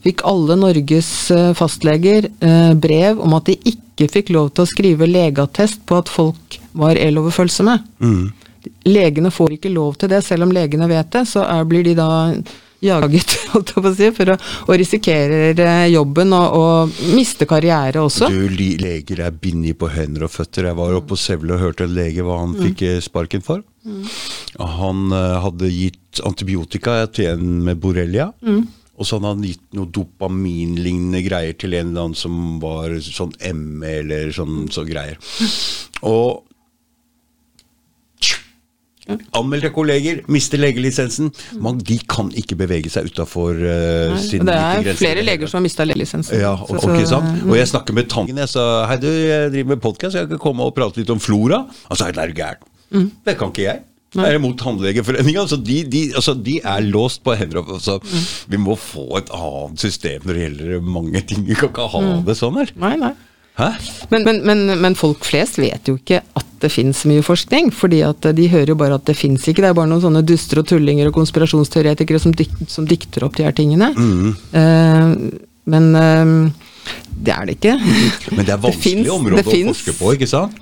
Fikk 0.00 0.24
alle 0.28 0.56
Norges 0.56 1.10
eh, 1.34 1.50
fastleger 1.56 2.30
eh, 2.40 2.72
brev 2.72 3.20
om 3.20 3.36
at 3.36 3.50
de 3.50 3.58
ikke 3.68 4.08
fikk 4.08 4.32
lov 4.32 4.54
til 4.54 4.64
å 4.64 4.70
skrive 4.70 5.08
legeattest 5.08 5.84
på 5.88 5.98
at 6.00 6.08
folk 6.08 6.56
var 6.72 6.96
eloverfølsomme. 6.96 7.76
Legene 8.88 9.32
får 9.32 9.58
ikke 9.58 9.72
lov 9.72 10.00
til 10.00 10.12
det, 10.12 10.22
selv 10.24 10.46
om 10.46 10.54
legene 10.56 10.88
vet 10.88 11.12
det. 11.12 11.26
Så 11.28 11.44
er, 11.44 11.68
blir 11.68 11.84
de 11.84 11.96
da 11.98 12.08
jaget, 12.84 13.36
holdt 13.52 13.72
jeg 13.74 13.84
på 13.84 13.90
å 13.90 13.94
si, 13.96 14.10
for 14.16 14.32
å, 14.34 14.36
og 14.66 14.74
risikerer 14.80 15.62
eh, 15.64 15.86
jobben 15.92 16.34
og, 16.36 16.58
og 16.58 17.00
miste 17.14 17.48
karriere 17.50 18.02
også. 18.02 18.30
Du, 18.32 18.48
leger 18.80 19.24
er 19.26 19.36
bindet 19.36 19.78
på 19.80 19.90
hender 19.92 20.26
og 20.26 20.34
føtter. 20.34 20.70
Jeg 20.70 20.78
var 20.80 20.96
oppe 20.98 21.14
på 21.14 21.20
Sevle 21.20 21.56
og 21.56 21.64
hørte 21.64 21.86
en 21.86 21.96
lege 21.96 22.26
hva 22.26 22.40
han 22.42 22.56
fikk 22.58 22.84
eh, 22.88 23.00
sparken 23.04 23.44
for. 23.44 23.64
Han 24.58 25.08
eh, 25.16 25.38
hadde 25.46 25.72
gitt 25.72 26.20
antibiotika 26.26 27.02
til 27.14 27.32
en 27.34 27.56
med 27.66 27.80
borrelia. 27.82 28.30
Og 29.00 29.08
så 29.08 29.16
hadde 29.16 29.30
han 29.32 29.44
gitt 29.48 29.62
noe 29.78 29.88
dopaminlignende 29.88 31.22
greier 31.24 31.56
til 31.56 31.72
en 31.78 31.88
eller 31.88 32.10
annen 32.10 32.18
som 32.20 32.58
var 32.60 32.98
sånn 33.00 33.32
ME 33.56 33.94
eller 34.02 34.32
sånn 34.36 34.66
så 34.72 34.84
greier. 34.84 35.16
Og 36.10 36.44
Anmeldte 39.36 39.70
kolleger, 39.74 40.20
mister 40.28 40.58
legelisensen. 40.58 41.32
Man, 41.60 41.78
de 41.78 41.98
kan 42.10 42.30
ikke 42.36 42.56
bevege 42.60 42.90
seg 42.92 43.10
utafor 43.10 43.54
uh, 43.58 44.16
sin 44.22 44.44
Det 44.46 44.54
er 44.54 44.82
grenser. 44.82 44.98
flere 45.00 45.22
leger 45.26 45.46
som 45.50 45.58
har 45.60 45.66
mista 45.68 45.84
legelisensen. 45.88 46.40
Ja, 46.40 46.52
og, 46.54 46.68
så- 46.80 46.88
ok, 46.90 47.06
sant? 47.06 47.44
og 47.48 47.54
jeg 47.56 47.68
snakker 47.68 47.94
med 47.94 48.08
tanken. 48.08 48.36
Jeg 48.42 48.48
sa 48.48 48.86
hei 48.90 48.96
du, 49.02 49.08
jeg 49.10 49.52
driver 49.52 49.68
med 49.74 49.80
podkast, 49.84 50.14
jeg 50.16 50.28
kan 50.28 50.38
komme 50.38 50.62
og 50.66 50.74
prate 50.74 50.98
litt 51.02 51.10
om 51.10 51.18
flora. 51.20 51.64
Han 51.88 51.96
sa 51.96 52.08
er 52.10 52.12
du 52.32 52.34
gæren? 52.34 52.66
Mm. 52.92 53.10
Det 53.24 53.38
kan 53.38 53.48
ikke 53.54 53.62
jeg. 53.68 53.80
Jeg 54.10 54.26
er 54.26 54.34
imot 54.40 54.56
Tannlegeforeningen. 54.58 55.38
Altså 55.44 55.54
de, 55.62 55.84
de, 55.86 56.00
altså 56.18 56.32
de 56.34 56.56
er 56.66 56.80
låst 56.82 57.22
på 57.22 57.30
hender 57.38 57.60
altså, 57.62 58.00
Mm. 58.02 58.24
Vi 58.50 58.56
må 58.58 58.74
få 58.76 59.04
et 59.20 59.28
annet 59.30 59.78
system 59.78 60.22
når 60.26 60.34
det 60.34 60.42
gjelder 60.48 60.80
mange 60.82 61.20
ting. 61.30 61.44
Vi 61.46 61.54
kan 61.54 61.68
ikke 61.70 61.86
ha 61.92 62.00
Mm. 62.00 62.24
det 62.26 62.34
sånn 62.36 62.56
her. 62.58 62.72
Nei, 62.74 62.96
nei. 62.96 63.12
Men, 64.10 64.24
men, 64.26 64.40
men, 64.46 64.64
men 64.80 64.96
folk 64.98 65.24
flest 65.28 65.60
vet 65.60 65.88
jo 65.88 65.96
ikke 65.98 66.22
at 66.22 66.46
det 66.60 66.70
finnes 66.72 66.98
mye 67.08 67.24
forskning, 67.24 67.70
fordi 67.72 68.02
at 68.04 68.26
de 68.36 68.48
hører 68.52 68.74
jo 68.74 68.78
bare 68.80 68.98
at 68.98 69.06
det 69.08 69.16
finnes 69.16 69.46
ikke. 69.48 69.62
Det 69.64 69.70
er 69.70 69.76
bare 69.78 69.90
noen 69.90 70.02
sånne 70.04 70.24
duster 70.28 70.60
og 70.60 70.68
tullinger 70.68 71.08
og 71.08 71.16
konspirasjonsteoretikere 71.16 72.20
som, 72.20 72.34
dik 72.36 72.52
som 72.68 72.88
dikter 72.88 73.24
opp 73.24 73.38
de 73.38 73.46
her 73.46 73.56
tingene. 73.56 73.92
Eh, 74.52 75.14
men 75.70 75.88
eh, 75.96 76.34
det 77.20 77.34
er 77.34 77.46
det 77.48 77.58
ikke. 77.58 77.76
Men 78.36 78.46
det 78.46 78.54
er 78.54 78.62
vanskelig 78.62 78.84
finnes- 78.84 79.12
område 79.12 79.44
å 79.44 79.54
forske 79.72 79.96
på, 79.98 80.14
ikke 80.16 80.30
sant? 80.30 80.56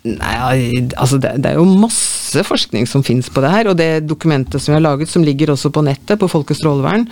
Nei, 0.00 0.88
altså 0.96 1.18
det, 1.20 1.34
det 1.44 1.50
er 1.50 1.58
jo 1.58 1.66
masse 1.68 2.40
forskning 2.46 2.86
som 2.88 3.02
finnes 3.04 3.28
på 3.28 3.42
det 3.44 3.50
her, 3.52 3.68
og 3.68 3.76
det 3.76 4.06
dokumentet 4.08 4.62
som 4.62 4.72
vi 4.72 4.78
har 4.78 4.84
laget, 4.86 5.10
som 5.12 5.24
ligger 5.26 5.52
også 5.52 5.68
på 5.74 5.82
nettet, 5.84 6.16
på 6.18 6.28
Folkets 6.30 6.62
strålevern, 6.62 7.04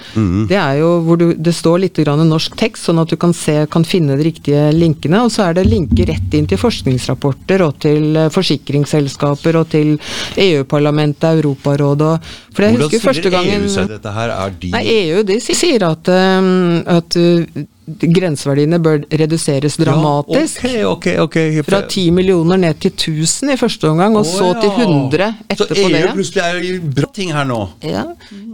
det 0.49 0.57
er 0.57 0.79
jo 0.81 0.95
hvor 1.05 1.21
du, 1.21 1.27
det 1.37 1.53
står 1.53 1.83
litt 1.85 2.01
grann 2.01 2.25
norsk 2.31 2.57
tekst, 2.59 2.89
sånn 2.89 3.03
at 3.03 3.13
du 3.13 3.19
kan, 3.21 3.35
se, 3.37 3.61
kan 3.71 3.85
finne 3.85 4.17
de 4.17 4.27
riktige 4.31 4.71
linkene, 4.73 5.21
og 5.27 5.35
så 5.35 5.51
er 5.51 5.59
det 5.59 5.69
linker 5.69 6.09
rett 6.09 6.39
inn 6.39 6.49
til 6.49 6.61
forskningsrapporter 6.61 7.67
og 7.67 7.77
til 7.85 8.17
eh, 8.17 8.31
forsikringsselskaper 8.33 9.61
og 9.61 9.71
til 9.77 9.95
EU-parlamentet, 10.49 11.29
Europarådet 11.39 12.09
og 12.09 12.29
For 12.55 12.65
jeg 12.65 12.79
Hvordan 12.79 12.89
husker 12.89 13.05
første 13.05 13.23
stiller 13.23 13.37
gangen 13.37 13.67
EU 13.67 13.73
seg 13.73 13.91
dette 13.93 14.13
her? 14.17 14.33
Er 14.35 14.55
de 14.63 14.71
Nei, 14.73 14.85
EU 15.05 15.25
de 15.29 15.37
sier 15.45 15.85
at, 15.87 16.09
um, 16.09 16.81
at 16.89 17.19
uh, 17.21 17.67
grenseverdiene 18.01 18.79
bør 18.83 19.01
reduseres 19.21 19.79
dramatisk. 19.81 20.65
Ja, 20.65 20.89
ok, 20.91 21.07
ok, 21.25 21.37
ok. 21.59 21.67
Fra 21.69 21.83
10 21.87 22.11
millioner 22.17 22.61
ned 22.61 22.81
til 22.83 22.93
1000 22.93 23.55
i 23.55 23.59
første 23.61 23.89
omgang, 23.91 24.17
og 24.19 24.27
oh, 24.27 24.31
så 24.31 24.51
til 24.61 24.71
100 24.71 25.29
etterpå 25.49 25.79
Så 25.79 25.83
EU 25.83 25.93
det. 25.95 26.13
plutselig 26.15 26.45
er 26.45 26.61
i 26.69 26.73
bra 26.99 27.11
ting 27.15 27.33
her 27.35 27.49
nå? 27.49 27.61
Ja. 27.87 28.05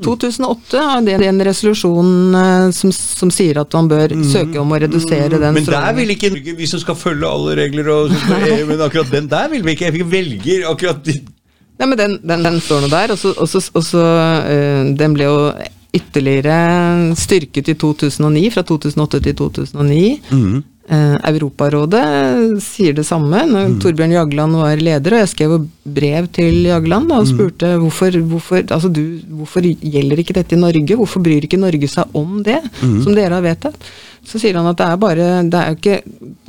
2008 0.04 0.84
har 0.84 1.04
det 1.06 1.18
en 1.28 1.44
resolusjon 1.48 2.38
eh, 2.40 2.68
som, 2.76 2.92
som 2.94 3.32
sier 3.34 3.62
at 3.62 3.78
man 3.78 3.90
bør 3.90 4.16
søke 4.30 4.60
om 4.62 4.74
å 4.74 4.82
redusere 4.86 5.38
den 5.38 5.54
Mm. 5.54 5.60
Men 5.60 5.66
der 5.70 5.92
vil 5.94 6.10
ikke 6.14 6.30
Norge, 6.32 6.54
vi 6.58 6.66
som 6.66 6.80
skal 6.82 6.96
følge 6.98 7.28
alle 7.28 7.54
regler 7.60 7.88
og 7.92 8.12
EU, 8.48 8.64
men 8.66 8.80
akkurat 8.82 9.12
den 9.12 9.28
der 9.30 9.48
vil 9.52 9.62
vi 9.66 9.76
ikke. 9.76 9.92
Vi 9.94 10.02
velger 10.16 10.66
akkurat 10.70 11.06
Nei, 11.74 11.88
men 11.90 11.98
den, 11.98 12.18
den, 12.22 12.44
den 12.46 12.60
står 12.62 12.84
nå 12.84 12.90
der, 12.92 13.14
og 13.14 13.18
så, 13.18 13.32
og 13.34 13.48
så, 13.50 13.62
og 13.74 13.82
så 13.82 14.02
øh, 14.46 14.92
Den 14.98 15.16
ble 15.16 15.26
jo 15.26 15.38
ytterligere 15.94 17.14
styrket 17.16 17.68
i 17.72 17.74
2009, 17.80 18.50
fra 18.54 18.62
2008 18.66 19.20
til 19.28 19.34
2009. 19.42 20.04
Eh, 20.84 21.14
Europarådet 21.30 22.60
sier 22.60 22.92
det 22.92 23.06
samme. 23.08 23.38
Når 23.48 23.78
Torbjørn 23.80 24.12
Jagland 24.12 24.58
var 24.60 24.76
leder, 24.76 25.14
og 25.16 25.22
jeg 25.22 25.30
skrev 25.32 25.54
brev 25.96 26.26
til 26.36 26.58
Jagland 26.68 27.08
da, 27.08 27.22
og 27.22 27.30
spurte 27.30 27.70
hvorfor, 27.80 28.18
hvorfor, 28.20 28.64
altså 28.68 28.90
du, 28.92 29.00
hvorfor 29.38 29.64
gjelder 29.64 30.20
ikke 30.20 30.36
dette 30.36 30.54
i 30.54 30.60
Norge, 30.60 30.96
hvorfor 31.00 31.24
bryr 31.24 31.46
ikke 31.46 31.56
Norge 31.62 31.88
seg 31.88 32.04
om 32.12 32.42
det, 32.44 32.58
som 33.02 33.14
dere 33.16 33.32
har 33.38 33.46
vedtatt? 33.46 33.80
Så 34.24 34.38
sier 34.40 34.56
han 34.56 34.66
at 34.66 34.76
det 34.80 34.86
er 34.88 34.96
bare, 35.00 35.42
det 35.48 35.58
er 35.60 35.72
jo 35.72 35.76
ikke 35.80 36.02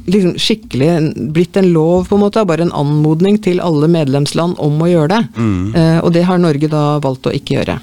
liksom 0.05 0.35
skikkelig 0.39 0.89
blitt 1.33 1.57
en 1.59 1.71
lov, 1.73 2.05
på 2.07 2.15
en 2.15 2.21
måte, 2.27 2.43
bare 2.47 2.63
en 2.67 2.75
anmodning 2.75 3.39
til 3.43 3.59
alle 3.63 3.87
medlemsland 3.87 4.55
om 4.59 4.79
å 4.83 4.87
gjøre 4.91 5.11
det. 5.15 5.21
Eh, 5.79 5.99
og 6.03 6.11
det 6.15 6.23
har 6.27 6.39
Norge 6.43 6.67
da 6.71 6.99
valgt 7.03 7.27
å 7.27 7.33
ikke 7.35 7.61
gjøre. 7.61 7.79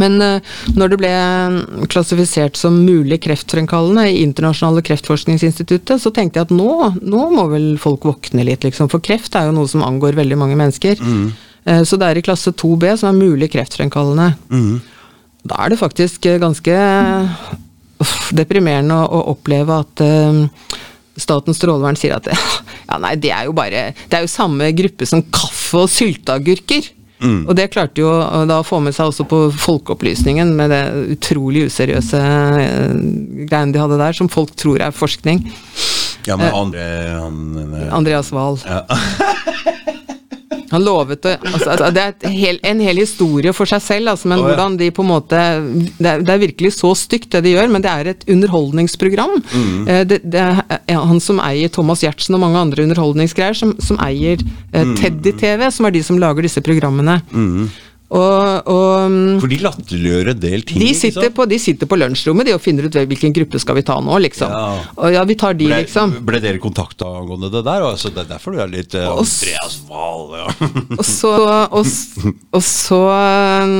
Men 0.00 0.16
eh, 0.24 0.54
når 0.78 0.92
det 0.92 1.00
ble 1.02 1.12
klassifisert 1.92 2.56
som 2.60 2.80
mulig 2.86 3.20
kreftfremkallende 3.26 4.08
i 4.10 4.22
Internasjonale 4.22 4.84
kreftforskningsinstituttet, 4.86 6.00
så 6.02 6.12
tenkte 6.14 6.40
jeg 6.40 6.48
at 6.48 6.54
nå, 6.56 6.72
nå 7.02 7.28
må 7.34 7.48
vel 7.52 7.72
folk 7.82 8.06
våkne 8.08 8.46
litt, 8.48 8.64
liksom. 8.66 8.90
For 8.92 9.04
kreft 9.04 9.36
er 9.38 9.48
jo 9.48 9.56
noe 9.56 9.70
som 9.70 9.84
angår 9.86 10.18
veldig 10.18 10.38
mange 10.40 10.58
mennesker. 10.60 11.00
Mm. 11.02 11.32
så 11.86 11.96
det 11.98 12.08
er 12.08 12.18
i 12.18 12.24
klasse 12.26 12.50
2B 12.58 12.88
som 12.98 13.12
er 13.12 13.20
mulig 13.30 13.52
kreftfremkallende. 13.52 14.32
Da 15.42 15.58
er 15.64 15.72
det 15.72 15.80
faktisk 15.80 16.26
eh, 16.30 16.40
ganske 16.42 16.78
uff, 18.02 18.30
deprimerende 18.36 18.96
å, 19.02 19.06
å 19.18 19.22
oppleve 19.34 19.82
at 19.82 20.02
uh, 20.04 20.78
Statens 21.18 21.58
strålevern 21.60 21.98
sier 21.98 22.14
at 22.16 22.30
ja, 22.88 22.98
nei, 23.02 23.16
det 23.20 23.32
er 23.34 23.48
jo 23.48 23.52
bare 23.56 23.90
Det 23.92 24.16
er 24.16 24.24
jo 24.24 24.32
samme 24.32 24.70
gruppe 24.76 25.08
som 25.08 25.24
kaffe 25.34 25.82
og 25.82 25.90
sylteagurker. 25.92 26.88
Og 27.22 27.54
det 27.58 27.68
klarte 27.72 28.02
jo 28.02 28.10
da 28.48 28.60
å 28.60 28.66
få 28.66 28.80
med 28.82 28.94
seg 28.96 29.12
også 29.12 29.26
på 29.30 29.44
Folkeopplysningen, 29.62 30.54
med 30.58 30.72
det 30.74 30.82
utrolig 31.16 31.66
useriøse 31.70 32.18
eh, 32.18 32.94
greiene 33.46 33.74
de 33.74 33.82
hadde 33.82 34.00
der, 34.00 34.16
som 34.16 34.30
folk 34.32 34.54
tror 34.58 34.82
er 34.82 34.94
forskning. 34.94 35.44
Ja, 36.26 36.36
men 36.38 36.52
andre 36.54 36.86
han, 37.18 37.38
eh, 37.58 37.88
Andreas 37.94 38.32
Wahl. 38.34 38.58
Han 40.72 40.84
lovet 40.86 41.22
det. 41.22 41.36
altså, 41.44 41.68
altså, 41.74 41.90
Det 41.94 42.04
er 42.26 42.32
hel, 42.34 42.58
en 42.64 42.80
hel 42.80 42.96
historie 43.02 43.52
for 43.56 43.68
seg 43.68 43.82
selv, 43.84 44.12
altså, 44.14 44.28
men 44.32 44.40
oh, 44.40 44.46
ja. 44.46 44.54
hvordan 44.54 44.78
de 44.80 44.90
på 44.94 45.04
en 45.04 45.10
måte 45.12 45.42
det 45.98 46.08
er, 46.08 46.24
det 46.24 46.32
er 46.34 46.42
virkelig 46.42 46.72
så 46.78 46.94
stygt 46.98 47.30
det 47.36 47.44
de 47.46 47.54
gjør, 47.54 47.68
men 47.72 47.84
det 47.84 47.92
er 47.92 48.10
et 48.14 48.24
underholdningsprogram. 48.32 49.36
Mm. 49.52 49.86
Eh, 49.88 50.02
Det, 50.08 50.20
det 50.24 50.40
er 50.42 50.98
han 51.12 51.20
som 51.22 51.38
eier 51.44 51.70
Thomas 51.72 52.02
Giertsen 52.02 52.34
og 52.36 52.42
mange 52.42 52.58
andre 52.58 52.82
underholdningsgreier, 52.88 53.54
som, 53.56 53.76
som 53.80 54.00
eier 54.02 54.40
eh, 54.72 54.82
Mm. 54.82 54.96
Teddy-TV, 54.98 55.68
som 55.70 55.86
er 55.86 55.92
de 55.94 56.00
som 56.02 56.18
lager 56.18 56.42
disse 56.42 56.60
programmene. 56.64 57.20
Og, 58.12 58.68
og 58.68 59.08
mm, 59.08 59.40
For 59.40 59.48
de 59.48 59.58
latterliggjør 59.62 60.32
en 60.34 60.40
del 60.42 60.64
ting. 60.68 60.82
de 60.82 60.90
sitter, 60.92 61.22
liksom? 61.22 61.36
på, 61.38 61.46
de 61.48 61.58
sitter 61.62 61.88
på 61.88 61.96
lunsjrommet 61.96 62.48
de 62.48 62.54
og 62.56 62.60
finner 62.60 62.88
ut 62.88 62.98
hvilken 63.08 63.32
gruppe 63.38 63.60
skal 63.62 63.78
vi 63.78 63.84
ta 63.88 63.96
nå, 64.04 64.18
liksom. 64.26 64.52
Ja. 64.52 64.82
Og 64.98 65.16
ja, 65.16 65.24
vi 65.28 65.36
tar 65.40 65.56
de, 65.56 65.70
ble, 65.70 65.80
liksom. 65.86 66.16
ble 66.28 66.42
dere 66.44 66.60
kontakta 66.62 67.08
angående 67.08 67.48
det 67.54 67.64
der? 67.64 67.86
Altså, 67.88 68.12
det 68.12 68.26
er 68.26 68.32
derfor 68.34 68.56
du 68.56 68.60
er 68.60 68.72
litt 68.72 68.96
eh, 68.98 69.08
Og 69.08 69.24
Andreas 69.24 69.78
Wahl, 69.88 70.26
ja. 70.42 70.48
Og 70.98 71.04
så, 71.08 71.32
og, 71.72 72.62
så 72.68 73.02
eh, 73.16 73.70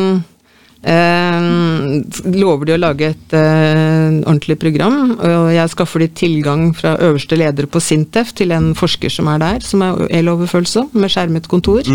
lover 2.33 2.69
de 2.69 2.77
å 2.77 2.81
lage 2.81 3.11
et 3.13 3.35
uh, 3.37 4.21
ordentlig 4.23 4.59
program, 4.63 5.15
og 5.17 5.51
jeg 5.55 5.73
skaffer 5.73 6.05
de 6.05 6.09
tilgang 6.17 6.65
fra 6.77 6.95
øverste 7.03 7.39
leder 7.39 7.69
på 7.71 7.81
Sintef 7.83 8.33
til 8.39 8.55
en 8.55 8.73
forsker 8.79 9.13
som 9.13 9.29
er 9.33 9.43
der, 9.43 9.67
som 9.67 9.85
er 9.85 10.01
eloverfølsom, 10.21 10.91
med 10.95 11.13
skjermet 11.13 11.49
kontor. 11.51 11.87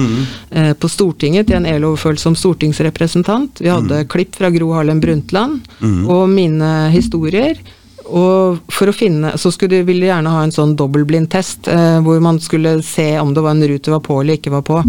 Eh, 0.52 0.74
på 0.78 0.90
Stortinget 0.92 1.50
til 1.50 1.60
en 1.60 1.70
eloverfølsom 1.70 2.36
stortingsrepresentant. 2.38 3.62
Vi 3.64 3.72
hadde 3.72 4.06
klipp 4.12 4.38
fra 4.38 4.52
Gro 4.54 4.72
Harlem 4.76 5.02
Brundtland 5.04 5.68
og 6.08 6.28
mine 6.32 6.72
historier. 6.94 7.60
Og 8.08 8.62
for 8.72 8.88
å 8.88 8.96
finne, 8.96 9.34
så 9.36 9.52
skulle 9.52 9.82
de, 9.82 9.88
ville 9.88 10.06
de 10.06 10.12
gjerne 10.12 10.32
ha 10.32 10.46
en 10.46 10.54
sånn 10.56 10.76
dobbeltblindtest, 10.80 11.68
eh, 11.74 11.98
hvor 12.06 12.22
man 12.24 12.40
skulle 12.44 12.78
se 12.86 13.10
om 13.20 13.34
det 13.36 13.44
var 13.44 13.56
en 13.56 13.68
rute 13.74 13.92
var 13.92 14.04
på 14.06 14.22
eller 14.22 14.40
ikke 14.40 14.54
var 14.54 14.64
på. 14.68 14.80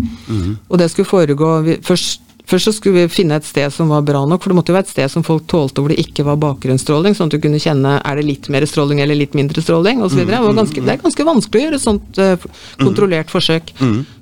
Og 0.68 0.78
det 0.78 0.90
skulle 0.92 1.10
foregå 1.10 1.50
først, 1.86 2.22
først 2.48 2.64
så 2.68 2.72
skulle 2.72 3.02
vi 3.04 3.10
finne 3.12 3.36
et 3.36 3.44
sted 3.44 3.70
som 3.74 3.90
var 3.92 4.02
bra 4.08 4.22
nok, 4.26 4.40
for 4.42 4.50
det 4.52 4.56
måtte 4.58 4.72
jo 4.72 4.76
være 4.78 4.86
et 4.88 4.92
sted 4.94 5.10
som 5.12 5.22
folk 5.26 5.44
tålte 5.50 5.82
hvor 5.84 5.92
det 5.92 5.98
ikke 6.00 6.24
var 6.26 6.38
bakgrunnsstråling, 6.40 7.14
sånn 7.18 7.28
at 7.28 7.36
du 7.36 7.42
kunne 7.44 7.60
kjenne 7.60 7.96
er 8.00 8.16
det 8.20 8.24
litt 8.24 8.48
mer 8.52 8.64
stråling 8.68 9.00
eller 9.04 9.18
litt 9.20 9.34
mindre 9.38 9.60
stråling 9.64 10.00
osv. 10.02 10.16
Det, 10.24 10.40
var 10.46 10.54
ganske- 10.56 10.84
det 10.86 10.94
er 10.96 11.02
ganske 11.04 11.26
vanskelig 11.28 11.60
å 11.60 11.64
gjøre 11.66 11.78
et 11.80 11.84
sånt 11.84 12.18
eh, 12.24 12.46
kontrollert 12.80 13.30
forsøk. 13.30 13.72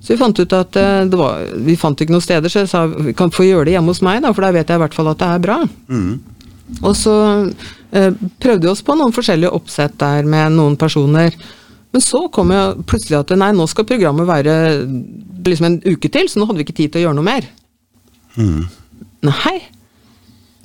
Så 0.03 0.15
vi 0.15 0.17
fant 0.21 0.39
ut 0.39 0.53
at 0.53 0.73
det 1.11 1.19
var, 1.19 1.47
vi 1.67 1.77
fant 1.77 1.99
ikke 2.03 2.15
noen 2.15 2.23
steder, 2.27 2.49
så 2.51 2.65
jeg 2.65 2.69
sa 2.71 2.85
vi 2.87 3.13
kan 3.19 3.31
få 3.31 3.47
gjøre 3.47 3.65
det 3.71 3.77
hjemme 3.79 3.95
hos 3.95 4.03
meg, 4.03 4.23
da, 4.23 4.33
for 4.33 4.43
da 4.47 4.51
vet 4.55 4.69
jeg 4.69 4.79
i 4.79 4.83
hvert 4.85 4.95
fall 4.95 5.09
at 5.15 5.19
det 5.23 5.31
er 5.35 5.45
bra. 5.47 5.61
Og 6.83 6.97
så 6.99 7.15
eh, 7.95 8.11
prøvde 8.43 8.67
vi 8.67 8.73
oss 8.73 8.83
på 8.83 8.95
noen 8.99 9.15
forskjellige 9.15 9.53
oppsett 9.55 9.95
der 10.03 10.27
med 10.27 10.53
noen 10.59 10.75
personer. 10.77 11.35
Men 11.95 12.03
så 12.03 12.25
kom 12.35 12.51
jo 12.53 12.63
plutselig 12.85 13.21
at 13.23 13.31
nei, 13.39 13.53
nå 13.57 13.65
skal 13.71 13.87
programmet 13.89 14.27
være 14.29 14.57
liksom 15.47 15.69
en 15.71 15.79
uke 15.87 16.11
til, 16.13 16.27
så 16.29 16.41
nå 16.43 16.49
hadde 16.49 16.59
vi 16.59 16.67
ikke 16.67 16.77
tid 16.83 16.93
til 16.93 17.01
å 17.01 17.05
gjøre 17.07 17.19
noe 17.21 17.29
mer. 17.31 17.47
Nei. 19.27 19.59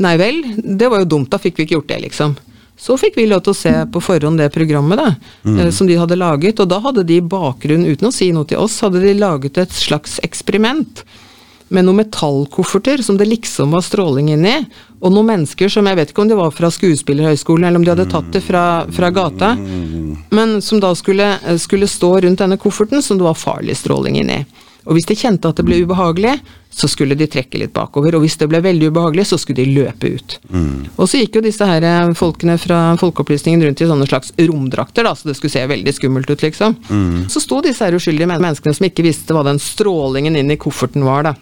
Nei 0.02 0.16
vel, 0.18 0.42
det 0.58 0.90
var 0.90 1.04
jo 1.04 1.12
dumt, 1.16 1.30
da 1.32 1.40
fikk 1.42 1.60
vi 1.60 1.68
ikke 1.68 1.78
gjort 1.80 1.92
det, 1.92 2.00
liksom. 2.08 2.36
Så 2.82 2.96
fikk 2.98 3.20
vi 3.20 3.28
lov 3.30 3.44
til 3.46 3.54
å 3.54 3.58
se 3.60 3.72
på 3.94 4.02
forhånd 4.02 4.42
det 4.42 4.48
programmet 4.56 4.98
da, 4.98 5.12
mm. 5.46 5.60
som 5.76 5.86
de 5.86 6.00
hadde 6.00 6.18
laget, 6.18 6.58
og 6.64 6.70
da 6.72 6.80
hadde 6.82 7.04
de 7.06 7.20
bakgrunn, 7.22 7.86
uten 7.86 8.10
å 8.10 8.14
si 8.16 8.32
noe 8.34 8.48
til 8.50 8.58
oss, 8.58 8.80
hadde 8.82 9.04
de 9.04 9.14
laget 9.20 9.60
et 9.62 9.76
slags 9.76 10.18
eksperiment. 10.26 11.04
med 11.72 11.86
noen 11.88 12.02
metallkofferter 12.02 13.00
som 13.00 13.16
det 13.18 13.30
liksom 13.30 13.72
var 13.72 13.84
stråling 13.86 14.34
inni, 14.34 14.58
og 15.00 15.14
noen 15.14 15.30
mennesker 15.30 15.70
som 15.72 15.88
jeg 15.88 15.96
vet 15.96 16.10
ikke 16.12 16.26
om 16.26 16.28
de 16.28 16.36
var 16.36 16.52
fra 16.52 16.68
skuespillerhøgskolen, 16.68 17.64
eller 17.64 17.80
om 17.80 17.86
de 17.86 17.94
hadde 17.94 18.10
tatt 18.12 18.28
det 18.34 18.42
fra, 18.44 18.64
fra 18.92 19.10
gata, 19.10 19.54
men 20.36 20.58
som 20.62 20.82
da 20.84 20.92
skulle, 21.00 21.30
skulle 21.64 21.88
stå 21.88 22.12
rundt 22.26 22.44
denne 22.44 22.60
kofferten 22.60 23.02
som 23.02 23.22
det 23.22 23.24
var 23.24 23.40
farlig 23.40 23.78
stråling 23.80 24.20
inni. 24.20 24.42
Og 24.88 24.98
hvis 24.98 25.08
de 25.10 25.18
kjente 25.18 25.50
at 25.50 25.60
det 25.60 25.66
ble 25.68 25.82
ubehagelig, 25.86 26.40
så 26.72 26.88
skulle 26.88 27.18
de 27.20 27.28
trekke 27.30 27.60
litt 27.60 27.74
bakover. 27.76 28.16
Og 28.16 28.24
hvis 28.24 28.38
det 28.40 28.48
ble 28.50 28.62
veldig 28.64 28.90
ubehagelig, 28.94 29.28
så 29.30 29.40
skulle 29.42 29.62
de 29.62 29.76
løpe 29.76 30.14
ut. 30.16 30.38
Mm. 30.50 30.88
Og 30.96 31.10
så 31.10 31.22
gikk 31.22 31.38
jo 31.38 31.44
disse 31.46 31.68
her 31.68 31.86
eh, 31.86 32.14
folkene 32.18 32.56
fra 32.62 32.80
Folkeopplysningen 33.02 33.66
rundt 33.68 33.84
i 33.84 33.90
sånne 33.90 34.08
slags 34.10 34.34
romdrakter, 34.40 35.06
da, 35.08 35.14
så 35.18 35.30
det 35.30 35.38
skulle 35.38 35.54
se 35.54 35.68
veldig 35.70 35.96
skummelt 35.98 36.32
ut, 36.32 36.48
liksom. 36.48 36.78
Mm. 36.90 37.30
Så 37.32 37.44
sto 37.44 37.60
disse 37.66 37.86
her 37.86 37.98
uskyldige 37.98 38.30
menneskene 38.32 38.78
som 38.78 38.88
ikke 38.88 39.06
visste 39.06 39.36
hva 39.36 39.46
den 39.48 39.62
strålingen 39.62 40.40
inn 40.40 40.54
i 40.56 40.60
kofferten 40.62 41.06
var, 41.06 41.28
da. 41.30 41.36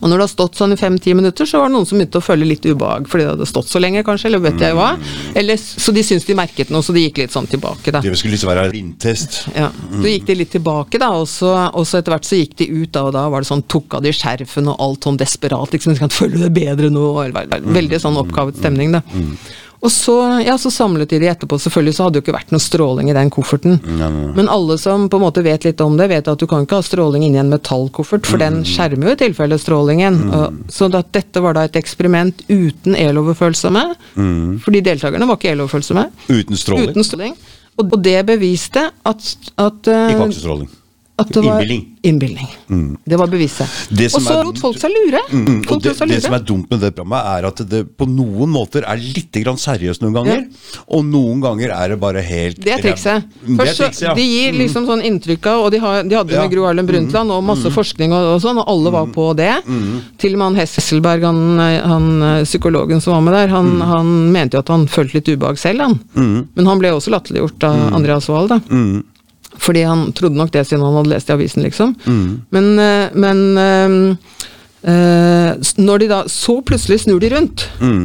Og 0.00 0.10
når 0.10 0.18
det 0.20 0.24
har 0.26 0.28
stått 0.32 0.58
sånn 0.58 0.72
i 0.74 0.76
fem-ti 0.76 1.14
minutter, 1.16 1.46
så 1.48 1.58
var 1.62 1.70
det 1.70 1.74
noen 1.76 1.86
som 1.88 1.96
begynte 1.98 2.20
å 2.20 2.24
føle 2.24 2.44
litt 2.44 2.66
ubehag, 2.68 3.06
fordi 3.08 3.24
det 3.24 3.30
hadde 3.32 3.46
stått 3.48 3.70
så 3.72 3.80
lenge, 3.80 4.02
kanskje, 4.04 4.26
eller 4.28 4.42
vet 4.44 4.60
jeg 4.60 4.74
hva. 4.76 4.90
Eller, 5.34 5.56
så 5.56 5.94
de 5.96 6.02
syntes 6.04 6.26
de 6.28 6.34
merket 6.36 6.68
noe, 6.74 6.82
så 6.84 6.92
de 6.92 7.00
gikk 7.06 7.22
litt 7.22 7.32
sånn 7.32 7.48
tilbake, 7.48 7.90
da. 7.96 8.00
Det 8.04 8.12
skulle 8.20 8.34
liksom 8.36 8.50
være 8.52 8.66
blindtest. 8.74 9.38
Ja, 9.56 9.70
Så 9.72 10.04
gikk 10.12 10.26
de 10.28 10.34
litt 10.42 10.50
tilbake, 10.52 10.98
da, 11.00 11.08
og 11.16 11.26
så, 11.32 11.54
og 11.72 11.86
så 11.88 11.98
etter 12.02 12.12
hvert 12.12 12.28
så 12.28 12.36
gikk 12.42 12.56
de 12.60 12.68
ut, 12.82 12.90
da, 12.92 13.04
og 13.08 13.12
da 13.16 13.24
var 13.32 13.40
det 13.40 13.48
sånn 13.48 13.64
tok 13.66 13.94
av 13.98 14.02
de 14.04 14.12
skjerfen 14.12 14.68
og 14.68 14.76
alt 14.84 15.08
sånn 15.08 15.16
desperat, 15.16 15.72
liksom, 15.72 15.96
skal 15.96 16.12
føle 16.12 16.42
det 16.44 16.52
bedre 16.52 16.90
nå, 16.92 17.06
og 17.16 17.32
ve- 17.32 17.62
veldig 17.80 18.00
sånn 18.04 18.20
oppgavet 18.20 18.60
stemning, 18.60 18.92
da. 18.92 19.02
Og 19.80 19.92
så, 19.92 20.16
ja, 20.44 20.56
så 20.58 20.70
samlet 20.72 21.10
de 21.10 21.20
de 21.22 21.28
etterpå, 21.30 21.58
selvfølgelig 21.60 21.96
så 21.96 22.06
hadde 22.06 22.16
det 22.16 22.22
jo 22.22 22.26
ikke 22.26 22.36
vært 22.38 22.54
noe 22.54 22.64
stråling 22.64 23.10
i 23.10 23.16
den 23.16 23.32
kofferten. 23.34 23.80
Men 24.36 24.48
alle 24.52 24.78
som 24.80 25.08
på 25.12 25.20
en 25.20 25.26
måte 25.26 25.44
vet 25.46 25.66
litt 25.68 25.82
om 25.84 25.98
det, 25.98 26.08
vet 26.12 26.30
at 26.32 26.40
du 26.40 26.46
kan 26.50 26.64
ikke 26.64 26.80
ha 26.80 26.86
stråling 26.86 27.26
inni 27.26 27.40
en 27.42 27.52
metallkoffert, 27.52 28.26
for 28.28 28.40
den 28.42 28.62
skjermer 28.66 29.10
jo 29.10 29.16
i 29.16 29.20
tilfelle 29.26 29.58
strålingen. 29.60 30.22
Mm. 30.26 30.62
så 30.72 30.88
at 30.96 31.10
dette 31.14 31.40
var 31.42 31.56
da 31.56 31.66
et 31.66 31.76
eksperiment 31.78 32.40
uten 32.48 32.96
eloverfølsomme, 32.96 33.84
fordi 34.64 34.82
deltakerne 34.86 35.28
var 35.28 35.38
ikke 35.38 35.52
eloverfølsomme. 35.54 36.08
Uten 36.30 36.58
stråling. 36.58 36.90
Uten 36.96 37.06
stråling. 37.06 37.36
Og 37.76 37.92
og 37.92 38.02
det 38.04 38.18
beviste 38.28 38.88
at, 39.04 39.36
at, 39.58 39.88
eh, 39.88 40.12
Ikke 40.14 40.28
aksestråling. 40.30 40.68
At 41.18 41.30
det 41.32 41.40
var 41.40 41.62
Innbilning. 41.62 41.96
innbilning. 42.04 42.48
Det 43.08 43.16
var 43.16 43.26
beviset. 43.32 43.66
Det 43.88 44.10
Og 44.14 44.20
så 44.20 44.34
lot 44.44 44.58
folk 44.60 44.76
seg 44.76 44.92
lure. 44.92 45.20
Mm, 45.32 45.62
og 45.62 45.68
Folk 45.70 45.82
det, 45.86 45.94
seg 45.96 46.08
lure. 46.10 46.16
det 46.18 46.24
som 46.26 46.34
er 46.36 46.42
dumt 46.44 46.66
med 46.70 46.80
det 46.84 46.90
programmet, 46.94 47.24
er 47.32 47.46
at 47.48 47.62
det 47.70 47.80
på 47.96 48.04
noen 48.10 48.50
måter 48.52 48.84
er 48.84 49.00
litt 49.00 49.32
grann 49.40 49.56
seriøst 49.56 50.02
noen 50.04 50.12
ganger. 50.18 50.42
Og 50.92 51.06
noen 51.08 51.40
ganger 51.40 51.72
er 51.72 51.94
det 51.94 51.98
bare 52.02 52.20
helt 52.20 52.60
Det 52.60 52.74
er 52.74 52.84
trikset. 52.84 53.24
Først, 53.32 53.56
det 53.56 53.68
er 53.70 53.80
trikset, 53.80 54.02
ja. 54.10 54.14
De 54.18 54.26
gir 54.28 54.52
liksom 54.60 54.84
sånn 54.90 55.02
inntrykk 55.08 55.48
av, 55.54 55.64
og 55.64 55.72
de, 55.72 55.80
har, 55.86 56.02
de 56.04 56.14
hadde 56.20 56.36
Ja. 56.36 56.42
med 56.44 56.52
Gro 56.52 56.66
Harlem 56.68 56.86
Brundtland 56.92 57.32
og 57.32 57.42
masse 57.48 57.72
forskning 57.72 58.12
og, 58.12 58.34
og 58.36 58.40
sånn, 58.44 58.60
og 58.60 58.68
alle 58.68 58.92
var 58.92 59.06
på 59.16 59.30
det. 59.40 59.54
Til 60.20 60.36
og 60.36 60.38
med 60.38 60.46
han 60.50 60.60
Hesselberg, 60.60 61.24
han, 61.24 61.42
han 61.64 62.22
eh, 62.22 62.44
psykologen 62.44 63.00
som 63.00 63.16
var 63.16 63.24
med 63.24 63.32
der, 63.40 63.48
han, 63.56 63.80
han 63.80 64.14
mente 64.36 64.60
jo 64.60 64.64
at 64.66 64.68
han 64.76 64.86
følte 64.86 65.16
litt 65.22 65.32
ubehag 65.32 65.56
selv, 65.58 65.80
han. 65.80 65.98
Men 66.54 66.66
han 66.68 66.78
ble 66.78 66.92
også 66.92 67.10
latterliggjort 67.16 67.64
av 67.72 67.94
Andreas 67.96 68.28
Wahl, 68.28 68.48
da. 68.52 68.60
Fordi 69.58 69.82
han 69.86 70.12
trodde 70.16 70.38
nok 70.38 70.52
det 70.54 70.66
siden 70.66 70.84
han 70.84 70.96
hadde 71.00 71.12
lest 71.14 71.30
i 71.30 71.34
avisen, 71.36 71.62
liksom. 71.66 71.94
Men, 72.54 72.78
eh, 72.78 73.08
men 73.14 74.18
eh, 74.86 75.70
når 75.82 75.98
de 75.98 76.08
da 76.08 76.18
så 76.30 76.60
plutselig 76.62 77.00
snur 77.02 77.18
de 77.20 77.30
rundt, 77.32 77.64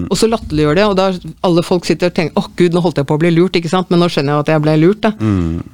og 0.10 0.18
så 0.18 0.30
latterliggjør 0.32 0.76
de, 0.80 0.86
og 0.90 0.96
da 0.98 1.12
alle 1.46 1.64
folk 1.64 1.86
sitter 1.86 2.10
og 2.10 2.16
tenker 2.18 2.34
'Å 2.34 2.50
gud, 2.58 2.74
nå 2.74 2.82
holdt 2.82 2.98
jeg 2.98 3.06
på 3.06 3.18
å 3.18 3.22
bli 3.22 3.32
lurt', 3.36 3.56
ikke 3.60 3.70
sant? 3.70 3.92
Men 3.92 4.00
nå 4.00 4.08
skjønner 4.10 4.34
jeg 4.34 4.40
at 4.40 4.54
jeg 4.56 4.62
ble 4.62 4.78
lurt, 4.82 5.02
da. 5.02 5.12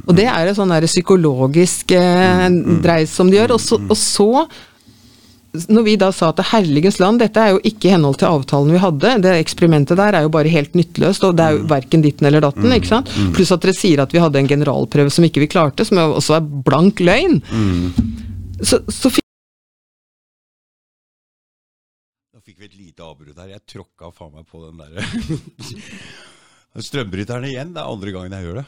Og 0.08 0.16
det 0.16 0.26
er 0.28 0.48
et 0.48 0.58
sånn 0.58 0.74
psykologisk 0.84 1.92
eh, 1.92 2.50
dreis 2.84 3.10
som 3.10 3.30
de 3.30 3.38
gjør. 3.38 3.54
Og 3.56 3.62
så, 3.62 3.80
og 3.80 3.98
så 3.98 4.48
når 5.70 5.84
vi 5.86 5.96
da 6.00 6.10
sa 6.16 6.30
at 6.32 6.40
herligens 6.52 7.00
land, 7.02 7.20
dette 7.24 7.42
er 7.42 7.56
jo 7.56 7.62
ikke 7.66 7.90
i 7.90 7.94
henhold 7.96 8.18
til 8.22 8.30
avtalen 8.30 8.74
vi 8.76 8.82
hadde, 8.84 9.14
det 9.26 9.34
eksperimentet 9.42 9.98
der 10.00 10.18
er 10.20 10.26
jo 10.28 10.32
bare 10.34 10.52
helt 10.54 10.78
nytteløst, 10.78 11.24
og 11.28 11.38
det 11.40 11.46
er 11.46 11.58
jo 11.58 11.66
verken 11.72 12.04
ditten 12.06 12.30
eller 12.30 12.44
datten, 12.46 12.70
ikke 12.76 12.92
sant. 12.92 13.12
Pluss 13.36 13.54
at 13.56 13.64
dere 13.66 13.76
sier 13.78 14.04
at 14.04 14.14
vi 14.16 14.22
hadde 14.24 14.40
en 14.42 14.50
generalprøve 14.50 15.14
som 15.14 15.26
ikke 15.28 15.44
vi 15.44 15.50
klarte, 15.52 15.86
som 15.88 16.00
jo 16.02 16.08
også 16.20 16.38
er 16.40 16.50
blank 16.68 17.02
løgn. 17.04 17.40
Så, 18.62 18.82
så 18.90 19.12
fikk 19.14 19.26
Da 22.34 22.42
fikk 22.46 22.58
vi 22.62 22.70
et 22.70 22.78
lite 22.78 23.06
avbrudd 23.06 23.38
her. 23.38 23.54
Jeg 23.58 23.66
tråkka 23.74 24.10
faen 24.16 24.34
meg 24.38 24.48
på 24.50 24.64
den 24.66 24.82
derre 24.82 25.04
Strømbryteren 26.88 27.46
igjen. 27.50 27.74
Det 27.74 27.82
er 27.82 27.90
andre 27.90 28.14
gangen 28.14 28.36
jeg 28.38 28.46
gjør 28.46 28.60
det. 28.62 28.68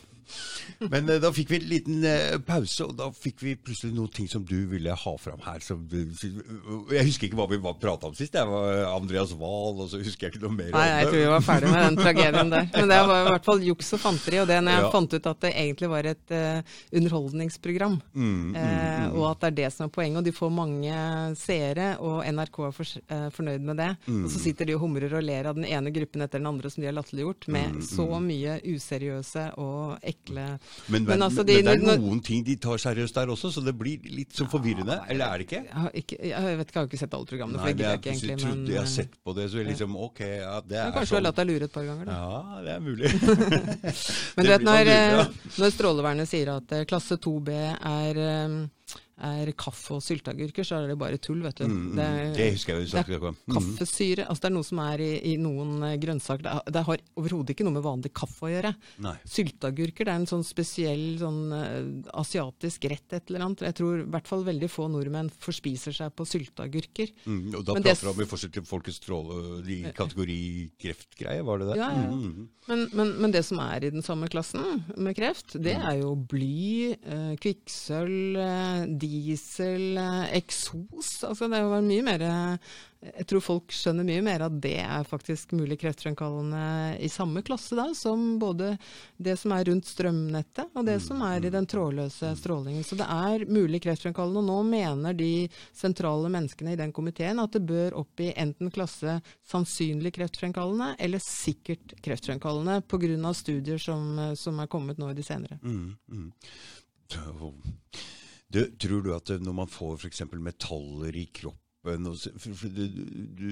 Men 0.79 1.09
eh, 1.09 1.19
da 1.21 1.31
fikk 1.35 1.49
vi 1.53 1.59
en 1.59 1.67
liten 1.69 2.03
eh, 2.07 2.37
pause, 2.45 2.85
og 2.87 2.95
da 2.99 3.09
fikk 3.15 3.43
vi 3.43 3.55
plutselig 3.55 3.95
noen 3.95 4.11
ting 4.13 4.27
som 4.31 4.45
du 4.47 4.57
ville 4.71 4.93
ha 4.93 5.13
fram 5.21 5.41
her. 5.45 5.59
Som, 5.65 5.85
jeg 5.89 7.05
husker 7.09 7.29
ikke 7.29 7.39
hva 7.39 7.47
vi 7.51 7.59
prata 7.79 8.09
om 8.09 8.15
sist. 8.17 8.33
Det 8.33 8.43
var 8.47 8.83
Andreas 8.93 9.33
Wahl, 9.37 9.81
og 9.83 9.89
så 9.91 9.99
husker 10.01 10.27
jeg 10.27 10.35
ikke 10.35 10.43
noe 10.45 10.55
mer 10.55 10.71
Nei, 10.75 10.85
jeg 11.01 11.09
tror 11.09 11.17
vi 11.19 11.29
var 11.33 11.45
ferdig 11.45 11.71
med 11.73 11.85
den 11.87 11.99
tragedien 11.99 12.53
der. 12.53 12.69
Men 12.75 12.91
det 12.93 12.99
var 13.09 13.23
i 13.23 13.29
hvert 13.29 13.49
fall 13.49 13.63
juks 13.65 13.93
og 13.97 14.03
fanteri, 14.03 14.39
og 14.43 14.47
det 14.49 14.59
når 14.63 14.75
jeg 14.77 14.85
Ja. 14.85 14.91
fant 14.93 15.13
ut 15.13 15.27
at 15.33 15.39
det 15.43 15.51
egentlig 15.55 15.89
var 15.91 16.07
et 16.09 16.33
uh, 16.35 16.61
underholdningsprogram, 16.95 17.99
Mm, 18.13 18.55
eh, 18.55 19.05
og 19.15 19.25
at 19.31 19.41
det 19.41 19.47
er 19.49 19.55
det 19.59 19.69
som 19.73 19.85
er 19.87 19.91
poenget, 19.93 20.17
og 20.21 20.25
de 20.25 20.31
får 20.35 20.51
mange 20.53 20.93
seere, 21.39 21.89
og 22.03 22.23
NRK 22.25 22.59
er 22.67 22.73
for, 22.75 22.93
uh, 23.11 23.27
fornøyd 23.35 23.65
med 23.65 23.77
det. 23.81 23.89
Mm. 24.07 24.23
Og 24.25 24.31
så 24.33 24.41
sitter 24.43 24.65
de 24.69 24.75
og 24.75 24.81
humrer 24.83 25.13
og 25.17 25.23
ler 25.25 25.49
av 25.49 25.55
den 25.57 25.65
ene 25.65 25.91
gruppen 25.95 26.21
etter 26.25 26.39
den 26.41 26.49
andre 26.49 26.69
som 26.71 26.81
de 26.83 26.89
har 26.89 26.97
latterliggjort, 26.97 27.47
med 27.47 27.69
Mm, 27.69 27.81
så 27.85 28.05
mye 28.23 28.55
useriøse 28.65 29.43
og 29.61 29.99
ekle 30.19 30.45
Men, 30.45 30.59
men, 30.89 31.03
Men 31.09 31.21
altså, 31.25 31.43
men, 31.43 31.47
det 31.47 31.73
er 31.73 31.77
når- 31.83 31.99
noen 32.03 32.21
ting 32.23 32.43
de 32.45 32.55
tar 32.55 32.77
seriøst 32.77 33.15
der 33.15 33.27
også, 33.33 33.51
så 33.55 33.63
det 33.65 33.73
blir 33.79 33.99
litt 34.03 34.31
så 34.35 34.45
forvirrende. 34.49 34.99
Eller 35.09 35.25
er 35.25 35.37
det 35.37 35.47
ikke? 35.47 35.63
jeg, 35.65 36.03
ikke, 36.03 36.17
jeg 36.29 36.57
vet 36.59 36.67
ikke, 36.67 36.75
jeg 36.75 36.81
har 36.83 36.87
ikke 36.91 36.99
sett 37.03 37.13
alle 37.13 37.25
programmene, 37.25 37.59
for 37.59 37.65
Nei, 37.65 37.73
gidder 37.73 37.85
er, 37.85 37.89
jeg 37.89 37.99
ikke 37.99 38.09
jeg 38.09 38.17
egentlig. 38.19 38.39
trodde 38.45 38.59
Men, 38.61 38.71
jeg 38.73 38.79
har 38.79 38.91
sett 38.93 39.17
på 39.23 39.35
det, 39.39 39.47
så 39.51 39.63
liksom 39.69 39.95
ok, 39.95 40.19
ja, 40.19 40.55
det 40.61 40.77
er 40.77 40.87
er 40.87 40.91
kanskje 40.91 41.09
du 41.09 41.15
har 41.15 41.19
sånn. 41.19 41.23
latt 41.29 41.35
deg 41.41 41.47
lure 41.49 41.63
et 41.69 41.71
par 41.73 41.85
ganger, 41.89 42.05
da. 42.05 42.17
Ja, 42.19 42.61
det 42.65 42.71
er 42.75 42.79
mulig. 42.79 43.11
Men 44.35 44.45
du 44.45 44.51
vet 44.51 44.65
når, 44.69 44.91
eh, 44.93 45.13
ja. 45.17 45.25
når 45.59 45.73
Strålevernet 45.75 46.29
sier 46.29 46.51
at 46.57 46.71
eh, 46.77 46.85
klasse 46.89 47.17
2B 47.21 47.49
er, 47.55 48.19
eh, 48.25 48.97
er 49.21 49.51
kaffe 49.59 49.95
og 49.97 50.01
sylteagurker, 50.05 50.63
så 50.65 50.79
er 50.83 50.87
det 50.91 50.97
bare 50.99 51.17
tull, 51.21 51.41
vet 51.43 51.55
du. 51.61 51.65
Mm, 51.67 51.95
Det, 51.95 52.05
er- 52.05 52.33
det 52.37 52.47
husker 52.55 52.75
jeg 52.75 52.85
jo. 52.85 52.91
snakket 52.93 53.23
om. 53.29 53.35
Mm. 53.47 53.55
Kaffesyre, 53.57 54.25
altså 54.29 54.41
det 54.41 54.49
er 54.49 54.55
noe 54.55 54.63
som 54.69 54.79
er 54.79 54.99
i, 55.05 55.09
i 55.33 55.37
noen 55.37 55.83
eh, 55.83 55.97
grønnsaker. 56.01 56.43
Det, 56.43 56.51
er- 56.55 56.71
det 56.77 56.83
har 56.87 57.03
overhodet 57.19 57.53
ikke 57.55 57.65
noe 57.67 57.73
med 57.79 57.83
vanlig 57.83 58.13
kaffe 58.13 58.47
å 58.47 58.51
gjøre. 58.53 58.73
Nei. 59.05 59.15
Sylteagurker 59.27 60.05
det 60.07 60.13
er 60.13 60.21
en 60.21 60.29
sånn 60.29 60.45
spesiell 60.47 61.05
sånn 61.19 61.41
eh, 61.53 62.11
asiatisk 62.19 62.85
rett 62.91 63.13
et 63.19 63.29
eller 63.29 63.45
annet. 63.47 63.65
Jeg 63.69 63.75
tror 63.81 63.99
i 64.01 64.07
hvert 64.09 64.27
fall 64.27 64.43
veldig 64.47 64.69
få 64.71 64.87
nordmenn 64.91 65.29
forspiser 65.39 65.95
seg 65.95 66.15
på 66.15 66.25
sylteagurker. 66.29 67.11
Mm, 67.25 67.55
og 67.59 67.65
da 67.67 67.73
Men 67.77 67.83
prater 67.83 68.13
vi 68.13 68.23
om 68.23 68.31
forskjell 68.31 68.65
folkets 68.69 69.01
stråle 69.01 69.41
i 69.69 69.81
kategori 69.95 70.39
kreftgreie, 70.79 71.43
var 71.45 71.59
det 71.61 71.67
det? 71.73 71.77
Ja, 71.81 71.89
ja. 71.91 72.07
Mm, 72.09 72.47
Men, 72.69 72.83
men, 72.93 73.11
men 73.23 73.31
det 73.33 73.41
som 73.47 73.57
er 73.63 73.83
i 73.87 73.89
den 73.89 74.03
samme 74.05 74.27
klassen 74.29 74.83
med 74.95 75.15
kreft, 75.17 75.55
det 75.57 75.75
Mm. 75.79 75.85
er 75.89 75.95
jo 76.03 76.15
bly, 76.15 76.91
eh, 76.93 77.35
kvikksølv, 77.41 78.37
eh, 78.37 78.85
diesel, 79.09 79.97
eh, 79.97 80.37
eksos. 80.37 81.23
Altså 81.27 81.49
det 81.49 81.59
jo 81.63 81.81
mye 81.85 82.05
mer 82.05 82.23
eh, 82.25 82.75
Jeg 82.99 83.27
tror 83.31 83.39
folk 83.39 83.71
skjønner 83.71 84.03
mye 84.03 84.21
mer 84.25 84.43
at 84.43 84.55
det 84.59 84.75
er 84.83 85.05
faktisk 85.07 85.53
mulig 85.55 85.77
kreftfremkallende 85.79 86.97
i 86.99 87.07
samme 87.07 87.39
klasse 87.47 87.77
da, 87.77 87.85
som 87.95 88.33
både 88.41 88.73
det 89.15 89.37
som 89.39 89.53
er 89.55 89.63
rundt 89.69 89.87
strømnettet 89.87 90.75
og 90.75 90.83
det 90.83 90.97
som 91.05 91.23
er 91.23 91.47
i 91.47 91.51
den 91.53 91.67
trådløse 91.69 92.33
strålingen. 92.41 92.83
Så 92.83 92.99
det 92.99 93.07
er 93.07 93.47
mulig 93.47 93.79
kreftfremkallende. 93.85 94.43
Og 94.43 94.49
nå 94.49 94.57
mener 94.67 95.15
de 95.15 95.47
sentrale 95.71 96.27
menneskene 96.33 96.75
i 96.75 96.81
den 96.81 96.91
komiteen 96.91 97.39
at 97.39 97.55
det 97.55 97.63
bør 97.71 97.95
opp 98.03 98.19
i 98.19 98.33
enten 98.35 98.67
klasse 98.75 99.21
sannsynlig 99.47 100.17
kreftfremkallende 100.19 100.91
eller 100.99 101.23
sikkert 101.23 101.95
kreftfremkallende 102.03 102.81
pga. 102.83 103.33
studier 103.33 103.77
som, 103.77 104.19
eh, 104.19 104.33
som 104.35 104.59
er 104.59 104.67
kommet 104.67 104.99
nå 104.99 105.11
i 105.11 105.13
de 105.15 105.23
senere. 105.23 105.59
mm, 105.63 105.95
mm. 106.11 106.31
Du, 108.49 108.63
tror 108.81 109.01
du 109.05 109.11
at 109.15 109.29
når 109.41 109.53
man 109.63 109.69
får 109.69 109.97
f.eks. 109.99 110.23
metaller 110.33 111.15
i 111.15 111.27
kroppen 111.33 111.65
og 112.09 112.17
for, 112.19 112.53
for, 112.59 112.71
du, 112.75 112.81
du, 113.39 113.45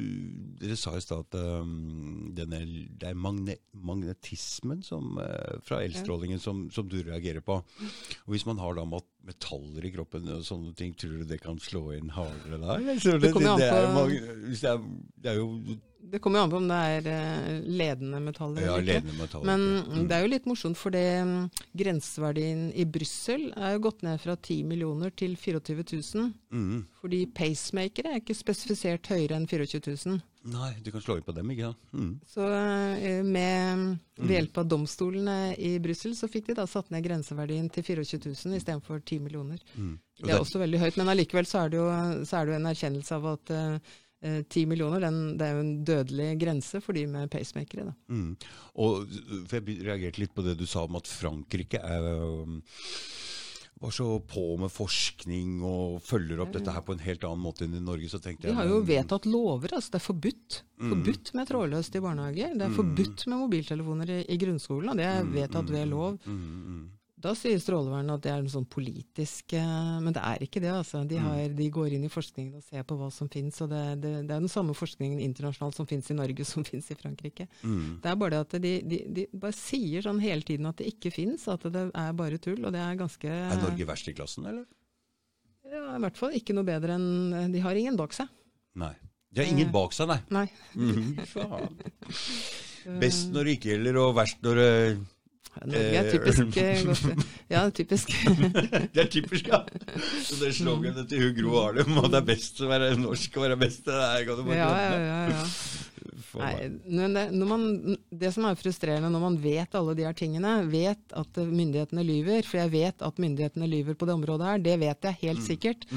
Dere 0.59 0.75
sa 0.77 0.97
i 0.97 1.01
stad 1.01 1.23
at 1.23 1.37
um, 1.61 2.33
denne, 2.35 2.59
det 2.99 3.07
er 3.07 3.15
magne, 3.17 3.55
magnetismen 3.71 4.81
som, 4.83 5.15
uh, 5.21 5.61
fra 5.63 5.79
elstrålingen 5.85 6.41
som, 6.43 6.65
som 6.73 6.89
du 6.91 6.97
reagerer 7.07 7.39
på. 7.45 7.61
Og 7.61 8.33
Hvis 8.33 8.45
man 8.49 8.59
har 8.59 8.75
da 8.75 8.83
mat- 8.89 9.07
metaller 9.27 9.85
i 9.85 9.91
kroppen 9.93 10.29
og 10.33 10.45
sånne 10.47 10.71
ting, 10.79 10.93
tror 10.97 11.19
du 11.19 11.25
det 11.29 11.41
kan 11.43 11.59
slå 11.61 11.89
inn 11.97 12.09
hardere 12.15 12.57
da? 12.63 12.77
Det 12.79 13.33
kommer 13.35 13.53
an 13.57 13.59
det, 13.61 13.69
på- 13.73 13.93
mange- 13.93 14.23
det, 14.53 14.63
er, 14.71 14.81
det 15.21 15.31
er 15.33 15.37
jo 15.41 15.49
Det 16.07 16.21
kommer 16.23 16.39
an 16.45 16.51
på 16.53 16.59
om 16.61 16.67
det 16.69 16.77
er 16.95 17.07
eh, 17.11 17.57
ledende 17.67 18.21
metaller 18.23 18.63
ja, 18.63 18.77
eller 18.79 19.01
ikke. 19.01 19.15
metaller. 19.19 19.45
Men 19.49 20.07
det 20.07 20.15
er 20.15 20.21
jo 20.23 20.29
litt 20.31 20.45
morsomt, 20.47 20.77
for 20.79 20.95
det 20.95 21.03
mm, 21.27 21.49
grenseverdien 21.81 22.61
i 22.79 22.85
Brussel 22.87 23.49
er 23.57 23.75
jo 23.75 23.81
gått 23.89 24.05
ned 24.07 24.21
fra 24.23 24.35
10 24.39 24.61
millioner 24.69 25.11
til 25.19 25.35
24 25.35 25.83
000. 26.15 26.31
mm, 26.53 26.79
Fordi 27.01 27.25
pacemakere 27.35 28.13
er 28.15 28.21
ikke 28.21 28.37
spesifisert 28.39 29.09
høyere 29.11 29.35
enn 29.41 29.47
24 29.51 29.97
000. 30.05 30.21
Nei, 30.47 30.69
du 30.83 30.91
kan 30.93 31.01
slå 31.03 31.17
inn 31.17 31.25
på 31.27 31.33
dem, 31.35 31.49
ikke 31.51 31.69
sant? 31.69 31.87
Mm. 31.91 32.11
Så 32.29 32.45
eh, 32.47 33.19
med, 33.25 33.83
ved 34.15 34.33
hjelp 34.37 34.59
av 34.61 34.69
domstolene 34.71 35.37
i 35.59 35.73
Brussel 35.83 36.15
så 36.15 36.29
fikk 36.31 36.49
de 36.49 36.57
da 36.61 36.67
satt 36.69 36.91
ned 36.93 37.03
grenseverdien 37.03 37.67
til 37.73 37.83
24 37.83 38.21
000 38.31 38.59
istedenfor 38.59 39.01
10 39.01 39.25
millioner. 39.25 39.59
Mm. 39.75 39.97
Og 39.97 40.25
Det 40.25 40.35
er 40.35 40.43
også 40.43 40.61
veldig 40.61 40.81
høyt, 40.85 40.99
men 41.01 41.11
allikevel 41.11 41.49
så 41.49 41.65
er 41.65 41.73
det 41.73 41.81
jo, 41.81 41.87
så 42.29 42.39
er 42.39 42.47
det 42.47 42.53
jo 42.53 42.59
en 42.61 42.71
erkjennelse 42.71 43.17
av 43.17 43.29
at 43.33 43.53
eh, 43.57 43.93
eh, 44.23 44.39
10 44.45 44.65
millioner, 44.71 45.03
den, 45.03 45.21
det 45.39 45.49
er 45.49 45.57
jo 45.57 45.65
en 45.65 45.75
dødelig 45.91 46.29
grense 46.45 46.83
for 46.85 46.95
de 46.95 47.03
med 47.11 47.31
pacemakere. 47.33 47.89
Da. 47.89 47.97
Mm. 48.07 48.31
Og 48.85 49.17
for 49.51 49.59
Jeg 49.59 49.87
reagerte 49.89 50.23
litt 50.23 50.35
på 50.37 50.47
det 50.47 50.55
du 50.61 50.67
sa 50.69 50.87
om 50.87 50.99
at 51.01 51.11
Frankrike 51.11 51.83
er, 51.83 52.07
var 53.79 53.93
så 53.93 54.07
på 54.25 54.43
med 54.57 54.71
forskning 54.73 55.61
og 55.65 55.99
følger 56.05 56.41
opp 56.41 56.53
dette 56.55 56.73
her 56.73 56.83
på 56.85 56.95
en 56.95 57.03
helt 57.03 57.25
annen 57.27 57.43
måte 57.43 57.67
enn 57.67 57.75
i 57.77 57.83
Norge. 57.83 58.09
så 58.09 58.19
tenkte 58.21 58.47
De 58.47 58.53
jeg... 58.53 58.57
har 58.57 58.69
jo 58.71 58.79
vedtatt 58.87 59.27
lover, 59.29 59.75
altså 59.77 59.93
det 59.93 59.99
er 59.99 60.05
forbudt. 60.07 60.59
Forbudt 60.81 61.33
med 61.37 61.49
trådløst 61.51 61.97
i 61.97 62.01
barnehager. 62.01 62.55
Det 62.57 62.65
er 62.67 62.77
forbudt 62.77 63.27
med 63.29 63.43
mobiltelefoner 63.43 64.13
i, 64.15 64.19
i 64.33 64.39
grunnskolen, 64.41 64.93
og 64.93 65.01
det 65.01 65.05
er 65.09 65.29
vedtatt 65.29 65.69
ved 65.73 65.89
lov. 65.91 66.17
Mm, 66.25 66.39
mm. 66.41 66.85
Da 67.17 67.31
sier 67.33 67.57
Strålevernet 67.57 68.13
at 68.13 68.23
det 68.27 68.29
er 68.29 68.43
noe 68.45 68.53
sånn 68.53 68.67
politisk 68.69 69.55
eh, 69.57 69.95
Men 70.05 70.13
det 70.13 70.21
er 70.21 70.43
ikke 70.45 70.61
det, 70.61 70.69
altså. 70.69 71.01
De, 71.09 71.17
har, 71.17 71.39
de 71.57 71.69
går 71.73 71.95
inn 71.97 72.05
i 72.05 72.11
forskningen 72.13 72.59
og 72.59 72.65
ser 72.67 72.83
på 72.85 72.97
hva 72.99 73.07
som 73.13 73.29
finnes, 73.33 73.57
og 73.65 73.71
det, 73.71 73.81
det, 74.03 74.11
det 74.29 74.35
er 74.35 74.43
den 74.43 74.51
samme 74.53 74.75
forskningen 74.77 75.23
internasjonalt 75.25 75.79
som 75.79 75.89
finnes 75.89 76.11
i 76.13 76.17
Norge, 76.19 76.45
som 76.45 76.65
finnes 76.69 76.91
i 76.93 76.99
Frankrike. 76.99 77.47
Mm. 77.63 77.97
Det 78.03 78.11
er 78.11 78.19
bare 78.21 78.35
det 78.35 78.43
at 78.45 78.57
de, 78.67 78.73
de, 78.85 79.01
de 79.17 79.25
bare 79.33 79.57
sier 79.57 80.05
sånn 80.05 80.21
hele 80.21 80.45
tiden 80.45 80.69
at 80.69 80.77
det 80.77 80.91
ikke 80.93 81.13
finnes, 81.15 81.47
at 81.49 81.65
det 81.73 81.87
er 81.89 82.13
bare 82.21 82.37
tull, 82.43 82.61
og 82.61 82.75
det 82.77 82.85
er 82.85 83.01
ganske 83.01 83.33
Er 83.33 83.63
Norge 83.65 83.89
verst 83.89 84.13
i 84.13 84.15
klassen, 84.17 84.45
eller? 84.53 84.67
ja, 85.67 85.83
I 85.97 86.01
hvert 86.05 86.21
fall 86.21 86.37
ikke 86.37 86.53
noe 86.55 86.67
bedre 86.67 86.95
enn 86.95 87.51
De 87.51 87.65
har 87.65 87.75
ingen 87.75 87.97
bak 87.99 88.13
seg. 88.15 88.29
Nei. 88.77 88.93
De 89.33 89.41
har 89.41 89.49
ingen 89.51 89.73
bak 89.73 89.93
seg, 89.93 90.13
nei. 90.13 90.21
Nei. 90.31 90.47
Mm, 90.77 91.17
faen. 91.33 91.81
Best 93.01 93.33
når 93.33 93.49
det 93.49 93.57
ikke 93.57 93.73
gjelder, 93.73 93.99
og 94.05 94.15
verst 94.21 94.39
når 94.45 94.61
det 94.61 94.71
Norge 95.65 96.01
er 96.01 96.11
typisk 96.11 96.59
eh, 96.61 96.83
godt. 96.87 97.25
Ja, 97.49 97.63
typisk. 97.69 98.13
Det 98.93 99.03
er 99.03 99.11
typisk, 99.11 99.47
ja. 99.51 99.63
Så 100.23 100.39
det 100.41 100.53
sloganet 100.57 101.09
til 101.09 101.31
Gro 101.37 101.57
Harlem, 101.61 101.97
og 102.01 102.11
det 102.11 102.21
er 102.21 102.29
best 102.33 102.61
å 102.61 102.69
være 102.69 102.93
norsk 102.99 103.37
og 103.37 103.47
være 103.47 103.59
best, 103.59 103.85
det 103.87 103.97
er, 103.97 104.23
kan 104.27 104.39
du 104.39 104.47
bare 104.47 104.59
Ja, 104.61 104.71
ja, 104.77 104.97
ja. 105.03 105.19
ja. 105.35 105.45
Nei, 106.37 106.67
men 106.85 107.15
det, 107.15 107.23
man, 107.47 107.63
det 108.09 108.31
som 108.35 108.45
er 108.47 108.57
frustrerende 108.59 109.09
når 109.13 109.23
man 109.23 109.37
vet 109.41 109.77
alle 109.77 109.95
de 109.97 110.05
her 110.05 110.15
tingene, 110.17 110.51
vet 110.69 111.15
at 111.17 111.39
myndighetene 111.39 112.03
lyver, 112.05 112.45
for 112.47 112.61
jeg 112.61 112.73
vet 112.73 113.05
at 113.05 113.21
myndighetene 113.21 113.69
lyver 113.69 113.97
på 113.97 114.07
det 114.09 114.15
området 114.17 114.49
her, 114.51 114.63
det 114.67 114.75
vet 114.83 115.07
jeg 115.09 115.19
helt 115.23 115.45
sikkert. 115.45 115.87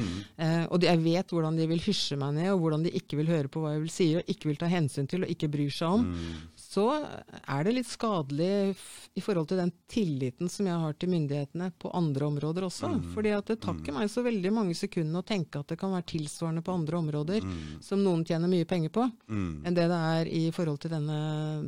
Eh, 0.41 0.65
og 0.71 0.87
jeg 0.87 1.03
vet 1.05 1.35
hvordan 1.35 1.59
de 1.59 1.69
vil 1.71 1.83
hysje 1.85 2.19
meg 2.21 2.39
ned, 2.39 2.53
og 2.55 2.65
hvordan 2.65 2.87
de 2.87 2.95
ikke 3.01 3.21
vil 3.21 3.33
høre 3.33 3.53
på 3.53 3.65
hva 3.65 3.75
jeg 3.75 3.85
vil 3.85 3.93
si, 3.93 4.09
og 4.21 4.33
ikke 4.33 4.53
vil 4.53 4.61
ta 4.61 4.71
hensyn 4.71 5.11
til, 5.11 5.27
og 5.27 5.35
ikke 5.35 5.51
bryr 5.53 5.75
seg 5.75 5.99
om. 6.01 6.09
Så 6.71 6.85
er 7.51 7.65
det 7.67 7.73
litt 7.75 7.89
skadelig 7.91 8.77
i 9.19 9.23
forhold 9.25 9.49
til 9.51 9.59
den 9.59 9.73
tilliten 9.91 10.47
som 10.53 10.69
jeg 10.69 10.79
har 10.79 10.93
til 10.95 11.11
myndighetene 11.11 11.73
på 11.83 11.91
andre 11.99 12.29
områder 12.29 12.63
også. 12.69 12.93
Fordi 13.11 13.33
at 13.35 13.49
det 13.51 13.57
tar 13.65 13.75
ikke 13.81 13.95
meg 13.97 14.07
så 14.13 14.23
veldig 14.23 14.53
mange 14.55 14.77
sekundene 14.79 15.19
å 15.19 15.27
tenke 15.27 15.59
at 15.59 15.67
det 15.73 15.81
kan 15.81 15.91
være 15.91 16.07
tilsvarende 16.13 16.63
på 16.63 16.71
andre 16.77 17.01
områder 17.01 17.49
som 17.83 18.05
noen 18.05 18.23
tjener 18.29 18.47
mye 18.53 18.69
penger 18.71 18.93
på, 18.95 19.09
Mm. 19.31 19.65
enn 19.67 19.75
det 19.75 19.89
det 19.91 19.99
er 19.99 20.31
i 20.31 20.45
forhold 20.55 20.79
til 20.81 20.91
denne 20.95 21.19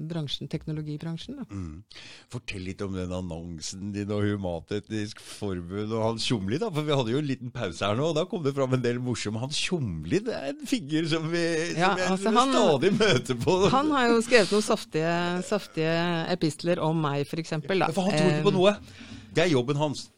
bransjen, 0.09 0.49
teknologibransjen. 0.51 1.37
Da. 1.41 1.45
Mm. 1.51 1.83
Fortell 2.31 2.63
litt 2.69 2.83
om 2.87 2.95
den 2.95 3.11
annonsen 3.13 3.91
din 3.95 4.11
og 4.15 4.23
Humatetisk 4.23 5.19
Forbund 5.21 5.93
og 5.93 6.03
han 6.07 6.19
Tjomli, 6.23 6.59
da. 6.63 6.71
For 6.71 6.87
vi 6.87 6.95
hadde 6.95 7.11
jo 7.15 7.19
en 7.19 7.27
liten 7.27 7.51
pause 7.55 7.83
her 7.85 7.99
nå, 7.99 8.11
og 8.13 8.17
da 8.21 8.25
kom 8.31 8.43
det 8.47 8.55
fram 8.55 8.75
en 8.79 8.83
del 8.87 9.01
morsomme. 9.03 9.41
Han 9.43 9.51
Tjomli, 9.51 10.23
det 10.23 10.35
er 10.39 10.53
en 10.55 10.67
figur 10.67 11.09
som 11.11 11.27
vi 11.33 11.43
som 11.73 11.81
Ja, 11.83 11.97
jeg 11.97 12.09
altså, 12.15 12.33
han- 12.39 12.53
stadig 12.55 12.93
møter 12.99 13.35
på. 13.43 13.59
Han 13.75 13.91
har 13.91 14.09
jo 14.09 14.21
skrevet 14.23 14.53
noen 14.53 14.63
saftige, 14.93 15.43
saftige 15.49 15.93
epistler 16.33 16.81
om 16.83 16.99
meg, 17.01 17.25
f.eks. 17.27 17.53
Ja, 17.53 17.89
for 17.93 18.09
han 18.09 18.17
tror 18.17 18.33
ikke 18.33 18.49
på 18.51 18.57
noe. 18.57 18.75
Det 19.33 19.47
er 19.47 19.53
jobben 19.53 19.77
hans. 19.81 20.11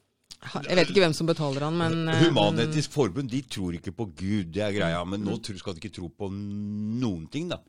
Jeg 0.45 0.77
vet 0.77 0.91
ikke 0.91 1.01
hvem 1.01 1.15
som 1.17 1.27
betaler 1.27 1.65
han, 1.65 1.77
men 1.79 2.09
eh, 2.13 2.21
Human-Etisk 2.27 2.93
Forbund 2.93 3.31
de 3.33 3.41
tror 3.49 3.73
ikke 3.79 3.95
på 3.97 4.11
Gud, 4.13 4.51
det 4.53 4.61
er 4.61 4.75
greia. 4.77 5.01
Men 5.09 5.25
nå 5.25 5.39
skal 5.41 5.75
de 5.75 5.81
ikke 5.81 5.95
tro 5.95 6.11
på 6.11 6.29
noen 6.29 7.25
ting, 7.33 7.49
da. 7.49 7.63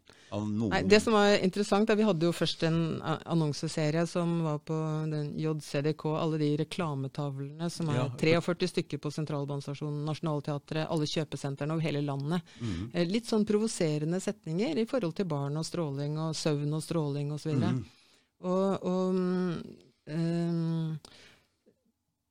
Noen. 0.44 0.70
Nei, 0.70 0.82
det 0.84 1.00
som 1.02 1.14
var 1.14 1.38
interessant, 1.44 1.90
er 1.90 1.96
Vi 1.96 2.04
hadde 2.04 2.26
jo 2.28 2.32
først 2.36 2.64
en 2.68 2.78
annonseserie 3.26 4.06
som 4.08 4.44
var 4.44 4.60
på 4.60 4.76
den 5.12 5.34
JCDK, 5.40 6.06
alle 6.20 6.38
de 6.42 6.50
reklametavlene 6.58 7.70
som 7.72 7.90
er 7.90 7.96
Ja. 7.96 8.10
43 8.42 8.68
stykker 8.68 8.98
på 9.00 9.12
Sentralbanestasjonen, 9.12 10.04
Nationaltheatret, 10.06 10.88
alle 10.90 11.06
kjøpesentrene 11.06 11.72
over 11.72 11.82
hele 11.82 12.02
landet. 12.06 12.42
Mm. 12.62 12.90
Eh, 12.94 13.06
Litt 13.08 13.26
sånn 13.26 13.46
provoserende 13.46 14.20
setninger 14.22 14.78
i 14.78 14.86
forhold 14.86 15.16
til 15.16 15.26
barn 15.26 15.56
og 15.58 15.66
stråling 15.66 16.18
og 16.20 16.34
søvn 16.36 16.74
og 16.74 16.84
stråling 16.84 17.32
osv. 17.32 17.50
Og, 17.56 17.62
Mm. 17.62 17.86
og, 18.42 18.84
og 18.84 19.14
mm, 19.14 19.64
ehm, 20.08 21.00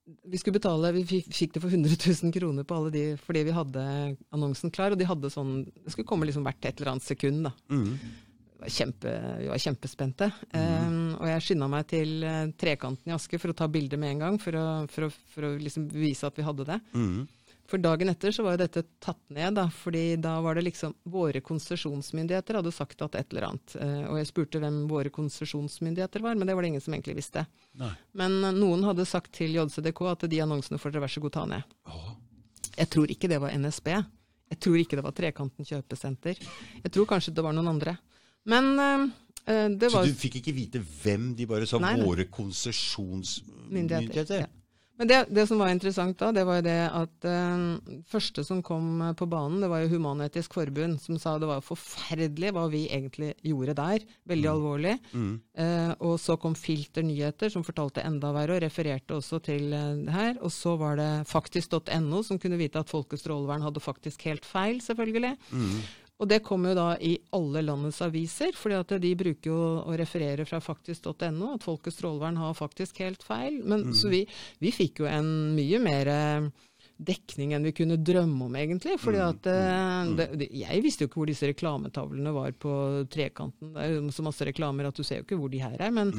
vi 0.05 0.39
skulle 0.39 0.59
betale, 0.59 0.93
vi 0.93 1.21
fikk 1.23 1.55
det 1.55 1.63
for 1.63 1.73
100 1.73 1.97
000 1.97 2.33
kroner 2.35 2.67
på 2.69 2.77
alle 2.77 2.93
de, 2.93 3.05
fordi 3.25 3.45
vi 3.49 3.57
hadde 3.57 3.85
annonsen 4.35 4.73
klar, 4.75 4.93
og 4.93 5.01
de 5.01 5.09
hadde 5.09 5.33
sånn, 5.33 5.63
det 5.65 5.95
skulle 5.95 6.09
komme 6.09 6.29
liksom 6.29 6.45
hvert 6.45 6.61
et 6.61 6.81
eller 6.81 6.95
annet 6.95 7.07
sekund 7.07 7.47
da. 7.49 7.55
Mm. 7.73 7.95
Var, 8.61 8.73
kjempe, 8.73 9.15
vi 9.41 9.49
var 9.49 9.63
kjempespente. 9.65 10.29
Ehm, 10.57 11.15
og 11.17 11.25
jeg 11.31 11.47
skynda 11.47 11.71
meg 11.73 11.89
til 11.91 12.13
eh, 12.25 12.43
Trekanten 12.61 13.11
i 13.11 13.17
Aske 13.17 13.41
for 13.41 13.53
å 13.53 13.57
ta 13.57 13.69
bilde 13.73 13.99
med 14.01 14.15
en 14.15 14.27
gang, 14.27 14.39
for 14.43 14.61
å, 14.61 14.67
for 14.93 15.09
å, 15.09 15.15
for 15.33 15.49
å 15.49 15.55
liksom 15.61 15.89
vise 15.95 16.29
at 16.29 16.37
vi 16.39 16.47
hadde 16.47 16.69
det. 16.69 16.79
Mm. 16.93 17.25
For 17.65 17.81
dagen 17.81 18.11
etter 18.12 18.29
så 18.35 18.43
var 18.45 18.53
jo 18.55 18.59
dette 18.61 18.83
tatt 19.01 19.23
ned, 19.33 19.55
da, 19.57 19.62
fordi 19.73 20.17
da 20.21 20.35
var 20.45 20.53
det 20.59 20.67
liksom 20.67 20.93
Våre 21.09 21.41
konsesjonsmyndigheter 21.41 22.55
hadde 22.59 22.73
sagt 22.75 23.01
at 23.07 23.15
et 23.17 23.31
eller 23.33 23.45
annet. 23.49 23.77
Eh, 23.81 24.05
og 24.11 24.19
jeg 24.21 24.29
spurte 24.29 24.61
hvem 24.61 24.83
våre 24.91 25.11
konsesjonsmyndigheter 25.15 26.21
var, 26.25 26.35
men 26.37 26.47
det 26.49 26.55
var 26.57 26.62
det 26.67 26.71
ingen 26.75 26.85
som 26.85 26.95
egentlig 26.97 27.17
visste. 27.23 27.43
Nei. 27.81 27.95
Men 28.21 28.33
eh, 28.45 28.53
noen 28.57 28.85
hadde 28.85 29.07
sagt 29.09 29.31
til 29.39 29.51
JCDK 29.57 30.01
at 30.12 30.23
de 30.29 30.39
annonsene 30.45 30.79
får 30.81 30.91
dere 30.93 31.05
vær 31.07 31.15
så 31.15 31.23
god 31.25 31.35
ta 31.39 31.45
ned. 31.55 31.62
Oh. 31.89 32.11
Jeg 32.75 32.89
tror 32.93 33.07
ikke 33.15 33.31
det 33.33 33.41
var 33.41 33.51
NSB. 33.57 33.89
Jeg 34.53 34.59
tror 34.61 34.77
ikke 34.83 34.97
det 35.01 35.07
var 35.07 35.15
Trekanten 35.17 35.65
kjøpesenter. 35.65 36.35
Jeg 36.83 36.91
tror 36.93 37.07
kanskje 37.15 37.33
det 37.37 37.45
var 37.47 37.55
noen 37.57 37.71
andre. 37.73 37.93
Men 38.51 38.65
eh, 38.77 39.09
det 39.73 39.89
var 39.89 40.05
Så 40.05 40.12
du 40.12 40.21
fikk 40.21 40.37
ikke 40.43 40.53
vite 40.57 40.79
hvem 41.01 41.25
de 41.39 41.45
bare 41.49 41.65
sa 41.71 41.77
nei. 41.81 41.97
våre 42.05 42.25
konsesjonsmyndigheter? 42.29 44.41
Ja. 44.45 44.49
Men 44.95 45.09
det, 45.11 45.16
det 45.34 45.47
som 45.51 45.59
var 45.59 45.72
interessant 45.72 46.18
da, 46.20 46.28
det 46.34 46.45
var 46.47 46.61
jo 46.61 46.64
det 46.68 46.78
at 46.86 47.26
eh, 47.26 47.62
første 48.11 48.45
som 48.47 48.61
kom 48.62 49.01
eh, 49.03 49.14
på 49.18 49.26
banen, 49.30 49.59
det 49.64 49.70
var 49.72 49.82
jo 49.82 49.90
Human-Etisk 49.97 50.55
Forbund, 50.55 51.01
som 51.03 51.18
sa 51.18 51.34
det 51.42 51.49
var 51.51 51.64
forferdelig 51.66 52.53
hva 52.55 52.68
vi 52.70 52.84
egentlig 52.86 53.32
gjorde 53.42 53.74
der. 53.80 54.05
Veldig 54.30 54.51
alvorlig. 54.53 54.95
Eh, 55.59 55.90
og 55.99 56.14
så 56.22 56.38
kom 56.38 56.55
Filter 56.59 57.03
Nyheter, 57.07 57.51
som 57.51 57.66
fortalte 57.66 58.05
enda 58.07 58.30
verre, 58.36 58.61
og 58.61 58.62
refererte 58.62 59.18
også 59.18 59.42
til 59.51 59.74
eh, 59.74 59.90
det 60.07 60.14
her. 60.14 60.38
Og 60.47 60.55
så 60.55 60.76
var 60.78 61.01
det 61.01 61.11
faktisk.no, 61.30 62.22
som 62.22 62.38
kunne 62.38 62.61
vite 62.61 62.84
at 62.84 62.95
Folkets 62.95 63.26
strålevern 63.26 63.66
hadde 63.66 63.82
faktisk 63.82 64.28
helt 64.30 64.47
feil, 64.47 64.78
selvfølgelig. 64.84 65.34
Og 66.23 66.29
det 66.31 66.45
kommer 66.47 66.71
jo 66.71 66.79
da 66.79 66.91
i 67.03 67.17
alle 67.35 67.65
landets 67.65 67.99
aviser, 68.05 68.55
fordi 68.55 68.77
at 68.79 68.93
de 69.03 69.15
bruker 69.19 69.51
jo 69.51 69.62
å 69.83 69.97
referere 69.99 70.47
fra 70.47 70.61
faktisk.no, 70.62 71.55
at 71.57 71.67
Folkets 71.67 71.99
strålevern 71.99 72.39
har 72.39 72.55
faktisk 72.55 73.01
helt 73.03 73.25
feil. 73.27 73.59
Men, 73.67 73.89
Så 73.99 74.12
vi, 74.12 74.23
vi 74.62 74.71
fikk 74.75 75.03
jo 75.03 75.11
en 75.11 75.27
mye 75.57 75.81
mer 75.83 76.11
eh, 76.12 76.47
dekning 77.03 77.57
enn 77.57 77.67
vi 77.67 77.75
kunne 77.75 77.99
drømme 77.99 78.47
om, 78.47 78.55
egentlig. 78.61 78.95
fordi 79.03 79.25
at 79.25 79.49
mm. 79.51 80.15
det, 80.21 80.29
det, 80.39 80.49
Jeg 80.62 80.85
visste 80.85 81.05
jo 81.05 81.11
ikke 81.11 81.23
hvor 81.25 81.33
disse 81.33 81.51
reklametavlene 81.51 82.37
var 82.37 82.55
på 82.62 82.77
trekanten. 83.11 83.75
Det 83.75 83.83
er 83.83 83.97
jo 83.97 84.15
så 84.15 84.27
masse 84.27 84.47
reklamer 84.47 84.87
at 84.89 84.95
du 84.95 85.03
ser 85.03 85.21
jo 85.21 85.27
ikke 85.27 85.41
hvor 85.41 85.51
de 85.51 85.65
her 85.67 85.75
er. 85.81 85.91
Men, 85.95 86.15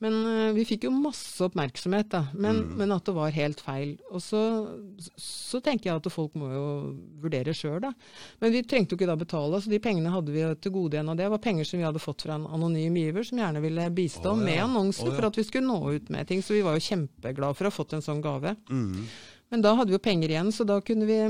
men 0.00 0.14
eh, 0.26 0.52
vi 0.56 0.64
fikk 0.64 0.86
jo 0.86 0.90
masse 0.94 1.44
oppmerksomhet, 1.44 2.08
da. 2.12 2.22
Men, 2.32 2.62
men 2.78 2.92
at 2.94 3.04
det 3.04 3.12
var 3.16 3.34
helt 3.36 3.60
feil. 3.60 3.92
Og 4.08 4.22
så, 4.24 4.40
så 5.20 5.60
tenker 5.64 5.90
jeg 5.90 6.00
at 6.00 6.08
folk 6.12 6.38
må 6.40 6.48
jo 6.54 6.64
vurdere 7.20 7.52
sjøl, 7.56 7.82
da. 7.84 7.92
Men 8.40 8.54
vi 8.54 8.62
trengte 8.64 8.96
jo 8.96 9.00
ikke 9.00 9.10
da 9.10 9.18
betale, 9.20 9.60
så 9.60 9.72
de 9.72 9.82
pengene 9.84 10.12
hadde 10.14 10.32
vi 10.32 10.46
til 10.64 10.72
gode 10.72 10.96
igjen. 10.96 11.12
Og 11.12 11.20
det 11.20 11.28
var 11.34 11.44
penger 11.44 11.68
som 11.68 11.82
vi 11.82 11.84
hadde 11.84 12.00
fått 12.00 12.24
fra 12.24 12.38
en 12.40 12.48
anonym 12.48 12.96
giver, 12.96 13.28
som 13.28 13.42
gjerne 13.42 13.60
ville 13.64 13.90
bistå 13.96 14.32
oh, 14.32 14.40
ja. 14.40 14.46
med 14.48 14.64
annonsen 14.64 15.10
oh, 15.10 15.12
ja. 15.12 15.18
for 15.20 15.28
at 15.28 15.40
vi 15.40 15.46
skulle 15.50 15.68
nå 15.68 15.96
ut 15.98 16.08
med 16.16 16.32
ting. 16.32 16.40
Så 16.44 16.56
vi 16.56 16.64
var 16.64 16.78
jo 16.78 16.86
kjempeglade 16.88 17.60
for 17.60 17.68
å 17.68 17.72
ha 17.72 17.78
fått 17.82 17.96
en 17.98 18.06
sånn 18.08 18.24
gave. 18.24 18.56
Mm. 18.72 19.04
Men 19.52 19.66
da 19.66 19.76
hadde 19.76 19.92
vi 19.92 19.98
jo 19.98 20.04
penger 20.08 20.32
igjen, 20.32 20.52
så 20.54 20.64
da 20.64 20.80
kunne 20.84 21.08
vi 21.10 21.20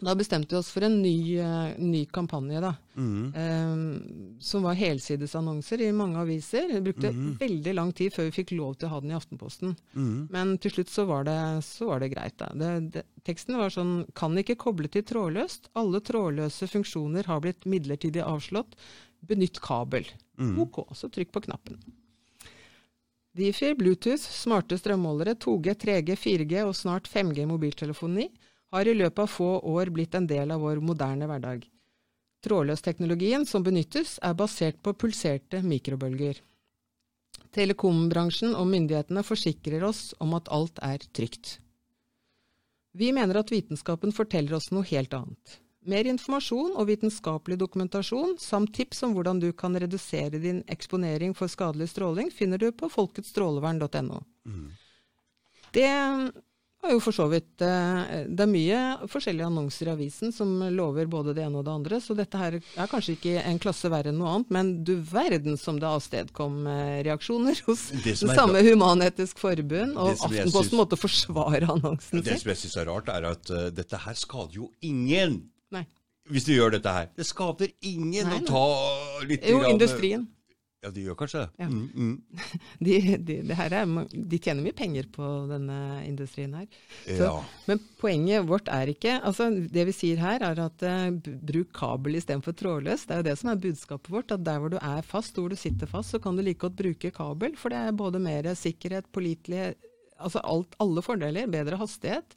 da 0.00 0.14
bestemte 0.14 0.54
vi 0.54 0.58
oss 0.58 0.70
for 0.70 0.84
en 0.86 1.00
ny, 1.02 1.38
eh, 1.38 1.78
ny 1.78 2.04
kampanje, 2.06 2.60
da. 2.60 2.74
Mm. 2.96 3.34
eh, 3.34 4.38
som 4.40 4.62
var 4.62 4.74
helsidesannonser 4.78 5.82
i 5.82 5.92
mange 5.92 6.18
aviser. 6.18 6.68
Det 6.72 6.82
brukte 6.82 7.10
veldig 7.40 7.74
lang 7.74 7.92
tid 7.92 8.14
før 8.14 8.28
vi 8.28 8.36
fikk 8.38 8.54
lov 8.58 8.76
til 8.78 8.88
å 8.88 8.92
ha 8.92 9.00
den 9.02 9.10
i 9.10 9.18
Aftenposten. 9.18 9.74
Mm. 9.94 10.28
Men 10.30 10.56
til 10.58 10.76
slutt 10.76 10.92
så 10.92 11.04
var 11.08 11.26
det, 11.26 11.38
så 11.66 11.90
var 11.90 12.00
det 12.00 12.12
greit, 12.14 12.38
da. 12.38 12.52
Det, 12.54 12.72
det, 12.94 13.04
teksten 13.26 13.58
var 13.58 13.74
sånn 13.74 14.06
Kan 14.14 14.38
ikke 14.38 14.58
koble 14.58 14.88
til 14.88 15.02
trådløst. 15.02 15.70
Alle 15.78 16.00
trådløse 16.00 16.70
funksjoner 16.70 17.26
har 17.26 17.42
blitt 17.42 17.66
midlertidig 17.66 18.22
avslått. 18.22 18.78
Benytt 19.26 19.58
kabel. 19.60 20.06
Ok, 20.38 20.84
så 20.94 21.10
trykk 21.10 21.32
på 21.34 21.42
knappen. 21.48 21.80
Wifi, 23.38 23.74
Bluetooth, 23.78 24.22
smarte 24.22 24.78
strømmålere, 24.78 25.34
2G, 25.38 25.74
3G, 25.78 26.14
4G 26.18 26.62
og 26.66 26.74
snart 26.74 27.10
5G 27.10 27.46
mobiltelefoni 27.46 28.28
har 28.74 28.88
i 28.88 28.94
løpet 28.94 29.24
av 29.24 29.32
få 29.32 29.50
år 29.60 29.90
blitt 29.94 30.14
en 30.14 30.26
del 30.28 30.52
av 30.54 30.62
vår 30.64 30.82
moderne 30.84 31.28
hverdag. 31.30 31.64
Trådløsteknologien 32.44 33.46
som 33.46 33.64
benyttes, 33.66 34.18
er 34.22 34.36
basert 34.38 34.78
på 34.82 34.94
pulserte 34.94 35.62
mikrobølger. 35.64 36.38
Telekombransjen 37.54 38.52
og 38.54 38.68
myndighetene 38.70 39.24
forsikrer 39.26 39.86
oss 39.88 40.12
om 40.22 40.36
at 40.38 40.50
alt 40.54 40.78
er 40.84 41.02
trygt. 41.16 41.56
Vi 42.98 43.10
mener 43.14 43.40
at 43.40 43.50
vitenskapen 43.52 44.12
forteller 44.14 44.58
oss 44.58 44.70
noe 44.74 44.86
helt 44.90 45.14
annet. 45.16 45.58
Mer 45.88 46.08
informasjon 46.10 46.74
og 46.76 46.88
vitenskapelig 46.90 47.56
dokumentasjon, 47.60 48.34
samt 48.42 48.74
tips 48.76 49.00
om 49.06 49.14
hvordan 49.16 49.40
du 49.40 49.48
kan 49.56 49.76
redusere 49.78 50.40
din 50.42 50.60
eksponering 50.68 51.32
for 51.38 51.48
skadelig 51.48 51.92
stråling, 51.94 52.32
finner 52.34 52.60
du 52.60 52.68
på 52.76 52.90
folketstrålevern.no. 52.92 54.20
Mm. 54.44 54.66
Det 55.72 55.88
er 56.86 56.94
jo 56.94 57.00
for 57.02 57.14
så 57.14 57.26
vidt 57.30 57.62
eh, 57.64 58.24
Det 58.28 58.44
er 58.44 58.50
mye 58.50 58.80
forskjellige 59.10 59.48
annonser 59.48 59.88
i 59.88 59.92
avisen 59.94 60.32
som 60.34 60.52
lover 60.74 61.08
både 61.10 61.34
det 61.36 61.44
ene 61.46 61.60
og 61.60 61.66
det 61.66 61.74
andre, 61.74 62.00
så 62.02 62.16
dette 62.18 62.40
her 62.40 62.58
er 62.60 62.90
kanskje 62.90 63.16
ikke 63.16 63.34
en 63.42 63.60
klasse 63.62 63.90
verre 63.92 64.12
enn 64.12 64.20
noe 64.20 64.36
annet, 64.36 64.52
men 64.54 64.72
du 64.86 64.94
verden 65.10 65.58
som 65.60 65.80
det 65.80 65.88
avstedkom 65.90 66.60
eh, 66.70 66.94
reaksjoner 67.08 67.62
hos 67.66 67.88
det 68.04 68.16
samme 68.20 68.62
Human-Etisk 68.66 69.42
Forbund, 69.42 69.98
og 69.98 70.14
Aftenposten 70.28 70.78
måtte 70.78 70.98
forsvare 71.00 71.68
annonsen 71.68 72.18
sin. 72.20 72.26
Det 72.26 72.38
som 72.42 72.52
jeg 72.54 72.62
syns 72.62 72.78
er 72.80 72.90
rart, 72.90 73.12
er 73.12 73.28
at 73.32 73.52
uh, 73.52 73.68
dette 73.74 74.02
her 74.04 74.16
skader 74.18 74.58
jo 74.60 74.70
ingen. 74.84 75.40
Nei. 75.74 75.84
Hvis 76.28 76.46
du 76.46 76.54
gjør 76.54 76.76
dette 76.76 76.92
her. 76.92 77.10
Det 77.16 77.26
skader 77.26 77.72
ingen 77.88 78.28
nei, 78.28 78.40
å 78.40 78.48
ta 78.48 78.64
litt 79.28 79.46
Jo, 79.48 79.62
industrien. 79.68 80.28
Ja, 80.78 80.92
de 80.94 81.02
gjør 81.02 81.16
kanskje 81.18 81.40
det. 81.42 81.48
Ja. 81.58 81.66
Mm, 81.72 81.86
mm. 81.94 82.42
De, 82.86 82.92
de, 83.18 83.36
de, 83.48 83.54
er, 83.54 83.74
de, 84.14 84.38
tjener 84.38 84.62
mye 84.62 84.76
penger 84.78 85.08
på 85.10 85.26
denne 85.50 85.78
industrien 86.06 86.52
her. 86.54 86.68
Så, 87.02 87.24
ja. 87.24 87.32
Men 87.66 87.80
poenget 87.98 88.46
vårt 88.46 88.70
er 88.70 88.92
ikke 88.92 89.16
altså 89.16 89.48
Det 89.74 89.88
vi 89.88 89.94
sier 89.96 90.22
her, 90.22 90.44
er 90.46 90.60
at 90.62 90.84
uh, 90.86 91.32
bruk 91.50 91.72
kabel 91.74 92.20
istedenfor 92.20 92.54
trådløs. 92.58 93.08
Det 93.08 93.16
er 93.16 93.24
jo 93.24 93.28
det 93.30 93.36
som 93.40 93.50
er 93.50 93.62
budskapet 93.64 94.12
vårt. 94.14 94.34
At 94.36 94.46
der 94.46 94.62
hvor 94.62 94.70
du 94.70 94.78
er 94.78 95.02
fast, 95.02 95.34
hvor 95.34 95.50
du 95.50 95.58
sitter 95.58 95.90
fast, 95.90 96.14
så 96.14 96.22
kan 96.22 96.38
du 96.38 96.44
like 96.46 96.62
godt 96.62 96.78
bruke 96.78 97.10
kabel. 97.16 97.58
For 97.58 97.74
det 97.74 97.82
er 97.82 97.98
både 97.98 98.22
mer 98.22 98.52
sikkerhet, 98.58 99.10
pålitelighet 99.14 99.88
Altså 100.18 100.40
alt, 100.42 100.72
alle 100.82 101.02
fordeler. 101.06 101.46
Bedre 101.46 101.78
hastighet. 101.78 102.34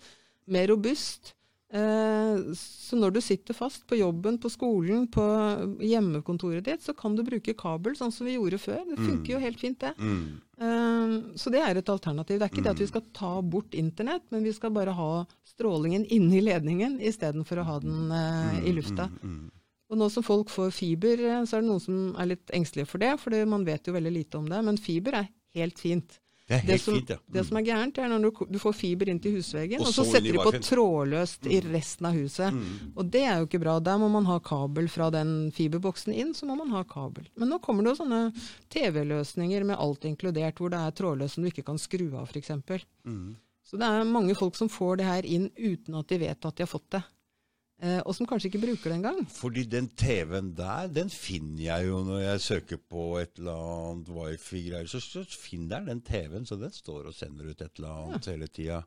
Mer 0.54 0.68
robust. 0.70 1.34
Eh, 1.72 2.54
så 2.58 2.98
når 3.00 3.14
du 3.16 3.22
sitter 3.24 3.56
fast 3.56 3.86
på 3.88 3.96
jobben, 3.96 4.38
på 4.44 4.50
skolen, 4.52 5.06
på 5.12 5.24
hjemmekontoret 5.80 6.66
ditt, 6.68 6.84
så 6.84 6.96
kan 6.98 7.16
du 7.16 7.24
bruke 7.24 7.56
kabel, 7.58 7.96
sånn 7.96 8.12
som 8.12 8.28
vi 8.28 8.36
gjorde 8.36 8.60
før. 8.60 8.82
Det 8.90 8.98
funker 9.00 9.24
mm. 9.24 9.32
jo 9.32 9.40
helt 9.46 9.62
fint, 9.62 9.80
det. 9.80 9.94
Mm. 9.96 10.26
Eh, 10.62 11.16
så 11.40 11.54
det 11.54 11.64
er 11.64 11.80
et 11.80 11.94
alternativ. 11.94 12.42
Det 12.42 12.48
er 12.48 12.52
ikke 12.52 12.66
det 12.66 12.74
at 12.76 12.84
vi 12.84 12.90
skal 12.92 13.08
ta 13.16 13.32
bort 13.42 13.78
internett, 13.78 14.28
men 14.36 14.44
vi 14.44 14.54
skal 14.56 14.76
bare 14.76 14.96
ha 14.98 15.12
strålingen 15.48 16.04
inni 16.12 16.44
ledningen 16.44 17.00
istedenfor 17.00 17.64
å 17.64 17.68
ha 17.70 17.80
den 17.84 18.12
eh, 18.20 18.64
i 18.68 18.76
lufta. 18.76 19.08
Mm, 19.24 19.48
og 19.92 20.00
nå 20.00 20.08
som 20.12 20.24
folk 20.28 20.52
får 20.52 20.76
fiber, 20.76 21.24
så 21.48 21.58
er 21.58 21.64
det 21.64 21.70
noen 21.72 21.84
som 21.84 22.04
er 22.20 22.34
litt 22.34 22.52
engstelige 22.56 22.92
for 22.92 23.04
det, 23.04 23.16
for 23.20 23.36
man 23.48 23.68
vet 23.68 23.88
jo 23.88 23.96
veldig 23.96 24.14
lite 24.16 24.40
om 24.40 24.52
det. 24.52 24.60
Men 24.68 24.80
fiber 24.80 25.24
er 25.24 25.32
helt 25.56 25.80
fint. 25.80 26.20
Det 26.52 26.58
er 26.58 26.64
helt 26.66 26.74
det 26.74 26.80
som, 26.84 26.96
fint, 26.98 27.12
ja. 27.14 27.18
Mm. 27.22 27.34
Det 27.36 27.44
som 27.48 27.58
er 27.58 27.66
gærent, 27.68 28.00
er 28.04 28.10
når 28.12 28.24
du, 28.26 28.40
du 28.52 28.58
får 28.60 28.74
fiber 28.76 29.12
inn 29.12 29.20
til 29.24 29.38
husveggen, 29.38 29.80
og, 29.80 29.88
og 29.88 29.96
så, 29.96 30.04
setter 30.10 30.36
de 30.36 30.42
på 30.44 30.52
trådløst 30.68 31.48
mm. 31.48 31.52
i 31.56 31.60
resten 31.70 32.10
av 32.10 32.18
huset. 32.18 32.58
Mm. 32.58 32.90
Og 32.92 33.14
det 33.14 33.22
er 33.24 33.38
jo 33.40 33.48
ikke 33.48 33.62
bra. 33.64 33.78
Der 33.84 34.02
må 34.02 34.10
man 34.12 34.28
ha 34.28 34.36
kabel 34.44 34.90
fra 34.92 35.08
den 35.16 35.32
fiberboksen 35.56 36.12
inn, 36.12 36.34
så 36.36 36.50
må 36.50 36.58
man 36.60 36.74
ha 36.76 36.84
kabel. 36.90 37.30
Men 37.40 37.54
nå 37.54 37.62
kommer 37.64 37.88
det 37.88 37.94
jo 37.94 38.02
sånne 38.02 38.20
TV-løsninger 38.74 39.64
med 39.72 39.80
alt 39.80 40.10
inkludert, 40.12 40.60
hvor 40.60 40.74
det 40.74 40.84
er 40.84 41.00
trådløst 41.00 41.40
som 41.40 41.48
du 41.48 41.52
ikke 41.54 41.66
kan 41.72 41.80
skru 41.80 42.10
av, 42.12 42.28
f.eks. 42.28 42.52
Mm. 43.08 43.32
Så 43.64 43.80
det 43.80 43.88
er 43.88 44.12
mange 44.12 44.36
folk 44.36 44.60
som 44.60 44.68
får 44.72 45.00
det 45.00 45.08
her 45.08 45.32
inn 45.38 45.48
uten 45.56 45.96
at 45.96 46.12
de 46.12 46.20
vet 46.26 46.52
at 46.52 46.58
de 46.58 46.68
har 46.68 46.72
fått 46.72 46.90
det. 46.98 47.06
Eh, 47.82 47.98
og 48.06 48.14
som 48.14 48.28
kanskje 48.30 48.52
ikke 48.52 48.62
bruker 48.62 48.92
det 48.92 48.98
engang. 49.00 49.24
Fordi 49.34 49.64
den 49.66 49.88
TV-en 49.98 50.52
der, 50.58 50.90
den 50.94 51.10
finner 51.10 51.64
jeg 51.64 51.88
jo 51.88 52.04
når 52.06 52.20
jeg 52.22 52.44
søker 52.46 52.82
på 52.94 53.06
et 53.18 53.42
eller 53.42 53.58
annet 53.58 54.12
wifi-greier. 54.14 54.90
Så, 54.92 55.02
så, 55.02 55.26
finner 55.26 55.80
jeg 55.80 55.90
den 55.90 56.04
TV-en, 56.06 56.46
så 56.46 56.60
den 56.62 56.74
står 56.76 57.10
og 57.10 57.18
sender 57.18 57.50
ut 57.50 57.62
et 57.62 57.82
eller 57.82 58.04
annet 58.04 58.28
ja. 58.28 58.36
hele 58.36 58.52
tida. 58.54 58.84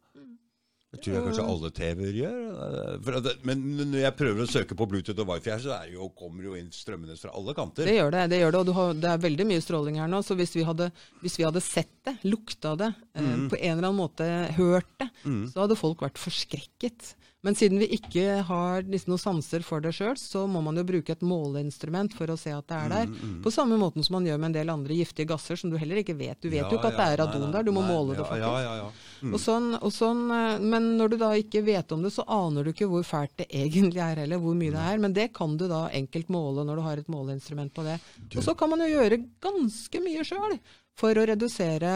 Det 0.95 1.01
tror 1.03 1.17
jeg 1.17 1.25
kanskje 1.25 1.45
alle 1.51 1.71
TV-er 1.75 2.19
gjør. 2.21 3.25
Men 3.49 3.63
når 3.81 3.99
jeg 3.99 4.17
prøver 4.21 4.45
å 4.45 4.53
søke 4.53 4.77
på 4.79 4.87
Bluetooth 4.93 5.25
og 5.25 5.33
wifi 5.33 5.51
her, 5.51 5.63
så 5.65 5.81
jo, 5.91 6.07
kommer 6.15 6.47
jo 6.47 6.55
inn 6.55 6.71
strømmende 6.71 7.19
fra 7.19 7.35
alle 7.35 7.55
kanter. 7.57 7.89
Det 7.89 7.97
gjør 7.97 8.15
det, 8.15 8.25
det 8.31 8.41
gjør 8.45 8.55
det, 8.55 8.61
og 8.63 8.79
har, 8.79 8.95
det 9.03 9.11
er 9.11 9.25
veldig 9.27 9.49
mye 9.51 9.65
stråling 9.65 9.99
her 9.99 10.13
nå. 10.13 10.23
Så 10.23 10.39
hvis 10.39 10.55
vi 10.55 10.63
hadde, 10.69 10.93
hvis 11.25 11.41
vi 11.41 11.49
hadde 11.49 11.65
sett 11.67 11.91
det, 12.07 12.15
lukta 12.31 12.77
det, 12.79 12.93
mm. 13.11 13.27
eh, 13.27 13.45
på 13.51 13.59
en 13.59 13.75
eller 13.75 13.89
annen 13.89 13.99
måte 14.05 14.31
hørt 14.55 14.95
det, 15.03 15.11
mm. 15.27 15.43
så 15.51 15.65
hadde 15.65 15.81
folk 15.83 16.07
vært 16.07 16.23
forskrekket. 16.23 17.17
Men 17.45 17.55
siden 17.55 17.79
vi 17.83 17.91
ikke 17.93 18.39
har 18.49 18.87
liksom 18.89 19.13
noen 19.13 19.21
sanser 19.21 19.65
for 19.67 19.85
det 19.85 19.93
sjøl, 19.93 20.17
så 20.17 20.47
må 20.49 20.63
man 20.65 20.79
jo 20.81 20.85
bruke 20.89 21.13
et 21.13 21.25
måleinstrument 21.25 22.15
for 22.17 22.33
å 22.33 22.37
se 22.41 22.55
at 22.57 22.65
det 22.71 22.79
er 22.79 22.93
der. 22.95 23.11
Mm, 23.11 23.19
mm. 23.21 23.35
På 23.45 23.53
samme 23.53 23.77
måten 23.81 24.07
som 24.07 24.17
man 24.17 24.29
gjør 24.29 24.39
med 24.41 24.49
en 24.49 24.57
del 24.57 24.73
andre 24.73 24.97
giftige 24.97 25.29
gasser 25.29 25.61
som 25.61 25.73
du 25.73 25.77
heller 25.81 26.01
ikke 26.01 26.17
vet. 26.17 26.39
Du 26.41 26.49
vet 26.49 26.63
ja, 26.63 26.71
jo 26.71 26.79
ikke 26.79 26.95
at 26.95 26.97
det 26.97 27.09
er 27.13 27.21
radon 27.21 27.53
der, 27.53 27.67
du 27.67 27.75
må 27.77 27.83
nei, 27.85 27.91
måle 27.93 28.17
det 28.17 28.25
faktisk. 28.25 29.11
Mm. 29.25 29.35
og 29.37 29.41
sånn, 29.41 29.69
og 29.77 29.93
sånn, 29.93 30.23
eh, 30.37 30.65
men 30.65 30.89
når 30.99 31.13
du 31.13 31.19
da 31.21 31.31
ikke 31.37 31.63
vet 31.65 31.93
om 31.97 32.03
det, 32.05 32.15
så 32.17 32.25
aner 32.33 32.65
du 32.65 32.73
ikke 32.73 32.89
hvor 32.89 33.05
fælt 33.05 33.37
det 33.43 33.49
egentlig 33.65 34.01
er 34.05 34.23
heller, 34.25 34.41
hvor 34.41 34.57
mye 34.57 34.73
det 34.73 34.87
er. 34.95 35.03
Men 35.05 35.17
det 35.17 35.29
kan 35.37 35.59
du 35.61 35.67
da 35.69 35.85
enkelt 35.93 36.33
måle 36.33 36.65
når 36.65 36.81
du 36.81 36.87
har 36.89 37.05
et 37.05 37.13
måleinstrument 37.13 37.77
på 37.77 37.85
det. 37.85 37.99
Og 38.33 38.41
så 38.47 38.57
kan 38.57 38.73
man 38.73 38.85
jo 38.85 38.89
gjøre 38.95 39.21
ganske 39.45 40.01
mye 40.05 40.25
sjøl 40.25 40.57
for 40.95 41.19
å 41.19 41.25
redusere 41.27 41.91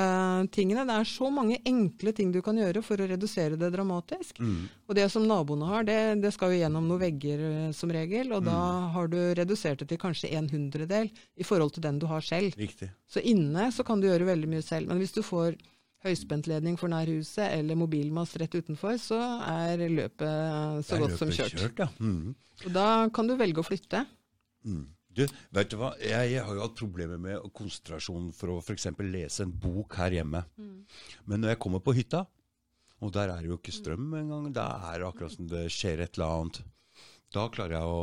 tingene. 0.54 0.84
Det 0.88 0.96
er 0.98 1.08
så 1.08 1.30
mange 1.30 1.60
enkle 1.68 2.12
ting 2.16 2.32
du 2.34 2.40
kan 2.42 2.58
gjøre 2.58 2.82
for 2.82 2.98
å 2.98 3.06
redusere 3.06 3.58
det 3.60 3.70
dramatisk. 3.74 4.40
Mm. 4.42 4.66
Og 4.90 4.98
det 4.98 5.06
som 5.12 5.26
naboene 5.28 5.68
har, 5.70 5.86
det, 5.86 5.98
det, 6.24 6.32
skal 6.34 6.52
jo 6.52 6.60
gjennom 6.60 6.88
noen 6.90 7.04
vegger 7.04 7.44
eh, 7.46 7.70
som 7.76 7.92
regel, 7.94 8.32
og 8.34 8.42
mm. 8.42 8.50
da 8.50 8.60
har 8.96 9.10
du 9.12 9.18
redusert 9.38 9.84
det 9.84 9.90
til 9.92 10.02
kanskje 10.02 10.32
en 10.34 10.50
hundredel 10.50 11.12
i 11.38 11.46
forhold 11.46 11.76
til 11.76 11.86
den 11.86 12.02
du 12.02 12.08
har 12.10 12.26
selv. 12.26 12.58
Riktig. 12.58 12.90
Så 13.06 13.22
inne 13.22 13.70
så 13.74 13.86
kan 13.86 14.02
du 14.02 14.10
gjøre 14.10 14.32
veldig 14.32 14.50
mye 14.50 14.66
selv. 14.66 14.90
Men 14.90 14.98
hvis 15.02 15.14
du 15.14 15.22
får 15.22 15.54
høyspentledning 16.06 16.76
for 16.78 16.90
nær 16.90 17.10
huset 17.10 17.46
eller 17.54 17.78
mobilmast 17.78 18.38
rett 18.42 18.54
utenfor, 18.54 18.98
så 19.02 19.18
er 19.46 19.82
løpet 19.90 20.86
så 20.86 20.98
er 20.98 21.06
godt 21.06 21.14
løpet 21.14 21.22
som 21.22 21.34
kjørt. 21.34 21.58
kjørt 21.58 21.82
ja. 21.86 21.90
mm. 21.98 22.36
Og 22.66 22.70
da 22.74 22.86
kan 23.14 23.30
du 23.30 23.38
velge 23.38 23.62
å 23.62 23.66
flytte. 23.66 24.02
Mm. 24.66 24.86
Du, 25.18 25.24
vet 25.58 25.70
du 25.72 25.76
hva? 25.80 25.92
Jeg, 25.98 26.32
jeg, 26.34 26.44
har 26.46 26.54
jo 26.54 26.62
hatt 26.62 26.78
problemer 26.78 27.18
med 27.22 27.48
konsentrasjon 27.56 28.30
for 28.36 28.54
å 28.54 28.58
f.eks. 28.62 28.90
lese 29.02 29.44
en 29.44 29.54
bok 29.64 29.98
her 29.98 30.14
hjemme. 30.20 30.44
Mm. 30.60 30.76
Men 31.30 31.42
når 31.42 31.54
jeg 31.54 31.62
kommer 31.64 31.82
på 31.82 31.96
hytta, 31.98 32.24
og 33.02 33.12
der 33.14 33.32
er 33.32 33.42
det 33.42 33.50
jo 33.52 33.58
ikke 33.58 33.74
strøm 33.74 34.14
engang, 34.18 34.48
da 34.54 34.70
er 34.90 35.02
det 35.02 35.08
akkurat 35.08 35.34
som 35.34 35.50
det 35.50 35.68
skjer 35.74 36.02
et 36.04 36.18
eller 36.18 36.40
annet. 36.40 36.62
Da 37.34 37.46
klarer 37.52 37.76
jeg 37.76 37.92
å 37.92 38.02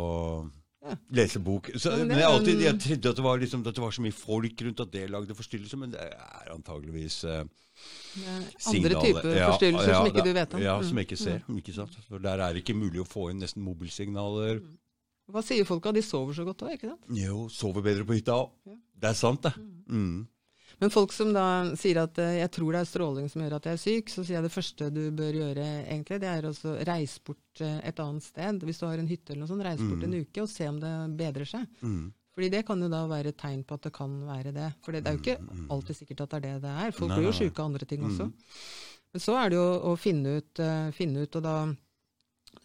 ja. 0.85 0.95
lese 1.17 1.41
bok. 1.43 1.71
Så, 1.75 1.91
men, 1.99 2.15
jeg, 2.15 2.29
alltid, 2.29 2.63
jeg 2.63 2.79
trodde 2.85 3.11
at 3.11 3.19
det, 3.19 3.25
var 3.25 3.41
liksom, 3.41 3.65
at 3.65 3.75
det 3.75 3.83
var 3.83 3.95
så 3.97 4.05
mye 4.05 4.15
folk 4.15 4.65
rundt 4.67 4.83
at 4.85 4.93
det 4.93 5.05
lagde 5.11 5.37
forstyrrelser, 5.37 5.81
men 5.81 5.95
det 5.95 6.05
er 6.05 6.51
antageligvis 6.53 7.23
uh, 7.27 7.43
Andre 8.71 9.01
typer 9.01 9.25
forstyrrelser 9.25 9.91
ja, 9.91 9.97
som 9.99 10.09
ikke 10.11 10.23
du 10.23 10.33
vet 10.37 10.55
om. 10.55 10.63
Ja, 10.63 10.77
som 10.85 11.01
jeg 11.01 11.09
ikke 11.09 11.19
ser. 11.19 11.43
Mm. 11.49 11.59
Ikke 11.59 11.75
sant? 11.75 11.97
For 12.07 12.23
der 12.23 12.43
er 12.43 12.55
det 12.55 12.63
ikke 12.63 12.77
mulig 12.77 13.03
å 13.03 13.07
få 13.09 13.29
inn 13.33 13.43
nesten 13.43 13.65
mobilsignaler. 13.65 14.61
Mm. 14.63 14.81
Hva 15.31 15.41
sier 15.45 15.65
folka? 15.65 15.93
De 15.95 16.03
sover 16.05 16.37
så 16.37 16.45
godt 16.45 16.63
òg, 16.67 16.75
ikke 16.77 16.91
sant? 16.91 17.11
Jo, 17.17 17.45
sover 17.49 17.85
bedre 17.85 18.05
på 18.07 18.17
hytta 18.17 18.37
òg. 18.43 18.55
Ja. 18.69 18.77
Det 19.05 19.11
er 19.11 19.19
sant, 19.19 19.45
det. 19.45 19.53
Mm. 19.57 19.99
mm. 19.99 20.23
Men 20.81 20.91
folk 20.91 21.13
som 21.15 21.29
da 21.31 21.45
sier 21.79 22.01
at 22.01 22.17
uh, 22.19 22.33
jeg 22.35 22.51
tror 22.51 22.75
det 22.75 22.81
er 22.81 22.89
stråling 22.89 23.29
som 23.31 23.43
gjør 23.45 23.53
at 23.57 23.67
jeg 23.69 23.77
er 23.77 23.79
syk, 23.79 24.09
så 24.11 24.25
sier 24.25 24.37
jeg 24.37 24.43
det 24.43 24.51
første 24.51 24.89
du 24.91 25.03
bør 25.15 25.37
gjøre, 25.39 25.67
egentlig, 25.85 26.19
det 26.19 26.27
er 26.27 26.47
å 26.49 26.51
reise 26.89 27.23
bort 27.23 27.63
uh, 27.63 27.77
et 27.79 28.01
annet 28.03 28.25
sted. 28.25 28.65
Hvis 28.67 28.81
du 28.81 28.85
har 28.89 28.99
en 28.99 29.07
hytte 29.07 29.31
eller 29.31 29.45
noe 29.45 29.51
sånt, 29.53 29.63
reise 29.65 29.85
bort 29.85 30.03
mm. 30.03 30.07
en 30.09 30.17
uke 30.25 30.43
og 30.43 30.51
se 30.51 30.67
om 30.67 30.81
det 30.83 30.93
bedrer 31.21 31.51
seg. 31.53 31.69
Mm. 31.79 32.09
Fordi 32.35 32.49
det 32.51 32.65
kan 32.67 32.83
jo 32.83 32.91
da 32.91 33.05
være 33.07 33.31
et 33.31 33.39
tegn 33.39 33.63
på 33.63 33.77
at 33.77 33.87
det 33.87 33.93
kan 33.95 34.17
være 34.27 34.51
det. 34.51 34.67
For 34.83 34.91
det 34.91 35.05
er 35.07 35.15
jo 35.15 35.21
ikke 35.21 35.37
mm, 35.39 35.51
mm. 35.55 35.67
alltid 35.71 35.99
sikkert 36.01 36.25
at 36.25 36.33
det 36.33 36.39
er 36.41 36.45
det 36.45 36.65
det 36.65 36.73
er. 36.83 36.95
Folk 36.97 37.13
nei, 37.13 37.21
blir 37.21 37.29
jo 37.29 37.37
syke 37.37 37.61
av 37.61 37.69
andre 37.69 37.87
ting 37.87 38.03
også. 38.03 38.27
Men 39.15 39.23
så 39.23 39.37
er 39.39 39.53
det 39.53 39.61
jo 39.61 39.69
å 39.87 39.93
finne 39.95 40.33
ut, 40.41 40.59
uh, 40.59 40.89
finne 40.97 41.23
ut 41.23 41.39
og 41.39 41.45
da 41.45 41.55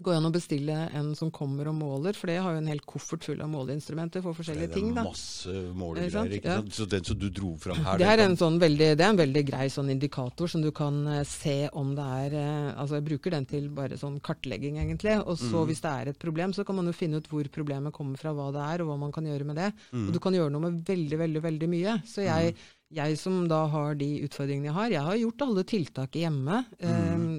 det 0.01 0.07
går 0.07 0.17
an 0.17 0.29
å 0.31 0.33
bestille 0.33 0.75
en 0.97 1.09
som 1.13 1.29
kommer 1.29 1.69
og 1.69 1.75
måler, 1.77 2.17
for 2.17 2.31
det 2.31 2.39
har 2.41 2.55
jo 2.55 2.61
en 2.63 2.69
hel 2.71 2.79
koffert 2.89 3.27
full 3.27 3.43
av 3.45 3.51
måleinstrumenter 3.53 4.23
for 4.25 4.33
forskjellige 4.39 4.73
ting. 4.73 4.87
Det 4.97 5.03
er 5.03 5.09
masse 5.11 5.57
målegreier, 5.77 6.37
ikke 6.39 6.55
sant? 6.57 6.73
Så 6.73 6.87
den 6.89 7.05
som 7.05 7.19
du 7.21 7.27
dro 7.29 7.51
fram 7.61 7.83
her 7.85 8.01
Det 8.01 8.09
er 8.09 8.23
en, 8.25 8.37
sånn 8.41 8.57
veldig, 8.63 8.89
det 8.97 9.05
er 9.05 9.13
en 9.13 9.21
veldig 9.21 9.45
grei 9.51 9.69
sånn 9.69 9.93
indikator 9.93 10.49
som 10.49 10.65
du 10.65 10.71
kan 10.73 11.03
uh, 11.05 11.21
se 11.29 11.69
om 11.77 11.93
det 11.99 12.09
er 12.23 12.39
uh, 12.39 12.81
Altså 12.81 12.97
jeg 12.97 13.07
bruker 13.11 13.37
den 13.37 13.51
til 13.53 13.69
bare 13.77 14.01
sånn 14.01 14.17
kartlegging, 14.25 14.81
egentlig. 14.81 15.21
Og 15.21 15.37
så 15.37 15.53
mm. 15.53 15.69
hvis 15.69 15.85
det 15.85 15.93
er 15.93 16.15
et 16.15 16.25
problem, 16.25 16.57
så 16.57 16.65
kan 16.65 16.81
man 16.81 16.89
jo 16.89 16.97
finne 16.97 17.21
ut 17.21 17.29
hvor 17.29 17.53
problemet 17.53 17.93
kommer 17.93 18.17
fra, 18.25 18.33
hva 18.33 18.49
det 18.57 18.67
er, 18.73 18.81
og 18.81 18.95
hva 18.95 19.01
man 19.05 19.13
kan 19.13 19.29
gjøre 19.29 19.53
med 19.53 19.61
det. 19.61 19.69
Mm. 19.93 20.07
Og 20.07 20.17
du 20.17 20.25
kan 20.25 20.41
gjøre 20.41 20.57
noe 20.57 20.65
med 20.71 20.81
veldig, 20.89 21.25
veldig, 21.29 21.49
veldig 21.53 21.75
mye. 21.77 22.03
Så 22.09 22.25
jeg, 22.25 22.57
mm. 22.57 22.77
jeg 23.05 23.21
som 23.21 23.43
da 23.53 23.67
har 23.77 24.01
de 24.01 24.15
utfordringene 24.25 24.73
jeg 24.73 24.81
har, 24.81 24.95
jeg 24.97 25.09
har 25.13 25.25
gjort 25.27 25.51
alle 25.51 25.73
tiltak 25.77 26.25
hjemme. 26.25 26.65
Um, 26.81 27.35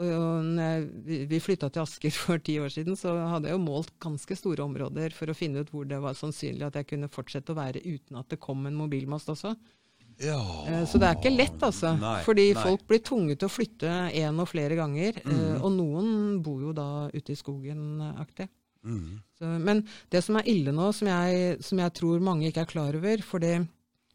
vi 0.00 1.40
flytta 1.42 1.68
til 1.70 1.82
Asker 1.84 2.14
for 2.22 2.42
ti 2.44 2.58
år 2.62 2.72
siden, 2.72 2.96
så 2.98 3.14
hadde 3.32 3.50
jeg 3.50 3.58
jo 3.58 3.64
målt 3.64 3.92
ganske 4.02 4.36
store 4.38 4.64
områder 4.64 5.16
for 5.16 5.30
å 5.30 5.36
finne 5.36 5.64
ut 5.64 5.72
hvor 5.74 5.88
det 5.88 6.00
var 6.02 6.16
sannsynlig 6.18 6.68
at 6.68 6.80
jeg 6.80 6.88
kunne 6.94 7.10
fortsette 7.12 7.52
å 7.52 7.58
være 7.58 7.84
uten 7.84 8.20
at 8.20 8.30
det 8.32 8.40
kom 8.42 8.64
en 8.68 8.78
mobilmast 8.78 9.32
også. 9.32 9.54
Ja. 10.20 10.40
Eh, 10.68 10.84
så 10.88 11.00
det 11.00 11.08
er 11.08 11.18
ikke 11.18 11.32
lett, 11.32 11.60
altså. 11.64 11.94
Nei, 11.96 12.18
fordi 12.26 12.50
nei. 12.52 12.62
folk 12.64 12.86
blir 12.88 13.02
tvunget 13.04 13.40
til 13.40 13.48
å 13.48 13.52
flytte 13.52 13.92
én 14.20 14.40
og 14.42 14.50
flere 14.50 14.76
ganger. 14.76 15.20
Eh, 15.24 15.28
mm. 15.32 15.60
Og 15.64 15.76
noen 15.76 16.08
bor 16.44 16.60
jo 16.64 16.74
da 16.76 17.08
ute 17.14 17.32
i 17.32 17.38
skogen 17.38 18.02
aktig. 18.12 18.50
Så, 19.36 19.44
men 19.60 19.82
det 20.12 20.22
som 20.24 20.38
er 20.40 20.48
ille 20.48 20.72
nå, 20.72 20.86
som 20.96 21.08
jeg, 21.10 21.58
som 21.64 21.80
jeg 21.82 21.92
tror 21.98 22.22
mange 22.24 22.48
ikke 22.48 22.64
er 22.64 22.70
klar 22.70 22.96
over, 22.96 23.24
for 23.24 23.42
det 23.42 23.58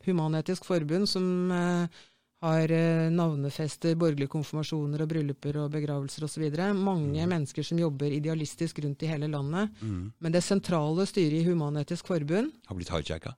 Human-Etisk 0.06 0.66
Forbund 0.68 1.10
som 1.10 1.52
eh, 1.54 2.04
har 2.46 2.72
eh, 2.72 3.08
navnefester 3.14 3.96
borgerlige 4.00 4.32
konfirmasjoner 4.32 5.02
og 5.04 5.10
brylluper 5.12 5.58
og 5.64 5.72
begravelser 5.74 6.28
osv. 6.28 6.46
Mange 6.78 7.26
mennesker 7.28 7.66
som 7.66 7.80
jobber 7.82 8.14
idealistisk 8.14 8.80
rundt 8.86 9.04
i 9.04 9.10
hele 9.10 9.28
landet. 9.32 9.74
Men 9.82 10.36
det 10.36 10.44
sentrale 10.46 11.08
styret 11.10 11.42
i 11.42 11.48
Human-Etisk 11.48 12.08
Forbund, 12.08 12.54
Har 12.68 12.78
blitt 12.78 12.94
hijacka. 12.94 13.34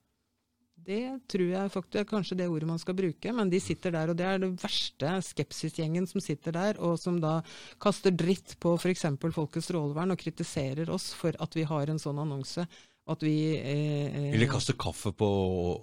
det 0.87 1.19
tror 1.27 1.49
jeg 1.51 1.71
faktisk 1.71 1.95
er 1.99 2.05
kanskje 2.07 2.37
det 2.39 2.45
ordet 2.47 2.67
man 2.69 2.79
skal 2.79 2.95
bruke, 2.95 3.31
men 3.35 3.49
de 3.51 3.59
sitter 3.59 3.91
der, 3.91 4.09
og 4.09 4.15
det 4.15 4.25
er 4.25 4.37
det 4.39 4.53
verste 4.61 5.17
skepsisgjengen 5.31 6.07
som 6.07 6.21
sitter 6.23 6.55
der, 6.55 6.79
og 6.79 6.95
som 6.99 7.17
da 7.19 7.41
kaster 7.83 8.11
dritt 8.15 8.55
på 8.63 8.77
f.eks. 8.79 9.03
Folkets 9.35 9.67
strålevern 9.67 10.15
og 10.15 10.21
kritiserer 10.21 10.87
oss 10.89 11.09
for 11.13 11.35
at 11.43 11.57
vi 11.59 11.65
har 11.67 11.91
en 11.91 11.99
sånn 11.99 12.21
annonse. 12.23 12.63
At 13.07 13.21
vi 13.23 13.35
eh, 13.55 14.07
eh, 14.07 14.31
Eller 14.35 14.49
kaste 14.51 14.75
kaffe 14.79 15.13
på 15.15 15.27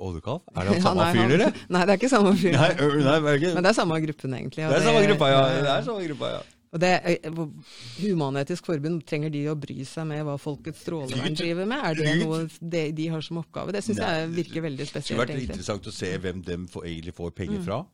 Oddekalv? 0.08 0.42
Er 0.54 0.68
det 0.70 0.80
samme 0.86 1.06
fyr, 1.14 1.36
eller? 1.38 1.62
Nei, 1.72 1.84
det 1.84 1.94
er 1.94 2.00
ikke 2.02 2.12
samme 2.12 2.34
fyr. 2.36 2.56
Nei, 2.56 2.72
ø, 2.76 2.90
nei, 3.00 3.14
det 3.24 3.38
ikke 3.40 3.54
Men 3.56 3.64
det 3.64 3.70
er 3.70 3.78
samme 3.78 4.00
gruppen, 4.04 4.36
egentlig. 4.40 4.66
Det 4.68 4.80
er 4.80 4.84
samme 4.90 5.06
gruppa, 5.08 5.30
ja. 5.32 5.46
Det 5.54 5.72
er 5.72 5.88
samme 5.88 6.10
gruppa, 6.10 6.34
ja. 6.36 6.42
Og 6.74 6.80
det, 6.82 6.90
Humanetisk 8.00 8.66
Forbund, 8.66 9.04
trenger 9.06 9.30
de 9.30 9.44
å 9.46 9.54
bry 9.58 9.84
seg 9.86 10.08
med 10.10 10.24
hva 10.26 10.34
Folkets 10.42 10.82
strålevern 10.82 11.36
driver 11.38 11.68
med? 11.70 11.84
Er 11.86 12.00
det 12.00 12.14
noe 12.24 12.40
de, 12.58 12.88
de 12.98 13.06
har 13.12 13.22
som 13.22 13.38
oppgave? 13.44 13.74
Det 13.76 13.84
syns 13.86 14.00
jeg 14.02 14.32
virker 14.34 14.64
veldig 14.64 14.88
spesielt. 14.88 15.04
Det 15.04 15.06
skulle 15.06 15.22
vært 15.22 15.34
egentlig. 15.36 15.52
interessant 15.54 15.86
å 15.86 15.94
se 15.94 16.10
hvem 16.24 16.42
dem 16.48 16.64
får, 16.72 16.88
egentlig 16.90 17.14
får 17.14 17.36
penger 17.38 17.62
fra. 17.62 17.84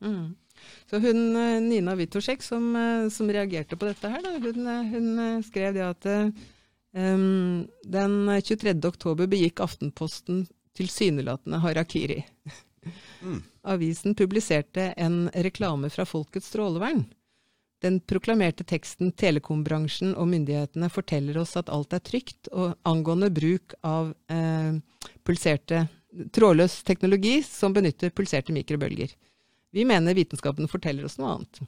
Så 0.90 1.00
hun 1.00 1.20
eh, 1.36 1.58
Nina 1.64 1.94
Witosek 1.96 2.42
som, 2.44 2.70
eh, 2.76 3.08
som 3.12 3.28
reagerte 3.32 3.76
på 3.80 3.88
dette 3.88 4.10
her, 4.12 4.24
da, 4.24 4.32
hun, 4.40 4.66
eh, 4.66 4.88
hun 4.94 5.06
eh, 5.26 5.44
skrev 5.46 5.76
det 5.76 5.84
at 5.86 6.08
em, 6.96 7.68
den 7.84 8.16
23. 8.42 8.76
oktober 8.88 9.30
begikk 9.30 9.60
Aftenposten 9.60 10.46
tilsynelatende 10.76 11.60
harakiri. 11.62 12.24
Avisen 13.62 14.14
publiserte 14.14 14.92
en 14.96 15.30
reklame 15.34 15.90
fra 15.90 16.06
Folkets 16.08 16.48
strålevern. 16.48 17.04
Den 17.80 18.00
proklamerte 18.00 18.64
teksten 18.64 19.12
'Telekombransjen 19.12 20.12
og 20.12 20.28
myndighetene 20.28 20.90
forteller 20.92 21.38
oss 21.40 21.56
at 21.56 21.70
alt 21.72 21.94
er 21.96 22.02
trygt', 22.04 22.50
og 22.52 22.76
angående 22.84 23.30
bruk 23.32 23.74
av 23.80 24.12
eh, 24.28 24.76
pulserte 25.24 25.86
trådløs 26.34 26.82
teknologi 26.84 27.38
som 27.46 27.72
benytter 27.72 28.12
pulserte 28.12 28.52
mikrobølger. 28.52 29.14
Vi 29.72 29.84
mener 29.88 30.16
vitenskapen 30.18 30.68
forteller 30.68 31.06
oss 31.06 31.16
noe 31.20 31.36
annet. 31.36 31.62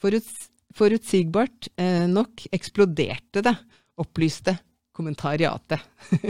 Foruts, 0.00 0.48
forutsigbart 0.74 1.68
eh, 1.76 2.06
nok 2.10 2.48
eksploderte 2.50 3.44
det, 3.46 3.54
opplyste 4.00 4.56
kommentariatet. 5.00 5.80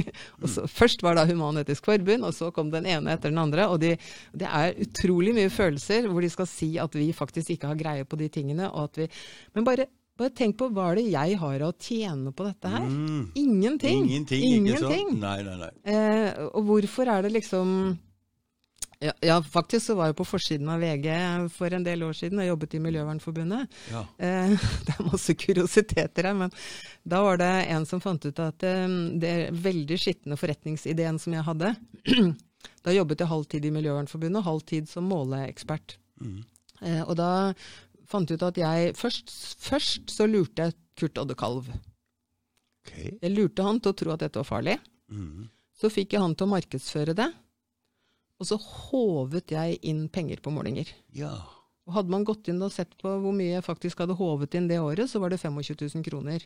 så, 0.53 0.67
først 0.71 1.03
var 1.03 1.17
da 1.19 1.27
Human-Etisk 1.29 1.89
Forbund, 1.89 2.27
og 2.29 2.35
så 2.37 2.51
kom 2.55 2.71
den 2.73 2.89
ene 2.91 3.15
etter 3.15 3.33
den 3.33 3.41
andre. 3.43 3.69
Og 3.73 3.81
de, 3.83 3.95
det 4.37 4.49
er 4.49 4.77
utrolig 4.85 5.35
mye 5.37 5.53
følelser 5.53 6.11
hvor 6.11 6.25
de 6.25 6.31
skal 6.33 6.51
si 6.51 6.75
at 6.83 6.95
vi 6.99 7.11
faktisk 7.17 7.57
ikke 7.57 7.73
har 7.73 7.81
greie 7.81 8.07
på 8.09 8.21
de 8.21 8.29
tingene. 8.33 8.69
Og 8.71 8.91
at 8.91 9.01
vi, 9.03 9.09
men 9.57 9.67
bare, 9.67 9.89
bare 10.21 10.35
tenk 10.37 10.59
på 10.61 10.71
hva 10.75 10.91
er 10.91 11.01
det 11.01 11.09
jeg 11.09 11.41
har 11.41 11.67
å 11.67 11.73
tjene 11.81 12.35
på 12.37 12.47
dette 12.47 12.75
her? 12.77 12.87
Ingenting. 13.41 14.05
Mm. 14.05 14.13
Ingenting, 14.13 14.45
sant? 14.45 14.61
Ingenting. 14.61 15.17
Nei, 15.25 15.41
nei, 15.49 15.59
nei. 15.65 15.73
Eh, 15.97 16.47
og 16.51 16.71
hvorfor 16.71 17.11
er 17.11 17.27
det 17.27 17.35
liksom 17.41 17.75
ja, 19.01 19.13
ja, 19.21 19.43
faktisk 19.43 19.87
så 19.87 19.95
var 19.97 20.11
jeg 20.11 20.17
på 20.19 20.27
forsiden 20.29 20.69
av 20.69 20.83
VG 20.85 21.07
for 21.55 21.73
en 21.73 21.85
del 21.87 22.03
år 22.05 22.13
siden 22.19 22.43
og 22.43 22.51
jobbet 22.51 22.75
i 22.77 22.81
Miljøvernforbundet. 22.85 23.79
Ja. 23.89 24.03
Eh, 24.21 24.53
det 24.87 24.93
er 24.93 25.09
masse 25.09 25.35
kuriositeter 25.41 26.29
her, 26.29 26.37
men 26.37 26.53
da 27.09 27.23
var 27.25 27.41
det 27.41 27.49
en 27.73 27.89
som 27.89 28.03
fant 28.05 28.29
ut 28.29 28.43
at 28.45 28.67
eh, 28.69 28.85
det 29.23 29.35
veldig 29.57 29.99
skitne 30.03 30.37
forretningsideen 30.37 31.21
som 31.23 31.39
jeg 31.39 31.49
hadde 31.49 31.75
Da 32.85 32.93
jobbet 32.93 33.23
jeg 33.23 33.33
halv 33.33 33.49
tid 33.49 33.65
i 33.65 33.73
Miljøvernforbundet, 33.73 34.45
halv 34.45 34.61
tid 34.69 34.89
som 34.89 35.09
måleekspert. 35.09 35.97
Eh, 36.85 37.01
og 37.01 37.15
da 37.17 37.33
fant 38.09 38.29
jeg 38.29 38.37
ut 38.37 38.49
at 38.51 38.61
jeg 38.61 38.95
først, 39.01 39.33
først 39.65 40.13
så 40.13 40.29
lurte 40.29 40.69
jeg 40.69 40.77
Kurt 41.01 41.21
Odde 41.23 41.37
Kalv. 41.41 41.73
Ok. 42.85 42.97
Jeg 43.17 43.33
lurte 43.33 43.65
han 43.65 43.81
til 43.81 43.95
å 43.95 43.97
tro 43.97 44.13
at 44.13 44.27
dette 44.27 44.43
var 44.43 44.49
farlig. 44.49 44.77
Så 45.81 45.89
fikk 45.93 46.13
jeg 46.13 46.25
han 46.25 46.37
til 46.37 46.49
å 46.49 46.53
markedsføre 46.53 47.17
det. 47.17 47.33
Og 48.41 48.49
så 48.49 48.57
håvet 48.57 49.53
jeg 49.53 49.81
inn 49.87 50.07
penger 50.13 50.41
på 50.41 50.53
målinger. 50.55 50.89
Ja. 51.17 51.35
Og 51.89 51.97
hadde 51.97 52.13
man 52.13 52.25
gått 52.25 52.49
inn 52.49 52.61
og 52.63 52.73
sett 52.73 52.93
på 53.01 53.11
hvor 53.21 53.35
mye 53.37 53.57
jeg 53.57 53.67
faktisk 53.67 54.01
hadde 54.01 54.17
håvet 54.17 54.55
inn 54.57 54.69
det 54.71 54.79
året, 54.81 55.11
så 55.11 55.21
var 55.21 55.33
det 55.33 55.41
25 55.43 55.75
000 55.81 56.05
kroner. 56.07 56.45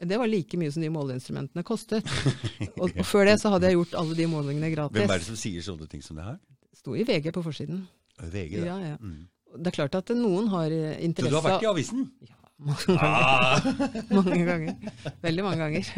Det 0.00 0.18
var 0.18 0.30
like 0.30 0.58
mye 0.58 0.72
som 0.72 0.82
de 0.82 0.90
måleinstrumentene 0.94 1.64
kostet. 1.66 2.06
og, 2.80 2.88
og 2.88 3.02
før 3.06 3.28
det 3.28 3.36
så 3.42 3.52
hadde 3.54 3.70
jeg 3.70 3.78
gjort 3.78 3.98
alle 4.02 4.16
de 4.18 4.28
målingene 4.30 4.72
gratis. 4.72 5.02
Hvem 5.02 5.14
er 5.14 5.22
det 5.22 5.28
som 5.28 5.38
sier 5.38 5.66
sånne 5.66 5.90
ting 5.90 6.02
som 6.06 6.18
det 6.18 6.26
her? 6.26 6.40
Sto 6.80 6.96
i 6.96 7.04
VG 7.06 7.30
på 7.36 7.44
forsiden. 7.44 7.84
VG, 8.20 8.56
da. 8.62 8.66
Ja, 8.72 8.94
ja. 8.94 8.96
Det 9.60 9.72
er 9.72 9.76
klart 9.82 9.96
at 9.98 10.10
noen 10.14 10.48
har 10.52 10.72
eh, 10.72 10.98
Så 11.18 11.26
du 11.26 11.34
har 11.34 11.44
vært 11.44 11.66
i 11.66 11.70
avisen? 11.70 12.06
Ja, 12.24 12.40
mange 12.60 12.84
ganger. 12.86 14.10
mange 14.18 14.44
ganger. 14.44 14.74
Veldig 15.22 15.44
mange 15.44 15.58
ganger. 15.64 15.90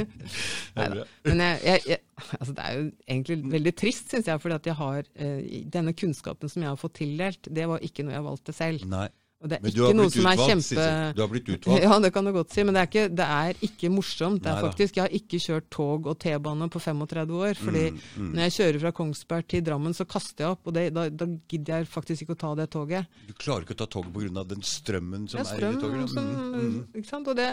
Men 1.27 1.43
jeg, 1.43 1.59
jeg, 1.67 1.81
jeg, 1.89 1.99
altså 2.39 2.55
det 2.57 2.67
er 2.67 2.79
jo 2.79 2.85
egentlig 3.07 3.39
veldig 3.57 3.75
trist, 3.79 4.13
syns 4.13 4.31
jeg, 4.31 4.43
fordi 4.43 4.59
at 4.59 4.71
eh, 5.15 5.65
denne 5.73 5.95
kunnskapen 5.97 6.53
som 6.53 6.65
jeg 6.65 6.73
har 6.73 6.81
fått 6.81 6.99
tildelt, 7.01 7.51
det 7.51 7.67
var 7.71 7.85
ikke 7.85 8.07
noe 8.07 8.17
jeg 8.17 8.27
valgte 8.29 8.57
selv. 8.57 8.87
Nei. 8.91 9.09
Og 9.43 9.49
det 9.51 9.57
er 9.59 9.63
Men 9.63 9.73
du 9.73 9.79
ikke 9.81 9.87
har 9.89 9.97
noe 9.99 10.11
som 10.15 10.27
er 10.31 10.37
utvalgt, 10.39 10.67
kjempe... 10.71 10.87
Du 11.17 11.21
har 11.25 11.31
blitt 11.33 11.49
utvalgt. 11.51 11.83
Ja, 11.87 11.99
det 11.99 12.11
kan 12.15 12.25
du 12.25 12.33
godt 12.33 12.53
si, 12.55 12.63
men 12.63 12.75
det 12.77 12.81
er 12.83 12.89
ikke, 12.91 13.07
det 13.19 13.27
er 13.27 13.63
ikke 13.67 13.91
morsomt. 13.91 14.43
Det 14.45 14.51
er 14.53 14.55
Neida. 14.61 14.69
faktisk, 14.71 14.97
Jeg 14.97 15.03
har 15.03 15.17
ikke 15.19 15.41
kjørt 15.43 15.67
tog 15.75 16.07
og 16.07 16.19
T-bane 16.23 16.69
på 16.71 16.79
35 16.81 17.35
år. 17.43 17.55
fordi 17.59 17.83
Mm, 17.93 18.29
når 18.37 18.43
jeg 18.47 18.53
kjører 18.57 18.81
fra 18.81 18.93
Kongsberg 18.93 19.47
til 19.49 19.63
Drammen, 19.67 19.95
så 19.95 20.05
kaster 20.07 20.45
jeg 20.45 20.51
opp, 20.55 20.67
og 20.67 20.75
det, 20.75 20.85
da, 20.95 21.09
da 21.11 21.27
gidder 21.51 21.79
jeg 21.83 21.87
faktisk 21.91 22.23
ikke 22.23 22.35
å 22.37 22.41
ta 22.43 22.51
det 22.55 22.69
toget. 22.71 23.07
Du 23.27 23.33
klarer 23.35 23.63
ikke 23.67 23.75
å 23.75 23.81
ta 23.83 23.87
toget 23.91 24.13
pga. 24.15 24.45
den 24.49 24.63
strømmen 24.63 25.29
som 25.29 25.41
ja, 25.41 25.45
er 25.57 25.65
er 25.67 25.73
i 25.77 25.81
toget? 25.83 26.09
som 26.11 26.23
Mm, 26.23 26.55
mm. 26.55 26.79
Ikke 27.01 27.09
sant. 27.09 27.29
Og 27.29 27.37
det, 27.37 27.49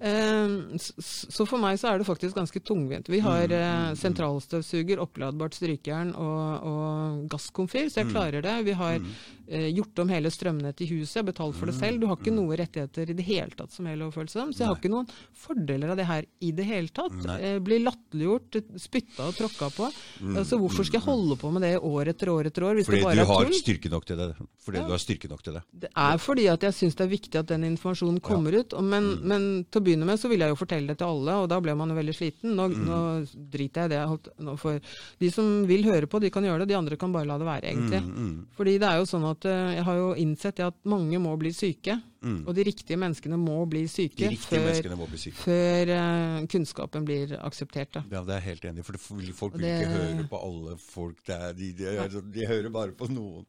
eh, 0.00 0.48
så 0.78 1.46
for 1.46 1.58
meg 1.62 1.78
så 1.80 1.92
er 1.92 1.98
det 2.02 2.06
faktisk 2.08 2.34
ganske 2.36 2.60
tungvint. 2.60 3.08
Vi 3.08 3.20
har 3.20 3.46
Mm, 3.48 3.52
eh, 3.54 3.94
sentralstøvsuger, 3.94 4.98
oppladbart 5.02 5.54
strykejern 5.54 6.14
og, 6.16 6.66
og 6.68 7.28
gasskomfyr, 7.30 7.86
Mm. 7.86 7.90
så 7.90 8.02
jeg 8.02 8.10
klarer 8.12 8.42
det. 8.42 8.64
Vi 8.64 8.72
har 8.72 9.00
eh, 9.48 9.68
gjort 9.72 9.98
om 9.98 10.08
hele 10.08 10.28
strømnettet 10.30 10.82
i 10.86 10.98
huset, 10.98 11.24
har 11.28 11.32
betalt 11.32 11.54
for 11.60 11.66
det 11.66 11.74
Mm, 11.76 11.80
selv. 11.80 12.00
Du 12.00 12.06
har 12.08 12.16
ikke 12.16 12.32
noen 12.34 12.56
rettigheter 12.58 13.10
i 13.10 13.16
det 13.18 13.24
hele 13.28 13.50
tatt 13.54 13.70
som 13.70 13.86
er 13.86 13.96
overfølelse 14.00 14.48
så 14.54 14.58
jeg 14.58 14.66
har 14.68 14.76
ikke 14.80 14.90
noen 14.90 15.08
fordeler 15.36 15.90
av 15.92 15.96
det 16.00 16.06
her 16.08 16.24
i 16.40 16.50
det 16.52 16.64
hele 16.66 16.88
tatt. 16.88 17.12
Nei. 17.24 17.38
Eh, 17.40 17.58
blir 17.60 17.80
latterliggjort, 17.84 18.58
spytta 18.80 19.28
og 19.28 19.34
tråkka 19.38 19.68
på. 19.76 19.90
Mm, 20.22 20.38
Så 20.44 20.58
hvorfor 20.58 20.84
skal 20.86 21.00
jeg 21.00 21.06
holde 21.06 21.36
på 21.38 21.50
med 21.52 21.62
det 21.62 21.78
år 21.78 22.08
etter 22.08 22.28
år 22.32 22.46
etter 22.48 22.62
år 22.64 22.74
hvis 22.78 22.86
Fordi 22.88 22.98
det 22.98 23.04
du 23.04 23.08
bare 23.08 23.20
er 23.20 23.26
har 23.26 23.52
styrke 23.52 23.90
nok 23.90 24.04
til 24.06 24.16
det. 24.16 24.28
Fordi 24.64 24.78
Ja. 24.78 24.84
du 24.86 24.90
har 24.90 24.98
styrke 24.98 25.28
nok 25.28 25.42
til 25.42 25.52
det. 25.54 25.62
Det 25.78 25.90
er 25.94 26.16
fordi 26.18 26.48
at 26.48 26.60
jeg 26.60 26.72
syns 26.72 26.94
det 26.96 27.04
er 27.06 27.12
viktig 27.16 27.34
at 27.38 27.46
den 27.46 27.62
informasjonen 27.64 28.20
kommer 28.20 28.52
ut. 28.58 28.72
Og 28.74 28.82
men, 28.84 29.04
Mm. 29.18 29.22
men 29.24 29.64
til 29.70 29.80
å 29.80 29.84
begynne 29.84 30.04
med 30.06 30.18
så 30.18 30.28
ville 30.28 30.44
jeg 30.46 30.56
jo 30.56 30.64
fortelle 30.66 30.86
det 30.88 30.98
til 30.98 31.06
alle, 31.06 31.32
og 31.42 31.48
da 31.48 31.60
ble 31.60 31.74
man 31.74 31.88
jo 31.88 31.94
veldig 31.94 32.14
sliten. 32.16 32.54
Nå, 32.54 32.68
Mm. 32.68 32.84
nå 32.86 33.28
driter 33.50 33.82
jeg 33.82 33.84
i 33.84 33.88
det. 33.88 33.98
jeg 33.98 34.08
holdt- 34.08 34.28
Nå 34.40 34.58
for 34.58 34.80
de 35.18 35.30
som 35.30 35.66
vil 35.66 35.82
høre 35.84 36.06
på, 36.06 36.20
de 36.20 36.30
kan 36.30 36.42
gjøre 36.42 36.60
det. 36.60 36.68
De 36.68 36.74
andre 36.74 36.96
kan 36.96 37.12
bare 37.12 37.26
la 37.26 37.38
det 37.38 37.46
være, 37.46 37.62
egentlig. 37.64 38.02
Mm, 38.02 38.46
Fordi 38.56 38.78
det 38.78 38.82
er 38.82 38.98
jo 38.98 39.04
sånn 39.04 39.30
at 39.30 39.44
eh, 39.44 39.74
jeg 39.76 39.84
har 39.84 39.94
jo 39.96 40.14
innsett 40.14 40.60
at 40.60 40.74
mange 40.84 41.17
må 41.22 41.32
bli 41.40 41.50
syke. 41.54 41.98
Og 42.24 42.48
de 42.56 42.64
riktige 42.66 42.96
menneskene 42.98 43.36
må 43.38 43.60
bli 43.70 43.84
syke 43.88 44.26
Mm. 44.26 44.32
De 44.34 44.36
før, 44.42 44.96
må 44.98 45.06
bli 45.06 45.18
syke. 45.22 45.36
før 45.38 45.92
uh, 45.94 46.46
kunnskapen 46.50 47.04
blir 47.06 47.36
akseptert. 47.38 47.92
Da. 47.94 48.02
Ja, 48.10 48.22
det 48.26 48.34
er 48.34 48.40
jeg 48.40 48.48
helt 48.48 48.64
enig 48.72 48.82
i. 48.82 48.86
For 48.88 48.96
det, 48.98 49.02
vil- 49.20 49.34
folk 49.38 49.54
vil 49.58 49.68
ikke 49.68 49.92
høre 49.92 50.24
på 50.32 50.40
alle 50.48 50.74
folk. 50.82 51.20
Det 51.28 51.36
er, 51.36 51.52
de, 51.54 51.72
de, 51.78 51.86
er- 51.94 52.32
de 52.38 52.46
hører 52.50 52.70
bare 52.74 52.92
på 52.98 53.06
noen. 53.12 53.46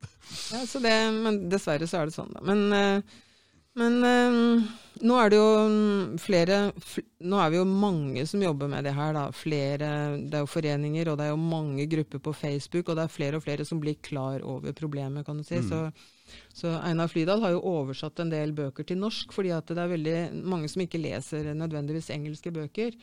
Ja, 0.54 0.62
så 0.70 0.80
det, 0.84 0.94
men 1.18 1.41
dessverre 1.50 1.88
så 1.90 2.04
er 2.04 2.12
det 2.12 2.16
sånn, 2.20 2.30
da. 2.38 2.44
Men, 2.46 2.70
uh, 2.70 3.26
men 3.80 3.98
uh, 4.04 4.70
nå 5.06 5.18
er 5.22 5.30
det 5.32 5.38
jo 5.40 5.50
mm, 5.70 6.16
flere 6.20 6.56
fl 6.84 7.04
Nå 7.30 7.38
er 7.40 7.52
vi 7.54 7.58
jo 7.60 7.66
mange 7.68 8.24
som 8.28 8.41
jobber 8.41 8.68
med 8.72 8.84
det 8.88 8.94
her, 8.96 9.14
da. 9.16 9.26
Flere 9.36 9.90
Det 10.30 10.38
er 10.38 10.46
jo 10.46 10.50
foreninger, 10.50 11.10
og 11.12 11.18
det 11.20 11.26
er 11.28 11.34
jo 11.34 11.41
mange 11.41 11.86
grupper 11.91 12.22
på 12.24 12.34
Facebook, 12.36 12.90
og 12.90 12.96
det 13.02 13.04
er 13.08 13.12
flere 13.18 13.40
og 13.40 13.44
flere 13.46 13.66
som 13.68 13.80
blir 13.82 13.98
klar 14.04 14.41
over 14.46 14.72
problemet, 14.78 15.26
kan 15.28 15.38
du 15.41 15.44
si. 15.48 15.60
Så, 15.68 15.88
så 16.56 16.73
Einar 16.84 17.11
Flydal 17.11 17.43
har 17.43 17.53
jo 17.56 17.61
oversatt 17.72 18.19
en 18.23 18.31
del 18.34 18.53
bøker 18.57 18.88
til 18.88 18.99
norsk, 19.01 19.34
fordi 19.35 19.53
at 19.56 19.69
det 19.69 19.84
er 19.84 19.93
veldig 19.93 20.15
mange 20.49 20.69
som 20.72 20.84
ikke 20.84 21.01
leser 21.01 21.51
nødvendigvis 21.57 22.11
engelske 22.15 22.53
bøker. 22.56 22.97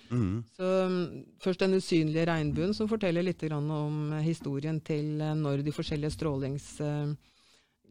Så 0.57 0.73
mm, 0.91 1.05
først 1.43 1.65
Den 1.67 1.79
usynlige 1.79 2.27
regnbuen, 2.29 2.75
som 2.77 2.89
forteller 2.91 3.25
litt 3.25 3.41
grann 3.43 3.71
om 3.71 4.13
historien 4.25 4.81
til 4.85 5.21
eh, 5.21 5.39
når 5.39 5.65
de 5.67 5.75
forskjellige 5.75 6.15
strålings... 6.19 6.75
eh, 6.81 7.17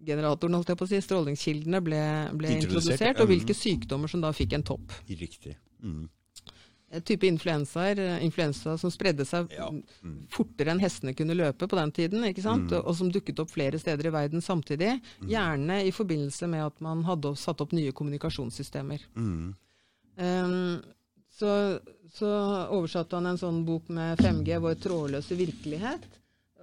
generatoren, 0.06 0.58
holdt 0.58 0.74
jeg 0.74 0.80
på 0.80 0.86
å 0.86 0.90
si, 0.90 1.00
strålingskildene 1.02 1.80
ble, 1.84 2.02
ble 2.36 2.52
Introdusert, 2.58 2.92
introdusert, 2.92 3.22
og 3.24 3.30
hvilke 3.32 3.56
sykdommer 3.58 4.12
som 4.12 4.24
da 4.24 4.32
fikk 4.36 4.58
en 4.58 4.66
topp. 4.68 4.92
Riktig. 5.08 5.56
Mm. 5.82 6.08
En 6.94 7.02
type 7.02 7.28
influensaer, 7.28 8.00
eh, 8.00 8.24
influensa 8.24 8.78
som 8.78 8.92
spredde 8.94 9.26
seg 9.26 9.52
Ja. 9.52 9.70
Mm. 9.72 9.82
mm, 10.04 10.28
fortere 10.30 10.72
enn 10.72 10.80
hestene 10.80 11.16
kunne 11.18 11.36
løpe 11.36 11.68
på 11.68 11.76
den 11.76 11.92
tiden, 11.92 12.24
ikke 12.24 12.44
sant? 12.46 12.72
og 12.72 12.96
som 12.96 13.10
dukket 13.12 13.40
opp 13.42 13.52
flere 13.52 13.80
steder 13.80 14.06
i 14.06 14.14
verden 14.14 14.42
samtidig. 14.42 15.02
Mm. 15.22 15.30
Gjerne 15.30 15.80
i 15.86 15.92
forbindelse 15.92 16.48
med 16.48 16.66
at 16.66 16.82
man 16.82 17.04
hadde 17.04 17.36
satt 17.36 17.62
opp 17.62 17.74
nye 17.74 17.92
kommunikasjonssystemer. 17.92 19.02
Mm. 19.16 19.56
Um, 20.18 20.82
så, 21.36 21.80
så 22.14 22.30
oversatte 22.72 23.18
han 23.18 23.26
en 23.26 23.38
sånn 23.42 23.66
bok 23.68 23.90
med 23.92 24.22
5G, 24.22 24.60
vår 24.64 24.78
trådløse 24.80 25.36
virkelighet. 25.36 26.06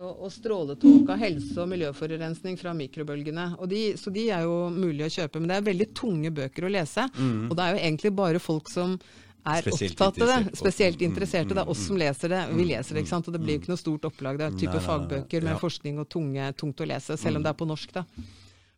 Og, 0.02 0.24
og 0.24 0.32
stråletåka, 0.34 1.14
helse 1.20 1.60
og 1.62 1.68
miljøforurensning 1.70 2.56
fra 2.58 2.72
mikrobølgene. 2.74 3.52
Og 3.60 3.68
de, 3.70 3.82
så 4.00 4.10
de 4.10 4.24
er 4.34 4.46
jo 4.48 4.70
mulig 4.74 5.04
å 5.06 5.12
kjøpe, 5.12 5.38
men 5.38 5.52
det 5.52 5.58
er 5.60 5.68
veldig 5.68 5.88
tunge 5.94 6.32
bøker 6.34 6.66
å 6.66 6.72
lese. 6.72 7.04
Og 7.50 7.52
det 7.54 7.66
er 7.66 7.76
jo 7.76 7.84
egentlig 7.84 8.14
bare 8.16 8.40
folk 8.42 8.72
som 8.72 8.96
er 9.44 9.62
opptatt 9.72 10.20
av 10.22 10.28
det, 10.30 10.56
spesielt 10.56 10.98
Mm, 11.00 11.08
interesserte. 11.10 11.48
Det 11.54 11.58
er 11.64 11.68
oss 11.68 11.86
som 11.86 11.96
leser 11.96 12.28
det. 12.28 12.42
Vi 12.54 12.64
leser 12.64 12.94
det, 12.94 13.02
ikke 13.04 13.08
sant. 13.14 13.28
Og 13.28 13.32
det 13.34 13.40
blir 13.42 13.56
jo 13.56 13.60
ikke 13.62 13.72
noe 13.72 13.80
stort 13.80 14.04
opplag. 14.04 14.38
Det 14.38 14.46
er 14.46 14.58
type 14.58 14.78
Nei, 14.78 14.86
fagbøker 14.86 15.42
med 15.42 15.52
ja. 15.52 15.58
forskning 15.58 15.98
og 15.98 16.08
tunge, 16.08 16.52
tungt 16.54 16.80
å 16.80 16.86
lese, 16.86 17.16
selv 17.18 17.36
om 17.36 17.42
det 17.42 17.50
er 17.50 17.58
på 17.58 17.66
norsk, 17.66 17.92
da. 17.92 18.04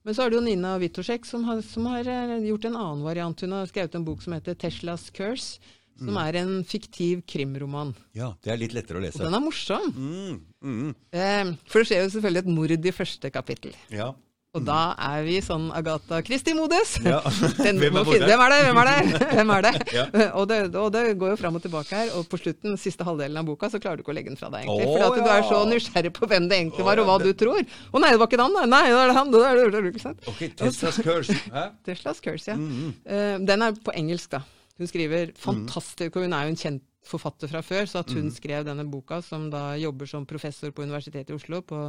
Men 0.04 0.14
så 0.14 0.24
er 0.24 0.30
det 0.30 0.36
jo 0.36 0.44
Nina 0.44 0.78
Witoszek 0.78 1.24
som 1.24 1.44
har, 1.44 1.62
som 1.62 1.86
har 1.86 2.04
eh, 2.06 2.38
gjort 2.48 2.64
en 2.68 2.76
annen 2.76 3.04
variant. 3.04 3.40
Hun 3.40 3.52
har 3.52 3.66
skrevet 3.66 3.94
en 3.94 4.04
bok 4.04 4.20
som 4.22 4.32
heter 4.34 4.54
'Teslas 4.54 5.10
Curse', 5.12 5.58
som 5.98 6.08
Mm. 6.14 6.26
er 6.28 6.36
en 6.40 6.64
fiktiv 6.64 7.22
krimroman. 7.26 7.94
Ja, 8.14 8.34
det 8.42 8.52
er 8.52 8.56
litt 8.56 8.72
lettere 8.74 8.98
å 8.98 9.00
lese. 9.00 9.20
Og 9.20 9.30
den 9.30 9.34
er 9.34 9.40
morsom. 9.40 9.92
Mm, 9.94 10.40
mm, 10.62 10.94
Eh, 11.12 11.54
for 11.66 11.78
det 11.84 11.86
skjer 11.88 12.02
jo 12.04 12.10
selvfølgelig 12.20 12.38
et 12.38 12.46
mord 12.46 12.70
i 12.70 12.90
første 12.90 13.30
kapittel. 13.32 13.72
ja. 13.90 14.12
Og 14.54 14.62
da 14.62 14.94
er 15.02 15.24
vi 15.26 15.40
sånn 15.42 15.64
Agatha 15.74 16.20
Christie-modus. 16.22 16.92
Ja. 17.02 17.16
Hvem? 17.64 17.80
Hvem 17.82 17.96
er 17.98 18.52
det? 18.54 18.60
Hvem 18.68 18.78
er 18.78 18.90
det? 18.90 19.22
Hvem 19.38 19.50
er 19.56 19.64
det? 19.66 19.72
Ja. 19.96 20.04
og, 20.38 20.44
det 20.50 20.58
og 20.78 20.92
det 20.94 21.02
går 21.18 21.32
jo 21.32 21.38
fram 21.40 21.58
og 21.58 21.64
tilbake 21.64 21.90
her, 21.98 22.12
og 22.14 22.28
på 22.30 22.38
slutten, 22.38 22.76
siste 22.78 23.02
halvdelen 23.06 23.40
av 23.42 23.48
boka, 23.48 23.66
så 23.72 23.80
klarer 23.82 23.98
du 23.98 24.04
ikke 24.04 24.14
å 24.14 24.16
legge 24.20 24.30
den 24.30 24.38
fra 24.38 24.52
deg, 24.54 24.68
egentlig. 24.68 24.86
For 24.94 25.06
at 25.08 25.18
du 25.18 25.32
er 25.34 25.48
så 25.50 25.58
nysgjerrig 25.72 26.14
på 26.14 26.30
hvem 26.30 26.46
det 26.50 26.60
egentlig 26.60 26.86
var, 26.86 27.02
og 27.02 27.10
hva 27.10 27.18
du 27.24 27.30
tror. 27.42 27.60
Å 27.66 28.02
nei, 28.04 28.12
det 28.14 28.22
var 28.22 28.30
ikke 28.30 28.40
den, 28.44 28.54
da. 28.60 28.64
Nei, 28.76 28.82
det 28.94 29.02
er 29.02 29.14
han. 29.18 29.34
Det 29.34 29.42
er 29.50 29.60
det, 29.60 29.68
det, 29.74 29.84
ikke 29.90 30.04
sant? 30.06 30.30
Ok, 30.30 30.40
Teslas 30.62 31.02
curse. 31.02 31.38
Hæ? 31.50 31.66
Teslas 31.90 32.22
Curse, 32.24 32.54
ja. 32.54 32.58
Mm, 32.60 32.90
Eh, 33.04 33.36
den 33.50 33.62
er 33.66 33.74
på 33.84 33.92
engelsk, 33.98 34.30
da. 34.38 34.44
Hun 34.78 34.88
skriver 34.90 35.34
fantastisk, 35.38 36.14
og 36.16 36.24
hun 36.28 36.32
er 36.34 36.46
jo 36.46 36.54
en 36.54 36.60
kjent 36.62 36.82
forfatter 37.04 37.50
fra 37.50 37.60
før, 37.62 37.84
så 37.90 38.00
at 38.00 38.10
hun 38.14 38.30
Mm. 38.30 38.34
skrev 38.38 38.64
denne 38.64 38.86
boka, 38.88 39.18
som 39.22 39.50
da 39.52 39.74
jobber 39.76 40.06
som 40.08 40.24
professor 40.26 40.70
på 40.72 40.82
Universitetet 40.86 41.30
i 41.34 41.36
Oslo, 41.36 41.60
på 41.60 41.80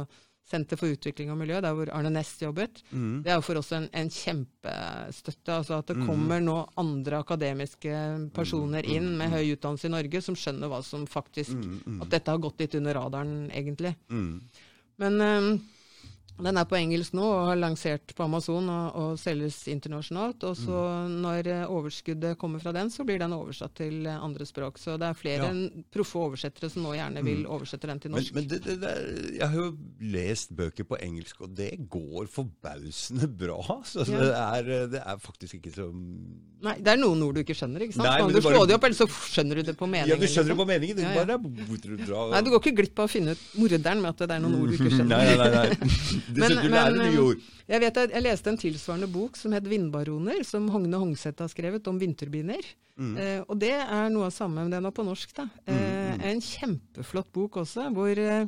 Senter 0.46 0.78
for 0.78 0.94
utvikling 0.94 1.32
og 1.34 1.40
miljø, 1.40 1.58
der 1.58 1.74
hvor 1.74 1.90
Arne 1.90 2.12
Næss 2.14 2.36
jobbet, 2.38 2.82
mm. 2.92 3.22
det 3.26 3.32
er 3.34 3.40
for 3.42 3.58
oss 3.58 3.72
en, 3.74 3.88
en 3.90 4.10
kjempestøtte. 4.14 5.56
altså 5.56 5.80
At 5.80 5.90
det 5.90 6.06
kommer 6.06 6.42
nå 6.44 6.60
andre 6.78 7.18
akademiske 7.24 7.94
personer 8.36 8.86
inn 8.86 9.16
med 9.18 9.34
høy 9.34 9.56
utdannelse 9.56 9.90
i 9.90 9.94
Norge, 9.96 10.22
som 10.22 10.38
skjønner 10.38 10.70
hva 10.70 10.78
som 10.86 11.08
faktisk 11.10 11.58
At 11.98 12.12
dette 12.12 12.30
har 12.30 12.42
gått 12.42 12.62
litt 12.62 12.78
under 12.78 12.94
radaren, 12.94 13.34
egentlig. 13.50 13.96
Mm. 14.06 14.38
Men 15.02 15.20
eh, 15.26 15.50
den 16.38 16.58
er 16.60 16.66
på 16.68 16.76
engelsk 16.76 17.14
nå 17.16 17.24
og 17.24 17.46
har 17.48 17.56
lansert 17.56 18.12
på 18.16 18.24
Amazon 18.26 18.66
og, 18.68 18.96
og 19.00 19.14
selges 19.20 19.62
internasjonalt. 19.72 20.42
Og 20.44 20.56
så 20.58 20.80
når 21.08 21.48
eh, 21.48 21.62
overskuddet 21.72 22.36
kommer 22.40 22.60
fra 22.60 22.72
den, 22.76 22.90
så 22.92 23.06
blir 23.08 23.18
den 23.22 23.32
oversatt 23.32 23.74
til 23.78 24.04
eh, 24.06 24.18
andre 24.20 24.44
språk. 24.48 24.76
Så 24.82 24.98
det 25.00 25.08
er 25.08 25.16
flere 25.16 25.46
Ja. 25.46 25.52
proffe 25.92 26.18
oversettere 26.20 26.68
som 26.72 26.82
nå 26.84 26.92
gjerne 26.96 27.22
vil 27.24 27.46
oversette 27.46 27.88
den 27.88 28.00
til 28.02 28.10
norsk. 28.12 28.34
men 28.36 28.48
det, 28.50 28.60
det, 28.64 28.76
det, 28.82 28.90
er- 28.90 29.32
jeg 29.38 29.48
har 29.48 29.56
jo 29.56 29.70
lest 30.12 30.52
bøker 30.56 30.84
på 30.90 30.98
engelsk, 31.00 31.40
og 31.46 31.54
det 31.56 31.70
går 31.92 32.28
forbausende 32.32 33.28
bra. 33.28 33.60
Så 33.92 34.04
Ja. 34.06 34.20
det, 34.20 34.32
er, 34.36 34.86
det 34.96 35.02
er 35.06 35.18
faktisk 35.22 35.54
ikke 35.60 35.72
så 35.74 35.88
Nei, 36.66 36.72
det 36.80 36.88
er 36.88 36.96
noen 36.98 37.20
ord 37.22 37.34
du 37.36 37.42
ikke 37.42 37.54
skjønner, 37.54 37.82
ikke 37.84 37.94
sant? 37.98 38.06
Nei, 38.08 38.16
Kan 38.20 38.30
men 38.30 38.34
du 38.36 38.40
bare- 38.42 38.56
slå 38.56 38.66
de 38.66 38.74
opp, 38.74 38.84
eller 38.88 38.96
så 38.96 39.06
skjønner 39.12 39.58
du 39.60 39.62
det 39.68 39.74
på 39.76 39.86
meningen. 39.86 40.08
Ja, 40.08 40.16
du 40.16 40.26
skjønner 40.26 40.54
det 40.54 40.56
på 40.60 40.64
meningen. 40.68 40.96
Det 40.96 41.04
Ja, 41.04 41.12
ja. 41.20 41.36
bare 41.36 42.30
Nei, 42.32 42.40
du 42.42 42.50
går 42.50 42.62
ikke 42.64 42.76
glipp 42.80 42.98
av 43.02 43.06
å 43.08 43.12
finne 43.12 43.34
ut 43.36 43.42
morderen 43.60 44.00
med 44.02 44.08
at 44.14 44.22
det 44.24 44.36
er 44.36 44.40
noen 44.42 44.56
ord 44.62 44.72
du 44.72 44.76
ikke 44.78 44.92
skjønner. 44.96 45.20
Nei, 45.20 45.36
nei, 45.36 45.50
nei. 45.52 45.90
Du, 46.26 46.40
Men- 46.40 46.50
du 46.50 46.68
lærer 46.68 46.96
men, 46.96 47.12
nye 47.12 47.20
ord. 47.22 47.36
Jeg 47.68 47.80
vet 47.80 47.94
jeg 48.12 48.22
leste 48.22 48.46
en 48.50 48.56
tilsvarende 48.58 49.08
bok 49.12 49.36
som 49.36 49.52
het 49.52 49.64
'Vindbaroner', 49.64 50.44
som 50.44 50.68
Hogne 50.68 50.94
Hongseth 50.96 51.40
har 51.42 51.48
skrevet, 51.48 51.86
om 51.88 51.98
vindturbiner. 51.98 52.62
Mm. 52.98 53.16
Eh, 53.18 53.40
og 53.48 53.58
det 53.58 53.72
er 53.72 54.08
noe 54.08 54.24
av 54.26 54.32
samme, 54.32 54.54
men 54.62 54.70
den 54.70 54.86
er 54.86 54.90
på 54.90 55.04
norsk, 55.04 55.34
da. 55.34 55.48
Eh, 55.66 56.16
En 56.26 56.40
kjempeflott 56.40 57.30
bok 57.32 57.56
også, 57.56 57.92
hvor 57.92 58.08
eh, 58.18 58.46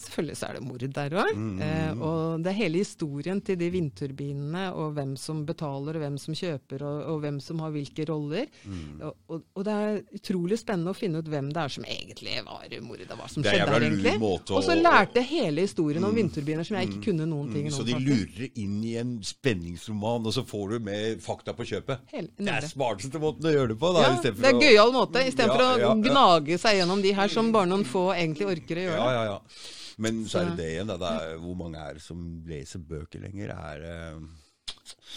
selvfølgelig 0.00 0.36
så 0.36 0.48
er 0.48 0.58
det 0.58 0.62
mord 0.66 0.84
der 0.96 1.16
òg. 1.22 1.32
Mm. 1.36 1.60
Eh, 1.62 1.92
og 2.06 2.42
det 2.44 2.52
er 2.52 2.58
hele 2.60 2.78
historien 2.82 3.40
til 3.44 3.58
de 3.60 3.70
vindturbinene, 3.74 4.64
og 4.74 4.92
hvem 4.96 5.16
som 5.20 5.44
betaler, 5.48 5.96
og 5.98 6.04
hvem 6.04 6.18
som 6.18 6.34
kjøper, 6.36 6.82
og, 6.86 7.02
og 7.14 7.20
hvem 7.24 7.40
som 7.40 7.60
har 7.64 7.70
hvilke 7.74 8.06
roller. 8.08 8.46
Mm. 8.64 9.02
Og, 9.02 9.14
og, 9.28 9.42
og 9.56 9.64
det 9.66 9.76
er 9.86 10.00
utrolig 10.20 10.58
spennende 10.60 10.94
å 10.94 10.98
finne 10.98 11.20
ut 11.22 11.28
hvem 11.32 11.52
det 11.52 11.62
er 11.62 11.74
som 11.76 11.84
egentlig 11.88 12.38
var 12.46 12.66
mordet, 12.86 13.08
hva 13.16 13.28
som 13.30 13.42
skjedde 13.44 13.68
der 13.72 13.86
egentlig. 13.88 14.16
Og 14.22 14.62
så 14.64 14.76
lærte 14.78 15.20
jeg 15.22 15.30
hele 15.32 15.66
historien 15.66 16.04
om 16.06 16.14
vindturbiner 16.16 16.66
som 16.66 16.78
jeg 16.78 16.90
ikke 16.90 17.04
kunne 17.10 17.26
noen 17.28 17.52
ting 17.52 17.66
Mm, 17.66 17.72
Så 17.72 17.82
de 17.86 17.96
lurer 17.98 18.50
inn 18.60 18.76
i 18.86 18.92
en 19.00 19.16
spenningsroman, 19.24 20.26
og 20.28 20.32
så 20.36 20.44
får 20.46 20.74
du 20.76 20.84
med 20.86 21.22
fakta 21.24 21.54
på 21.56 21.64
kjøpet. 21.66 22.04
Hele- 22.12 22.30
det 22.36 22.52
er 22.52 22.68
smarteste 22.68 23.18
måten 23.22 23.48
å 23.48 23.52
gjøre 23.54 23.68
det 23.72 23.78
på. 23.80 23.92
Da, 23.94 24.02
Ja, 24.06 24.20
det 24.20 24.50
er 24.50 24.60
gøyal 24.60 24.92
måte, 24.94 25.22
istedenfor 25.26 25.62
Ja, 25.64 25.78
ja, 25.78 25.90
å 25.94 26.02
gnage 26.02 26.58
seg 26.60 26.78
gjennom 26.80 27.02
de 27.02 27.12
her 27.16 27.28
som 27.32 27.50
bare 27.52 27.66
noen 27.66 27.84
få 27.84 28.14
egentlig 28.14 28.46
orker 28.46 28.76
å 28.76 28.86
gjøre. 28.86 29.00
Ja, 29.02 29.10
ja, 29.12 29.24
ja. 29.32 29.38
Men 29.98 30.24
så 30.28 30.42
er 30.42 30.50
det 30.50 30.56
det 30.60 30.70
igjen, 30.74 30.90
da. 30.90 30.96
Det 31.00 31.12
er, 31.22 31.36
hvor 31.40 31.54
mange 31.56 31.80
er 31.80 31.94
det 31.96 32.02
som 32.04 32.18
leser 32.46 32.82
bøker 32.84 33.22
lenger? 33.22 33.54
Er 33.56 33.84
eh, 33.88 34.18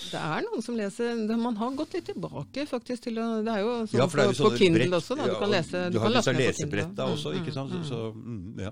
Det 0.10 0.18
er 0.20 0.46
noen 0.46 0.64
som 0.66 0.78
leser 0.78 1.20
Man 1.38 1.58
har 1.60 1.74
gått 1.78 1.94
litt 1.98 2.06
tilbake 2.08 2.64
faktisk 2.70 3.04
til 3.08 3.20
å 3.22 3.26
Det 3.46 3.52
er 3.54 3.60
jo 3.66 3.74
sånn 3.90 4.00
Ja, 4.00 4.06
er 4.08 4.14
på, 4.14 4.24
jo 4.24 4.32
på 4.32 4.38
sånne 4.40 4.58
Kindle 4.62 4.86
brett. 4.88 4.98
også, 5.02 5.18
da. 5.20 5.28
Du 5.30 5.36
kan 5.42 5.52
lese 5.54 5.84
Du 5.90 5.98
du 5.98 6.00
har 6.00 6.08
kan 6.10 6.16
lesebrett 6.16 6.96
da 6.96 7.06
ned 7.06 7.12
på 7.12 7.18
også, 7.18 7.34
Mm, 7.34 7.40
ikke 7.42 7.54
sant? 7.58 7.76
mm, 7.76 7.84
Så, 7.90 8.00
mm. 8.16 8.40
mm, 8.40 8.64
ja. 8.64 8.72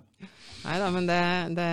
Nei 0.64 0.78
da, 0.82 0.88
men 0.92 1.06
det, 1.12 1.20
det 1.60 1.68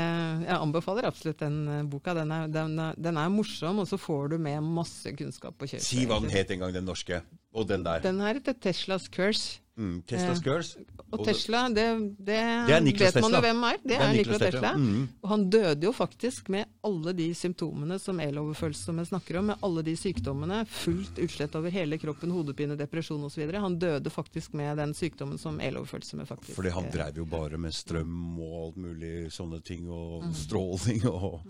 Jeg 0.48 0.58
anbefaler 0.58 1.08
absolutt 1.08 1.38
den 1.40 1.56
eh, 1.68 1.82
boka. 1.94 2.14
Den 2.18 2.32
er, 2.34 2.48
den, 2.52 2.76
den 3.06 3.16
er 3.22 3.32
morsom, 3.32 3.78
og 3.82 3.88
så 3.88 3.98
får 3.98 4.34
du 4.34 4.38
med 4.38 4.62
masse 4.62 5.14
kunnskap 5.16 5.56
på 5.58 5.70
kjøpet. 5.70 5.86
Si 5.86 6.04
hva 6.10 6.18
den 6.20 6.30
het 6.34 6.50
en 6.50 6.60
gang, 6.66 6.74
den 6.74 6.84
norske. 6.90 7.22
Og 7.54 7.66
den 7.70 7.82
der. 7.86 8.02
Den 8.04 8.20
her 8.20 8.34
heter 8.34 8.54
Teslas 8.58 9.06
Curse. 9.08 9.60
Mm, 9.76 10.02
Teslas 10.06 10.38
Eh, 10.38 10.44
Girls. 10.44 10.68
Og 11.10 11.24
Tesla, 11.26 11.64
det, 11.68 11.84
det, 12.18 12.36
Det 12.68 12.74
er 12.74 12.84
vet 12.84 13.16
man 13.22 13.32
jo 13.34 13.40
hvem 13.42 13.62
er. 13.66 13.78
Det, 13.82 13.96
er 13.98 14.12
Niklas 14.14 14.38
Tesla. 14.38 14.70
Mm. 14.78 15.08
Og 15.22 15.28
han 15.32 15.44
døde 15.50 15.82
jo 15.88 15.92
faktisk 15.94 16.48
med 16.54 16.68
alle 16.86 17.12
de 17.18 17.26
symptomene 17.34 17.98
som 17.98 18.20
eloverfølsomme 18.22 19.02
snakker 19.06 19.38
om, 19.40 19.48
med 19.50 19.64
alle 19.66 19.82
de 19.86 19.94
sykdommene. 19.98 20.60
Fullt 20.70 21.18
utslett 21.26 21.56
over 21.58 21.74
hele 21.74 21.98
kroppen, 21.98 22.30
hodepine, 22.34 22.76
depresjon 22.78 23.24
osv. 23.26 23.50
Han 23.54 23.78
døde 23.82 24.10
faktisk 24.14 24.54
med 24.54 24.78
den 24.78 24.94
sykdommen 24.94 25.38
som 25.42 25.58
eloverfølsomme 25.60 26.26
faktisk 26.28 26.54
Fordi 26.54 26.70
han 26.74 26.86
dreiv 26.94 27.18
jo 27.22 27.26
bare 27.26 27.58
med 27.58 27.74
strøm 27.74 28.38
og 28.38 28.54
alt 28.66 28.76
mulig 28.86 29.14
sånne 29.34 29.62
ting, 29.64 29.88
og 29.90 30.22
Mm. 30.24 30.32
stråling 30.34 31.02
og 31.10 31.42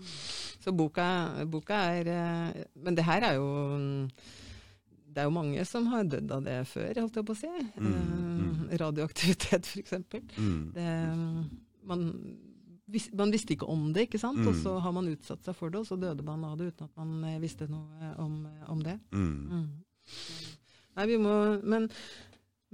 Så 0.63 0.71
boka, 0.73 1.45
boka 1.45 1.75
er 1.99 2.07
eh, 2.09 2.63
Men 2.81 2.95
det 2.95 3.05
her 3.05 3.21
er 3.21 3.35
jo 3.37 3.45
mm, 3.77 4.09
Det 5.15 5.21
er 5.23 5.29
jo 5.29 5.31
mange 5.31 5.63
som 5.63 5.85
har 5.87 6.03
dødd 6.11 6.31
av 6.35 6.41
det 6.43 6.57
før, 6.67 6.89
holdt 6.99 7.19
jeg 7.21 7.27
på 7.27 7.35
å 7.35 7.39
si. 7.39 7.51
Eh, 7.79 8.73
radioaktivitet, 8.81 9.69
f.eks. 9.71 9.93
mm. 10.35 11.45
Man, 11.87 12.03
vis, 12.91 13.07
man 13.15 13.31
visste 13.31 13.55
ikke 13.55 13.69
om 13.71 13.87
det, 13.95 14.09
ikke 14.09 14.19
sant? 14.19 14.41
Mm. 14.41 14.49
og 14.51 14.59
så 14.59 14.75
har 14.83 14.95
man 14.97 15.07
utsatt 15.07 15.47
seg 15.47 15.55
for 15.55 15.71
det, 15.71 15.79
og 15.79 15.87
så 15.87 15.95
døde 16.01 16.25
man 16.27 16.43
av 16.43 16.57
det 16.59 16.73
uten 16.73 16.89
at 16.89 16.99
man 16.99 17.23
eh, 17.29 17.39
visste 17.39 17.69
noe 17.71 17.95
eh, 18.01 18.19
om, 18.19 18.41
om 18.73 18.83
det. 18.83 18.97
Mm. 19.15 19.31
Mm. 19.55 19.65
Nei, 20.95 21.07
vi 21.09 21.17
må 21.19 21.35
Men, 21.63 21.87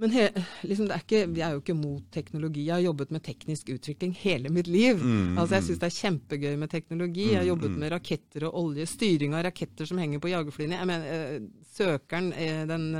men 0.00 0.10
he, 0.10 0.28
liksom 0.66 0.88
det 0.88 0.94
er 0.96 1.02
ikke, 1.04 1.26
vi 1.30 1.42
er 1.44 1.52
jo 1.54 1.60
ikke 1.60 1.76
mot 1.76 2.06
teknologi. 2.14 2.64
Jeg 2.66 2.74
har 2.74 2.84
jobbet 2.86 3.10
med 3.14 3.22
teknisk 3.22 3.68
utvikling 3.74 4.14
hele 4.18 4.50
mitt 4.50 4.66
liv. 4.66 4.98
Mm, 4.98 5.38
altså 5.38 5.54
Jeg 5.58 5.62
mm. 5.62 5.66
syns 5.68 5.82
det 5.82 5.88
er 5.90 5.98
kjempegøy 5.98 6.56
med 6.58 6.70
teknologi. 6.72 7.26
Jeg 7.28 7.36
har 7.36 7.44
Mm, 7.44 7.48
jobbet 7.52 7.70
mm. 7.70 7.78
med 7.78 7.92
raketter 7.92 8.46
og 8.48 8.56
olje. 8.62 8.86
Styring 8.86 9.34
av 9.34 9.44
raketter 9.44 9.86
som 9.86 9.98
henger 9.98 10.18
på 10.18 10.32
jagerflyene. 10.32 10.78
Jeg 10.80 10.86
mener, 10.86 11.06
eh, 11.12 11.40
søkeren, 11.76 12.32
eh, 12.32 12.64
den 12.66 12.94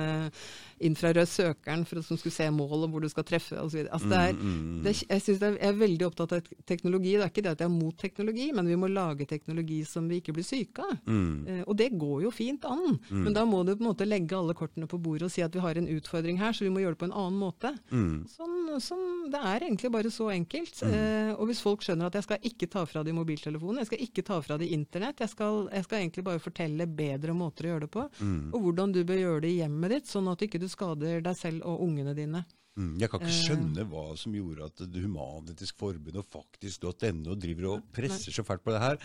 infrarøde 0.83 1.27
søkeren 1.31 1.85
for, 1.89 2.03
som 2.03 2.19
skulle 2.21 2.35
se 2.35 2.49
mål 2.51 2.85
og 2.87 2.91
hvor 2.93 3.01
du 3.05 3.09
skal 3.13 3.25
treffe 3.29 3.57
osv. 3.61 3.85
Altså, 3.91 4.09
det 4.11 4.19
er, 4.19 4.33
Mm, 4.33 4.53
mm, 4.53 4.83
det, 4.85 4.93
jeg, 5.09 5.21
synes 5.23 5.43
er, 5.43 5.57
jeg 5.61 5.69
er 5.69 5.79
veldig 5.79 6.07
opptatt 6.07 6.33
av 6.33 6.47
teknologi. 6.67 7.13
Det 7.17 7.23
er 7.27 7.31
ikke 7.33 7.43
det 7.45 7.53
at 7.53 7.61
jeg 7.63 7.69
er 7.69 7.75
mot 7.75 7.97
teknologi, 8.01 8.47
men 8.57 8.67
vi 8.67 8.77
må 8.81 8.89
lage 8.91 9.27
teknologi 9.29 9.83
som 9.85 10.09
vi 10.09 10.21
ikke 10.21 10.33
blir 10.37 10.45
syke 10.47 10.83
av. 10.83 10.97
mm. 11.07 11.47
Eh, 11.49 11.63
og 11.67 11.77
det 11.77 11.91
går 11.99 12.23
jo 12.25 12.31
fint 12.31 12.65
an, 12.65 12.99
men 13.11 13.33
da 13.35 13.45
må 13.45 13.65
du 13.67 13.75
på 13.77 13.83
en 13.85 13.91
måte 13.91 14.07
legge 14.09 14.37
alle 14.37 14.55
kortene 14.55 14.87
på 14.89 14.99
bordet 15.03 15.29
og 15.29 15.31
si 15.35 15.43
at 15.43 15.53
vi 15.55 15.61
har 15.61 15.77
en 15.79 15.89
utfordring 15.89 16.39
her, 16.39 16.53
så 16.53 16.65
vi 16.65 16.71
må 16.71 16.81
gjøre 16.83 16.97
det 16.97 17.03
på 17.03 17.09
en 17.11 17.17
annen 17.17 17.39
måte. 17.39 17.75
Mm. 17.91 18.27
Sånn, 18.29 18.81
sånn, 18.81 19.31
det 19.33 19.41
er 19.43 19.67
egentlig 19.69 19.91
bare 19.93 20.11
så 20.11 20.31
enkelt. 20.33 20.83
Eh, 20.83 21.33
og 21.37 21.47
hvis 21.49 21.61
folk 21.63 21.83
skjønner 21.83 22.07
at 22.11 22.15
jeg 22.19 22.25
skal 22.27 22.39
ikke 22.43 22.69
ta 22.73 22.85
fra 22.87 23.03
de 23.05 23.13
mobiltelefonen, 23.13 23.79
jeg 23.83 23.87
skal 23.93 24.03
ikke 24.07 24.25
ta 24.27 24.41
fra 24.43 24.59
de 24.59 24.69
internett, 24.75 25.21
jeg 25.21 25.29
skal, 25.33 25.69
jeg 25.73 25.85
skal 25.85 25.99
egentlig 26.03 26.25
bare 26.25 26.43
fortelle 26.43 26.87
bedre 26.87 27.35
måter 27.37 27.67
å 27.69 27.73
gjøre 27.75 27.87
det 27.87 27.91
på, 27.95 28.09
Mm. 28.23 28.53
og 28.55 28.61
hvordan 28.63 28.93
du 28.93 29.05
bør 29.05 29.19
gjøre 29.19 29.41
det 29.43 29.51
i 29.51 29.59
hjemmet 29.63 29.91
ditt, 29.91 30.07
sånn 30.07 30.29
at 30.31 30.43
ikke 30.43 30.59
du 30.61 30.69
skader 30.73 31.23
deg 31.25 31.39
selv 31.39 31.67
og 31.69 31.85
ungene 31.87 32.17
dine. 32.17 32.45
Mm, 32.73 32.95
jeg 33.03 33.11
kan 33.13 33.21
ikke 33.21 33.35
skjønne 33.37 33.83
hva 33.85 34.03
som 34.17 34.33
gjorde 34.33 34.65
at 34.65 34.79
det 34.89 35.03
human-etiske 35.05 35.77
Forbund 35.77 36.17
og 36.17 36.25
faktisk.no 36.33 37.35
driver 37.37 37.67
og 37.69 37.83
presser 37.93 38.33
så 38.33 38.41
fælt 38.49 38.63
på 38.65 38.73
det 38.73 38.81
her. 38.81 38.97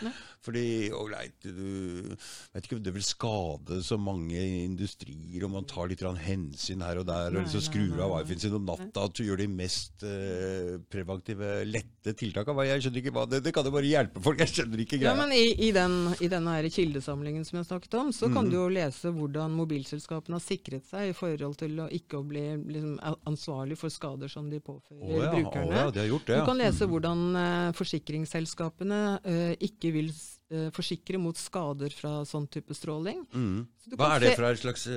Fordi 0.45 0.61
ålreit, 0.95 1.35
du 1.44 2.14
vet 2.53 2.64
ikke 2.64 2.77
om 2.77 2.84
det 2.85 2.94
vil 2.95 3.03
skade 3.03 3.81
så 3.84 3.98
mange 3.99 4.39
industrier 4.64 5.44
om 5.44 5.57
man 5.57 5.68
tar 5.68 5.89
litt 5.91 5.99
hensyn 6.23 6.85
her 6.85 7.02
og 7.02 7.10
der, 7.10 7.27
og 7.35 7.41
liksom 7.44 7.65
skrur 7.65 7.99
av 8.06 8.14
wifi-en 8.14 8.39
sin 8.45 8.56
om 8.56 8.64
natta, 8.69 9.03
at 9.03 9.18
du 9.19 9.26
gjør 9.26 9.41
de 9.44 9.49
mest 9.52 10.06
eh, 10.07 10.77
preventive, 10.88 11.52
lette 11.68 12.15
tiltakene. 12.23 12.69
Jeg 12.69 12.85
skjønner 12.85 13.03
ikke 13.03 13.15
hva 13.19 13.27
det, 13.27 13.41
det 13.49 13.52
kan 13.57 13.68
jo 13.68 13.76
bare 13.76 13.91
hjelpe 13.91 14.23
folk, 14.23 14.45
jeg 14.45 14.53
skjønner 14.53 14.85
ikke 14.85 15.02
Ja, 15.03 15.18
men 15.19 15.35
i, 15.35 15.44
i, 15.68 15.73
den, 15.76 15.98
i 16.23 16.31
denne 16.31 16.56
her 16.56 16.69
kildesamlingen 16.72 17.44
som 17.44 17.60
jeg 17.60 17.68
snakket 17.73 17.99
om, 17.99 18.15
så 18.15 18.31
Mm. 18.31 18.34
kan 18.39 18.49
du 18.49 18.56
jo 18.57 18.65
lese 18.72 19.11
hvordan 19.11 19.53
mobilselskapene 19.60 20.35
har 20.39 20.44
sikret 20.44 20.88
seg 20.88 21.11
i 21.11 21.14
forhold 21.15 21.56
til 21.60 21.77
å 21.84 21.91
ikke 21.91 22.23
bli 22.27 22.48
liksom, 22.72 22.98
ansvarlig 23.27 23.57
for 23.80 23.94
skader 23.94 24.32
som 24.32 24.50
de 24.50 24.60
påfører 24.64 25.02
oh, 25.02 25.20
ja, 25.24 25.32
brukerne. 25.34 25.72
Oh, 25.72 25.76
ja, 25.76 25.92
de 25.92 26.00
har 26.04 26.10
gjort 26.12 26.28
det, 26.30 26.40
Du 26.40 26.50
kan 26.50 26.60
lese 26.62 26.88
hvordan 26.90 27.24
eh, 27.42 27.70
forsikringsselskapene 27.78 29.00
eh, 29.24 29.54
ikke 29.68 29.92
vil 29.96 30.12
eh, 30.12 30.70
forsikre 30.76 31.20
mot 31.22 31.38
skader 31.38 31.94
fra 31.96 32.22
sånn 32.28 32.48
type 32.52 32.76
stråling. 32.78 33.24
Så 33.32 33.92
du 33.92 33.98
Hva 34.00 34.14
er 34.16 34.26
det 34.26 34.34
fra 34.40 34.52
et 34.54 34.62
slags 34.62 34.88
eh, 34.92 34.96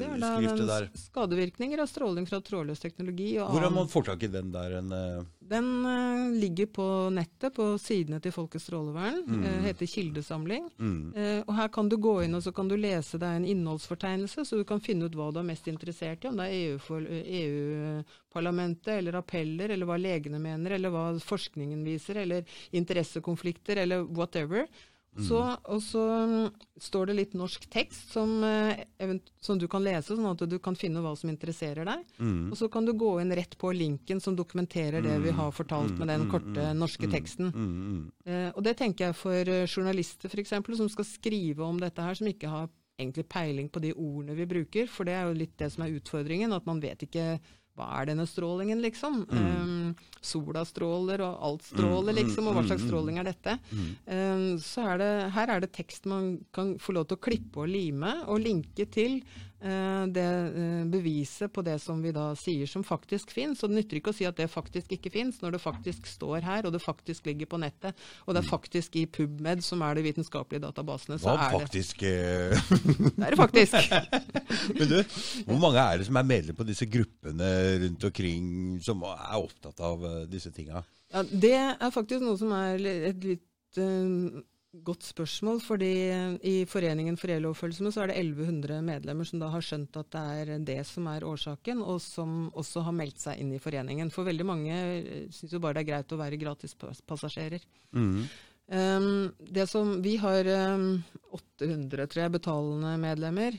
det 0.00 0.08
er 0.08 0.22
da 0.22 0.32
skrift 0.38 0.64
der? 0.70 0.88
Skadevirkninger 1.06 1.84
av 1.84 1.90
stråling 1.90 2.28
fra 2.30 2.40
trådløs 2.44 2.82
teknologi 2.82 3.34
og 3.38 3.50
Hvordan 3.50 3.70
annen 3.70 3.80
man 3.82 3.92
får 3.92 4.08
tak 4.12 4.26
i 4.26 4.32
den 4.32 4.52
der 4.54 4.78
en 4.80 4.92
eh, 4.94 5.22
den 5.48 5.68
uh, 5.86 6.32
ligger 6.40 6.66
på 6.66 6.86
nettet, 7.14 7.54
på 7.54 7.66
sidene 7.78 8.20
til 8.24 8.32
Folkets 8.34 8.66
strålevern. 8.68 9.22
Mm. 9.26 9.44
Uh, 9.44 9.60
heter 9.66 9.90
Kildesamling. 9.90 10.68
Eh, 11.16 11.40
og 11.44 11.54
her 11.58 11.70
kan 11.74 11.88
du 11.90 11.96
gå 12.00 12.16
inn 12.24 12.34
og 12.36 12.42
så 12.44 12.52
kan 12.54 12.68
du 12.70 12.76
lese 12.80 13.20
deg 13.20 13.38
en 13.38 13.48
innholdsfortegnelse, 13.52 14.44
så 14.48 14.58
du 14.58 14.64
kan 14.68 14.82
finne 14.82 15.08
ut 15.08 15.16
hva 15.18 15.30
du 15.32 15.40
er 15.42 15.48
mest 15.48 15.68
interessert 15.70 16.24
i. 16.24 16.30
Om 16.30 16.40
det 16.40 16.48
er 16.48 16.56
EU-parlamentet 16.74 18.24
EU-parlamentet, 18.34 18.98
eller 18.98 19.14
appeller, 19.14 19.70
eller 19.70 19.86
hva 19.86 19.96
legene 19.98 20.40
mener, 20.42 20.74
eller 20.76 20.90
hva 20.90 21.04
forskningen 21.22 21.84
viser, 21.86 22.16
eller 22.24 22.44
interessekonflikter, 22.72 23.76
eller 23.84 24.04
whatever. 24.04 24.66
Så, 25.14 25.38
og 25.70 25.82
så 25.82 26.02
mm, 26.26 26.46
står 26.82 27.10
det 27.10 27.14
litt 27.18 27.34
norsk 27.38 27.68
tekst 27.70 28.10
som, 28.14 28.32
eh, 28.42 29.12
som 29.42 29.58
du 29.60 29.68
kan 29.70 29.84
lese, 29.84 30.16
sånn 30.16 30.26
at 30.32 30.42
du 30.50 30.56
kan 30.62 30.74
finne 30.78 31.02
hva 31.04 31.12
som 31.18 31.30
interesserer 31.30 31.86
deg. 31.86 32.02
Og 32.50 32.56
så 32.58 32.68
kan 32.72 32.86
du 32.86 32.94
gå 32.98 33.12
inn 33.22 33.34
rett 33.36 33.54
på 33.60 33.70
linken 33.76 34.22
som 34.22 34.34
dokumenterer 34.36 35.04
det 35.04 35.18
vi 35.22 35.34
har 35.34 35.54
fortalt 35.54 35.94
med 36.00 36.10
den 36.10 36.26
korte 36.32 36.72
norske 36.74 37.10
teksten. 37.10 37.52
Eh, 38.26 38.50
og 38.54 38.62
det 38.66 38.76
tenker 38.80 39.10
jeg 39.10 39.18
for 39.18 39.54
eh, 39.54 39.66
journalister 39.68 40.32
f.eks., 40.32 40.56
som 40.74 40.90
skal 40.90 41.06
skrive 41.06 41.62
om 41.62 41.78
dette 41.82 42.02
her, 42.02 42.18
som 42.18 42.30
ikke 42.30 42.50
har 42.50 42.72
egentlig 42.98 43.26
peiling 43.30 43.68
på 43.70 43.82
de 43.82 43.92
ordene 43.92 44.36
vi 44.38 44.46
bruker, 44.46 44.90
for 44.90 45.06
det 45.06 45.16
er 45.18 45.28
jo 45.28 45.38
litt 45.38 45.56
det 45.58 45.70
som 45.74 45.84
er 45.84 45.94
utfordringen, 45.96 46.54
at 46.54 46.66
man 46.66 46.82
vet 46.82 47.06
ikke 47.06 47.38
hva 47.74 47.88
er 47.98 48.10
denne 48.12 48.26
strålingen, 48.30 48.78
liksom? 48.84 49.24
Um, 49.34 49.94
sola 50.22 50.62
stråler, 50.66 51.22
og 51.26 51.40
alt 51.48 51.64
stråler, 51.66 52.14
liksom, 52.20 52.46
og 52.46 52.58
hva 52.58 52.62
slags 52.68 52.84
stråling 52.86 53.18
er 53.18 53.26
dette? 53.26 53.56
Um, 54.06 54.44
så 54.62 54.86
er 54.92 55.02
det, 55.02 55.10
her 55.34 55.54
er 55.56 55.64
det 55.64 55.72
tekst 55.74 56.06
man 56.10 56.36
kan 56.54 56.76
få 56.82 56.94
lov 56.94 57.08
til 57.10 57.18
å 57.18 57.24
klippe 57.26 57.64
og 57.64 57.72
lime, 57.72 58.14
og 58.30 58.44
linke 58.44 58.86
til 58.94 59.18
det 60.12 60.24
eh, 60.24 60.84
beviset 60.92 61.52
på 61.52 61.62
det 61.64 61.78
som 61.80 62.02
vi 62.04 62.12
da 62.12 62.26
sier 62.36 62.68
som 62.68 62.84
faktisk 62.84 63.32
fins. 63.32 63.62
Og 63.62 63.72
det 63.72 63.78
nytter 63.80 64.00
ikke 64.00 64.12
å 64.12 64.16
si 64.16 64.26
at 64.28 64.36
det 64.36 64.50
faktisk 64.52 64.92
ikke 64.96 65.12
fins, 65.14 65.40
når 65.40 65.56
det 65.56 65.62
faktisk 65.62 66.08
står 66.10 66.44
her, 66.44 66.66
og 66.66 66.74
det 66.74 66.82
faktisk 66.84 67.28
ligger 67.30 67.48
på 67.50 67.60
nettet, 67.62 67.98
og 68.26 68.36
det 68.36 68.42
er 68.42 68.48
faktisk 68.50 68.98
i 69.00 69.06
PubMed, 69.08 69.64
som 69.64 69.82
er 69.86 69.96
de 69.96 70.04
vitenskapelige 70.04 70.64
databasene, 70.66 71.18
så 71.22 71.32
Hva 71.32 71.48
er 71.48 71.56
faktisk 71.64 72.04
det 72.04 72.14
Det 73.16 73.24
er 73.24 73.34
det 73.34 73.40
faktisk. 73.40 73.94
Men 74.78 74.90
du, 74.90 74.98
hvor 75.48 75.62
mange 75.62 75.84
er 75.84 76.00
det 76.00 76.08
som 76.08 76.20
er 76.20 76.28
medlem 76.28 76.58
på 76.58 76.66
disse 76.68 76.88
gruppene 76.90 77.52
rundt 77.84 78.08
omkring 78.10 78.48
som 78.84 79.04
er 79.08 79.38
opptatt 79.38 79.80
av 79.84 80.04
eh, 80.08 80.24
disse 80.30 80.52
tinga? 80.54 80.84
Ja, 81.14 81.22
det 81.24 81.56
er 81.56 81.94
faktisk 81.94 82.24
noe 82.24 82.36
som 82.40 82.52
er 82.56 82.80
et 83.12 83.24
litt 83.24 83.80
eh, 83.80 84.42
godt 84.82 85.06
spørsmål, 85.06 85.60
fordi 85.62 85.90
eh, 86.10 86.36
i 86.50 86.54
Foreningen 86.68 87.16
for 87.20 87.32
eloverfølsomme 87.34 87.92
så 87.94 88.04
er 88.04 88.10
det 88.10 88.16
1100 88.22 88.80
medlemmer 88.84 89.28
som 89.28 89.42
da 89.42 89.50
har 89.52 89.64
skjønt 89.64 89.96
at 90.00 90.10
det 90.14 90.24
er 90.40 90.64
det 90.66 90.80
som 90.88 91.06
er 91.12 91.26
årsaken, 91.28 91.82
og 91.82 92.00
som 92.02 92.48
også 92.52 92.82
har 92.88 92.96
meldt 92.96 93.22
seg 93.22 93.42
inn 93.42 93.52
i 93.54 93.62
foreningen. 93.62 94.10
For 94.14 94.26
veldig 94.26 94.48
mange 94.48 94.74
uh, 94.74 95.28
syns 95.34 95.54
jo 95.54 95.62
bare 95.62 95.78
det 95.78 95.84
er 95.84 95.90
greit 95.92 96.16
å 96.16 96.20
være 96.20 96.40
gratispassasjerer. 96.42 97.62
Um, 98.66 99.32
det 99.38 99.66
som, 99.68 100.02
vi 100.02 100.16
har 100.16 100.46
um, 100.74 101.02
800 101.34 102.06
tror 102.08 102.22
jeg, 102.22 102.32
betalende 102.32 102.94
medlemmer. 103.00 103.56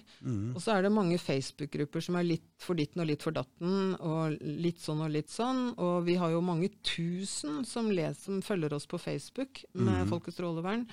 Og 0.56 0.61
så 0.64 0.73
er 0.76 0.86
det 0.86 0.94
mange 0.95 1.19
Facebook-grupper 1.22 2.03
som 2.03 2.18
er 2.18 2.27
litt 2.27 2.48
for 2.61 2.77
ditten 2.80 3.03
og 3.03 3.10
litt 3.10 3.26
for 3.26 3.36
datten, 3.36 3.94
og 3.99 4.38
litt 4.41 4.82
sånn 4.82 5.03
og 5.06 5.11
litt 5.14 5.30
sånn. 5.32 5.76
Og 5.77 6.07
vi 6.07 6.18
har 6.22 6.34
jo 6.34 6.41
mange 6.45 6.72
tusen 6.88 7.61
som, 7.68 7.91
les, 7.94 8.18
som 8.26 8.41
følger 8.45 8.73
oss 8.76 8.88
på 8.90 8.99
Facebook 9.02 9.61
med 9.77 10.10
Folkets 10.11 10.40
strålevern. 10.40 10.88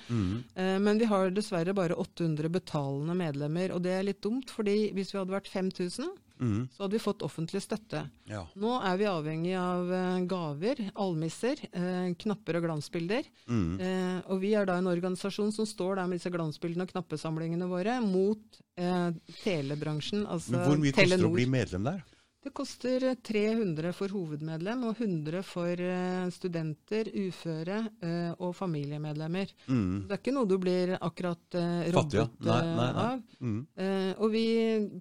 Uh, 0.57 0.77
men 0.83 1.01
vi 1.01 1.09
har 1.09 1.33
dessverre 1.33 1.75
bare 1.75 1.97
800 1.97 2.51
betalende 2.53 3.17
medlemmer, 3.17 3.73
og 3.73 3.83
det 3.87 3.97
er 3.97 4.07
litt 4.11 4.21
dumt, 4.23 4.53
fordi 4.53 4.91
hvis 4.95 5.13
vi 5.13 5.21
hadde 5.21 5.35
vært 5.35 5.51
5000, 5.51 6.13
så 6.39 6.83
hadde 6.83 6.95
vi 6.97 6.99
fått 6.99 7.21
offentlig 7.23 7.61
støtte. 7.63 8.01
Ja. 8.27 8.41
Nå 8.59 8.73
er 8.83 8.97
vi 8.99 9.05
avhengig 9.07 9.53
av 9.55 9.91
eh, 9.93 10.23
gaver, 10.27 10.81
almisser, 10.99 11.61
eh, 11.71 12.09
knapper 12.19 12.59
og 12.59 12.65
glansbilder. 12.67 13.29
Eh, 13.47 14.17
og 14.27 14.41
vi 14.41 14.53
er 14.57 14.67
da 14.67 14.79
en 14.81 14.89
organisasjon 14.91 15.53
som 15.55 15.67
står 15.69 16.01
der 16.01 16.09
med 16.09 16.19
disse 16.19 16.33
glansbildene 16.33 16.87
og 16.87 16.91
knappesamlingene 16.91 17.69
våre 17.71 17.99
mot 18.03 18.59
eh, 18.75 19.11
telebransjen, 19.43 20.25
altså 20.27 20.51
Telenor. 20.57 20.67
hvor 20.73 20.83
mye 20.83 20.95
koster 20.97 21.17
det 21.23 21.29
å 21.29 21.35
bli 21.37 21.47
medlem 21.59 21.87
der? 21.87 22.03
Det 22.43 22.51
koster 22.51 23.03
eh, 23.07 23.13
300 23.23 23.93
for 23.95 24.11
hovedmedlem 24.11 24.81
og 24.89 24.97
100 24.99 25.43
for 25.47 25.79
eh, 25.79 26.25
studenter, 26.35 27.07
uføre 27.15 27.77
eh, 28.03 28.33
og 28.43 28.51
familiemedlemmer. 28.57 29.53
Det 29.63 30.11
er 30.11 30.19
ikke 30.19 30.33
noe 30.35 30.49
du 30.49 30.57
blir 30.59 30.95
akkurat 30.99 31.55
eh, 31.55 31.69
Mm. 31.83 31.93
Robbet 31.95 32.41
Nei, 32.43 32.57
nei, 32.75 32.87
nei. 32.93 33.13
Mm. 33.43 33.55
av. 33.61 33.83
Eh, 33.83 34.09
og 34.23 34.31
vi 34.33 34.43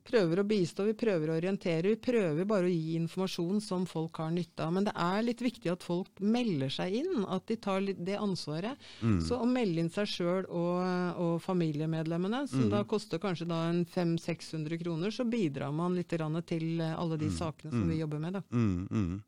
prøver 0.06 0.40
å 0.42 0.44
bistå, 0.46 0.84
vi 0.86 0.94
prøver 0.98 1.30
å 1.32 1.36
orientere, 1.38 1.90
vi 1.92 1.98
prøver 2.02 2.46
bare 2.48 2.68
å 2.68 2.72
gi 2.72 2.94
informasjon 3.00 3.60
som 3.62 3.84
folk 3.90 4.16
har 4.22 4.30
nytte 4.34 4.62
av. 4.64 4.72
Men 4.76 4.86
det 4.86 4.94
er 4.98 5.22
litt 5.26 5.42
viktig 5.42 5.72
at 5.72 5.82
folk 5.86 6.22
melder 6.22 6.70
seg 6.72 6.94
inn, 7.02 7.24
at 7.26 7.46
de 7.50 7.56
tar 7.62 7.82
det 7.90 8.16
ansvaret. 8.18 8.78
Mm. 9.02 9.18
Så 9.26 9.40
å 9.42 9.48
melde 9.48 9.82
inn 9.82 9.90
seg 9.94 10.08
sjøl 10.10 10.46
og, 10.46 11.18
og 11.22 11.34
familiemedlemmene, 11.44 12.44
som 12.48 12.62
Mm. 12.62 12.70
da 12.70 12.84
koster 12.86 13.18
kanskje 13.18 13.48
da 13.50 13.64
en 13.70 13.82
500-600 13.84 14.78
kroner, 14.82 15.10
så 15.10 15.24
bidrar 15.26 15.72
man 15.74 15.96
litt 15.98 16.12
til 16.12 16.22
alle 16.22 17.16
de 17.18 17.31
sakene 17.38 17.72
som 17.74 17.88
vi 17.90 18.00
jobber 18.00 18.22
med. 18.22 18.38
Da. 18.38 18.42
Mm, 18.50 18.88
mm. 18.90 19.20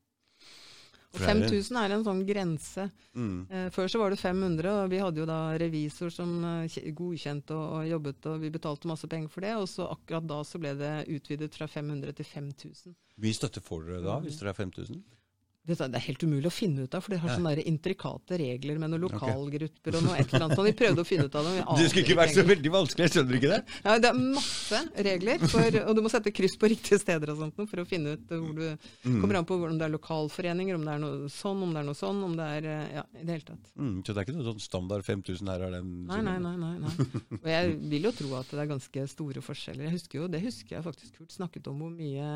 Og 1.14 1.20
For 1.20 1.31
det 1.31 1.47
er 1.47 1.51
5000 1.52 1.76
er 1.78 1.93
en 1.94 2.05
sånn 2.09 2.22
grense. 2.26 2.85
Mm. 3.14 3.35
Eh, 3.47 3.66
før 3.70 3.90
så 3.93 4.01
var 4.01 4.10
det 4.10 4.18
500, 4.18 4.70
og 4.82 4.90
vi 4.90 4.98
hadde 4.98 5.22
jo 5.22 5.26
da 5.31 5.39
revisor 5.62 6.10
som 6.10 6.32
eh, 6.48 6.78
godkjente 6.90 7.55
og, 7.55 7.76
og 7.78 7.86
jobbet, 7.86 8.26
og 8.32 8.40
vi 8.43 8.51
betalte 8.56 8.90
masse 8.90 9.10
penger 9.10 9.31
for 9.31 9.47
det. 9.47 9.52
Og 9.60 9.68
så 9.70 9.86
akkurat 9.94 10.26
da 10.26 10.40
så 10.43 10.59
ble 10.59 10.74
det 10.81 10.94
utvidet 11.14 11.55
fra 11.55 11.68
500 11.70 12.18
til 12.18 12.31
5000. 12.32 12.97
Mye 13.22 13.39
støtte 13.39 13.62
får 13.62 13.86
dere 13.86 14.02
da, 14.09 14.18
hvis 14.24 14.40
dere 14.40 14.51
er 14.51 14.59
5000? 14.59 15.05
Det 15.64 15.80
er 15.80 16.02
helt 16.04 16.22
umulig 16.26 16.44
å 16.50 16.52
finne 16.52 16.82
ut 16.84 16.92
av, 16.94 17.00
for 17.00 17.14
de 17.14 17.18
har 17.22 17.30
sånne 17.32 17.54
der 17.56 17.68
intrikate 17.70 18.36
regler 18.36 18.76
med 18.82 18.90
noen 18.92 19.00
lokalgrupper 19.06 19.96
og 19.96 20.02
noe 20.04 20.18
et 20.20 20.28
eller 20.28 20.44
annet. 20.44 20.56
sånn. 20.58 20.66
Vi 20.68 20.74
prøvde 20.76 21.00
å 21.00 21.08
finne 21.08 21.24
ut 21.24 21.38
av 21.40 21.46
det. 21.48 21.54
Det 21.80 21.86
skulle 21.88 22.04
ikke 22.04 22.16
vært 22.18 22.34
så 22.36 22.44
veldig 22.44 22.72
vanskelig, 22.74 23.06
jeg 23.06 23.12
skjønner 23.14 23.38
ikke 23.38 23.52
det? 23.54 23.60
Ja, 23.86 23.94
det 24.04 24.10
er 24.10 24.18
masse 24.20 24.80
regler, 25.08 25.46
for, 25.48 25.78
og 25.88 25.96
du 25.96 26.02
må 26.04 26.12
sette 26.12 26.32
kryss 26.36 26.58
på 26.60 26.68
riktige 26.68 26.98
steder 27.00 27.32
og 27.32 27.40
sånt 27.40 27.62
for 27.70 27.80
å 27.80 27.86
finne 27.88 28.12
ut 28.18 28.28
hvor 28.34 28.52
du 28.58 28.66
Mm. 29.04 29.20
kommer 29.20 29.36
an 29.38 29.44
på 29.48 29.56
om 29.56 29.78
det 29.78 29.84
er 29.86 29.92
lokalforeninger, 29.92 30.74
om 30.76 30.84
det 30.84 30.92
er 30.94 31.00
noe 31.02 31.28
sånn, 31.32 31.62
om 31.64 31.72
det 31.74 31.80
er 31.82 31.86
noe 31.88 31.96
sånn, 31.98 32.20
om 32.24 32.36
det 32.36 32.44
er 32.58 32.68
eh, 32.68 32.92
Ja, 32.98 33.02
i 33.16 33.24
det 33.24 33.34
hele 33.38 33.46
tatt. 33.48 33.72
Mm, 33.76 33.96
så 34.04 34.12
det 34.14 34.20
er 34.20 34.26
ikke 34.28 34.36
noe 34.36 34.46
sånn 34.52 34.62
standard 34.64 35.04
5000 35.04 35.48
her 35.52 35.64
er 35.66 35.74
den 35.78 35.90
Nei, 36.08 36.20
nei, 36.24 36.36
nei, 36.44 36.54
nei, 36.60 36.70
nei. 36.84 37.08
Og 37.40 37.48
jeg 37.50 37.74
vil 37.92 38.08
jo 38.08 38.12
tro 38.16 38.34
at 38.40 38.52
det 38.52 38.60
er 38.64 38.70
ganske 38.70 39.04
store 39.12 39.40
forskjeller. 39.44 39.86
Jeg 39.88 39.96
husker 39.98 40.20
jo, 40.22 40.28
Det 40.32 40.40
husker 40.44 40.76
jeg 40.78 40.84
faktisk 40.86 41.18
Kurt 41.18 41.32
snakket 41.36 41.68
om 41.72 41.80
hvor 41.84 41.92
mye 41.94 42.28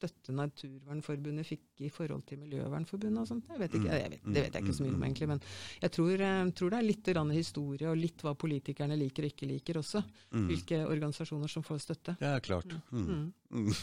støtte 0.00 0.34
Naturvernforbundet 0.36 1.48
fikk 1.48 1.84
i 1.84 1.90
forhold 1.92 2.24
til 2.28 2.40
Miljøvernforbundet 2.40 3.22
og 3.22 3.28
sånt. 3.28 3.50
Jeg 3.52 3.60
vet 3.60 3.76
ikke, 3.78 3.90
jeg 3.90 4.14
vet, 4.14 4.24
det 4.24 4.44
vet 4.46 4.56
jeg 4.56 4.64
ikke 4.64 4.78
så 4.78 4.86
mye 4.86 4.96
om 4.96 5.04
egentlig, 5.08 5.28
men 5.34 5.42
jeg 5.82 5.94
tror, 5.96 6.24
eh, 6.28 6.40
tror 6.60 6.72
det 6.72 6.80
er 6.80 6.88
litt 6.88 7.12
grann 7.12 7.34
historie 7.34 7.90
og 7.90 8.00
litt 8.00 8.24
hva 8.24 8.32
politikerne 8.38 8.96
liker 9.00 9.26
og 9.26 9.34
ikke 9.34 9.50
liker 9.50 9.82
også. 9.82 10.02
Hvilke 10.30 10.80
organisasjoner 10.86 11.52
som 11.52 11.66
får 11.66 11.84
støtte. 11.84 12.16
Det 12.20 12.32
er 12.32 12.42
klart. 12.44 12.74
Mm. 12.90 13.30
Mm. 13.50 13.70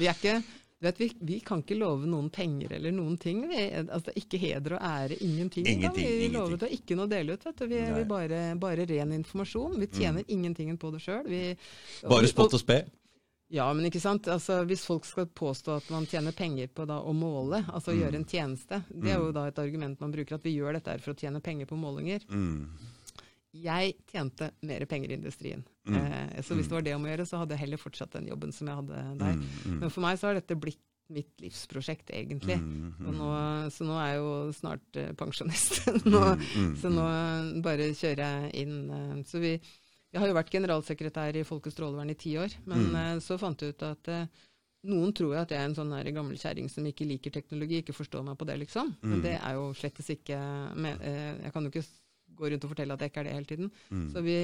vi 0.00 0.08
er 0.08 0.16
ikke 0.16 0.40
vet, 0.80 1.00
vi, 1.00 1.12
vi 1.20 1.40
kan 1.40 1.62
ikke 1.62 1.76
love 1.78 2.08
noen 2.08 2.30
penger 2.32 2.74
eller 2.78 2.94
noen 2.94 3.16
ting. 3.20 3.42
Vi, 3.50 3.58
altså, 3.80 4.14
ikke 4.16 4.40
heder 4.40 4.76
og 4.78 4.86
ære, 4.86 5.18
ingenting. 5.20 5.66
Ingenting, 5.66 6.06
vi 6.06 6.24
ingenting. 6.24 6.38
lovet 6.38 6.64
å 6.64 6.70
ikke 6.76 6.96
noe 6.98 7.10
dele 7.10 7.36
ut. 7.36 7.46
Vi, 7.60 7.82
vi 7.96 8.06
bare, 8.08 8.40
bare 8.60 8.86
ren 8.88 9.12
informasjon. 9.18 9.76
Vi 9.80 9.90
tjener 10.00 10.24
ingenting 10.28 10.72
på 10.80 10.92
det 10.94 11.02
sjøl. 11.04 11.28
Bare 12.08 12.32
spott 12.32 12.56
og 12.56 12.62
spe? 12.62 12.82
Ja, 13.50 13.64
men 13.74 13.84
ikke 13.88 13.98
sant. 14.00 14.28
Altså, 14.30 14.60
hvis 14.68 14.84
folk 14.86 15.04
skal 15.08 15.26
påstå 15.26 15.76
at 15.80 15.88
man 15.90 16.06
tjener 16.06 16.30
penger 16.38 16.68
på 16.70 16.84
da, 16.86 17.00
å 17.02 17.10
måle, 17.16 17.64
altså 17.66 17.90
Mm. 17.90 17.98
gjøre 18.00 18.14
en 18.20 18.24
tjeneste, 18.30 18.82
det 18.94 19.10
er 19.10 19.18
jo 19.18 19.32
da 19.34 19.46
et 19.50 19.58
argument 19.58 20.00
man 20.00 20.12
bruker, 20.14 20.34
at 20.38 20.44
vi 20.46 20.52
gjør 20.56 20.74
dette 20.78 20.90
her 20.94 20.98
for 21.02 21.12
å 21.14 21.18
tjene 21.18 21.40
penger 21.42 21.66
på 21.66 21.76
målinger. 21.76 22.22
Mm. 22.30 22.68
jeg 23.52 23.96
tjente 24.12 24.52
mer 24.62 24.84
penger 24.86 25.10
i 25.10 25.14
industrien. 25.18 25.64
Eh, 25.90 26.40
så 26.46 26.54
hvis 26.54 26.68
det 26.70 26.76
var 26.76 26.82
det 26.86 26.94
om 26.94 27.02
å 27.02 27.10
gjøre, 27.10 27.26
så 27.26 27.40
hadde 27.42 27.56
jeg 27.56 27.64
heller 27.64 27.80
fortsatt 27.82 28.12
den 28.14 28.28
jobben 28.30 28.52
som 28.54 28.68
jeg 28.70 28.76
hadde 28.78 29.18
der. 29.18 29.40
Men 29.66 29.90
for 29.90 30.00
meg 30.06 30.18
så 30.20 30.28
har 30.30 30.34
dette 30.38 30.54
blitt 30.54 30.78
mitt 31.10 31.32
livsprosjekt, 31.42 32.12
egentlig. 32.14 32.54
Og 33.02 33.10
nå, 33.18 33.30
så 33.74 33.82
nå 33.82 33.96
er 33.98 34.12
jeg 34.12 34.20
jo 34.20 34.52
snart 34.54 34.94
eh, 35.02 35.10
pensjonist. 35.18 35.80
nå, 36.06 36.20
Så 36.78 36.86
nå 36.94 37.06
bare 37.66 37.88
kjører 37.98 38.22
jeg 38.22 38.52
inn. 38.62 38.76
eh, 38.94 39.16
så 39.26 39.40
vi 39.42 39.56
jeg 40.10 40.22
har 40.22 40.30
jo 40.30 40.36
vært 40.36 40.52
generalsekretær 40.52 41.38
i 41.38 41.46
Folkets 41.46 41.76
strålevern 41.76 42.10
i 42.10 42.18
ti 42.18 42.34
år, 42.40 42.54
men 42.70 42.88
eh, 42.98 43.18
så 43.22 43.38
fant 43.38 43.62
jeg 43.62 43.76
ut 43.76 43.84
at 43.86 44.10
eh, 44.10 44.46
noen 44.90 45.12
tror 45.14 45.34
jo 45.34 45.40
at 45.42 45.52
jeg 45.52 45.60
er 45.60 45.68
en 45.68 45.76
sånn 45.76 45.92
her 45.92 46.08
gammel 46.16 46.38
kjerring 46.40 46.70
som 46.72 46.86
ikke 46.88 47.06
liker 47.06 47.34
teknologi, 47.34 47.82
ikke 47.82 47.94
forstår 47.94 48.24
meg 48.26 48.38
på 48.40 48.48
det, 48.48 48.56
liksom. 48.62 48.94
Men 49.04 49.22
det 49.24 49.36
er 49.36 49.58
jo 49.58 49.70
slettes 49.76 50.08
ikke 50.16 50.38
med, 50.74 51.02
eh, 51.04 51.34
Jeg 51.44 51.52
kan 51.54 51.66
jo 51.66 51.72
ikke 51.72 51.84
gå 52.40 52.50
rundt 52.52 52.66
og 52.66 52.72
fortelle 52.72 52.96
at 52.96 53.04
jeg 53.04 53.12
ikke 53.12 53.22
er 53.22 53.28
det 53.28 53.36
hele 53.36 53.50
tiden. 53.50 53.70
Så 54.12 54.22
vi, 54.24 54.36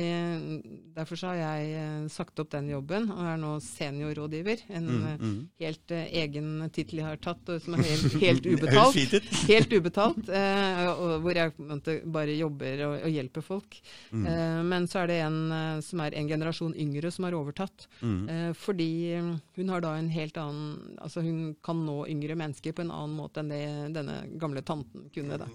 derfor 0.96 1.20
så 1.20 1.32
har 1.32 1.40
jeg 1.40 1.72
eh, 1.80 2.06
sagt 2.12 2.42
opp 2.42 2.52
den 2.54 2.70
jobben, 2.70 3.08
og 3.14 3.22
er 3.30 3.40
nå 3.40 3.52
seniorrådgiver. 3.64 4.66
En 4.76 4.90
eh, 4.96 5.26
helt 5.64 5.96
uh, 5.96 6.02
egen 6.22 6.50
tittel 6.74 7.02
jeg 7.02 7.08
har 7.08 7.20
tatt, 7.22 7.54
som 7.64 7.78
er 7.78 7.84
helt, 7.86 8.18
helt 8.26 8.46
ubetalt. 8.46 9.16
Helt 9.46 9.72
ubetalt, 9.72 10.28
uh, 10.32 10.86
og 10.90 11.12
hvor 11.24 11.38
jeg 11.38 12.00
bare 12.12 12.34
jobber 12.36 12.82
og, 12.88 12.94
og 13.06 13.12
hjelper 13.12 13.44
folk. 13.44 13.78
Uh, 14.12 14.62
men 14.66 14.86
så 14.90 15.02
er 15.02 15.10
det 15.10 15.18
en 15.24 15.38
eh, 15.52 15.80
som 15.84 16.02
er 16.04 16.16
en 16.18 16.28
generasjon 16.28 16.74
yngre 16.78 17.10
som 17.14 17.26
har 17.26 17.36
overtatt. 17.36 17.86
Eh, 18.02 18.50
fordi 18.58 18.90
eh, 19.16 19.30
hun 19.58 19.72
har 19.72 19.84
da 19.84 19.94
en 19.96 20.10
helt 20.12 20.36
annen 20.40 20.96
Altså 21.02 21.22
hun 21.24 21.54
kan 21.64 21.78
nå 21.86 21.96
yngre 22.10 22.36
mennesker 22.38 22.74
på 22.76 22.84
en 22.84 22.92
annen 22.94 23.16
måte 23.18 23.42
enn 23.42 23.52
det 23.52 23.62
denne 23.94 24.16
gamle 24.40 24.62
tanten 24.66 25.08
kunne. 25.14 25.38
da. 25.40 25.48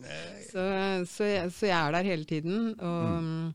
Så, 0.48 0.64
så, 1.10 1.28
jeg, 1.28 1.52
så 1.56 1.70
jeg 1.70 1.78
er 1.78 1.96
der 1.96 2.10
hele 2.12 2.28
tiden. 2.28 2.31
Og... 2.40 3.18
mm, 3.26 3.52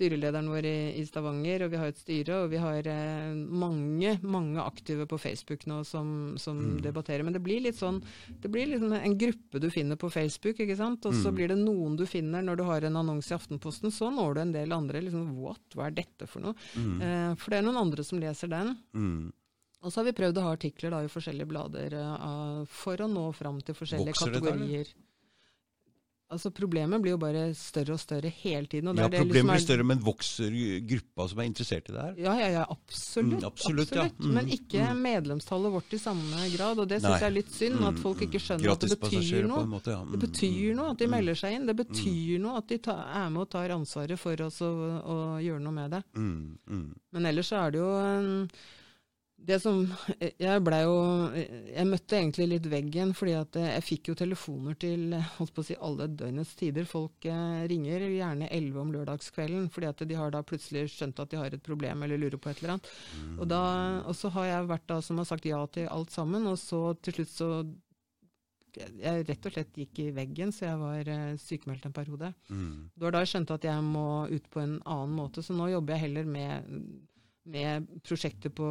Styrelederen 0.00 0.46
vår 0.48 0.64
i, 0.64 1.02
Stavanger, 1.04 1.66
og 1.66 1.74
vi 1.74 1.76
har 1.76 1.90
et 1.90 1.98
styre, 2.00 2.36
og 2.40 2.52
vi 2.54 2.56
har 2.56 2.86
eh, 2.88 3.34
mange 3.36 4.14
mange 4.24 4.62
aktive 4.62 5.04
på 5.04 5.18
Facebook 5.20 5.66
nå 5.68 5.82
som, 5.84 6.38
som 6.40 6.78
debatterer. 6.80 7.20
Men 7.26 7.36
det 7.36 7.42
blir 7.44 7.60
litt 7.60 7.76
sånn 7.76 7.98
Det 8.40 8.48
blir 8.48 8.70
liksom 8.70 8.94
en 8.96 9.16
gruppe 9.20 9.60
du 9.60 9.68
finner 9.68 10.00
på 10.00 10.08
Facebook, 10.08 10.62
ikke 10.64 10.78
sant. 10.78 11.04
Og 11.04 11.18
så 11.20 11.34
blir 11.36 11.52
det 11.52 11.58
noen 11.60 11.98
du 12.00 12.06
finner 12.08 12.40
når 12.46 12.56
du 12.56 12.64
har 12.70 12.86
en 12.88 12.96
annonse 13.02 13.28
i 13.28 13.36
Aftenposten. 13.36 13.92
Så 13.92 14.08
når 14.08 14.38
du 14.38 14.40
en 14.46 14.56
del 14.56 14.72
andre. 14.72 15.04
liksom, 15.04 15.34
What? 15.36 15.76
Hva 15.76 15.90
er 15.90 15.98
dette 16.00 16.30
for 16.30 16.48
noe? 16.48 16.56
Eh, 16.80 17.36
for 17.36 17.52
det 17.52 17.60
er 17.60 17.68
noen 17.68 17.82
andre 17.82 18.06
som 18.06 18.24
leser 18.24 18.48
den. 18.48 18.72
Mm. 18.96 19.28
Og 19.84 19.92
så 19.92 20.00
har 20.00 20.08
vi 20.08 20.16
prøvd 20.16 20.40
å 20.40 20.48
ha 20.48 20.56
artikler 20.56 20.96
da, 20.96 21.04
i 21.04 21.12
forskjellige 21.12 21.48
blader 21.48 21.94
uh, 22.00 22.64
for 22.68 23.00
å 23.00 23.08
nå 23.08 23.28
fram 23.36 23.60
til 23.64 23.76
forskjellige 23.76 24.12
Vokser 24.12 24.32
kategorier. 24.32 24.56
Det 24.56 24.88
kategorier. 24.88 24.96
Altså 26.30 26.50
Problemet 26.54 27.02
blir 27.02 27.16
jo 27.16 27.18
bare 27.18 27.40
større 27.58 27.96
og 27.96 28.00
større 28.00 28.30
hele 28.30 28.68
tiden. 28.70 28.92
Ja, 28.94 29.08
det 29.08 29.18
liksom 29.18 29.24
problemet 29.26 29.50
er- 29.50 29.56
blir 29.58 29.64
større, 29.64 29.84
men 29.88 29.98
vokser 30.06 30.54
gruppa 30.86 31.28
som 31.28 31.40
er 31.42 31.48
interessert 31.50 31.88
i 31.90 31.92
det 31.96 32.00
her? 32.04 32.14
Ja, 32.22 32.34
ja, 32.38 32.48
ja, 32.54 32.64
absolutt. 32.70 33.40
Mm, 33.42 33.46
absolutt, 33.48 33.90
ja. 33.98 34.04
Mm, 34.20 34.32
Men 34.36 34.46
ikke 34.54 34.86
medlemstallet 34.94 35.72
vårt 35.74 35.92
i 35.92 35.98
samme 35.98 36.44
grad. 36.56 36.78
Og 36.78 36.88
det 36.88 37.00
syns 37.02 37.18
jeg 37.20 37.30
er 37.30 37.34
litt 37.34 37.50
synd, 37.52 37.82
at 37.84 37.98
folk 37.98 38.22
ikke 38.28 38.38
skjønner 38.38 38.70
at 38.72 38.80
det 38.86 39.00
betyr 39.00 39.46
noe. 39.48 39.66
måte, 39.66 39.90
ja. 39.90 40.04
Mm. 40.04 40.12
Det 40.12 40.20
betyr 40.28 40.74
noe 40.78 40.90
at 40.94 40.98
de 40.98 41.06
melder 41.08 41.34
seg 41.34 41.52
inn. 41.58 41.66
Det 41.66 41.76
betyr 41.76 42.38
noe 42.40 42.58
at 42.58 42.68
de 42.68 42.78
ta, 42.78 42.96
er 43.24 43.28
med 43.30 43.42
og 43.42 43.50
tar 43.50 43.68
ansvaret 43.74 44.18
for 44.18 44.40
oss 44.46 44.60
å, 44.62 44.70
å 45.02 45.16
gjøre 45.42 45.60
noe 45.66 45.72
med 45.72 45.90
det. 45.90 46.02
Mm, 46.14 46.58
mm. 46.70 46.94
Men 47.12 47.26
ellers 47.26 47.48
så 47.50 47.66
er 47.66 47.70
det 47.72 47.78
jo 47.82 47.90
en, 47.98 48.48
det 49.46 49.56
som 49.62 49.78
Jeg 50.40 50.62
blei 50.64 50.80
jo 50.84 50.96
Jeg 51.34 51.86
møtte 51.88 52.18
egentlig 52.18 52.46
litt 52.50 52.68
veggen, 52.70 53.14
fordi 53.16 53.34
at 53.38 53.58
jeg 53.62 53.84
fikk 53.86 54.10
jo 54.12 54.16
telefoner 54.18 54.76
til 54.80 55.14
holdt 55.38 55.54
på 55.56 55.64
å 55.64 55.68
si 55.70 55.76
alle 55.80 56.08
døgnets 56.12 56.52
tider. 56.58 56.88
Folk 56.88 57.28
eh, 57.28 57.66
ringer 57.70 58.06
gjerne 58.08 58.50
11 58.50 58.80
om 58.84 58.94
lørdagskvelden, 58.94 59.68
fordi 59.74 59.90
at 59.90 60.04
de 60.10 60.18
har 60.18 60.34
da 60.34 60.44
plutselig 60.46 60.88
skjønt 60.94 61.22
at 61.22 61.32
de 61.32 61.40
har 61.40 61.56
et 61.56 61.66
problem 61.66 62.04
eller 62.06 62.20
lurer 62.20 62.40
på 62.40 62.52
et 62.52 62.60
eller 62.62 62.76
annet. 62.76 62.90
Og, 63.38 63.46
da, 63.50 63.62
og 64.04 64.16
så 64.18 64.32
har 64.36 64.50
jeg 64.50 64.72
vært 64.72 64.88
da 64.92 65.00
som 65.04 65.20
har 65.20 65.30
sagt 65.30 65.48
ja 65.48 65.60
til 65.72 65.88
alt 65.90 66.12
sammen, 66.14 66.48
og 66.50 66.58
så 66.60 66.90
til 67.00 67.20
slutt 67.20 67.32
så 67.34 67.52
jeg 68.76 69.24
rett 69.26 69.46
og 69.48 69.54
slett 69.54 69.78
gikk 69.78 70.00
i 70.04 70.08
veggen, 70.14 70.52
så 70.54 70.68
jeg 70.68 70.80
var 70.80 71.10
eh, 71.10 71.38
sykemeldt 71.42 71.86
en 71.88 71.94
periode. 71.94 72.32
Mm. 72.50 72.90
Det 72.94 73.06
var 73.06 73.14
da 73.14 73.22
jeg 73.24 73.32
skjønte 73.32 73.56
at 73.58 73.66
jeg 73.66 73.86
må 73.86 74.08
ut 74.30 74.50
på 74.52 74.62
en 74.62 74.76
annen 74.84 75.16
måte, 75.16 75.42
så 75.42 75.56
nå 75.56 75.70
jobber 75.72 75.96
jeg 75.96 76.04
heller 76.06 76.28
med, 76.30 76.74
med 77.46 77.86
prosjekter 78.04 78.50
på, 78.52 78.66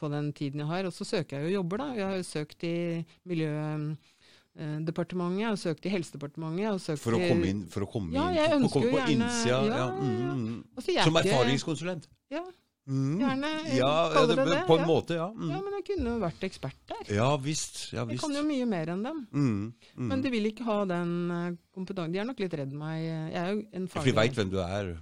på 0.00 0.08
den 0.10 0.32
tiden 0.32 0.60
jeg 0.64 0.68
har. 0.70 0.84
Og 0.88 0.92
så 0.96 1.04
søker 1.04 1.36
jeg 1.40 1.50
jo 1.50 1.54
jobber, 1.60 1.76
da. 1.78 1.92
Jeg 1.94 2.06
har 2.06 2.16
jo 2.16 2.22
søkt 2.26 2.64
i 2.64 3.04
Miljødepartementet, 3.28 5.40
jeg 5.40 5.48
har 5.48 5.56
søkt 5.60 5.86
i 5.86 5.88
Helsedepartementet. 5.94 6.60
Jeg 6.64 6.70
har 6.72 6.78
søkt 6.82 7.02
For 7.04 7.12
å 7.16 7.20
komme 7.28 7.46
inn, 7.50 7.60
for 7.70 7.80
å 7.86 7.88
komme 7.90 8.12
Ja, 8.16 8.24
jeg 8.34 8.50
ønsker 8.56 8.72
komme 8.80 8.90
på 8.94 8.98
gjerne- 9.02 9.14
innsida? 9.18 9.50
ja, 9.50 9.56
Ja, 9.76 9.86
Mm, 9.90 10.00
mm. 10.40 10.58
Altså, 10.76 10.88
jeg 10.92 11.00
er 11.00 11.04
Som 11.04 11.16
erfaringskonsulent? 11.22 12.04
Ja, 12.30 12.44
Mm. 12.88 13.18
gjerne 13.20 13.50
Ja, 13.76 14.08
kaller 14.12 14.36
det, 14.36 14.46
det 14.48 14.66
på 14.66 14.74
en 14.74 14.80
ja. 14.80 14.86
måte, 14.86 15.10
ja. 15.14 15.28
Mm. 15.30 15.50
Ja, 15.50 15.60
men 15.60 15.72
jeg 15.76 15.84
kunne 15.84 16.04
jo 16.10 16.18
vært 16.18 16.40
ekspert 16.42 16.74
der. 16.88 17.14
Ja 17.14 17.36
visst. 17.36 17.92
Ja, 17.92 18.04
Jeg 18.06 18.18
kan 18.18 18.32
jo 18.32 18.42
mye 18.42 18.66
mer 18.66 18.86
enn 18.88 19.02
dem. 19.04 19.26
Mm. 19.32 19.72
Mm. 19.96 20.08
Men 20.08 20.20
de 20.22 20.30
vil 20.30 20.44
ikke 20.50 20.64
ha 20.64 20.84
den 20.86 21.30
eh, 21.30 21.52
kompetansen. 21.76 22.12
De 22.12 22.18
er 22.18 22.24
nok 22.24 22.40
litt 22.40 22.52
redd 22.54 22.72
meg. 22.72 23.02
Jeg 23.04 23.34
er 23.36 23.52
jo 23.54 23.62
en 23.72 23.86
For 23.86 23.98
faglig 24.00 24.12
de 24.14 24.18
veit 24.18 24.32
hvem 24.34 24.50
du 24.50 24.58
er 24.58 24.96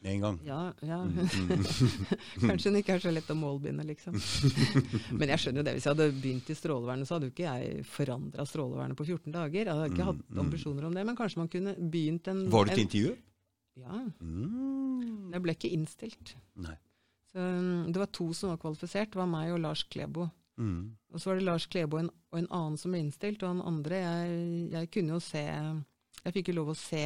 med 0.00 0.12
en 0.14 0.20
gang. 0.24 0.36
Ja, 0.46 0.60
ja. 0.86 0.98
Mm, 1.04 1.64
Kanskje 2.48 2.70
hun 2.70 2.78
ikke 2.80 2.94
er 2.96 3.02
så 3.04 3.12
lett 3.12 3.30
å 3.32 3.36
målbinde, 3.36 3.84
liksom. 3.88 4.16
Men 5.20 5.32
jeg 5.34 5.42
skjønner 5.42 5.60
jo 5.60 5.66
det. 5.68 5.74
Hvis 5.76 5.86
jeg 5.88 5.92
hadde 5.94 6.06
begynt 6.22 6.52
i 6.52 6.56
Strålevernet, 6.56 7.08
så 7.08 7.16
hadde 7.18 7.28
jo 7.28 7.34
ikke 7.34 7.48
jeg 7.50 7.84
forandra 7.88 8.46
Strålevernet 8.48 8.96
på 8.98 9.06
14 9.08 9.34
dager. 9.34 9.60
Jeg 9.66 9.74
hadde 9.76 9.90
ikke 9.92 10.08
hatt 10.10 10.40
ambisjoner 10.44 10.88
om 10.88 10.96
det, 10.96 11.04
men 11.08 11.18
kanskje 11.18 11.42
man 11.42 11.52
kunne 11.52 11.74
begynt 11.92 12.30
en 12.32 12.44
Mm, 12.46 12.52
Var 12.54 12.64
du 12.64 12.72
til 12.74 12.84
intervju? 12.86 13.16
Ja. 13.80 13.98
Mm. 14.20 15.30
Jeg 15.34 15.42
ble 15.44 15.54
ikke 15.56 15.72
innstilt. 15.76 16.34
Nei. 16.60 16.76
Så 17.30 17.44
det 17.92 18.00
var 18.00 18.10
to 18.10 18.32
som 18.34 18.50
var 18.50 18.58
kvalifisert. 18.62 19.12
Det 19.12 19.20
var 19.20 19.28
meg 19.30 19.52
og 19.54 19.60
Lars 19.62 19.84
Klebo. 19.86 20.26
Mm. 20.60 20.96
Og 21.14 21.20
så 21.20 21.30
var 21.30 21.38
det 21.38 21.46
Lars 21.46 21.66
Klebo 21.70 21.96
og 21.96 22.02
en, 22.04 22.10
og 22.32 22.38
en 22.40 22.48
annen 22.56 22.78
som 22.80 22.92
ble 22.92 23.00
innstilt, 23.04 23.42
og 23.44 23.52
han 23.52 23.62
andre 23.64 24.00
jeg, 24.02 24.40
jeg 24.74 24.90
kunne 24.96 25.14
jo 25.16 25.20
se 25.24 25.44
Jeg 25.44 26.34
fikk 26.36 26.50
jo 26.50 26.56
lov 26.58 26.72
å 26.74 26.76
se 26.76 27.04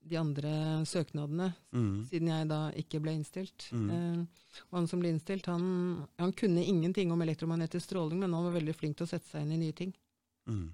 de 0.00 0.16
andre 0.16 0.50
søknadene, 0.88 1.50
Mm. 1.76 2.06
siden 2.08 2.28
jeg 2.28 2.48
da 2.48 2.60
ikke 2.72 3.00
ble 3.02 3.12
innstilt. 3.18 3.68
Mm. 3.72 3.90
Eh, 3.90 4.50
og 4.70 4.78
han 4.78 4.88
som 4.88 5.00
ble 5.02 5.12
innstilt, 5.12 5.46
han, 5.46 6.06
han 6.18 6.32
kunne 6.32 6.64
ingenting 6.64 7.12
om 7.12 7.20
elektromagnetisk 7.22 7.84
stråling, 7.90 8.18
men 8.20 8.32
han 8.32 8.44
var 8.44 8.56
veldig 8.56 8.74
flink 8.74 8.96
til 8.96 9.06
å 9.06 9.10
sette 9.12 9.28
seg 9.28 9.44
inn 9.44 9.52
i 9.52 9.60
nye 9.66 9.76
ting. 9.76 9.92
Mm. 10.48 10.70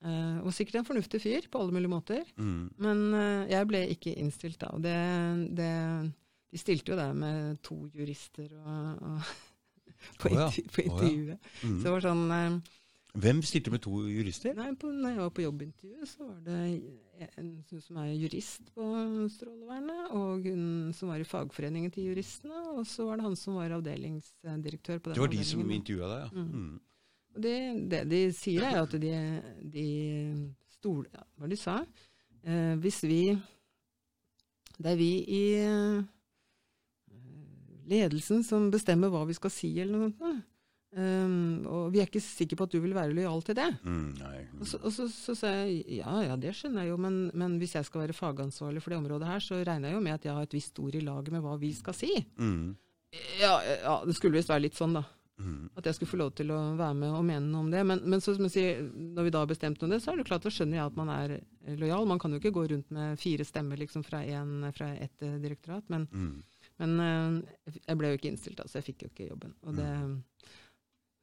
Eh, 0.00 0.38
og 0.40 0.54
sikkert 0.56 0.80
en 0.80 0.88
fornuftig 0.88 1.20
fyr 1.20 1.48
på 1.50 1.60
alle 1.60 1.74
mulige 1.76 1.92
måter. 1.92 2.24
Mm. 2.40 2.70
Men 2.80 3.02
eh, 3.18 3.50
jeg 3.52 3.68
ble 3.68 3.82
ikke 3.92 4.14
innstilt 4.16 4.60
da. 4.62 4.70
Og 4.72 4.82
det, 4.86 4.96
det 5.58 5.72
De 6.50 6.58
stilte 6.58 6.90
jo 6.90 6.96
der 6.98 7.12
med 7.14 7.60
to 7.62 7.76
jurister 7.94 8.48
og, 8.58 9.02
og 9.06 9.20
på, 10.22 10.30
oh, 10.30 10.34
ja. 10.34 10.48
på, 10.72 10.82
intervjuet. 10.86 11.36
Oh, 11.36 11.50
ja. 11.60 11.68
Mm. 11.68 11.76
Så 11.76 11.84
det 11.84 11.92
var 11.92 12.06
sånn 12.06 12.24
eh, 12.34 12.76
Hvem 13.18 13.40
stilte 13.42 13.72
med 13.74 13.80
to 13.82 14.04
jurister? 14.06 14.54
Nei, 14.54 14.68
på, 14.78 14.90
når 14.94 15.14
jeg 15.16 15.18
var 15.24 15.32
på 15.34 15.42
jobbintervju, 15.42 16.06
så 16.06 16.26
var 16.28 16.36
det 16.46 16.58
en 17.40 17.48
som 17.82 17.96
er 18.00 18.12
jurist 18.14 18.68
på 18.76 18.84
Strålevernet, 19.34 20.12
og 20.16 20.46
hun 20.46 20.92
som 20.96 21.10
var 21.10 21.18
i 21.20 21.26
fagforeningen 21.26 21.90
til 21.90 22.06
juristene, 22.10 22.60
og 22.76 22.86
så 22.86 23.08
var 23.08 23.18
det 23.18 23.26
han 23.26 23.34
som 23.36 23.58
var 23.58 23.74
avdelingsdirektør 23.80 25.00
på 25.02 25.10
den 25.10 25.18
Det 25.18 25.24
var 25.24 25.32
de 25.34 25.42
som 25.44 25.60
avdelingen. 25.60 25.80
intervjua 25.82 26.12
deg, 26.12 26.22
ja. 26.22 26.44
Mm. 26.44 26.78
Og 27.34 27.42
det, 27.46 27.56
det 27.90 28.00
de 28.10 28.20
sier, 28.34 28.62
er 28.66 28.78
at 28.82 28.94
de, 29.02 29.12
de 29.74 29.88
stol... 30.78 31.04
Ja, 31.14 31.26
hva 31.38 31.50
de 31.50 31.58
sa? 31.58 31.76
Eh, 32.42 32.74
hvis 32.82 33.02
vi 33.04 33.20
Det 34.80 34.94
er 34.94 34.96
vi 34.96 35.10
i 35.28 35.42
eh, 35.60 36.00
ledelsen 37.90 38.42
som 38.46 38.70
bestemmer 38.72 39.10
hva 39.12 39.26
vi 39.28 39.36
skal 39.36 39.52
si, 39.52 39.74
eller 39.82 39.98
noe 39.98 40.14
sånt. 40.14 40.46
Um, 40.90 41.62
og 41.70 41.92
vi 41.94 42.00
er 42.02 42.08
ikke 42.08 42.18
sikre 42.18 42.56
på 42.58 42.66
at 42.66 42.72
du 42.74 42.80
vil 42.82 42.96
være 42.96 43.14
lojal 43.14 43.44
til 43.46 43.54
det. 43.54 43.68
Mm. 43.86 44.08
Og 44.58 44.66
så, 44.66 44.80
og 44.82 44.90
så, 44.90 45.06
så 45.12 45.36
sa 45.38 45.52
jeg 45.60 45.84
ja, 46.00 46.16
ja, 46.26 46.34
det 46.40 46.50
skjønner 46.58 46.82
jeg 46.82 46.90
jo, 46.90 46.96
men, 46.98 47.20
men 47.38 47.54
hvis 47.62 47.76
jeg 47.78 47.86
skal 47.86 48.02
være 48.08 48.16
fagansvarlig 48.16 48.82
for 48.82 48.90
det 48.90 48.98
området 48.98 49.28
her, 49.30 49.44
så 49.44 49.60
regner 49.62 49.92
jeg 49.92 49.98
jo 50.00 50.02
med 50.08 50.18
at 50.18 50.26
jeg 50.26 50.34
har 50.34 50.48
et 50.48 50.56
visst 50.58 50.82
ord 50.82 50.98
i 50.98 51.04
laget 51.06 51.30
med 51.36 51.44
hva 51.46 51.54
vi 51.62 51.70
skal 51.78 51.94
si. 51.94 52.10
Mm. 52.42 52.74
Ja, 53.38 53.54
ja 53.62 53.96
det 54.06 54.18
skulle 54.18 54.40
visst 54.40 54.50
være 54.50 54.66
litt 54.66 54.78
sånn, 54.78 54.98
da. 54.98 55.04
Mm. 55.40 55.70
At 55.78 55.86
jeg 55.88 55.96
skulle 55.96 56.10
få 56.10 56.18
lov 56.20 56.34
til 56.36 56.50
å 56.52 56.58
være 56.76 56.96
med 56.98 57.14
og 57.16 57.22
mene 57.24 57.46
noe 57.48 57.64
om 57.64 57.70
det. 57.72 57.80
Men, 57.86 58.02
men 58.12 58.20
så, 58.20 58.34
sier, 58.52 58.82
når 58.90 59.28
vi 59.28 59.32
da 59.32 59.44
har 59.44 59.48
bestemt 59.50 59.80
noe 59.80 59.88
om 59.88 59.94
det, 59.94 60.02
så 60.04 60.12
er 60.12 60.20
det 60.20 60.26
klart, 60.28 60.44
da 60.44 60.52
skjønner 60.52 60.80
jeg 60.80 60.90
at 60.90 60.98
man 60.98 61.12
er 61.14 61.36
lojal. 61.80 62.08
Man 62.10 62.20
kan 62.20 62.34
jo 62.34 62.40
ikke 62.42 62.52
gå 62.58 62.66
rundt 62.74 62.90
med 62.94 63.20
fire 63.20 63.46
stemmer 63.48 63.80
liksom 63.80 64.04
fra, 64.04 64.20
en, 64.26 64.66
fra 64.76 64.90
ett 64.98 65.22
eh, 65.22 65.38
direktorat. 65.40 65.86
Men, 65.92 66.08
Mm. 66.10 66.42
men 66.82 67.00
eh, 67.06 67.78
jeg 67.78 68.00
ble 68.00 68.10
jo 68.10 68.18
ikke 68.18 68.32
innstilt, 68.34 68.58
da, 68.58 68.66
så 68.68 68.80
jeg 68.80 68.90
fikk 68.90 69.06
jo 69.06 69.12
ikke 69.14 69.30
jobben. 69.30 69.54
Og 69.64 69.78
det 69.78 69.88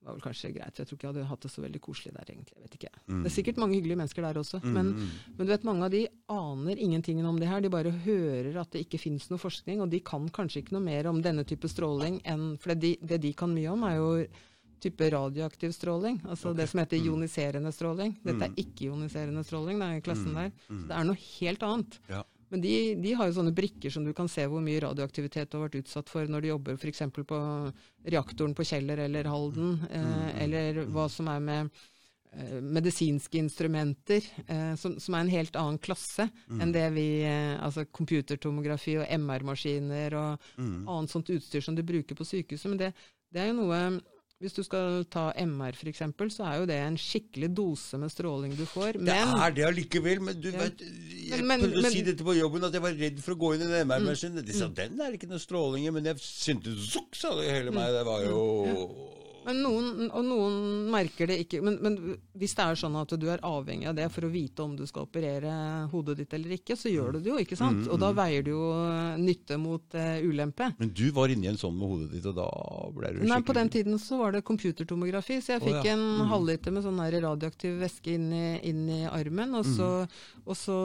var 0.08 0.16
vel 0.18 0.24
kanskje 0.26 0.52
greit, 0.56 0.74
for 0.74 0.82
jeg 0.84 0.88
tror 0.90 0.98
ikke 0.98 1.08
jeg 1.08 1.14
hadde 1.14 1.28
hatt 1.30 1.42
det 1.46 1.52
så 1.54 1.62
veldig 1.64 1.82
koselig 1.86 2.14
der, 2.16 2.32
egentlig. 2.34 2.56
Jeg 2.58 2.64
vet 2.66 2.78
ikke. 2.80 2.92
Mm. 3.08 3.22
Det 3.24 3.30
er 3.32 3.36
sikkert 3.38 3.62
mange 3.62 3.78
hyggelige 3.78 4.00
mennesker 4.02 4.26
der 4.28 4.40
også. 4.42 4.62
Mm. 4.64 4.74
Men, 4.74 4.88
Mm. 4.98 5.10
men 5.38 5.48
du 5.48 5.52
vet, 5.54 5.64
mange 5.68 5.84
av 5.86 5.92
de 5.92 6.02
aner 6.30 6.76
ingenting 6.88 7.26
om 7.26 7.40
det 7.40 7.48
her. 7.48 7.62
De 7.62 7.70
bare 7.70 7.92
hører 7.92 8.60
at 8.62 8.72
det 8.72 8.86
ikke 8.88 9.00
finnes 9.04 9.30
noe 9.30 9.38
forskning, 9.40 9.82
og 9.82 9.90
de 9.92 10.00
kan 10.00 10.28
kanskje 10.30 10.64
ikke 10.64 10.74
noe 10.78 10.84
mer 10.88 11.08
om 11.12 11.22
denne 11.22 11.44
type 11.46 11.68
stråling 11.70 12.22
enn 12.26 12.58
For 12.58 12.74
det 12.74 12.80
de, 12.82 12.98
det 13.06 13.22
de 13.22 13.34
kan 13.34 13.54
mye 13.54 13.70
om, 13.72 13.84
er 13.84 13.96
jo 13.98 14.28
type 14.80 15.02
radioaktiv 15.10 15.72
stråling. 15.74 16.20
Altså 16.30 16.56
det 16.56 16.70
som 16.70 16.80
heter 16.80 16.98
ioniserende 17.02 17.72
stråling. 17.74 18.16
Dette 18.24 18.46
er 18.46 18.54
ikke-ioniserende 18.62 19.44
stråling, 19.44 19.80
det 19.82 19.88
er 19.88 19.98
i 19.98 20.02
klassen 20.06 20.34
der. 20.38 20.52
Så 20.68 20.88
det 20.88 20.96
er 20.96 21.04
noe 21.04 21.18
helt 21.40 21.64
annet. 21.66 22.00
Ja. 22.10 22.24
Men 22.50 22.64
de, 22.64 22.96
de, 23.04 23.14
har 23.20 23.28
jo 23.28 23.36
sånne 23.40 23.56
brikker 23.56 23.92
som 23.92 24.06
du 24.08 24.14
kan 24.16 24.30
se 24.32 24.46
hvor 24.48 24.64
mye 24.64 24.82
radioaktivitet 24.84 25.52
du 25.52 25.58
har 25.58 25.68
vært 25.68 25.82
utsatt 25.82 26.10
for 26.12 26.30
når 26.32 26.44
du 26.44 26.50
jobber 26.54 26.80
f.eks. 26.80 27.04
på 27.18 27.42
reaktoren 28.08 28.56
på 28.56 28.66
Kjeller 28.68 29.04
eller 29.04 29.28
Halden, 29.28 29.78
eh, 29.92 30.08
mm. 30.08 30.42
eller 30.46 30.82
hva 30.96 31.08
som 31.12 31.28
er 31.34 31.44
med 31.44 31.72
eh, 32.32 32.58
medisinske 32.64 33.42
instrumenter, 33.42 34.32
eh, 34.48 34.74
som, 34.80 34.96
som, 35.04 35.18
er 35.18 35.26
en 35.26 35.34
helt 35.36 35.60
annen 35.60 35.82
klasse 35.84 36.30
mm. 36.48 36.62
enn 36.64 36.76
det 36.76 36.88
vi 36.96 37.08
eh, 37.28 37.56
Altså 37.60 37.84
computertomografi 37.92 38.96
og 39.02 39.12
MR-maskiner 39.20 40.16
og 40.16 40.52
mm. 40.56 40.86
annet 40.86 41.16
sånt 41.16 41.34
utstyr 41.36 41.66
som 41.66 41.76
du 41.76 41.84
bruker 41.84 42.16
på 42.16 42.28
sykehuset. 42.28 42.72
Men 42.72 42.86
det, 42.86 42.94
det 43.34 43.44
er 43.44 43.52
jo 43.52 43.60
noe 43.60 43.82
hvis 44.38 44.54
du 44.54 44.62
skal 44.62 45.02
ta 45.10 45.32
MR 45.42 45.74
f.eks., 45.74 46.04
så 46.36 46.46
er 46.46 46.60
jo 46.60 46.68
det 46.70 46.78
en 46.78 46.98
skikkelig 47.02 47.50
dose 47.58 47.98
med 47.98 48.12
stråling 48.14 48.54
du 48.54 48.66
får. 48.70 49.00
Men, 49.00 49.10
det 49.10 49.18
er 49.18 49.56
det 49.56 49.66
allikevel, 49.66 50.22
men 50.28 50.38
du 50.38 50.52
ja. 50.52 50.60
vet 50.62 50.84
Jeg 50.84 51.42
men, 51.42 51.64
prøvde 51.64 51.82
men, 51.82 51.90
å 51.90 51.94
si 51.96 52.04
dette 52.06 52.28
på 52.28 52.38
jobben, 52.38 52.68
at 52.68 52.78
jeg 52.78 52.86
var 52.86 52.98
redd 53.02 53.22
for 53.26 53.34
å 53.34 53.40
gå 53.42 53.54
inn 53.56 53.66
i 53.66 53.70
en 53.72 53.90
MR-maskin. 53.90 54.38
De 54.38 54.54
sa 54.54 54.70
mm. 54.70 54.76
den 54.78 55.02
er 55.02 55.18
ikke 55.18 55.32
noe 55.32 55.42
stråling 55.42 55.88
i, 55.88 55.94
men 55.96 56.12
jeg 56.12 56.22
syntes 56.22 56.92
zukk, 56.94 57.18
sa 57.18 57.34
det 57.40 57.50
hele 57.50 57.74
meg. 57.74 57.90
Det 57.98 58.06
var 58.06 58.28
jo 58.28 58.42
ja. 58.70 58.78
Men 59.48 59.62
noen, 59.64 60.10
og 60.12 60.26
noen 60.28 60.56
merker 60.92 61.30
det 61.32 61.38
ikke. 61.46 61.62
Men, 61.64 61.78
men, 61.84 61.98
hvis 62.38 62.56
det 62.58 62.66
er 62.66 62.80
sånn 62.80 62.98
at 63.00 63.14
du 63.16 63.26
er 63.32 63.44
avhengig 63.48 63.88
av 63.88 63.96
det 63.96 64.10
for 64.12 64.28
å 64.28 64.32
vite 64.32 64.66
om 64.66 64.74
du 64.76 64.84
skal 64.90 65.06
operere 65.08 65.54
hodet 65.94 66.18
ditt 66.20 66.36
eller 66.36 66.58
ikke, 66.58 66.76
så 66.80 66.92
gjør 66.92 67.16
du 67.16 67.20
det 67.22 67.32
jo, 67.32 67.38
ikke 67.44 67.60
sant? 67.60 67.80
Mm, 67.80 67.86
mm. 67.88 67.92
Og 67.96 68.02
da 68.04 68.10
veier 68.18 68.44
du 68.44 68.52
jo 68.52 68.66
nytte 69.22 69.60
mot 69.62 69.96
uh, 69.96 70.18
ulempe. 70.28 70.72
Men 70.82 70.92
du 70.92 71.06
var 71.16 71.32
inni 71.32 71.48
en 71.52 71.60
sånn 71.60 71.78
med 71.78 71.94
hodet 71.94 72.10
ditt, 72.18 72.28
og 72.28 72.36
da 72.42 72.50
ble 72.98 73.14
du 73.14 73.22
skikkelig 73.22 73.34
Nei, 73.34 73.46
på 73.48 73.56
den 73.58 73.72
tiden 73.78 74.02
så 74.04 74.20
var 74.20 74.36
det 74.36 74.44
computertomografi, 74.48 75.40
så 75.44 75.56
jeg 75.56 75.64
fikk 75.64 75.80
oh, 75.80 75.88
ja. 75.88 75.96
en 75.96 76.06
mm. 76.20 76.26
halvliter 76.34 76.76
med 76.76 76.88
sånn 76.88 77.00
radioaktiv 77.18 77.80
væske 77.80 78.18
inn 78.18 78.28
i, 78.36 78.48
inn 78.68 78.84
i 78.92 79.02
armen, 79.08 79.56
og 79.62 79.64
så, 79.68 79.90
mm. 80.04 80.44
og 80.44 80.60
så 80.60 80.78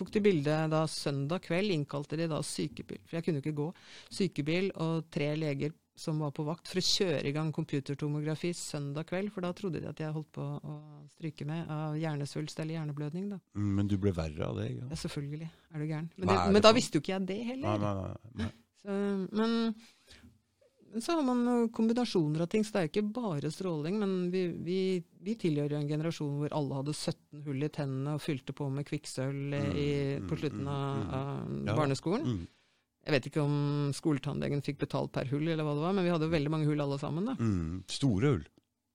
tok 0.00 0.12
de 0.14 0.22
bilde 0.24 0.56
da 0.72 0.86
søndag 0.88 1.44
kveld, 1.44 1.74
innkalte 1.74 2.16
de 2.16 2.28
da 2.30 2.40
sykebil, 2.46 3.02
for 3.04 3.18
jeg 3.18 3.26
kunne 3.26 3.42
ikke 3.42 3.56
gå. 3.58 3.68
Sykebil 4.08 4.70
og 4.80 5.10
tre 5.12 5.34
leger 5.36 5.74
som 6.00 6.20
var 6.22 6.32
på 6.32 6.44
vakt 6.46 6.70
for 6.70 6.80
å 6.80 6.84
kjøre 6.84 7.28
i 7.28 7.32
gang 7.36 7.50
computertomografi 7.52 8.54
søndag 8.56 9.10
kveld, 9.10 9.32
for 9.34 9.44
da 9.44 9.52
trodde 9.56 9.82
de 9.82 9.90
at 9.90 10.00
jeg 10.00 10.14
holdt 10.14 10.30
på 10.32 10.44
å 10.44 10.76
stryke 11.12 11.44
med 11.48 11.68
av 11.68 11.98
hjernesvulst 12.00 12.62
eller 12.62 12.78
hjerneblødning. 12.78 13.28
da. 13.34 13.40
Mm, 13.58 13.70
men 13.76 13.90
du 13.90 13.98
ble 14.00 14.14
verre 14.16 14.48
av 14.48 14.60
det? 14.62 14.70
Ja, 14.72 14.88
ja 14.88 15.00
selvfølgelig. 15.02 15.50
Er 15.74 15.82
du 15.82 15.86
gæren. 15.86 16.10
Men, 16.16 16.32
det, 16.32 16.36
men 16.56 16.64
da 16.64 16.72
visste 16.76 16.96
jo 16.96 17.04
ikke 17.04 17.12
jeg 17.18 17.26
det 17.28 17.40
heller. 17.50 17.84
Nei, 17.84 17.96
nei, 18.00 18.40
nei. 18.40 18.52
Så, 18.80 18.96
men, 19.36 21.02
så 21.04 21.18
har 21.18 21.26
man 21.26 21.68
kombinasjoner 21.76 22.46
av 22.46 22.48
ting, 22.54 22.64
så 22.64 22.72
det 22.72 22.80
er 22.80 22.86
jo 22.86 22.92
ikke 22.94 23.12
bare 23.20 23.50
stråling. 23.52 23.98
Men 24.00 24.14
vi, 24.32 24.46
vi, 24.64 24.78
vi 25.20 25.34
tilhører 25.42 25.76
en 25.82 25.90
generasjon 25.90 26.38
hvor 26.40 26.56
alle 26.56 26.80
hadde 26.80 26.96
17 26.96 27.44
hull 27.44 27.68
i 27.68 27.70
tennene 27.76 28.16
og 28.16 28.24
fylte 28.24 28.56
på 28.56 28.70
med 28.72 28.88
kvikksølv 28.88 29.52
mm, 29.52 30.30
på 30.32 30.40
slutten 30.40 30.64
av, 30.64 31.04
mm, 31.04 31.12
av 31.20 31.68
ja. 31.68 31.76
barneskolen. 31.76 32.40
Jeg 33.10 33.16
vet 33.16 33.28
ikke 33.32 33.42
om 33.42 33.54
skoletannlegen 33.96 34.62
fikk 34.62 34.84
betalt 34.84 35.10
per 35.16 35.26
hull, 35.32 35.48
eller 35.48 35.66
hva 35.66 35.74
det 35.74 35.82
var, 35.82 35.96
men 35.96 36.06
vi 36.06 36.12
hadde 36.14 36.30
veldig 36.30 36.52
mange 36.54 36.68
hull 36.70 36.82
alle 36.84 36.98
sammen. 37.02 37.26
da. 37.26 37.34
Mm, 37.34 37.80
store 37.90 38.30
hull? 38.34 38.44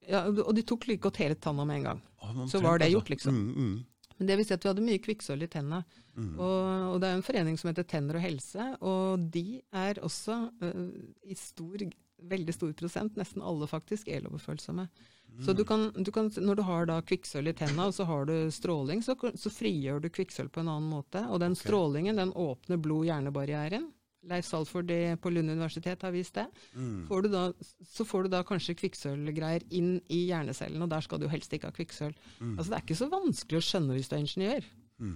Ja, 0.07 0.21
og 0.29 0.53
de 0.55 0.63
tok 0.63 0.87
like 0.87 1.03
godt 1.03 1.19
hele 1.19 1.35
tanna 1.35 1.65
med 1.67 1.81
en 1.81 1.89
gang. 1.89 2.01
Ah, 2.23 2.39
så 2.47 2.61
var 2.63 2.79
det 2.79 2.93
gjort, 2.93 3.11
liksom. 3.11 3.35
Mm, 3.35 3.51
mm. 3.59 4.07
Men 4.15 4.29
det 4.29 4.37
vil 4.39 4.47
si 4.47 4.55
at 4.55 4.63
vi 4.63 4.71
hadde 4.71 4.85
mye 4.85 5.01
kvikksølv 5.03 5.43
i 5.43 5.51
tenna. 5.51 5.81
Mm. 6.15 6.31
Og, 6.39 6.55
og, 6.93 6.97
det 7.03 7.09
er 7.09 7.17
en 7.17 7.25
forening 7.25 7.59
som 7.59 7.67
heter 7.73 7.83
Tenner 7.83 8.15
og 8.15 8.23
helse, 8.23 8.69
og 8.79 9.27
de 9.33 9.59
er 9.75 9.99
også 9.99 10.37
uh, 10.63 10.85
i 11.27 11.35
stor 11.35 11.83
veldig 12.25 12.53
stor 12.55 12.71
prosent, 12.73 13.17
nesten 13.19 13.43
alle 13.43 13.67
faktisk, 13.67 14.07
eloverfølsomme. 14.07 14.87
Mm. 15.35 15.41
Så 15.45 15.53
du 15.53 15.65
kan, 15.67 15.89
du 15.95 16.11
kan, 16.11 16.31
når 16.37 16.55
du 16.55 16.61
har 16.63 16.87
da 16.89 17.01
kvikksølv 17.03 17.51
i 17.51 17.53
tenna, 17.57 17.89
og 17.89 17.95
så 17.97 18.05
har 18.07 18.25
du 18.29 18.51
stråling, 18.51 19.03
så, 19.03 19.17
så 19.35 19.51
frigjør 19.51 19.99
du 20.05 20.09
kvikksølv 20.09 20.49
på 20.53 20.63
en 20.63 20.71
annen 20.71 20.89
måte. 20.89 21.25
Og 21.27 21.41
den 21.43 21.57
okay. 21.57 21.67
strålingen 21.67 22.21
den 22.21 22.31
åpner 22.31 22.79
blod-hjernebarrieren. 22.81 23.89
Leif 24.29 24.47
Salford 24.47 24.89
på 25.21 25.31
Lund 25.33 25.51
universitet 25.51 26.01
har 26.05 26.13
vist 26.15 26.37
det. 26.39 26.47
Mm. 26.73 27.05
Får 27.09 27.29
da, 27.29 27.45
så 27.91 28.07
får 28.07 28.25
du 28.25 28.33
da 28.33 28.41
kanskje 28.47 28.77
kvikksølvgreier 28.79 29.67
inn 29.77 29.99
i 30.09 30.25
hjernecellen, 30.31 30.81
og 30.81 30.91
der 30.91 31.05
skal 31.05 31.21
du 31.21 31.29
helst 31.31 31.53
ikke 31.53 31.69
ha 31.69 31.75
kvikksølv. 31.75 32.17
Mm. 32.39 32.57
Altså 32.57 32.69
Det 32.71 32.77
er 32.79 32.85
ikke 32.87 33.01
så 33.03 33.11
vanskelig 33.13 33.61
å 33.61 33.69
skjønne 33.69 33.97
hvis 33.97 34.11
du 34.11 34.17
er 34.17 34.25
ingeniør. 34.25 34.69
Mm. 35.03 35.15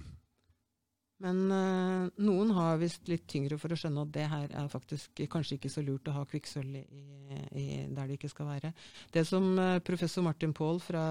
Men 1.20 1.40
øh, 1.52 2.06
noen 2.24 2.54
har 2.56 2.80
visst 2.80 3.08
litt 3.10 3.26
tyngre 3.28 3.58
for 3.60 3.72
å 3.72 3.76
skjønne 3.76 4.06
at 4.06 4.12
det 4.14 4.24
her 4.32 4.54
er 4.56 4.70
faktisk 4.72 5.20
kanskje 5.28 5.58
ikke 5.58 5.72
så 5.72 5.84
lurt 5.84 6.08
å 6.08 6.16
ha 6.16 6.24
kvikksølv 6.28 6.78
der 6.80 8.06
det 8.06 8.16
ikke 8.16 8.30
skal 8.32 8.48
være. 8.48 8.72
Det 9.12 9.26
som 9.28 9.52
øh, 9.58 9.82
professor 9.84 10.24
Martin 10.24 10.54
Paul 10.56 10.80
fra, 10.80 11.04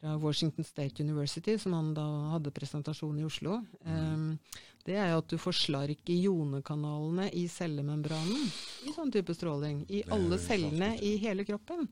fra, 0.00 0.16
Washington 0.22 0.64
State 0.64 1.04
University, 1.04 1.58
som 1.60 1.76
han 1.76 1.92
da 1.96 2.06
hadde 2.32 2.54
presentasjon 2.54 3.20
i 3.20 3.26
Oslo, 3.28 3.60
øh, 3.84 4.24
det 4.88 4.96
er 4.96 5.10
jo 5.12 5.20
at 5.20 5.30
du 5.30 5.36
får 5.40 5.56
slark 5.58 6.10
i 6.10 6.18
jonekanalene 6.24 7.28
i 7.36 7.44
cellemembranen 7.52 8.44
i 8.88 8.94
sånn 8.94 9.12
type 9.12 9.34
stråling. 9.36 9.82
I 9.92 10.04
alle 10.14 10.38
cellene 10.40 10.94
i 11.04 11.16
hele 11.20 11.44
kroppen. 11.48 11.84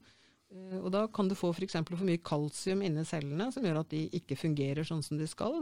Og 0.80 0.88
da 0.94 1.04
kan 1.12 1.28
du 1.28 1.34
få 1.36 1.50
f.eks. 1.52 1.76
for, 1.82 1.98
for 1.98 2.06
mye 2.06 2.22
kalsium 2.24 2.84
inni 2.86 3.04
cellene, 3.04 3.50
som 3.52 3.66
gjør 3.66 3.82
at 3.82 3.90
de 3.92 4.06
ikke 4.16 4.38
fungerer 4.40 4.86
sånn 4.86 5.04
som 5.04 5.20
de 5.20 5.28
skal. 5.28 5.60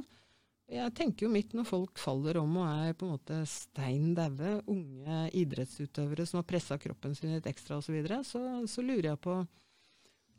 Jeg 0.70 0.94
tenker 0.96 1.26
jo 1.26 1.32
mitt 1.32 1.52
når 1.56 1.66
folk 1.68 2.00
faller 2.00 2.38
om 2.40 2.54
og 2.62 2.68
er 2.70 2.94
på 2.96 3.08
en 3.08 3.16
måte 3.16 3.40
stein 3.48 4.14
daue, 4.16 4.56
unge 4.70 5.18
idrettsutøvere 5.36 6.24
som 6.28 6.40
har 6.40 6.48
pressa 6.48 6.78
kroppen 6.80 7.16
sin 7.18 7.34
litt 7.34 7.48
ekstra 7.50 7.80
osv., 7.80 7.90
så, 7.90 7.96
videre, 7.96 8.22
så 8.24 8.40
så 8.70 8.84
lurer 8.84 9.12
jeg 9.12 9.22
på 9.26 9.42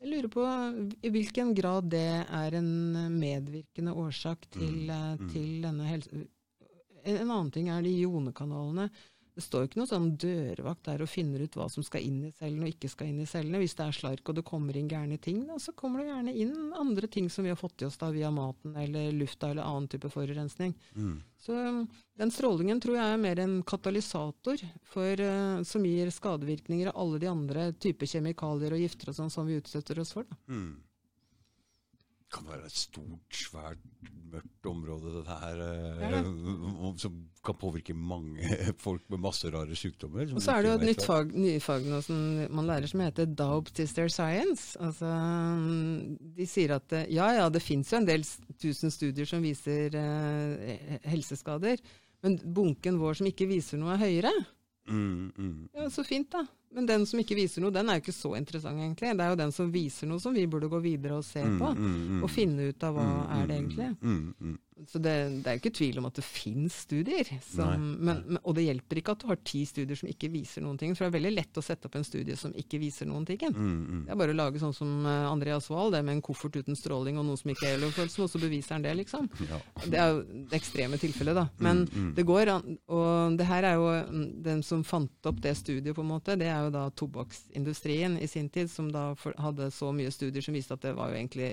jeg 0.05 0.11
lurer 0.11 0.29
på 0.29 0.45
i 1.07 1.09
hvilken 1.09 1.53
grad 1.57 1.87
det 1.89 2.07
er 2.23 2.57
en 2.59 2.67
medvirkende 3.15 3.93
årsak 3.95 4.43
til, 4.53 4.89
mm, 4.89 5.21
mm. 5.21 5.29
til 5.31 5.63
denne 5.63 5.87
helse... 5.87 6.25
En 7.05 7.29
annen 7.29 7.51
ting 7.53 7.69
er 7.69 7.83
de 7.85 7.91
ionekanalene. 8.01 8.89
Det 9.35 9.43
står 9.43 9.65
jo 9.65 9.67
ikke 9.67 9.79
noe 9.81 9.89
sånn 9.89 10.11
dørvakt 10.15 10.85
der 10.87 11.01
og 11.03 11.09
finner 11.11 11.41
ut 11.43 11.55
hva 11.59 11.65
som 11.67 11.83
skal 11.83 12.05
inn 12.07 12.21
i 12.23 12.31
cellene 12.37 12.69
og 12.69 12.71
ikke 12.71 12.87
skal 12.87 13.09
inn 13.11 13.19
i 13.19 13.27
cellene. 13.27 13.59
Hvis 13.59 13.75
det 13.75 13.83
er 13.83 13.97
slark 13.97 14.31
og 14.31 14.37
det 14.37 14.45
kommer 14.47 14.77
inn 14.79 14.87
gærne 14.87 15.17
ting, 15.19 15.41
da, 15.49 15.57
så 15.59 15.73
kommer 15.75 15.99
det 16.01 16.07
gjerne 16.07 16.35
inn 16.45 16.53
andre 16.79 17.09
ting 17.11 17.27
som 17.29 17.43
vi 17.43 17.51
har 17.51 17.59
fått 17.59 17.83
i 17.83 17.89
oss 17.89 17.99
da 17.99 18.13
via 18.15 18.31
maten 18.31 18.77
eller 18.79 19.11
lufta 19.11 19.51
eller 19.51 19.67
annen 19.67 19.91
type 19.91 20.07
forurensning. 20.13 20.71
Mm. 20.95 21.19
Så 21.45 21.59
um, 21.67 21.83
den 22.15 22.31
strålingen 22.31 22.79
tror 22.79 22.95
jeg 22.95 23.11
er 23.11 23.23
mer 23.27 23.43
en 23.43 23.59
katalysator 23.67 24.63
for, 24.87 25.27
uh, 25.27 25.59
som 25.67 25.83
gir 25.83 26.15
skadevirkninger 26.15 26.93
av 26.93 27.03
alle 27.03 27.19
de 27.25 27.33
andre 27.33 27.69
typer 27.75 28.15
kjemikalier 28.15 28.77
og 28.77 28.87
gifter 28.87 29.11
og 29.11 29.19
sånn 29.19 29.35
som 29.35 29.51
vi 29.51 29.59
utsetter 29.59 29.99
oss 29.99 30.15
for. 30.15 30.31
Da. 30.31 30.39
Mm 30.47 30.84
kan 32.33 32.47
være 32.49 32.67
et 32.67 32.75
stort, 32.75 33.37
svært, 33.37 33.81
mørkt 34.31 34.67
område, 34.67 35.11
dette 35.19 35.35
her, 35.39 35.59
ja. 36.01 36.19
Eh, 36.19 36.87
som 36.99 37.19
kan 37.45 37.57
påvirke 37.61 37.93
mange 37.95 38.57
folk 38.85 39.05
med 39.13 39.21
masse 39.23 39.49
rare 39.53 39.77
sykdommer. 39.77 40.33
Og 40.33 40.41
så 40.43 40.55
er 40.55 40.65
det 40.65 40.71
jo 40.71 40.79
et 40.79 40.87
nytt 40.89 41.05
fag, 41.05 41.35
nye 41.37 41.61
fag 41.63 41.85
nå 41.89 42.01
som 42.05 42.23
man 42.57 42.67
lærer 42.69 42.91
som 42.91 43.03
heter 43.05 43.29
Daubtister 43.29 44.09
Science. 44.11 44.73
Altså, 44.81 45.11
de 46.39 46.49
sier 46.49 46.75
at 46.79 46.97
ja, 47.13 47.29
ja, 47.39 47.45
det 47.53 47.63
fins 47.63 47.93
jo 47.93 48.01
en 48.01 48.09
del 48.09 48.25
tusen 48.61 48.93
studier 48.93 49.29
som 49.29 49.45
viser 49.45 49.95
eh, 49.99 50.99
helseskader, 51.07 51.79
men 52.25 52.39
bunken 52.41 52.99
vår 52.99 53.21
som 53.21 53.29
ikke 53.29 53.47
viser 53.51 53.79
noe, 53.79 53.95
er 53.95 54.05
høyere. 54.07 54.35
Mm, 54.89 55.31
mm. 55.37 55.69
Ja, 55.73 55.89
Så 55.89 56.03
fint, 56.05 56.31
da. 56.33 56.45
Men 56.75 56.87
den 56.89 57.05
som 57.07 57.21
ikke 57.21 57.37
viser 57.37 57.63
noe, 57.63 57.71
den 57.71 57.87
er 57.87 57.97
jo 57.97 58.03
ikke 58.03 58.15
så 58.15 58.33
interessant, 58.35 58.81
egentlig. 58.81 59.13
Det 59.15 59.23
er 59.23 59.31
jo 59.31 59.39
den 59.39 59.53
som 59.55 59.71
viser 59.71 60.09
noe 60.11 60.19
som 60.19 60.35
vi 60.35 60.43
burde 60.51 60.67
gå 60.71 60.81
videre 60.83 61.21
og 61.21 61.23
se 61.23 61.39
mm, 61.39 61.55
på, 61.61 61.69
mm, 61.71 61.93
mm, 61.95 62.23
og 62.27 62.31
finne 62.33 62.67
ut 62.67 62.83
av 62.83 62.97
hva 62.97 63.05
mm, 63.05 63.21
er 63.37 63.45
det 63.47 63.59
egentlig. 63.61 63.87
Mm, 64.75 64.85
så 64.87 64.99
det, 64.99 65.13
det, 65.43 65.47
er 65.47 65.55
jo 65.55 65.61
ikke 65.61 65.77
tvil 65.77 65.99
om 66.01 66.07
at 66.09 66.17
det 66.19 66.25
finnes 66.25 66.75
studier, 66.85 67.29
som, 67.43 67.73
men, 67.79 68.21
men, 68.27 68.39
og 68.43 68.57
det 68.57 68.65
hjelper 68.65 68.99
ikke 68.99 69.15
at 69.15 69.23
du 69.23 69.29
har 69.29 69.39
ti 69.47 69.61
studier 69.67 69.99
som 69.99 70.09
ikke 70.11 70.29
viser 70.33 70.65
noen 70.65 70.79
ting. 70.79 70.95
For 70.95 71.05
det 71.05 71.11
er 71.11 71.15
veldig 71.15 71.33
lett 71.35 71.59
å 71.59 71.63
sette 71.63 71.87
opp 71.87 71.95
en 71.99 72.07
studie 72.07 72.35
som 72.39 72.53
ikke 72.55 72.79
viser 72.81 73.07
noen 73.09 73.27
ting. 73.27 73.39
Det 73.39 74.11
er 74.11 74.19
bare 74.19 74.35
å 74.35 74.39
lage 74.39 74.61
sånn 74.61 74.75
som 74.75 75.07
eh, 75.07 75.27
Andreas 75.29 75.69
Wahl, 75.71 75.93
det 75.93 76.03
med 76.05 76.17
en 76.17 76.25
koffert 76.25 76.57
uten 76.59 76.77
stråling 76.77 77.19
og 77.21 77.27
noe 77.29 77.39
som 77.39 77.53
ikke 77.53 77.69
er 77.69 77.79
elofølsom, 77.79 78.27
og 78.27 78.33
så 78.33 78.41
beviser 78.43 78.77
han 78.77 78.85
det, 78.85 78.95
liksom. 79.03 79.29
Ja. 79.45 79.59
Det 79.85 79.99
er 80.01 80.09
jo 80.09 80.21
det 80.49 80.57
ekstreme 80.57 80.97
tilfellet, 80.99 81.37
da. 81.37 81.45
Men 81.61 81.83
det 82.17 82.25
går 82.27 82.49
an, 82.55 82.77
og 82.91 83.35
det 83.39 83.45
her 83.47 83.67
er 83.69 83.75
jo 83.77 84.21
den 84.45 84.63
som 84.65 84.83
fant 84.87 85.29
opp 85.29 85.41
det 85.43 85.53
studiet, 85.59 85.93
på 85.95 86.03
en 86.03 86.11
måte, 86.15 86.37
det 86.39 86.49
er 86.49 86.65
jo 86.65 86.73
da 86.73 86.87
tobakksindustrien 86.97 88.17
i 88.19 88.27
sin 88.27 88.49
tid, 88.49 88.71
som 88.71 88.89
da 88.91 89.11
for, 89.19 89.35
hadde 89.39 89.69
så 89.71 89.91
mye 89.95 90.11
studier 90.13 90.43
som 90.43 90.57
viste 90.57 90.75
at 90.75 90.83
det 90.83 90.95
var 90.97 91.11
jo 91.11 91.19
egentlig 91.19 91.51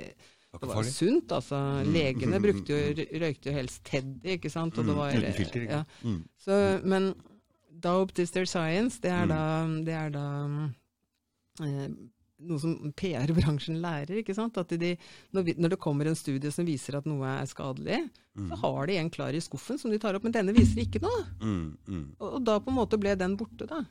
det 0.60 0.68
var 0.68 0.84
sunt, 0.84 1.32
altså. 1.32 1.58
Mm. 1.80 1.92
Legene 1.94 2.40
brukte 2.44 2.76
jo, 2.76 3.04
røykte 3.22 3.48
jo 3.48 3.56
helst 3.56 3.84
Teddy, 3.88 4.34
ikke 4.36 4.50
sant. 4.52 4.76
Og 4.76 4.84
det 4.84 4.92
mm. 4.92 4.98
var, 5.00 5.14
ja. 5.64 5.82
Mm. 6.04 6.18
Så, 6.36 6.58
men 6.84 7.12
Dope 7.82 8.12
Dister 8.16 8.44
Science, 8.44 9.00
det 9.02 9.10
er 9.10 9.30
da, 9.30 9.42
det 9.86 9.94
er 9.96 10.12
da 10.12 10.26
eh, 11.64 11.86
noe 12.48 12.60
som 12.60 12.74
PR-bransjen 12.98 13.80
lærer. 13.82 14.18
ikke 14.20 14.36
sant? 14.36 14.58
At 14.60 14.74
de, 14.78 14.92
når, 15.32 15.46
vi, 15.46 15.56
når, 15.58 15.74
det 15.74 15.80
kommer 15.82 16.10
en 16.10 16.18
studie 16.18 16.52
som 16.54 16.68
viser 16.68 16.98
at 16.98 17.08
noe 17.08 17.32
er 17.40 17.48
skadelig, 17.48 18.02
mm. 18.36 18.52
så 18.52 18.60
har 18.64 18.90
de 18.90 19.00
en 19.00 19.10
klar 19.14 19.36
i 19.36 19.42
skuffen 19.42 19.80
som 19.80 19.92
de 19.92 20.00
tar 20.02 20.18
opp, 20.18 20.26
men 20.26 20.36
denne 20.36 20.54
viser 20.56 20.84
ikke 20.84 21.02
noe. 21.04 21.24
Mm, 21.40 21.66
mm. 21.86 22.06
Og, 22.18 22.28
og, 22.28 22.38
da 22.46 22.58
på 22.60 22.72
en 22.72 22.80
måte 22.82 23.00
ble 23.00 23.16
den 23.18 23.38
borte, 23.40 23.68
da. 23.70 23.82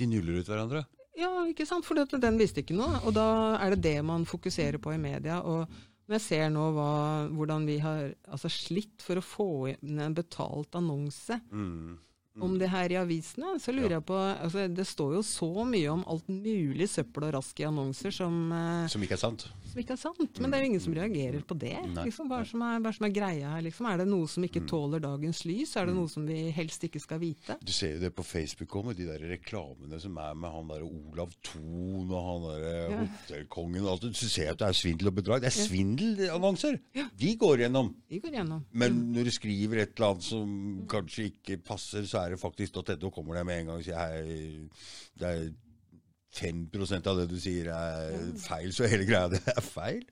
De 0.00 0.08
nuller 0.08 0.40
ut 0.40 0.48
hverandre? 0.48 0.86
Ja, 1.20 1.30
ikke 1.50 1.66
sant. 1.68 1.84
For 1.86 1.98
den 2.00 2.40
visste 2.40 2.62
ikke 2.64 2.76
noe. 2.78 3.00
Og 3.04 3.14
da 3.16 3.28
er 3.60 3.74
det 3.74 3.84
det 3.84 3.96
man 4.06 4.26
fokuserer 4.28 4.80
på 4.82 4.94
i 4.96 5.00
media. 5.00 5.40
Og 5.44 5.68
Når 6.10 6.16
jeg 6.16 6.24
ser 6.24 6.48
nå 6.50 6.62
hva, 6.74 6.92
hvordan 7.30 7.66
vi 7.68 7.76
har 7.78 8.08
altså, 8.26 8.48
slitt 8.50 8.98
for 9.04 9.20
å 9.20 9.22
få 9.22 9.50
inn 9.76 10.00
en 10.02 10.16
betalt 10.16 10.74
annonse 10.74 11.36
Mm. 11.52 11.98
Om 12.38 12.52
det 12.60 12.68
her 12.70 12.92
i 12.92 12.96
avisene, 13.00 13.56
så 13.60 13.72
lurer 13.74 13.96
jeg 13.98 14.04
på 14.06 14.14
altså, 14.14 14.68
Det 14.70 14.84
står 14.86 15.14
jo 15.16 15.22
så 15.26 15.48
mye 15.66 15.88
om 15.90 16.04
alt 16.06 16.28
mulig 16.30 16.86
søppel 16.88 17.24
og 17.26 17.32
rask 17.34 17.58
i 17.60 17.64
annonser 17.66 18.14
som, 18.14 18.36
eh, 18.54 18.86
Som 18.92 19.02
ikke 19.02 19.16
er 19.18 19.22
sant. 19.24 19.48
som 19.66 19.80
ikke 19.82 19.92
er 19.96 20.00
sant. 20.00 20.38
Men 20.40 20.50
det 20.50 20.58
er 20.58 20.62
jo 20.62 20.68
ingen 20.70 20.80
som 20.84 20.94
reagerer 20.94 21.42
på 21.42 21.56
det. 21.58 21.74
Liksom, 22.04 22.28
hva, 22.30 22.44
som 22.46 22.62
er, 22.62 22.78
hva 22.80 22.92
som 22.94 23.06
er 23.06 23.14
greia 23.14 23.50
her? 23.56 23.62
Liksom? 23.66 23.86
Er 23.90 23.98
det 23.98 24.06
noe 24.08 24.28
som 24.30 24.44
ikke 24.46 24.62
tåler 24.70 25.00
dagens 25.02 25.42
lys? 25.44 25.74
Er 25.76 25.86
det 25.90 25.94
noe 25.96 26.08
som 26.08 26.24
vi 26.26 26.50
helst 26.54 26.82
ikke 26.86 27.00
skal 27.02 27.18
vite? 27.18 27.58
Du 27.66 27.72
ser 27.72 27.96
jo 27.96 28.00
det 28.06 28.12
på 28.14 28.22
Facebook 28.24 28.68
òg, 28.78 28.86
med 28.92 28.96
de 28.96 29.06
der 29.10 29.18
reklamene 29.34 30.00
som 30.00 30.16
er 30.22 30.34
med 30.38 30.50
han 30.54 30.68
der 30.68 30.86
Olav 30.86 31.34
Thon 31.42 32.10
og 32.10 32.22
han 32.30 32.48
der 32.50 32.90
Ja. 32.90 33.04
hotellkongen 33.04 33.82
og 33.84 33.90
alt. 33.96 34.08
Du 34.12 34.14
ser 34.30 34.50
at 34.52 34.58
det 34.58 34.68
er 34.68 34.72
svindel 34.80 35.08
og 35.08 35.14
bedrag. 35.18 35.40
Det 35.42 35.50
er 35.50 35.66
svindelannonser! 35.66 36.78
De 37.18 37.34
går 37.36 37.58
gjennom. 37.64 37.94
De 38.10 38.20
går 38.20 38.32
gjennom. 38.38 38.64
Men 38.72 39.12
når 39.14 39.24
du 39.28 39.30
skriver 39.34 39.82
et 39.84 39.92
eller 39.96 40.12
annet 40.14 40.22
som 40.26 40.86
kanskje 40.90 41.30
ikke 41.30 41.60
passer, 41.64 42.02
så 42.08 42.19
er 42.20 42.34
det 42.34 42.40
faktisk 42.40 42.78
.no 43.00 43.10
kommer 43.14 43.40
det 43.40 43.46
med 43.48 43.60
en 43.60 43.72
gang 43.72 43.80
og 43.80 43.86
sier 43.86 43.98
hei, 44.00 44.68
det 45.20 45.32
er 45.34 45.50
5 46.30 46.68
av 47.10 47.18
det 47.18 47.26
du 47.30 47.36
sier 47.42 47.72
er 47.74 48.20
feil, 48.38 48.70
så 48.74 48.86
hele 48.90 49.06
greia 49.08 49.30
det 49.32 49.40
er 49.50 49.64
feil. 49.64 50.04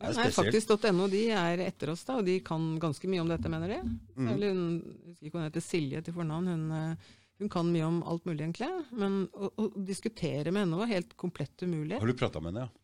Det 0.00 0.08
er 0.08 0.16
Nei, 0.16 0.26
faktisk.no 0.34 1.06
de 1.12 1.22
er 1.36 1.62
etter 1.62 1.92
oss, 1.92 2.02
da, 2.08 2.18
og 2.18 2.26
de 2.26 2.40
kan 2.42 2.72
ganske 2.82 3.10
mye 3.10 3.22
om 3.22 3.30
dette, 3.30 3.52
mener 3.52 3.76
de. 3.76 3.78
Mm. 4.16 4.28
Eller 4.32 4.54
hun, 4.56 4.66
jeg 4.80 5.12
husker 5.12 5.30
ikke 5.30 5.38
hun 5.38 5.46
heter, 5.46 5.64
Silje 5.64 6.02
til 6.06 6.16
fornavn. 6.16 6.50
Hun, 6.50 6.64
eh, 6.74 7.16
hun 7.40 7.52
kan 7.52 7.70
mye 7.70 7.86
om 7.86 8.00
alt 8.08 8.26
mulig, 8.26 8.40
egentlig. 8.42 8.70
Men 8.98 9.22
å, 9.30 9.52
å 9.60 9.68
diskutere 9.76 10.50
med 10.50 10.64
henne 10.64 10.80
var 10.80 10.90
helt 10.90 11.14
komplett 11.20 11.62
umulig. 11.62 12.00
Har 12.00 12.10
du 12.10 12.18
prata 12.18 12.42
med 12.42 12.54
henne, 12.54 12.66
ja? 12.66 12.76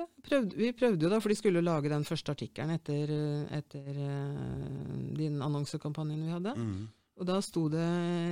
Ja, 0.00 0.06
prøvde, 0.24 0.54
vi 0.56 0.70
prøvde 0.72 1.04
jo 1.04 1.10
da, 1.10 1.18
for 1.20 1.32
de 1.32 1.36
skulle 1.36 1.64
lage 1.66 1.90
den 1.90 2.06
første 2.06 2.32
artikkelen 2.32 2.72
etter, 2.76 3.10
eh, 3.10 3.58
etter 3.58 3.98
uh, 3.98 4.94
din 5.18 5.42
annonsekampanjen 5.44 6.22
vi 6.24 6.32
hadde. 6.32 6.54
Mm. 6.56 6.84
Og 7.20 7.26
da 7.28 7.36
sto 7.44 7.66
det 7.68 7.84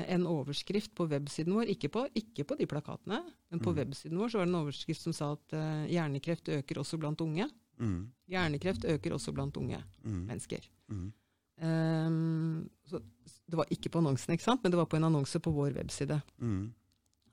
en 0.08 0.22
overskrift 0.26 0.94
på 0.96 1.04
websiden 1.10 1.52
vår, 1.52 1.68
ikke 1.74 1.90
på, 1.92 2.06
ikke 2.16 2.46
på 2.48 2.56
de 2.56 2.64
plakatene, 2.70 3.18
men 3.50 3.60
Mm. 3.60 3.64
på 3.64 3.74
websiden 3.76 4.16
vår 4.16 4.28
så 4.32 4.38
var 4.40 4.46
det 4.48 4.54
en 4.54 4.60
overskrift 4.62 5.02
som 5.04 5.12
sa 5.12 5.32
at 5.36 5.52
uh, 5.52 5.84
hjernekreft 5.92 6.48
øker 6.48 6.80
også 6.80 6.96
blant 6.98 7.20
unge. 7.20 7.50
Mm. 7.78 8.08
Hjernekreft 8.32 8.84
øker 8.88 9.12
også 9.12 9.32
blant 9.36 9.56
unge 9.60 9.82
mennesker. 10.04 10.64
Mm. 10.88 11.12
Ehm, 11.60 12.68
så 12.88 13.00
det 13.48 13.56
var 13.58 13.66
ikke 13.70 13.90
på 13.90 13.98
annonsen, 14.00 14.32
ikke 14.34 14.44
sant? 14.46 14.62
men 14.62 14.72
det 14.72 14.78
var 14.80 14.86
på 14.90 14.96
en 14.96 15.04
annonse 15.08 15.38
på 15.42 15.52
vår 15.52 15.74
webside. 15.76 16.20
Mm. 16.40 16.72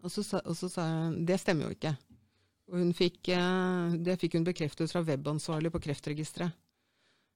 Og 0.04 0.12
så, 0.12 0.24
sa- 0.24 0.44
og 0.46 0.56
så 0.60 0.70
sa 0.70 0.86
jeg 0.90 1.26
det 1.28 1.40
stemmer 1.42 1.70
jo 1.70 1.76
ikke. 1.78 1.96
Og 2.68 2.80
hun 2.82 2.94
fikk, 2.98 3.30
eh, 3.30 3.96
det 4.02 4.20
fikk 4.20 4.34
hun 4.40 4.44
bekreftet 4.48 4.92
fra 4.92 5.02
webansvarlig 5.06 5.72
på 5.72 5.82
Kreftregisteret. 5.86 6.52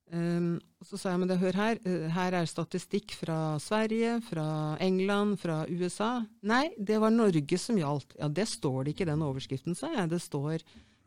Og 0.09 0.87
så 0.87 0.97
sa 0.97 1.11
jeg 1.11 1.21
men 1.21 1.29
det, 1.29 1.37
hør 1.41 1.57
her, 1.59 1.79
eh, 1.85 2.07
her 2.15 2.35
er 2.39 2.49
statistikk 2.49 3.13
fra 3.19 3.59
Sverige, 3.61 4.19
fra 4.25 4.77
England, 4.81 5.37
fra 5.41 5.65
USA. 5.67 6.23
Nei, 6.41 6.69
det 6.79 6.99
var 7.03 7.11
Norge 7.13 7.59
som 7.59 7.77
gjaldt. 7.77 8.15
Ja, 8.17 8.29
det 8.31 8.47
står 8.49 8.85
det 8.85 8.95
ikke 8.95 9.05
i 9.05 9.11
den 9.11 9.25
overskriften, 9.25 9.75
sa 9.77 9.91
jeg. 9.93 10.09
Det 10.09 10.21
står, 10.23 10.63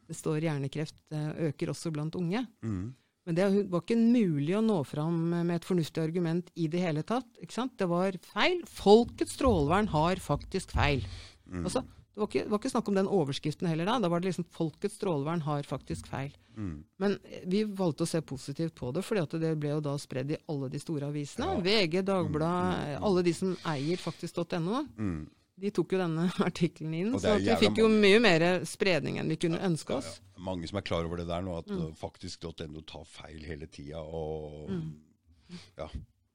det 0.09 0.19
står 0.19 0.45
hjernekreft 0.45 0.99
eh, 1.17 1.31
øker 1.49 1.73
også 1.73 1.93
blant 1.95 2.19
unge. 2.21 2.45
Mm. 2.63 2.93
Men 3.23 3.39
det 3.39 3.49
var 3.71 3.85
ikke 3.85 3.97
mulig 3.97 4.57
å 4.59 4.65
nå 4.67 4.81
fram 4.85 5.19
med 5.31 5.55
et 5.57 5.67
fornuftig 5.67 6.03
argument 6.03 6.49
i 6.59 6.67
det 6.69 6.83
hele 6.83 7.05
tatt. 7.07 7.29
ikke 7.41 7.55
sant? 7.55 7.77
Det 7.79 7.87
var 7.91 8.19
feil. 8.33 8.61
Folkets 8.67 9.39
strålevern 9.39 9.89
har 9.95 10.21
faktisk 10.21 10.75
feil. 10.75 11.07
Altså, 11.53 11.85
det, 12.15 12.21
var 12.21 12.27
ikke, 12.29 12.43
det 12.45 12.51
var 12.53 12.59
ikke 12.61 12.71
snakk 12.75 12.89
om 12.89 12.95
den 12.99 13.07
overskriften 13.09 13.69
heller 13.71 13.87
da. 13.89 13.99
Da 14.05 14.09
var 14.13 14.21
det 14.21 14.29
liksom 14.31 14.45
folkets 14.53 14.97
strålevern 15.01 15.41
har 15.47 15.63
faktisk 15.65 16.07
feil. 16.13 16.33
Men 16.57 17.15
eh, 17.25 17.45
vi 17.49 17.63
valgte 17.65 18.05
å 18.05 18.09
se 18.11 18.21
positivt 18.21 18.75
på 18.77 18.91
det, 18.93 19.03
fordi 19.07 19.39
det 19.41 19.55
ble 19.59 19.71
jo 19.77 19.81
da 19.81 19.95
spredd 19.99 20.31
i 20.35 20.41
alle 20.53 20.69
de 20.69 20.79
store 20.83 21.09
avisene. 21.09 21.55
VG, 21.65 22.03
Dagbladet, 22.05 22.99
alle 23.03 23.23
de 23.25 23.33
som 23.33 23.55
eier 23.73 23.97
faktisk.no. 23.97 24.83
De 25.63 25.71
tok 25.71 25.93
jo 25.95 25.99
denne 26.01 26.27
artikkelen 26.49 26.95
inn, 26.99 27.17
så 27.21 27.37
vi 27.39 27.55
fikk 27.61 27.79
jo 27.83 27.89
mye 27.93 28.19
mer 28.25 28.45
spredning 28.67 29.19
enn 29.21 29.29
vi 29.33 29.37
kunne 29.37 29.61
ønske 29.63 29.95
oss. 30.01 30.19
ja. 30.19 30.29
Mange 30.43 30.67
som 30.67 30.79
er 30.81 30.83
klar 30.83 31.05
over 31.07 31.21
det 31.21 31.29
der 31.29 31.43
nå, 31.47 31.53
at 31.61 31.69
Mm. 31.71 31.93
faktisk.no 31.95 32.81
tar 32.83 33.05
feil 33.07 33.45
hele 33.47 33.67
tida. 33.71 34.01
Og 34.03 34.69
Mm. 34.73 34.89
ja. 35.79 35.87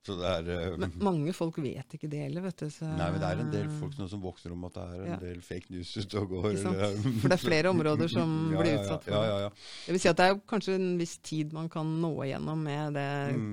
Så 0.07 0.15
det 0.15 0.29
er 0.31 0.71
uh, 0.71 0.77
Men 0.79 0.93
mange 1.03 1.33
folk 1.35 1.57
vet 1.59 1.95
ikke 1.97 2.07
det 2.07 2.21
heller, 2.23 2.45
vet 2.47 2.61
du. 2.63 2.69
Så, 2.71 2.87
Nei, 2.87 3.09
men 3.11 3.19
det 3.19 3.27
er 3.33 3.41
en 3.43 3.49
del 3.51 3.67
folk 3.81 3.97
som 3.97 4.21
vokser 4.23 4.53
om 4.55 4.63
at 4.69 4.77
det 4.77 4.83
er 4.85 5.01
en 5.03 5.09
Ja. 5.11 5.17
del 5.25 5.41
fake 5.43 5.67
news 5.73 5.91
ute 5.99 6.21
og 6.21 6.29
går. 6.31 6.47
Eller- 6.53 6.95
For 7.19 7.27
det 7.27 7.35
er 7.35 7.43
flere 7.43 7.73
områder 7.75 8.07
som 8.13 8.31
Ja, 8.55 8.61
blir 8.63 8.77
utsatt 8.79 9.03
for 9.03 9.11
ja, 9.17 9.21
det. 9.21 9.27
ja, 9.33 9.39
ja. 9.43 9.49
Det 9.85 9.91
vil 9.97 9.99
si 10.05 10.09
at 10.13 10.21
det 10.21 10.29
er 10.31 10.39
kanskje 10.53 10.75
en 10.79 10.87
viss 11.01 11.17
tid 11.19 11.51
man 11.57 11.67
kan 11.69 11.91
nå 12.01 12.13
igjennom 12.23 12.63
med 12.63 12.93
det 12.95 13.09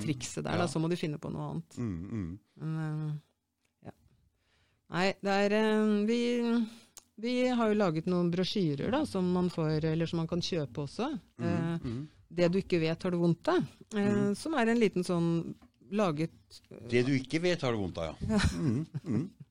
trikset 0.07 0.45
der, 0.47 0.55
Mm. 0.55 0.63
da, 0.63 0.67
så 0.71 0.79
må 0.81 0.89
de 0.95 0.97
finne 1.03 1.19
på 1.19 1.33
noe 1.35 1.51
annet. 1.51 1.77
Mm, 1.77 1.99
mm. 2.15 2.39
Men, 2.63 2.79
eh, 3.11 3.91
ja. 3.91 3.97
Nei, 4.95 5.07
det 5.27 5.37
er 5.51 5.59
eh, 5.59 6.07
vi, 6.07 6.21
vi 7.25 7.35
har 7.49 7.69
jo 7.73 7.79
laget 7.79 8.07
noen 8.07 8.31
brosjyrer 8.31 8.91
da, 8.95 9.05
som 9.07 9.27
man 9.33 9.51
får, 9.51 9.85
eller 9.91 10.07
som 10.07 10.19
man 10.23 10.29
kan 10.31 10.41
kjøpe 10.45 10.87
også. 10.87 11.11
Mm, 11.41 11.55
Eh, 11.85 12.03
Det 12.35 12.49
du 12.51 12.57
ikke 12.59 12.81
vet 12.83 13.03
har 13.07 13.13
du 13.13 13.17
vondt 13.21 13.47
av. 13.47 13.61
Eh, 13.95 14.33
Som 14.35 14.55
er 14.59 14.67
en 14.73 14.81
liten 14.81 15.05
sånn 15.07 15.55
laget 15.97 16.61
Det 16.91 17.05
du 17.07 17.15
ikke 17.17 17.43
vet, 17.45 17.63
har 17.65 17.75
du 17.75 17.83
vondt 17.83 18.03
av, 18.03 18.13
ja. 18.13 18.41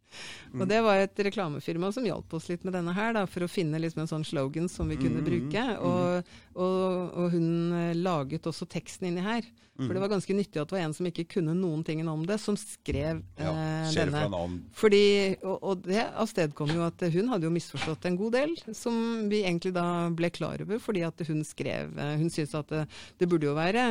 Og 0.54 0.68
det 0.70 0.80
var 0.86 1.02
et 1.02 1.22
reklamefirma 1.28 1.90
som 1.94 2.06
hjalp 2.06 2.34
oss 2.38 2.46
litt 2.52 2.64
med 2.68 2.76
denne 2.78 2.94
her, 2.94 3.16
da, 3.18 3.26
for 3.30 3.46
å 3.46 3.50
finne 3.50 3.80
liksom 3.82 4.04
en 4.04 4.12
sånn 4.12 4.28
slogan 4.28 4.70
som 4.70 4.92
vi 4.92 5.00
kunne 5.00 5.24
bruke. 5.26 5.64
Og, 5.82 6.34
og, 6.54 7.14
og 7.18 7.34
hun 7.34 7.48
eh, 7.74 7.96
laget 7.98 8.46
også 8.50 8.68
teksten 8.70 9.10
inni 9.10 9.24
her. 9.26 9.48
For 9.74 9.90
det 9.90 10.04
var 10.04 10.12
ganske 10.12 10.36
nyttig 10.38 10.60
at 10.62 10.70
det 10.70 10.76
var 10.76 10.84
en 10.86 10.94
som 10.94 11.08
ikke 11.10 11.26
kunne 11.32 11.56
noen 11.58 11.82
ting 11.86 12.04
om 12.06 12.28
det, 12.30 12.36
som 12.42 12.54
skrev 12.60 13.24
Ja, 13.42 13.54
eh, 13.90 13.96
denne. 13.98 14.44
Fordi, 14.78 15.06
og, 15.42 15.56
og 15.58 15.88
det 15.88 16.04
avstedkom 16.12 16.76
jo 16.76 16.84
at 16.86 17.02
hun 17.16 17.32
hadde 17.32 17.50
jo 17.50 17.54
misforstått 17.56 18.06
en 18.06 18.20
god 18.20 18.38
del, 18.38 18.54
som 18.78 19.26
vi 19.32 19.42
egentlig 19.42 19.74
da 19.74 19.88
ble 20.14 20.30
klar 20.36 20.62
over, 20.62 20.78
fordi 20.84 21.02
at 21.08 21.26
hun 21.26 21.42
skrev 21.48 21.98
eh, 21.98 22.14
Hun 22.22 22.30
syntes 22.30 22.54
at 22.60 22.70
det, 22.70 22.84
det 23.18 23.30
burde 23.32 23.50
jo 23.50 23.58
være 23.58 23.88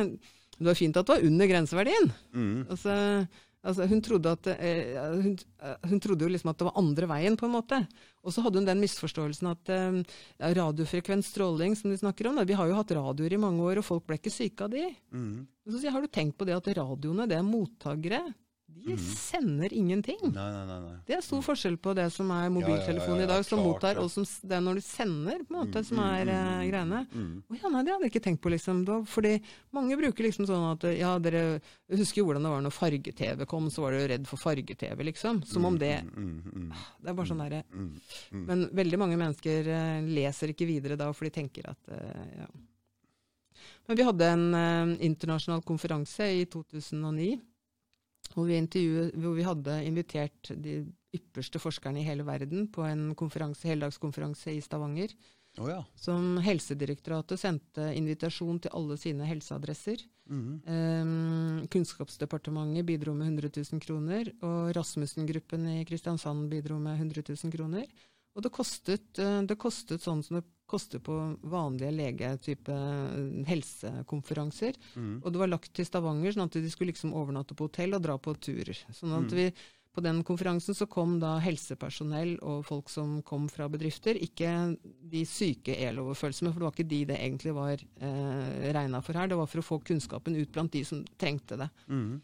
Det 0.57 0.69
var 0.69 0.77
fint 0.77 0.99
at 0.99 1.07
det 1.07 1.15
var 1.15 1.25
under 1.29 1.49
grenseverdien. 1.49 2.11
Mm. 2.35 2.59
Altså, 2.73 2.95
altså 3.63 3.87
hun, 3.89 4.01
trodde 4.05 4.33
at, 4.37 4.49
eh, 4.53 4.99
hun, 5.23 5.37
eh, 5.63 5.87
hun 5.89 6.03
trodde 6.03 6.27
jo 6.27 6.33
liksom 6.33 6.51
at 6.51 6.59
det 6.59 6.67
var 6.67 6.77
andre 6.79 7.09
veien, 7.09 7.37
på 7.39 7.47
en 7.49 7.55
måte. 7.55 7.79
Og 8.23 8.35
så 8.35 8.43
hadde 8.45 8.61
hun 8.61 8.69
den 8.69 8.83
misforståelsen 8.83 9.49
at 9.51 9.73
eh, 9.73 9.97
ja, 10.37 10.53
radiofrekvent 10.61 11.25
stråling, 11.25 11.77
som 11.79 11.93
de 11.93 11.99
snakker 11.99 12.29
om, 12.29 12.37
da, 12.37 12.47
vi 12.47 12.57
har 12.59 12.69
jo 12.69 12.77
hatt 12.77 12.93
radioer 12.95 13.33
i 13.33 13.41
mange 13.41 13.65
år, 13.65 13.81
og 13.81 13.87
folk 13.87 14.07
ble 14.07 14.21
ikke 14.21 14.33
syke 14.33 14.67
av 14.67 14.75
de. 14.75 14.85
Mm. 15.15 15.43
Og 15.65 15.73
så 15.73 15.79
sier 15.79 15.89
jeg, 15.89 15.97
har 15.97 16.05
du 16.05 16.13
tenkt 16.19 16.37
på 16.37 16.47
det 16.49 16.57
at 16.59 16.73
radioene, 16.77 17.27
det 17.29 17.39
er 17.39 17.47
mottakere, 17.47 18.23
de 18.73 18.95
sender 18.97 19.73
ingenting. 19.73 20.19
Nei, 20.33 20.47
nei, 20.53 20.77
nei. 20.83 20.95
Det 21.07 21.15
er 21.17 21.23
stor 21.25 21.43
forskjell 21.45 21.77
på 21.83 21.93
det 21.97 22.07
som 22.15 22.31
er 22.35 22.49
mobiltelefonen 22.53 23.21
Ja, 23.21 23.23
ja, 23.23 23.27
ja, 23.27 23.27
i 23.27 23.31
dag, 23.31 23.45
som 23.47 23.59
klart, 23.59 23.67
mottar. 23.69 23.99
Mm, 23.99 24.03
og 24.03 24.11
som, 24.11 24.27
det 24.49 24.57
er 24.57 24.63
når 24.65 24.79
du 24.79 24.83
sender, 24.85 25.43
på 25.47 25.53
en 25.53 25.59
måte, 25.59 25.83
som 25.87 26.01
er 26.03 26.31
eh, 26.33 26.65
greiene. 26.71 27.03
Å 27.13 27.59
ja, 27.59 27.71
nei, 27.73 27.83
det 27.83 27.93
hadde 27.93 28.07
jeg 28.07 28.13
ikke 28.13 28.23
tenkt 28.27 28.43
på, 28.43 28.51
liksom. 28.53 28.83
Da, 28.87 28.99
fordi 29.07 29.33
mange 29.75 29.99
bruker 29.99 30.27
liksom 30.27 30.49
sånn 30.49 30.67
at 30.71 30.87
ja, 30.97 31.13
dere 31.23 31.43
husker 31.93 32.21
jo 32.21 32.27
hvordan 32.29 32.47
det 32.47 32.53
var 32.55 32.65
når 32.65 32.75
farge-TV 32.75 33.45
kom, 33.49 33.69
så 33.73 33.85
var 33.85 33.95
dere 33.95 34.11
redd 34.15 34.27
for 34.29 34.41
farge-TV, 34.41 35.05
liksom. 35.11 35.43
Som 35.47 35.69
om 35.69 35.79
det 35.79 35.93
Mm, 36.03 36.41
mm. 36.43 36.69
Det 37.03 37.09
er 37.09 37.15
bare 37.15 37.29
sånn 37.29 37.41
derre 37.41 37.59
Men 38.33 38.65
veldig 38.75 38.99
mange 38.99 39.17
mennesker 39.19 39.67
eh, 39.69 40.05
leser 40.05 40.53
ikke 40.53 40.67
videre 40.69 40.97
da, 40.99 41.09
for 41.15 41.27
de 41.27 41.33
tenker 41.33 41.69
at 41.69 41.91
eh, 41.93 42.37
ja. 42.41 42.47
Men 43.87 43.99
vi 43.99 44.05
hadde 44.07 44.29
en 44.35 44.45
eh, 44.57 44.93
internasjonal 45.07 45.63
konferanse 45.67 46.27
i 46.39 46.45
2009 46.49 47.37
hvor 48.33 48.49
vi, 48.49 48.59
hvor 49.13 49.37
vi 49.37 49.45
hadde 49.45 49.77
invitert 49.85 50.51
de 50.63 50.81
ypperste 51.13 51.61
forskerne 51.61 52.01
i 52.01 52.07
hele 52.07 52.25
verden 52.25 52.67
på 52.73 52.85
en 52.87 53.11
konferanse, 53.17 53.67
heldagskonferanse 53.69 54.55
i 54.55 54.61
Stavanger. 54.65 55.13
Oh 55.61 55.69
ja. 55.69 55.83
Som 55.99 56.39
Helsedirektoratet 56.41 57.37
sendte 57.37 57.91
invitasjon 57.93 58.57
til 58.63 58.73
alle 58.73 58.97
sine 58.97 59.27
helseadresser. 59.29 60.01
Eh, 60.65 61.67
Kunnskapsdepartementet 61.69 62.87
bidro 62.87 63.13
med 63.13 63.29
100 63.35 63.51
000 63.59 63.83
kroner, 63.83 64.31
og 64.41 64.73
Rasmussen-gruppen 64.77 65.67
i 65.75 65.83
Kristiansand 65.85 66.49
bidro 66.49 66.79
med 66.81 66.97
100 66.97 67.27
000 67.29 67.53
kroner. 67.53 67.85
Og 68.33 68.41
det 68.41 68.53
kostet, 68.55 69.19
eh, 69.21 69.41
det 69.45 69.59
kostet 69.61 70.01
sånn 70.01 70.23
som 70.25 70.39
det 70.39 70.47
koster 70.73 71.03
på 71.03 71.15
vanlige 71.45 71.93
legetype 71.93 72.79
helsekonferanser. 73.47 74.73
helsekonferanser. 74.73 75.21
Og 75.23 75.31
det 75.31 75.39
var 75.41 75.51
lagt 75.51 75.73
til 75.75 75.87
Stavanger, 75.87 76.33
sånn 76.33 76.49
at 76.49 76.57
de 76.57 76.71
skulle 76.71 76.93
liksom 76.93 77.13
overnatte 77.17 77.55
på 77.55 77.69
hotell 77.69 77.95
og 77.95 78.03
dra 78.03 78.17
på 78.17 78.35
tur. 78.41 78.73
Sånn 78.93 79.15
at 79.17 79.33
vi, 79.35 79.47
på 79.93 80.01
den 80.01 80.23
konferansen 80.25 80.75
så 80.75 80.87
kom 80.89 81.19
da 81.21 81.35
helsepersonell 81.43 82.35
og 82.41 82.65
folk 82.65 82.89
som 82.89 83.21
kom 83.25 83.47
fra 83.51 83.67
bedrifter, 83.69 84.17
ikke 84.17 84.75
de 84.81 85.23
syke 85.29 85.75
el-overfølelsene, 85.87 86.51
for 86.51 86.59
det 86.61 86.67
var 86.67 86.77
ikke 86.77 86.91
de 86.93 87.01
det 87.11 87.19
egentlig 87.19 87.53
var 87.53 87.77
eh, 87.77 88.71
regna 88.73 89.03
for 89.05 89.19
her. 89.19 89.29
Det 89.29 89.39
var 89.39 89.51
for 89.51 89.61
å 89.61 89.67
få 89.67 89.81
kunnskapen 89.85 90.37
ut 90.39 90.53
blant 90.53 90.73
de 90.73 90.85
som 90.87 91.03
trengte 91.19 91.59
det. 91.61 91.69
Mm. 91.87 92.21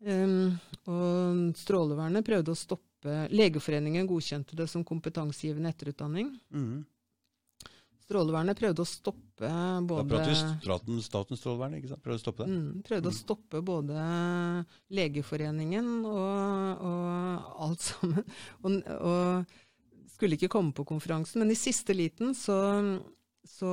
Um, 0.00 0.54
og 0.88 1.58
Strålevernet 1.60 2.24
prøvde 2.24 2.54
å 2.54 2.56
stoppe 2.56 2.86
Legeforeningen 3.32 4.08
godkjente 4.08 4.56
det 4.56 4.66
som 4.68 4.84
kompetansegivende 4.84 5.70
etterutdanning. 5.72 6.32
Mm. 6.52 6.80
Strålevernet 8.10 8.58
prøvde 8.58 8.82
å 8.82 8.88
stoppe 8.88 9.46
Da 9.46 9.78
både 9.86 10.02
prater 10.10 10.32
vi 10.32 10.38
staten, 10.42 10.98
Statens 11.04 11.38
strålevern, 11.38 11.76
ikke 11.78 11.92
sant? 11.92 12.02
Prøvde 12.02 12.18
å 12.18 12.24
stoppe 12.24 12.42
det? 12.42 12.50
Mm, 12.50 12.82
prøvde 12.88 13.06
å 13.12 13.14
stoppe 13.14 13.60
både 13.62 13.94
Legeforeningen 14.98 15.86
og, 16.10 16.82
og 16.90 17.06
alt 17.68 17.82
sammen. 17.86 18.26
Og, 18.66 18.70
og 18.98 19.46
skulle 20.10 20.34
ikke 20.36 20.50
komme 20.52 20.74
på 20.76 20.84
konferansen. 20.84 21.40
Men 21.40 21.50
i 21.54 21.56
siste 21.56 21.94
liten 21.96 22.34
så, 22.36 22.52
så 23.46 23.70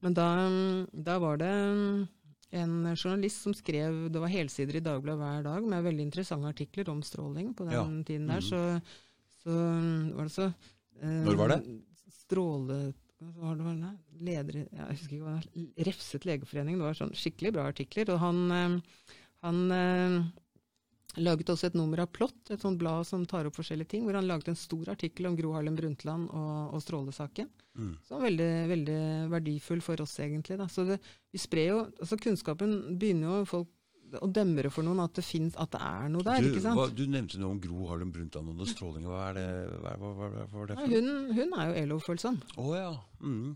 Men 0.02 0.14
da, 0.18 0.28
da 0.92 1.20
var 1.22 1.38
det 1.38 1.52
en 2.52 2.74
journalist 2.98 3.44
som 3.46 3.54
skrev, 3.54 4.10
det 4.12 4.20
var 4.20 4.28
helsider 4.34 4.76
i 4.80 4.84
Dagbladet 4.84 5.22
hver 5.22 5.44
dag 5.46 5.64
med 5.70 5.86
veldig 5.86 6.08
interessante 6.10 6.50
artikler 6.50 6.90
om 6.90 7.04
stråling 7.06 7.54
på 7.56 7.64
den 7.70 7.78
Ja. 7.78 7.86
tiden 8.04 8.28
der, 8.28 8.42
så, 8.42 8.82
så 9.44 9.54
var 10.18 10.24
det 10.28 10.34
så 10.34 10.48
eh, 11.02 11.22
Når 11.28 11.38
var 11.38 11.48
det? 11.56 11.62
Stråle... 12.24 12.94
Var 13.22 13.56
det, 13.56 13.64
var 13.64 13.76
det? 13.78 13.90
Leder, 14.26 14.56
i- 14.58 14.70
jeg 14.74 14.86
husker 14.98 15.14
ikke 15.14 15.26
hva 15.28 15.34
det 15.38 15.50
var, 15.78 15.86
Refset 15.86 16.24
legeforening, 16.26 16.80
det 16.80 16.88
var 16.88 16.96
sånn 16.98 17.14
skikkelig 17.14 17.52
bra 17.54 17.68
artikler. 17.70 18.10
Og 18.10 18.18
han, 18.20 18.40
eh, 18.52 19.04
han 19.46 19.60
laget 21.20 21.50
også 21.52 21.68
et 21.68 21.76
nummer 21.76 22.00
av 22.04 22.08
Plott, 22.16 22.40
et 22.54 22.62
sånt 22.62 22.80
blad 22.80 23.04
som 23.08 23.26
tar 23.28 23.50
opp 23.50 23.58
forskjellige 23.60 23.90
ting, 23.96 24.06
hvor 24.06 24.16
han 24.16 24.28
laget 24.30 24.52
en 24.52 24.60
stor 24.60 24.94
artikkel 24.94 25.28
om 25.28 25.36
Gro 25.36 25.52
Harlem 25.58 25.76
Brundtland 25.76 26.30
og, 26.30 26.76
og 26.78 26.84
strålesaken. 26.86 27.50
Mm. 27.76 27.92
Så 28.06 28.16
var 28.16 28.26
veldig, 28.30 28.50
veldig 28.72 29.00
verdifull 29.32 29.84
for 29.84 30.04
oss, 30.04 30.18
egentlig. 30.24 30.58
Da. 30.62 30.68
Så 30.72 30.86
det, 30.88 31.00
vi 31.32 31.40
sprer 31.42 31.72
jo 31.72 31.82
altså 31.88 32.20
Kunnskapen 32.22 32.98
begynner 33.00 33.42
jo 33.42 33.50
folk 33.50 33.78
å 34.20 34.28
demre 34.28 34.68
for 34.74 34.84
noen 34.84 35.00
at 35.00 35.16
det 35.16 35.24
finnes, 35.24 35.56
at 35.56 35.72
det 35.72 35.80
er 35.88 36.10
noe 36.12 36.26
der, 36.28 36.44
Du, 36.44 36.50
ikke 36.52 36.64
sant? 36.66 36.76
hva, 36.76 36.88
du 36.92 37.06
nevnte 37.08 37.40
noe 37.40 37.54
om 37.56 37.60
Gro 37.64 37.86
Harlem 37.88 38.12
Brundtland 38.12 38.52
og 38.52 38.60
noe 38.60 38.68
stråling. 38.68 39.06
Hva 39.08 39.22
er 39.30 39.38
det, 39.40 39.46
hva, 39.84 39.94
hva, 40.02 40.14
hva, 40.18 40.30
var 40.52 40.72
det 40.72 40.78
for 40.80 40.88
noe? 40.88 40.90
hun, 40.92 41.36
hun 41.38 41.56
er 41.60 41.70
jo 41.70 41.78
ELO-følsom. 41.86 42.40
Å 42.60 42.72
ja. 42.76 42.90
Mhm. 43.24 43.54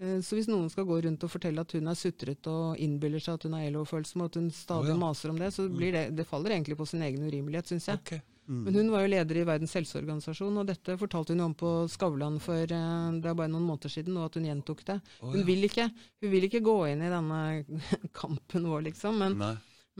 Eh, 0.00 0.20
Så 0.20 0.36
hvis 0.38 0.50
noen 0.50 0.68
skal 0.72 0.86
gå 0.88 1.00
rundt 1.04 1.24
og 1.24 1.30
fortelle 1.30 1.62
at 1.62 1.72
hun 1.76 1.88
er 1.90 1.98
sutrete 1.98 2.50
og 2.50 2.78
innbiller 2.82 3.22
seg 3.22 3.38
at 3.38 3.46
hun 3.46 3.56
er 3.58 3.68
ELO-følsom, 3.68 4.24
og 4.24 4.32
at 4.32 4.38
hun 4.40 4.50
stadig 4.54 4.90
oh, 4.90 4.96
ja. 4.96 5.00
maser 5.00 5.30
om 5.30 5.38
det, 5.40 5.50
så 5.54 5.68
blir 5.70 5.94
det, 5.94 6.06
det 6.18 6.26
faller 6.28 6.56
egentlig 6.56 6.78
på 6.80 6.86
sin 6.88 7.04
egen 7.06 7.26
urimelighet, 7.26 7.70
syns 7.70 7.90
jeg. 7.92 8.00
Okay. 8.02 8.24
Mm. 8.44 8.64
Men 8.66 8.74
hun 8.74 8.90
var 8.92 9.04
jo 9.04 9.12
leder 9.14 9.38
i 9.40 9.44
Verdens 9.48 9.72
helseorganisasjon, 9.78 10.56
og 10.60 10.66
dette 10.68 10.98
fortalte 11.00 11.32
hun 11.32 11.44
om 11.46 11.54
på 11.56 11.70
Skavlan 11.88 12.40
for 12.44 12.60
eh, 12.60 13.20
det 13.22 13.30
er 13.30 13.38
bare 13.38 13.52
noen 13.52 13.68
måneder 13.68 13.92
siden, 13.92 14.18
og 14.18 14.28
at 14.28 14.40
hun 14.40 14.50
gjentok 14.50 14.82
det. 14.90 14.98
Hun 15.22 15.38
ja. 15.40 15.46
vil 15.46 15.68
ikke, 15.70 15.86
hun 16.20 16.34
vil 16.34 16.48
ikke 16.50 16.64
gå 16.64 16.76
inn 16.90 17.06
i 17.06 17.12
denne 17.12 17.40
kampen 18.20 18.68
vår, 18.68 18.84
liksom. 18.90 19.22
Men, 19.22 19.38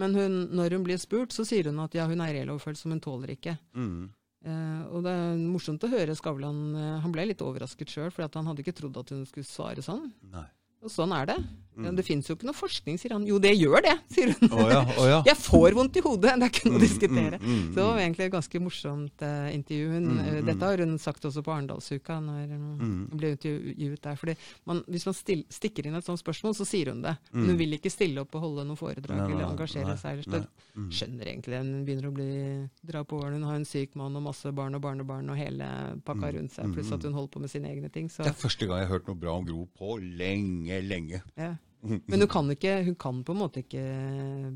men 0.00 0.18
hun, 0.18 0.36
når 0.58 0.76
hun 0.76 0.84
blir 0.90 1.00
spurt, 1.00 1.32
så 1.32 1.46
sier 1.48 1.70
hun 1.70 1.80
at 1.86 1.96
ja, 1.96 2.08
hun 2.10 2.20
er 2.24 2.42
ELO-følsom, 2.42 2.96
hun 2.96 3.02
tåler 3.04 3.36
ikke. 3.38 3.56
Mhm. 3.78 4.12
Eh, 4.44 4.82
og 4.92 5.04
det 5.06 5.12
er 5.16 5.38
morsomt 5.40 5.84
å 5.86 5.88
høre 5.88 6.16
Skavlan 6.18 6.58
Uh, 6.74 7.00
Han 7.00 7.12
ble 7.14 7.24
litt 7.30 7.42
overrasket 7.44 7.88
sjøl, 7.88 8.10
for 8.12 8.26
han 8.26 8.50
hadde 8.50 8.64
ikke 8.64 8.76
trodd 8.76 8.98
at 9.00 9.12
hun 9.14 9.24
skulle 9.28 9.48
svare 9.48 9.84
sånn. 9.84 10.10
Nei. 10.32 10.44
Og 10.84 10.92
sånn 10.92 11.14
er 11.16 11.30
det. 11.30 11.38
Mm. 11.76 11.96
Det 11.96 12.04
fins 12.06 12.28
jo 12.28 12.34
ikke 12.36 12.46
noe 12.46 12.54
forskning, 12.54 12.98
sier 13.00 13.12
han. 13.16 13.24
Jo, 13.26 13.38
det 13.42 13.50
gjør 13.58 13.82
det, 13.82 13.94
sier 14.14 14.30
hun. 14.38 14.52
Oh 14.54 14.68
ja, 14.70 14.80
oh 14.98 15.06
ja. 15.10 15.22
Jeg 15.26 15.36
får 15.42 15.74
vondt 15.74 15.96
i 15.96 16.02
hodet, 16.04 16.34
det 16.38 16.46
er 16.46 16.52
ikke 16.52 16.68
noe 16.70 16.78
å 16.78 16.80
Mm, 16.80 16.84
diskutere. 16.86 17.38
mm, 17.40 17.46
mm, 17.48 17.68
Så 17.72 17.74
det 17.74 17.86
var 17.88 17.98
egentlig 17.98 18.24
et 18.26 18.32
ganske 18.32 18.60
morsomt 18.62 19.22
uh, 19.22 19.48
intervju. 19.54 19.88
Hun, 19.94 20.04
Mm, 20.04 20.18
mm. 20.20 20.46
Dette 20.46 20.64
har 20.70 20.78
hun 20.84 20.98
sagt 20.98 21.24
også 21.24 21.42
på 21.42 21.52
Arendalsuka, 21.54 22.20
når 22.22 22.46
Mm. 22.54 22.78
hun 23.10 23.18
ble 23.18 23.32
intervjuet 23.36 24.00
der. 24.02 24.16
Fordi 24.16 24.36
man, 24.66 24.82
hvis 24.88 25.06
man 25.06 25.14
still, 25.14 25.44
stikker 25.50 25.86
inn 25.86 25.94
et 25.94 26.04
sånt 26.04 26.20
spørsmål, 26.22 26.54
så 26.54 26.64
sier 26.66 26.92
hun 26.92 27.02
det. 27.02 27.16
Men 27.32 27.42
Mm. 27.42 27.48
hun 27.48 27.56
vil 27.58 27.72
ikke 27.78 27.90
stille 27.90 28.20
opp 28.20 28.34
og 28.34 28.40
holde 28.42 28.66
noe 28.66 28.76
foredrag 28.76 29.16
Nei, 29.18 29.32
eller 29.32 29.50
engasjere 29.50 29.86
nei, 29.86 29.96
seg. 29.96 30.22
ellers. 30.24 30.46
Mm. 30.76 30.90
skjønner 30.90 31.24
egentlig 31.26 31.52
det. 31.54 31.62
Hun 31.64 31.84
begynner 31.86 32.08
å 32.10 32.14
bli, 32.14 32.68
dra 32.86 33.02
på 33.04 33.18
årene. 33.20 33.34
Hun 33.40 33.42
har 33.50 33.54
en 33.56 33.64
syk 33.64 33.94
mann 33.96 34.14
og 34.16 34.22
masse 34.22 34.52
barn 34.54 34.74
og 34.74 34.80
barnebarn 34.82 35.30
og 35.30 35.36
hele 35.36 35.64
pakka 36.04 36.30
Mm, 36.30 36.34
rundt 36.38 36.52
seg, 36.52 36.64
mm, 36.66 36.74
pluss 36.74 36.90
mm. 36.90 36.94
at 36.94 37.02
hun 37.02 37.12
holder 37.12 37.30
på 37.30 37.40
med 37.40 37.50
sine 37.50 37.68
egne 37.68 37.90
ting. 37.92 38.08
Så, 38.08 38.22
Det 38.24 38.32
er 38.32 38.48
første 38.48 38.66
gang 38.66 38.78
jeg 38.78 38.88
har 38.88 38.98
hørt 38.98 39.06
noe 39.08 39.16
bra 39.16 39.32
om 39.36 39.44
Gro 39.44 39.68
på 39.78 39.98
lenge, 40.18 40.82
lenge. 40.86 41.22
ja. 41.36 41.54
Men 42.10 42.24
hun 42.24 42.30
kan, 42.30 42.50
ikke, 42.54 42.78
hun 42.86 42.96
kan 42.96 43.20
på 43.26 43.34
en 43.34 43.42
måte 43.42 43.62
ikke 43.64 43.84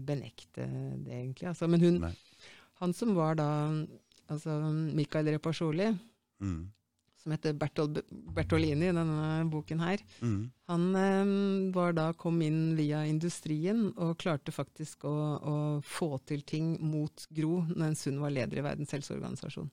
benekte 0.09 0.65
det, 0.65 1.13
egentlig. 1.13 1.49
Altså, 1.51 1.69
men 1.69 1.85
hun, 1.85 2.03
han 2.81 2.95
som 2.97 3.15
var 3.17 3.39
da 3.39 3.49
altså 4.33 4.59
Mikael 4.97 5.29
Repasjoli, 5.35 5.91
mm. 6.41 6.61
som 7.23 7.35
heter 7.35 7.57
Bertol, 7.59 8.01
Bertolini 8.37 8.89
i 8.89 8.95
denne 8.97 9.29
boken 9.53 9.83
her, 9.85 10.05
mm. 10.21 10.41
han 10.73 10.87
eh, 11.03 11.35
var 11.77 11.97
da, 11.99 12.07
kom 12.17 12.41
inn 12.45 12.77
via 12.79 13.05
industrien 13.09 13.89
og 13.97 14.17
klarte 14.23 14.55
faktisk 14.55 15.05
å, 15.09 15.17
å 15.37 15.57
få 15.85 16.15
til 16.29 16.45
ting 16.49 16.77
mot 16.81 17.29
Gro 17.35 17.63
mens 17.75 18.07
hun 18.09 18.23
var 18.25 18.35
leder 18.37 18.61
i 18.61 18.67
Verdens 18.71 18.97
helseorganisasjon. 18.97 19.71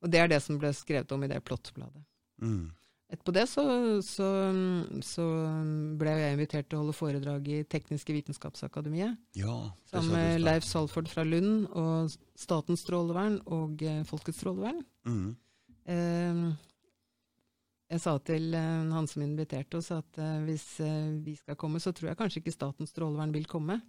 Og 0.00 0.12
det 0.12 0.22
er 0.22 0.30
det 0.32 0.42
som 0.42 0.58
ble 0.58 0.72
skrevet 0.74 1.12
om 1.12 1.26
i 1.26 1.30
det 1.30 1.42
plottbladet. 1.46 2.02
Mhm. 2.42 2.68
Etterpå 3.10 3.32
det 3.34 3.46
så, 3.50 3.62
så, 4.06 4.26
så 5.02 5.24
ble 5.98 6.12
jeg 6.14 6.34
invitert 6.36 6.68
til 6.70 6.78
å 6.78 6.84
holde 6.84 6.94
foredrag 6.94 7.48
i 7.50 7.60
Tekniske 7.66 8.14
vitenskapsakademiet. 8.14 9.18
Ja. 9.34 9.56
Sammen 9.90 10.14
med. 10.14 10.44
Leif 10.44 10.66
Salford 10.66 11.10
fra 11.10 11.24
Lund 11.26 11.66
og 11.74 12.12
Statens 12.38 12.84
strålevern 12.86 13.40
og 13.50 13.82
eh, 13.82 14.04
Folkets 14.06 14.38
strålevern. 14.38 14.84
Mm. 15.10 15.32
Eh, 15.90 16.44
jeg 17.90 18.04
sa 18.04 18.14
til 18.22 18.54
eh, 18.54 18.92
han 18.94 19.10
som 19.10 19.26
inviterte 19.26 19.80
oss 19.80 19.90
at 19.96 20.20
eh, 20.22 20.44
hvis 20.46 20.68
vi 21.26 21.34
skal 21.40 21.58
komme, 21.58 21.82
så 21.82 21.90
tror 21.90 22.12
jeg 22.12 22.20
kanskje 22.20 22.44
ikke 22.44 22.54
Statens 22.54 22.94
strålevern 22.94 23.34
vil 23.34 23.50
komme. 23.50 23.80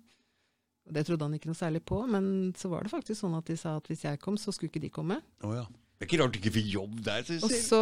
Og 0.89 0.95
Det 0.97 1.05
trodde 1.05 1.27
han 1.27 1.37
ikke 1.37 1.51
noe 1.51 1.61
særlig 1.61 1.83
på, 1.85 2.01
men 2.09 2.55
så 2.57 2.71
var 2.71 2.83
det 2.83 2.95
faktisk 2.95 3.21
sånn 3.21 3.37
at 3.37 3.45
de 3.45 3.57
sa 3.59 3.77
at 3.77 3.85
hvis 3.85 4.01
jeg 4.07 4.19
kom, 4.23 4.33
så 4.41 4.49
skulle 4.49 4.73
ikke 4.73 4.81
de 4.81 4.89
komme. 4.89 5.19
Oh, 5.45 5.53
ja. 5.53 5.67
Det 6.01 6.07
er 6.07 6.09
ikke 6.09 6.17
rart 6.23 6.33
du 6.33 6.39
ikke 6.41 6.51
fikk 6.55 6.69
jobb 6.73 6.95
der, 7.05 7.21
Sissel. 7.27 7.51
så, 7.61 7.81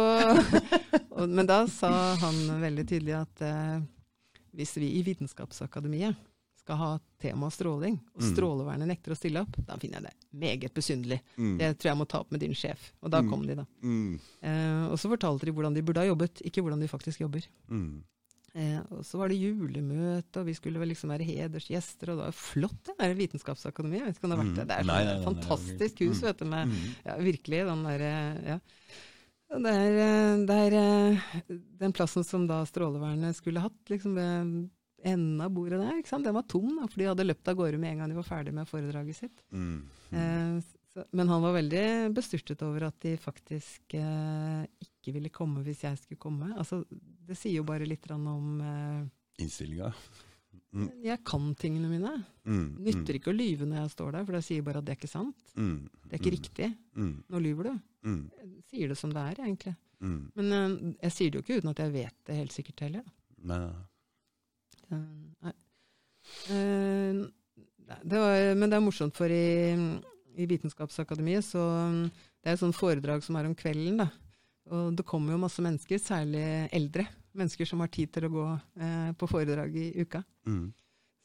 men 1.36 1.46
da 1.48 1.62
sa 1.72 1.88
han 2.20 2.36
veldig 2.60 2.84
tydelig 2.90 3.14
at 3.16 3.40
eh, 3.46 3.78
hvis 4.60 4.74
vi 4.76 4.90
i 4.98 5.00
Vitenskapsakademiet 5.06 6.18
skal 6.60 6.76
ha 6.76 6.90
tema 7.22 7.48
stråling, 7.50 7.96
og 8.12 8.20
Mm. 8.20 8.34
strålevernet 8.34 8.90
nekter 8.90 9.14
å 9.14 9.16
stille 9.16 9.40
opp, 9.40 9.56
da 9.64 9.78
finner 9.80 10.02
jeg 10.02 10.10
det 10.10 10.38
meget 10.44 10.74
besynderlig. 10.76 11.20
Mm. 11.40 11.54
Det 11.62 11.70
tror 11.80 11.88
jeg 11.90 11.98
må 12.02 12.06
ta 12.12 12.20
opp 12.20 12.30
med 12.36 12.40
din 12.44 12.52
sjef. 12.54 12.90
Og 13.00 13.10
da 13.10 13.22
Mm. 13.22 13.30
kom 13.32 13.46
de, 13.48 13.54
da. 13.56 13.64
Mm. 13.82 14.20
Eh, 14.42 14.84
og 14.92 14.98
så 15.00 15.08
fortalte 15.08 15.48
de 15.48 15.52
hvordan 15.56 15.74
de 15.74 15.82
burde 15.82 16.04
ha 16.04 16.06
jobbet, 16.12 16.42
ikke 16.44 16.60
hvordan 16.62 16.80
de 16.84 16.88
faktisk 16.92 17.20
jobber. 17.24 17.40
Mhm. 17.72 18.02
Eh, 18.54 18.80
og 18.90 19.04
så 19.06 19.18
var 19.20 19.28
det 19.30 19.36
julemøte, 19.38 20.40
og 20.40 20.46
vi 20.48 20.54
skulle 20.58 20.80
vel 20.82 20.88
liksom 20.90 21.12
være 21.12 21.22
hedersgjester, 21.28 22.10
og 22.10 22.18
det 22.18 22.24
var 22.26 22.34
flott, 22.34 22.80
det 22.88 22.96
der 22.98 23.14
Vitenskapsakademiet. 23.14 24.00
Jeg 24.00 24.06
vet 24.08 24.16
ikke 24.18 24.26
om 24.26 24.30
det 24.32 24.38
har 24.38 24.44
vært 24.44 24.56
det. 24.58 24.66
Det 24.66 24.74
er 24.74 24.80
et 24.80 24.86
sånn 24.86 24.90
Nei, 24.90 25.04
nei, 25.04 25.12
nei, 25.12 25.20
nei, 25.20 25.28
fantastisk 25.28 26.02
hus, 26.02 26.18
Mm. 26.20 26.26
vet 26.26 26.38
du, 26.38 26.44
med 26.44 26.68
Mhm. 26.68 26.96
ja, 27.06 27.16
virkelig 27.16 27.60
den 27.70 27.84
derre 27.84 28.12
Ja. 28.46 28.58
Det 29.50 29.66
er, 29.66 29.94
eh, 29.98 30.46
det 30.46 30.56
er 30.72 30.74
eh, 30.78 31.56
den 31.78 31.92
plassen 31.92 32.24
som 32.24 32.46
da 32.46 32.64
Strålevernet 32.64 33.34
skulle 33.34 33.58
hatt, 33.60 33.84
liksom 33.88 34.14
ved 34.14 34.70
enden 35.02 35.40
av 35.40 35.50
bordet 35.50 35.80
der, 35.80 35.96
ikke 35.98 36.08
sant? 36.08 36.24
den 36.24 36.34
var 36.34 36.42
tom, 36.42 36.76
da, 36.76 36.86
for 36.86 36.98
de 36.98 37.06
hadde 37.06 37.24
løpt 37.26 37.48
av 37.48 37.56
gårde 37.56 37.78
med 37.80 37.92
en 37.92 37.98
gang 37.98 38.08
de 38.10 38.14
var 38.16 38.22
ferdig 38.28 38.52
med 38.52 38.68
foredraget 38.68 39.14
sitt. 39.16 39.42
Mm. 39.52 39.82
Eh, 40.12 40.60
så, 40.90 41.04
men 41.14 41.28
han 41.30 41.42
var 41.44 41.54
veldig 41.54 41.84
bestyrtet 42.16 42.62
over 42.66 42.88
at 42.88 42.96
de 43.04 43.12
faktisk 43.20 43.94
eh, 43.94 44.64
ikke 44.82 45.12
ville 45.14 45.30
komme 45.30 45.62
hvis 45.66 45.84
jeg 45.86 45.98
skulle 46.00 46.18
komme. 46.22 46.48
Altså, 46.58 46.80
det 46.90 47.36
sier 47.38 47.60
jo 47.60 47.66
bare 47.68 47.86
litt 47.86 48.08
om 48.10 48.48
eh, 48.64 49.04
Innstillinga. 49.44 49.92
Mm. 50.74 50.88
Jeg 51.02 51.22
kan 51.26 51.46
tingene 51.58 51.88
mine. 51.90 52.10
Mm, 52.46 52.76
Nytter 52.86 53.16
ikke 53.18 53.32
å 53.32 53.34
lyve 53.36 53.66
når 53.66 53.80
jeg 53.84 53.92
står 53.94 54.12
der, 54.14 54.26
for 54.26 54.36
da 54.38 54.42
sier 54.46 54.66
bare 54.66 54.82
at 54.82 54.86
det 54.86 54.92
er 54.94 54.98
ikke 55.00 55.10
sant. 55.10 55.54
Mm, 55.58 55.78
Det 56.04 56.12
er 56.12 56.20
ikke 56.20 56.34
riktig. 56.36 56.68
Mhm. 56.98 57.14
Nå 57.30 57.40
lyver 57.42 57.70
du. 57.70 57.72
Jeg 58.10 58.50
sier 58.70 58.92
det 58.92 58.98
som 58.98 59.14
det 59.14 59.24
er, 59.32 59.40
egentlig. 59.46 59.74
Men 60.00 60.52
eh, 60.56 60.76
jeg 61.06 61.12
sier 61.16 61.30
det 61.32 61.40
jo 61.40 61.44
ikke 61.46 61.58
uten 61.62 61.72
at 61.72 61.82
jeg 61.84 61.94
vet 61.96 62.16
det 62.26 62.38
helt 62.42 62.54
sikkert 62.54 62.84
heller. 62.86 63.08
Nei, 63.50 63.58
nei. 63.62 63.72
Eh, 64.90 65.02
nei. 65.46 65.54
Nei, 67.90 67.98
det 68.06 68.20
var, 68.22 68.36
men 68.54 68.70
det 68.70 68.76
er 68.78 68.84
morsomt, 68.84 69.16
for 69.18 69.32
i, 69.34 69.42
i 70.40 70.48
Vitenskapsakademiet 70.48 71.44
så 71.44 71.62
Det 72.40 72.48
er 72.48 72.56
et 72.56 72.62
sånt 72.62 72.76
foredrag 72.76 73.24
som 73.24 73.36
er 73.36 73.48
om 73.48 73.54
kvelden, 73.56 74.00
da. 74.00 74.08
og 74.72 74.94
det 74.96 75.04
kommer 75.08 75.34
jo 75.34 75.42
masse 75.42 75.60
mennesker, 75.60 76.00
særlig 76.00 76.44
eldre. 76.72 77.04
Mennesker 77.36 77.68
som 77.68 77.82
har 77.84 77.90
tid 77.92 78.10
til 78.14 78.26
å 78.26 78.32
gå 78.32 78.46
eh, 78.80 79.10
på 79.20 79.28
foredrag 79.30 79.76
i 79.76 79.90
uka. 80.00 80.22
Mm. 80.48 80.70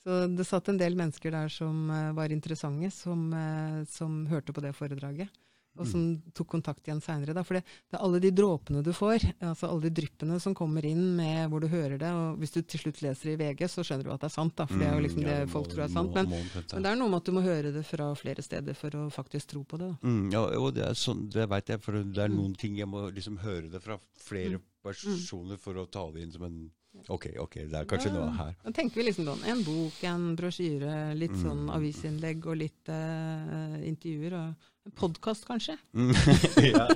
Så 0.04 0.20
det 0.30 0.46
satt 0.46 0.68
en 0.70 0.78
del 0.78 0.98
mennesker 1.00 1.34
der 1.34 1.50
som 1.50 1.88
eh, 1.90 2.12
var 2.14 2.34
interessante, 2.36 2.92
som, 2.94 3.24
eh, 3.34 3.80
som 3.90 4.26
hørte 4.30 4.54
på 4.54 4.62
det 4.62 4.76
foredraget. 4.78 5.32
Og 5.78 5.88
som 5.92 6.04
tok 6.34 6.48
kontakt 6.54 6.88
igjen 6.88 7.02
seinere. 7.04 7.44
For 7.44 7.58
det, 7.58 7.64
det 7.92 7.98
er 7.98 8.04
alle 8.06 8.20
de 8.24 8.32
dråpene 8.32 8.82
du 8.86 8.92
får, 8.96 9.26
altså 9.44 9.68
alle 9.68 9.82
de 9.90 9.92
dryppene 10.02 10.38
som 10.40 10.54
kommer 10.56 10.86
inn 10.88 11.16
med 11.18 11.50
hvor 11.52 11.60
du 11.60 11.68
hører 11.68 11.98
det. 12.00 12.12
Og 12.16 12.38
hvis 12.40 12.54
du 12.56 12.62
til 12.64 12.80
slutt 12.86 13.02
leser 13.04 13.34
i 13.34 13.36
VG, 13.42 13.66
så 13.68 13.84
skjønner 13.84 14.08
du 14.08 14.14
at 14.16 14.22
det 14.24 14.30
er 14.30 14.36
sant, 14.38 14.56
da. 14.56 14.66
For 14.70 14.80
det 14.80 14.88
er 14.88 14.96
jo 14.96 15.04
liksom 15.08 15.22
Mm, 15.26 15.28
det 15.28 15.36
det 15.46 15.50
folk 15.52 15.68
tror 15.72 15.84
er 15.84 15.92
sant. 15.92 16.14
Men, 16.16 16.30
men 16.32 16.84
det 16.86 16.92
er 16.92 16.96
noe 17.00 17.10
med 17.12 17.18
at 17.20 17.26
du 17.26 17.32
må 17.36 17.42
høre 17.44 17.72
det 17.76 17.84
fra 17.88 18.08
flere 18.16 18.42
steder 18.46 18.74
for 18.80 18.96
å 18.96 19.04
faktisk 19.12 19.52
tro 19.52 19.64
på 19.68 19.78
det. 19.82 19.92
da. 19.92 20.08
Mm, 20.08 20.32
ja, 20.32 20.42
og 20.60 20.74
det 20.76 20.86
er 20.88 20.94
sånn, 20.96 21.28
det 21.32 21.50
veit 21.50 21.68
jeg, 21.74 21.82
for 21.84 22.00
det 22.04 22.24
er 22.24 22.32
noen 22.32 22.56
ting 22.56 22.76
jeg 22.80 22.88
må 22.88 23.10
liksom 23.12 23.38
høre 23.44 23.68
det 23.72 23.82
fra 23.84 24.00
flere 24.16 24.60
personer 24.86 25.58
for 25.60 25.76
å 25.82 25.86
ta 25.92 26.08
det 26.14 26.24
inn 26.24 26.32
som 26.32 26.44
en 26.48 26.66
Ok, 27.12 27.26
ok, 27.44 27.56
det 27.68 27.76
er 27.76 27.88
kanskje 27.92 28.08
noe 28.14 28.30
her. 28.38 28.54
Da 28.64 28.72
tenker 28.72 28.96
vi 29.02 29.04
liksom 29.10 29.26
sånn 29.28 29.42
en 29.52 29.64
bok, 29.68 29.98
en 30.08 30.30
brosjyre, 30.40 30.94
litt 31.20 31.34
Mm. 31.36 31.42
sånn 31.44 31.66
avisinnlegg 31.76 32.46
og 32.48 32.56
litt 32.62 32.88
uh, 32.88 33.76
intervjuer. 33.84 34.32
Og 34.40 34.56
en 34.86 34.92
podkast, 34.92 35.46
kanskje. 35.46 35.78
Mm. 35.94 36.14
ja. 36.74 36.88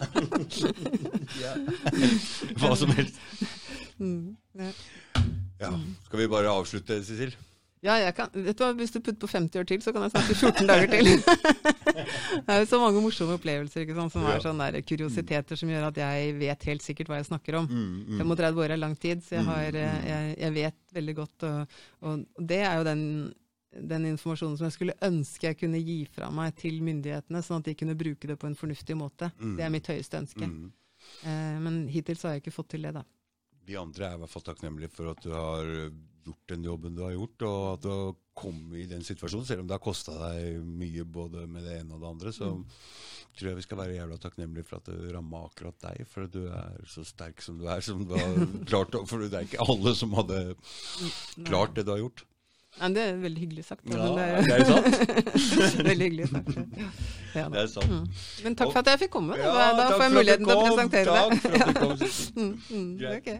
ja. 1.43 1.53
Hva 2.61 2.75
som 2.77 2.91
helst. 2.93 3.19
Mm. 3.97 4.35
Ja. 5.59 5.71
Skal 6.05 6.19
vi 6.19 6.27
bare 6.31 6.51
avslutte, 6.53 7.01
Cecil? 7.03 7.33
Ja, 7.79 7.95
jeg 7.95 8.11
kan, 8.11 8.27
vet 8.35 8.57
du 8.59 8.63
hva, 8.65 8.73
Hvis 8.75 8.91
du 8.91 8.99
putter 8.99 9.19
på 9.21 9.27
50 9.31 9.61
år 9.61 9.67
til, 9.67 9.81
så 9.81 9.93
kan 9.95 10.03
jeg 10.03 10.11
snakke 10.11 10.35
14 10.35 10.67
dager 10.67 10.89
til. 10.91 11.09
det 12.43 12.55
er 12.55 12.59
jo 12.59 12.67
så 12.67 12.79
mange 12.81 13.03
morsomme 13.03 13.37
opplevelser 13.39 13.85
ikke 13.85 13.95
sant, 13.95 14.13
som 14.13 14.25
er 14.27 14.43
sånne 14.43 14.67
der 14.75 14.83
kuriositeter 14.83 15.59
som 15.59 15.71
gjør 15.71 15.87
at 15.87 15.99
jeg 16.01 16.33
vet 16.41 16.65
helt 16.69 16.83
sikkert 16.83 17.11
hva 17.11 17.21
jeg 17.21 17.29
snakker 17.29 17.61
om. 17.61 17.69
Mm, 17.71 18.19
35 18.19 18.65
år 18.65 18.75
er 18.75 18.81
lang 18.83 18.97
tid, 18.99 19.23
så 19.23 19.37
jeg, 19.39 19.47
har, 19.47 19.79
eh, 19.79 20.01
jeg, 20.11 20.33
jeg 20.43 20.55
vet 20.59 20.97
veldig 20.99 21.15
godt. 21.21 21.47
Og, 21.47 21.79
og 22.03 22.49
det 22.51 22.59
er 22.67 22.81
jo 22.81 22.89
den, 22.91 23.05
den 23.71 24.07
informasjonen 24.09 24.57
som 24.57 24.65
jeg 24.65 24.75
skulle 24.75 24.97
ønske 25.05 25.51
jeg 25.51 25.59
kunne 25.59 25.81
gi 25.83 25.99
fra 26.09 26.31
meg 26.33 26.55
til 26.57 26.81
myndighetene, 26.85 27.43
sånn 27.45 27.61
at 27.61 27.69
de 27.69 27.77
kunne 27.77 27.97
bruke 27.99 28.29
det 28.29 28.37
på 28.41 28.49
en 28.49 28.57
fornuftig 28.57 28.97
måte. 28.97 29.31
Det 29.37 29.65
er 29.65 29.73
mitt 29.73 29.89
høyeste 29.89 30.21
ønske. 30.23 30.49
Mm. 30.49 30.69
Eh, 31.23 31.57
men 31.63 31.81
hittil 31.91 32.17
så 32.17 32.29
har 32.29 32.37
jeg 32.37 32.47
ikke 32.47 32.57
fått 32.57 32.73
til 32.75 32.87
det, 32.87 32.95
da. 32.97 33.05
Vi 33.69 33.77
andre 33.77 34.07
er 34.07 34.17
i 34.17 34.21
hvert 34.23 34.33
fall 34.33 34.47
takknemlige 34.47 34.89
for 34.89 35.11
at 35.11 35.21
du 35.21 35.29
har 35.35 35.67
gjort 36.25 36.51
den 36.51 36.65
jobben 36.65 36.95
du 36.97 37.03
har 37.05 37.13
gjort, 37.15 37.45
og 37.47 37.61
at 37.73 37.83
du 37.85 37.89
har 37.91 38.17
kommet 38.39 38.79
i 38.81 38.87
den 38.89 39.03
situasjonen. 39.05 39.47
Selv 39.47 39.63
om 39.63 39.69
det 39.69 39.77
har 39.77 39.83
kosta 39.83 40.15
deg 40.17 40.63
mye 40.65 41.05
både 41.05 41.45
med 41.49 41.65
det 41.67 41.79
ene 41.81 41.95
og 41.95 42.03
det 42.03 42.09
andre, 42.09 42.33
så 42.35 42.51
tror 43.37 43.51
jeg 43.51 43.59
vi 43.59 43.65
skal 43.65 43.79
være 43.79 43.95
jævla 43.95 44.17
takknemlige 44.21 44.67
for 44.67 44.79
at 44.79 44.89
det 44.89 45.13
ramma 45.13 45.43
akkurat 45.47 45.77
deg. 45.85 46.01
For 46.09 46.27
at 46.27 46.35
du 46.35 46.47
er 46.47 46.81
så 46.89 47.05
sterk 47.07 47.43
som 47.45 47.59
du 47.61 47.67
er, 47.69 47.83
som 47.85 48.03
du 48.07 48.15
har 48.17 48.41
klart 48.69 48.97
For 49.09 49.21
det 49.23 49.31
er 49.33 49.47
ikke 49.47 49.63
alle 49.65 49.95
som 49.97 50.17
hadde 50.17 50.41
klart 51.45 51.77
det 51.77 51.87
du 51.87 51.93
har 51.95 52.03
gjort. 52.03 52.25
Nei, 52.79 52.89
det 52.95 53.01
er 53.03 53.15
veldig 53.19 53.41
hyggelig 53.43 53.63
sagt. 53.65 53.81
da, 53.89 53.97
Ja, 53.97 54.41
det 54.45 54.51
er 54.53 54.59
jo 54.59 54.65
sant. 54.69 54.85
veldig 55.89 56.05
hyggelig 56.09 56.27
sagt. 56.29 56.53
Ja. 56.55 56.89
Ja. 57.35 57.43
Det 57.53 57.59
er 57.61 57.67
sant. 57.69 57.89
Mm. 57.93 58.05
Men 58.43 58.55
takk 58.57 58.71
for 58.73 58.79
at 58.81 58.87
jeg 58.89 58.99
fikk 59.03 59.11
komme. 59.13 59.35
Da, 59.37 59.49
Ja, 59.53 59.65
da 59.77 59.83
får 59.93 60.01
jeg 60.07 60.13
muligheten 60.15 60.47
til 60.49 60.55
å 60.55 60.63
presentere 60.65 61.17
deg. 61.17 61.35
Takk 61.35 61.41
for 61.43 61.49
at 61.53 61.67
du 61.69 61.81
kom. 61.81 61.91
Mm, 62.39 62.53
mm, 62.69 62.93
okay. 63.17 63.37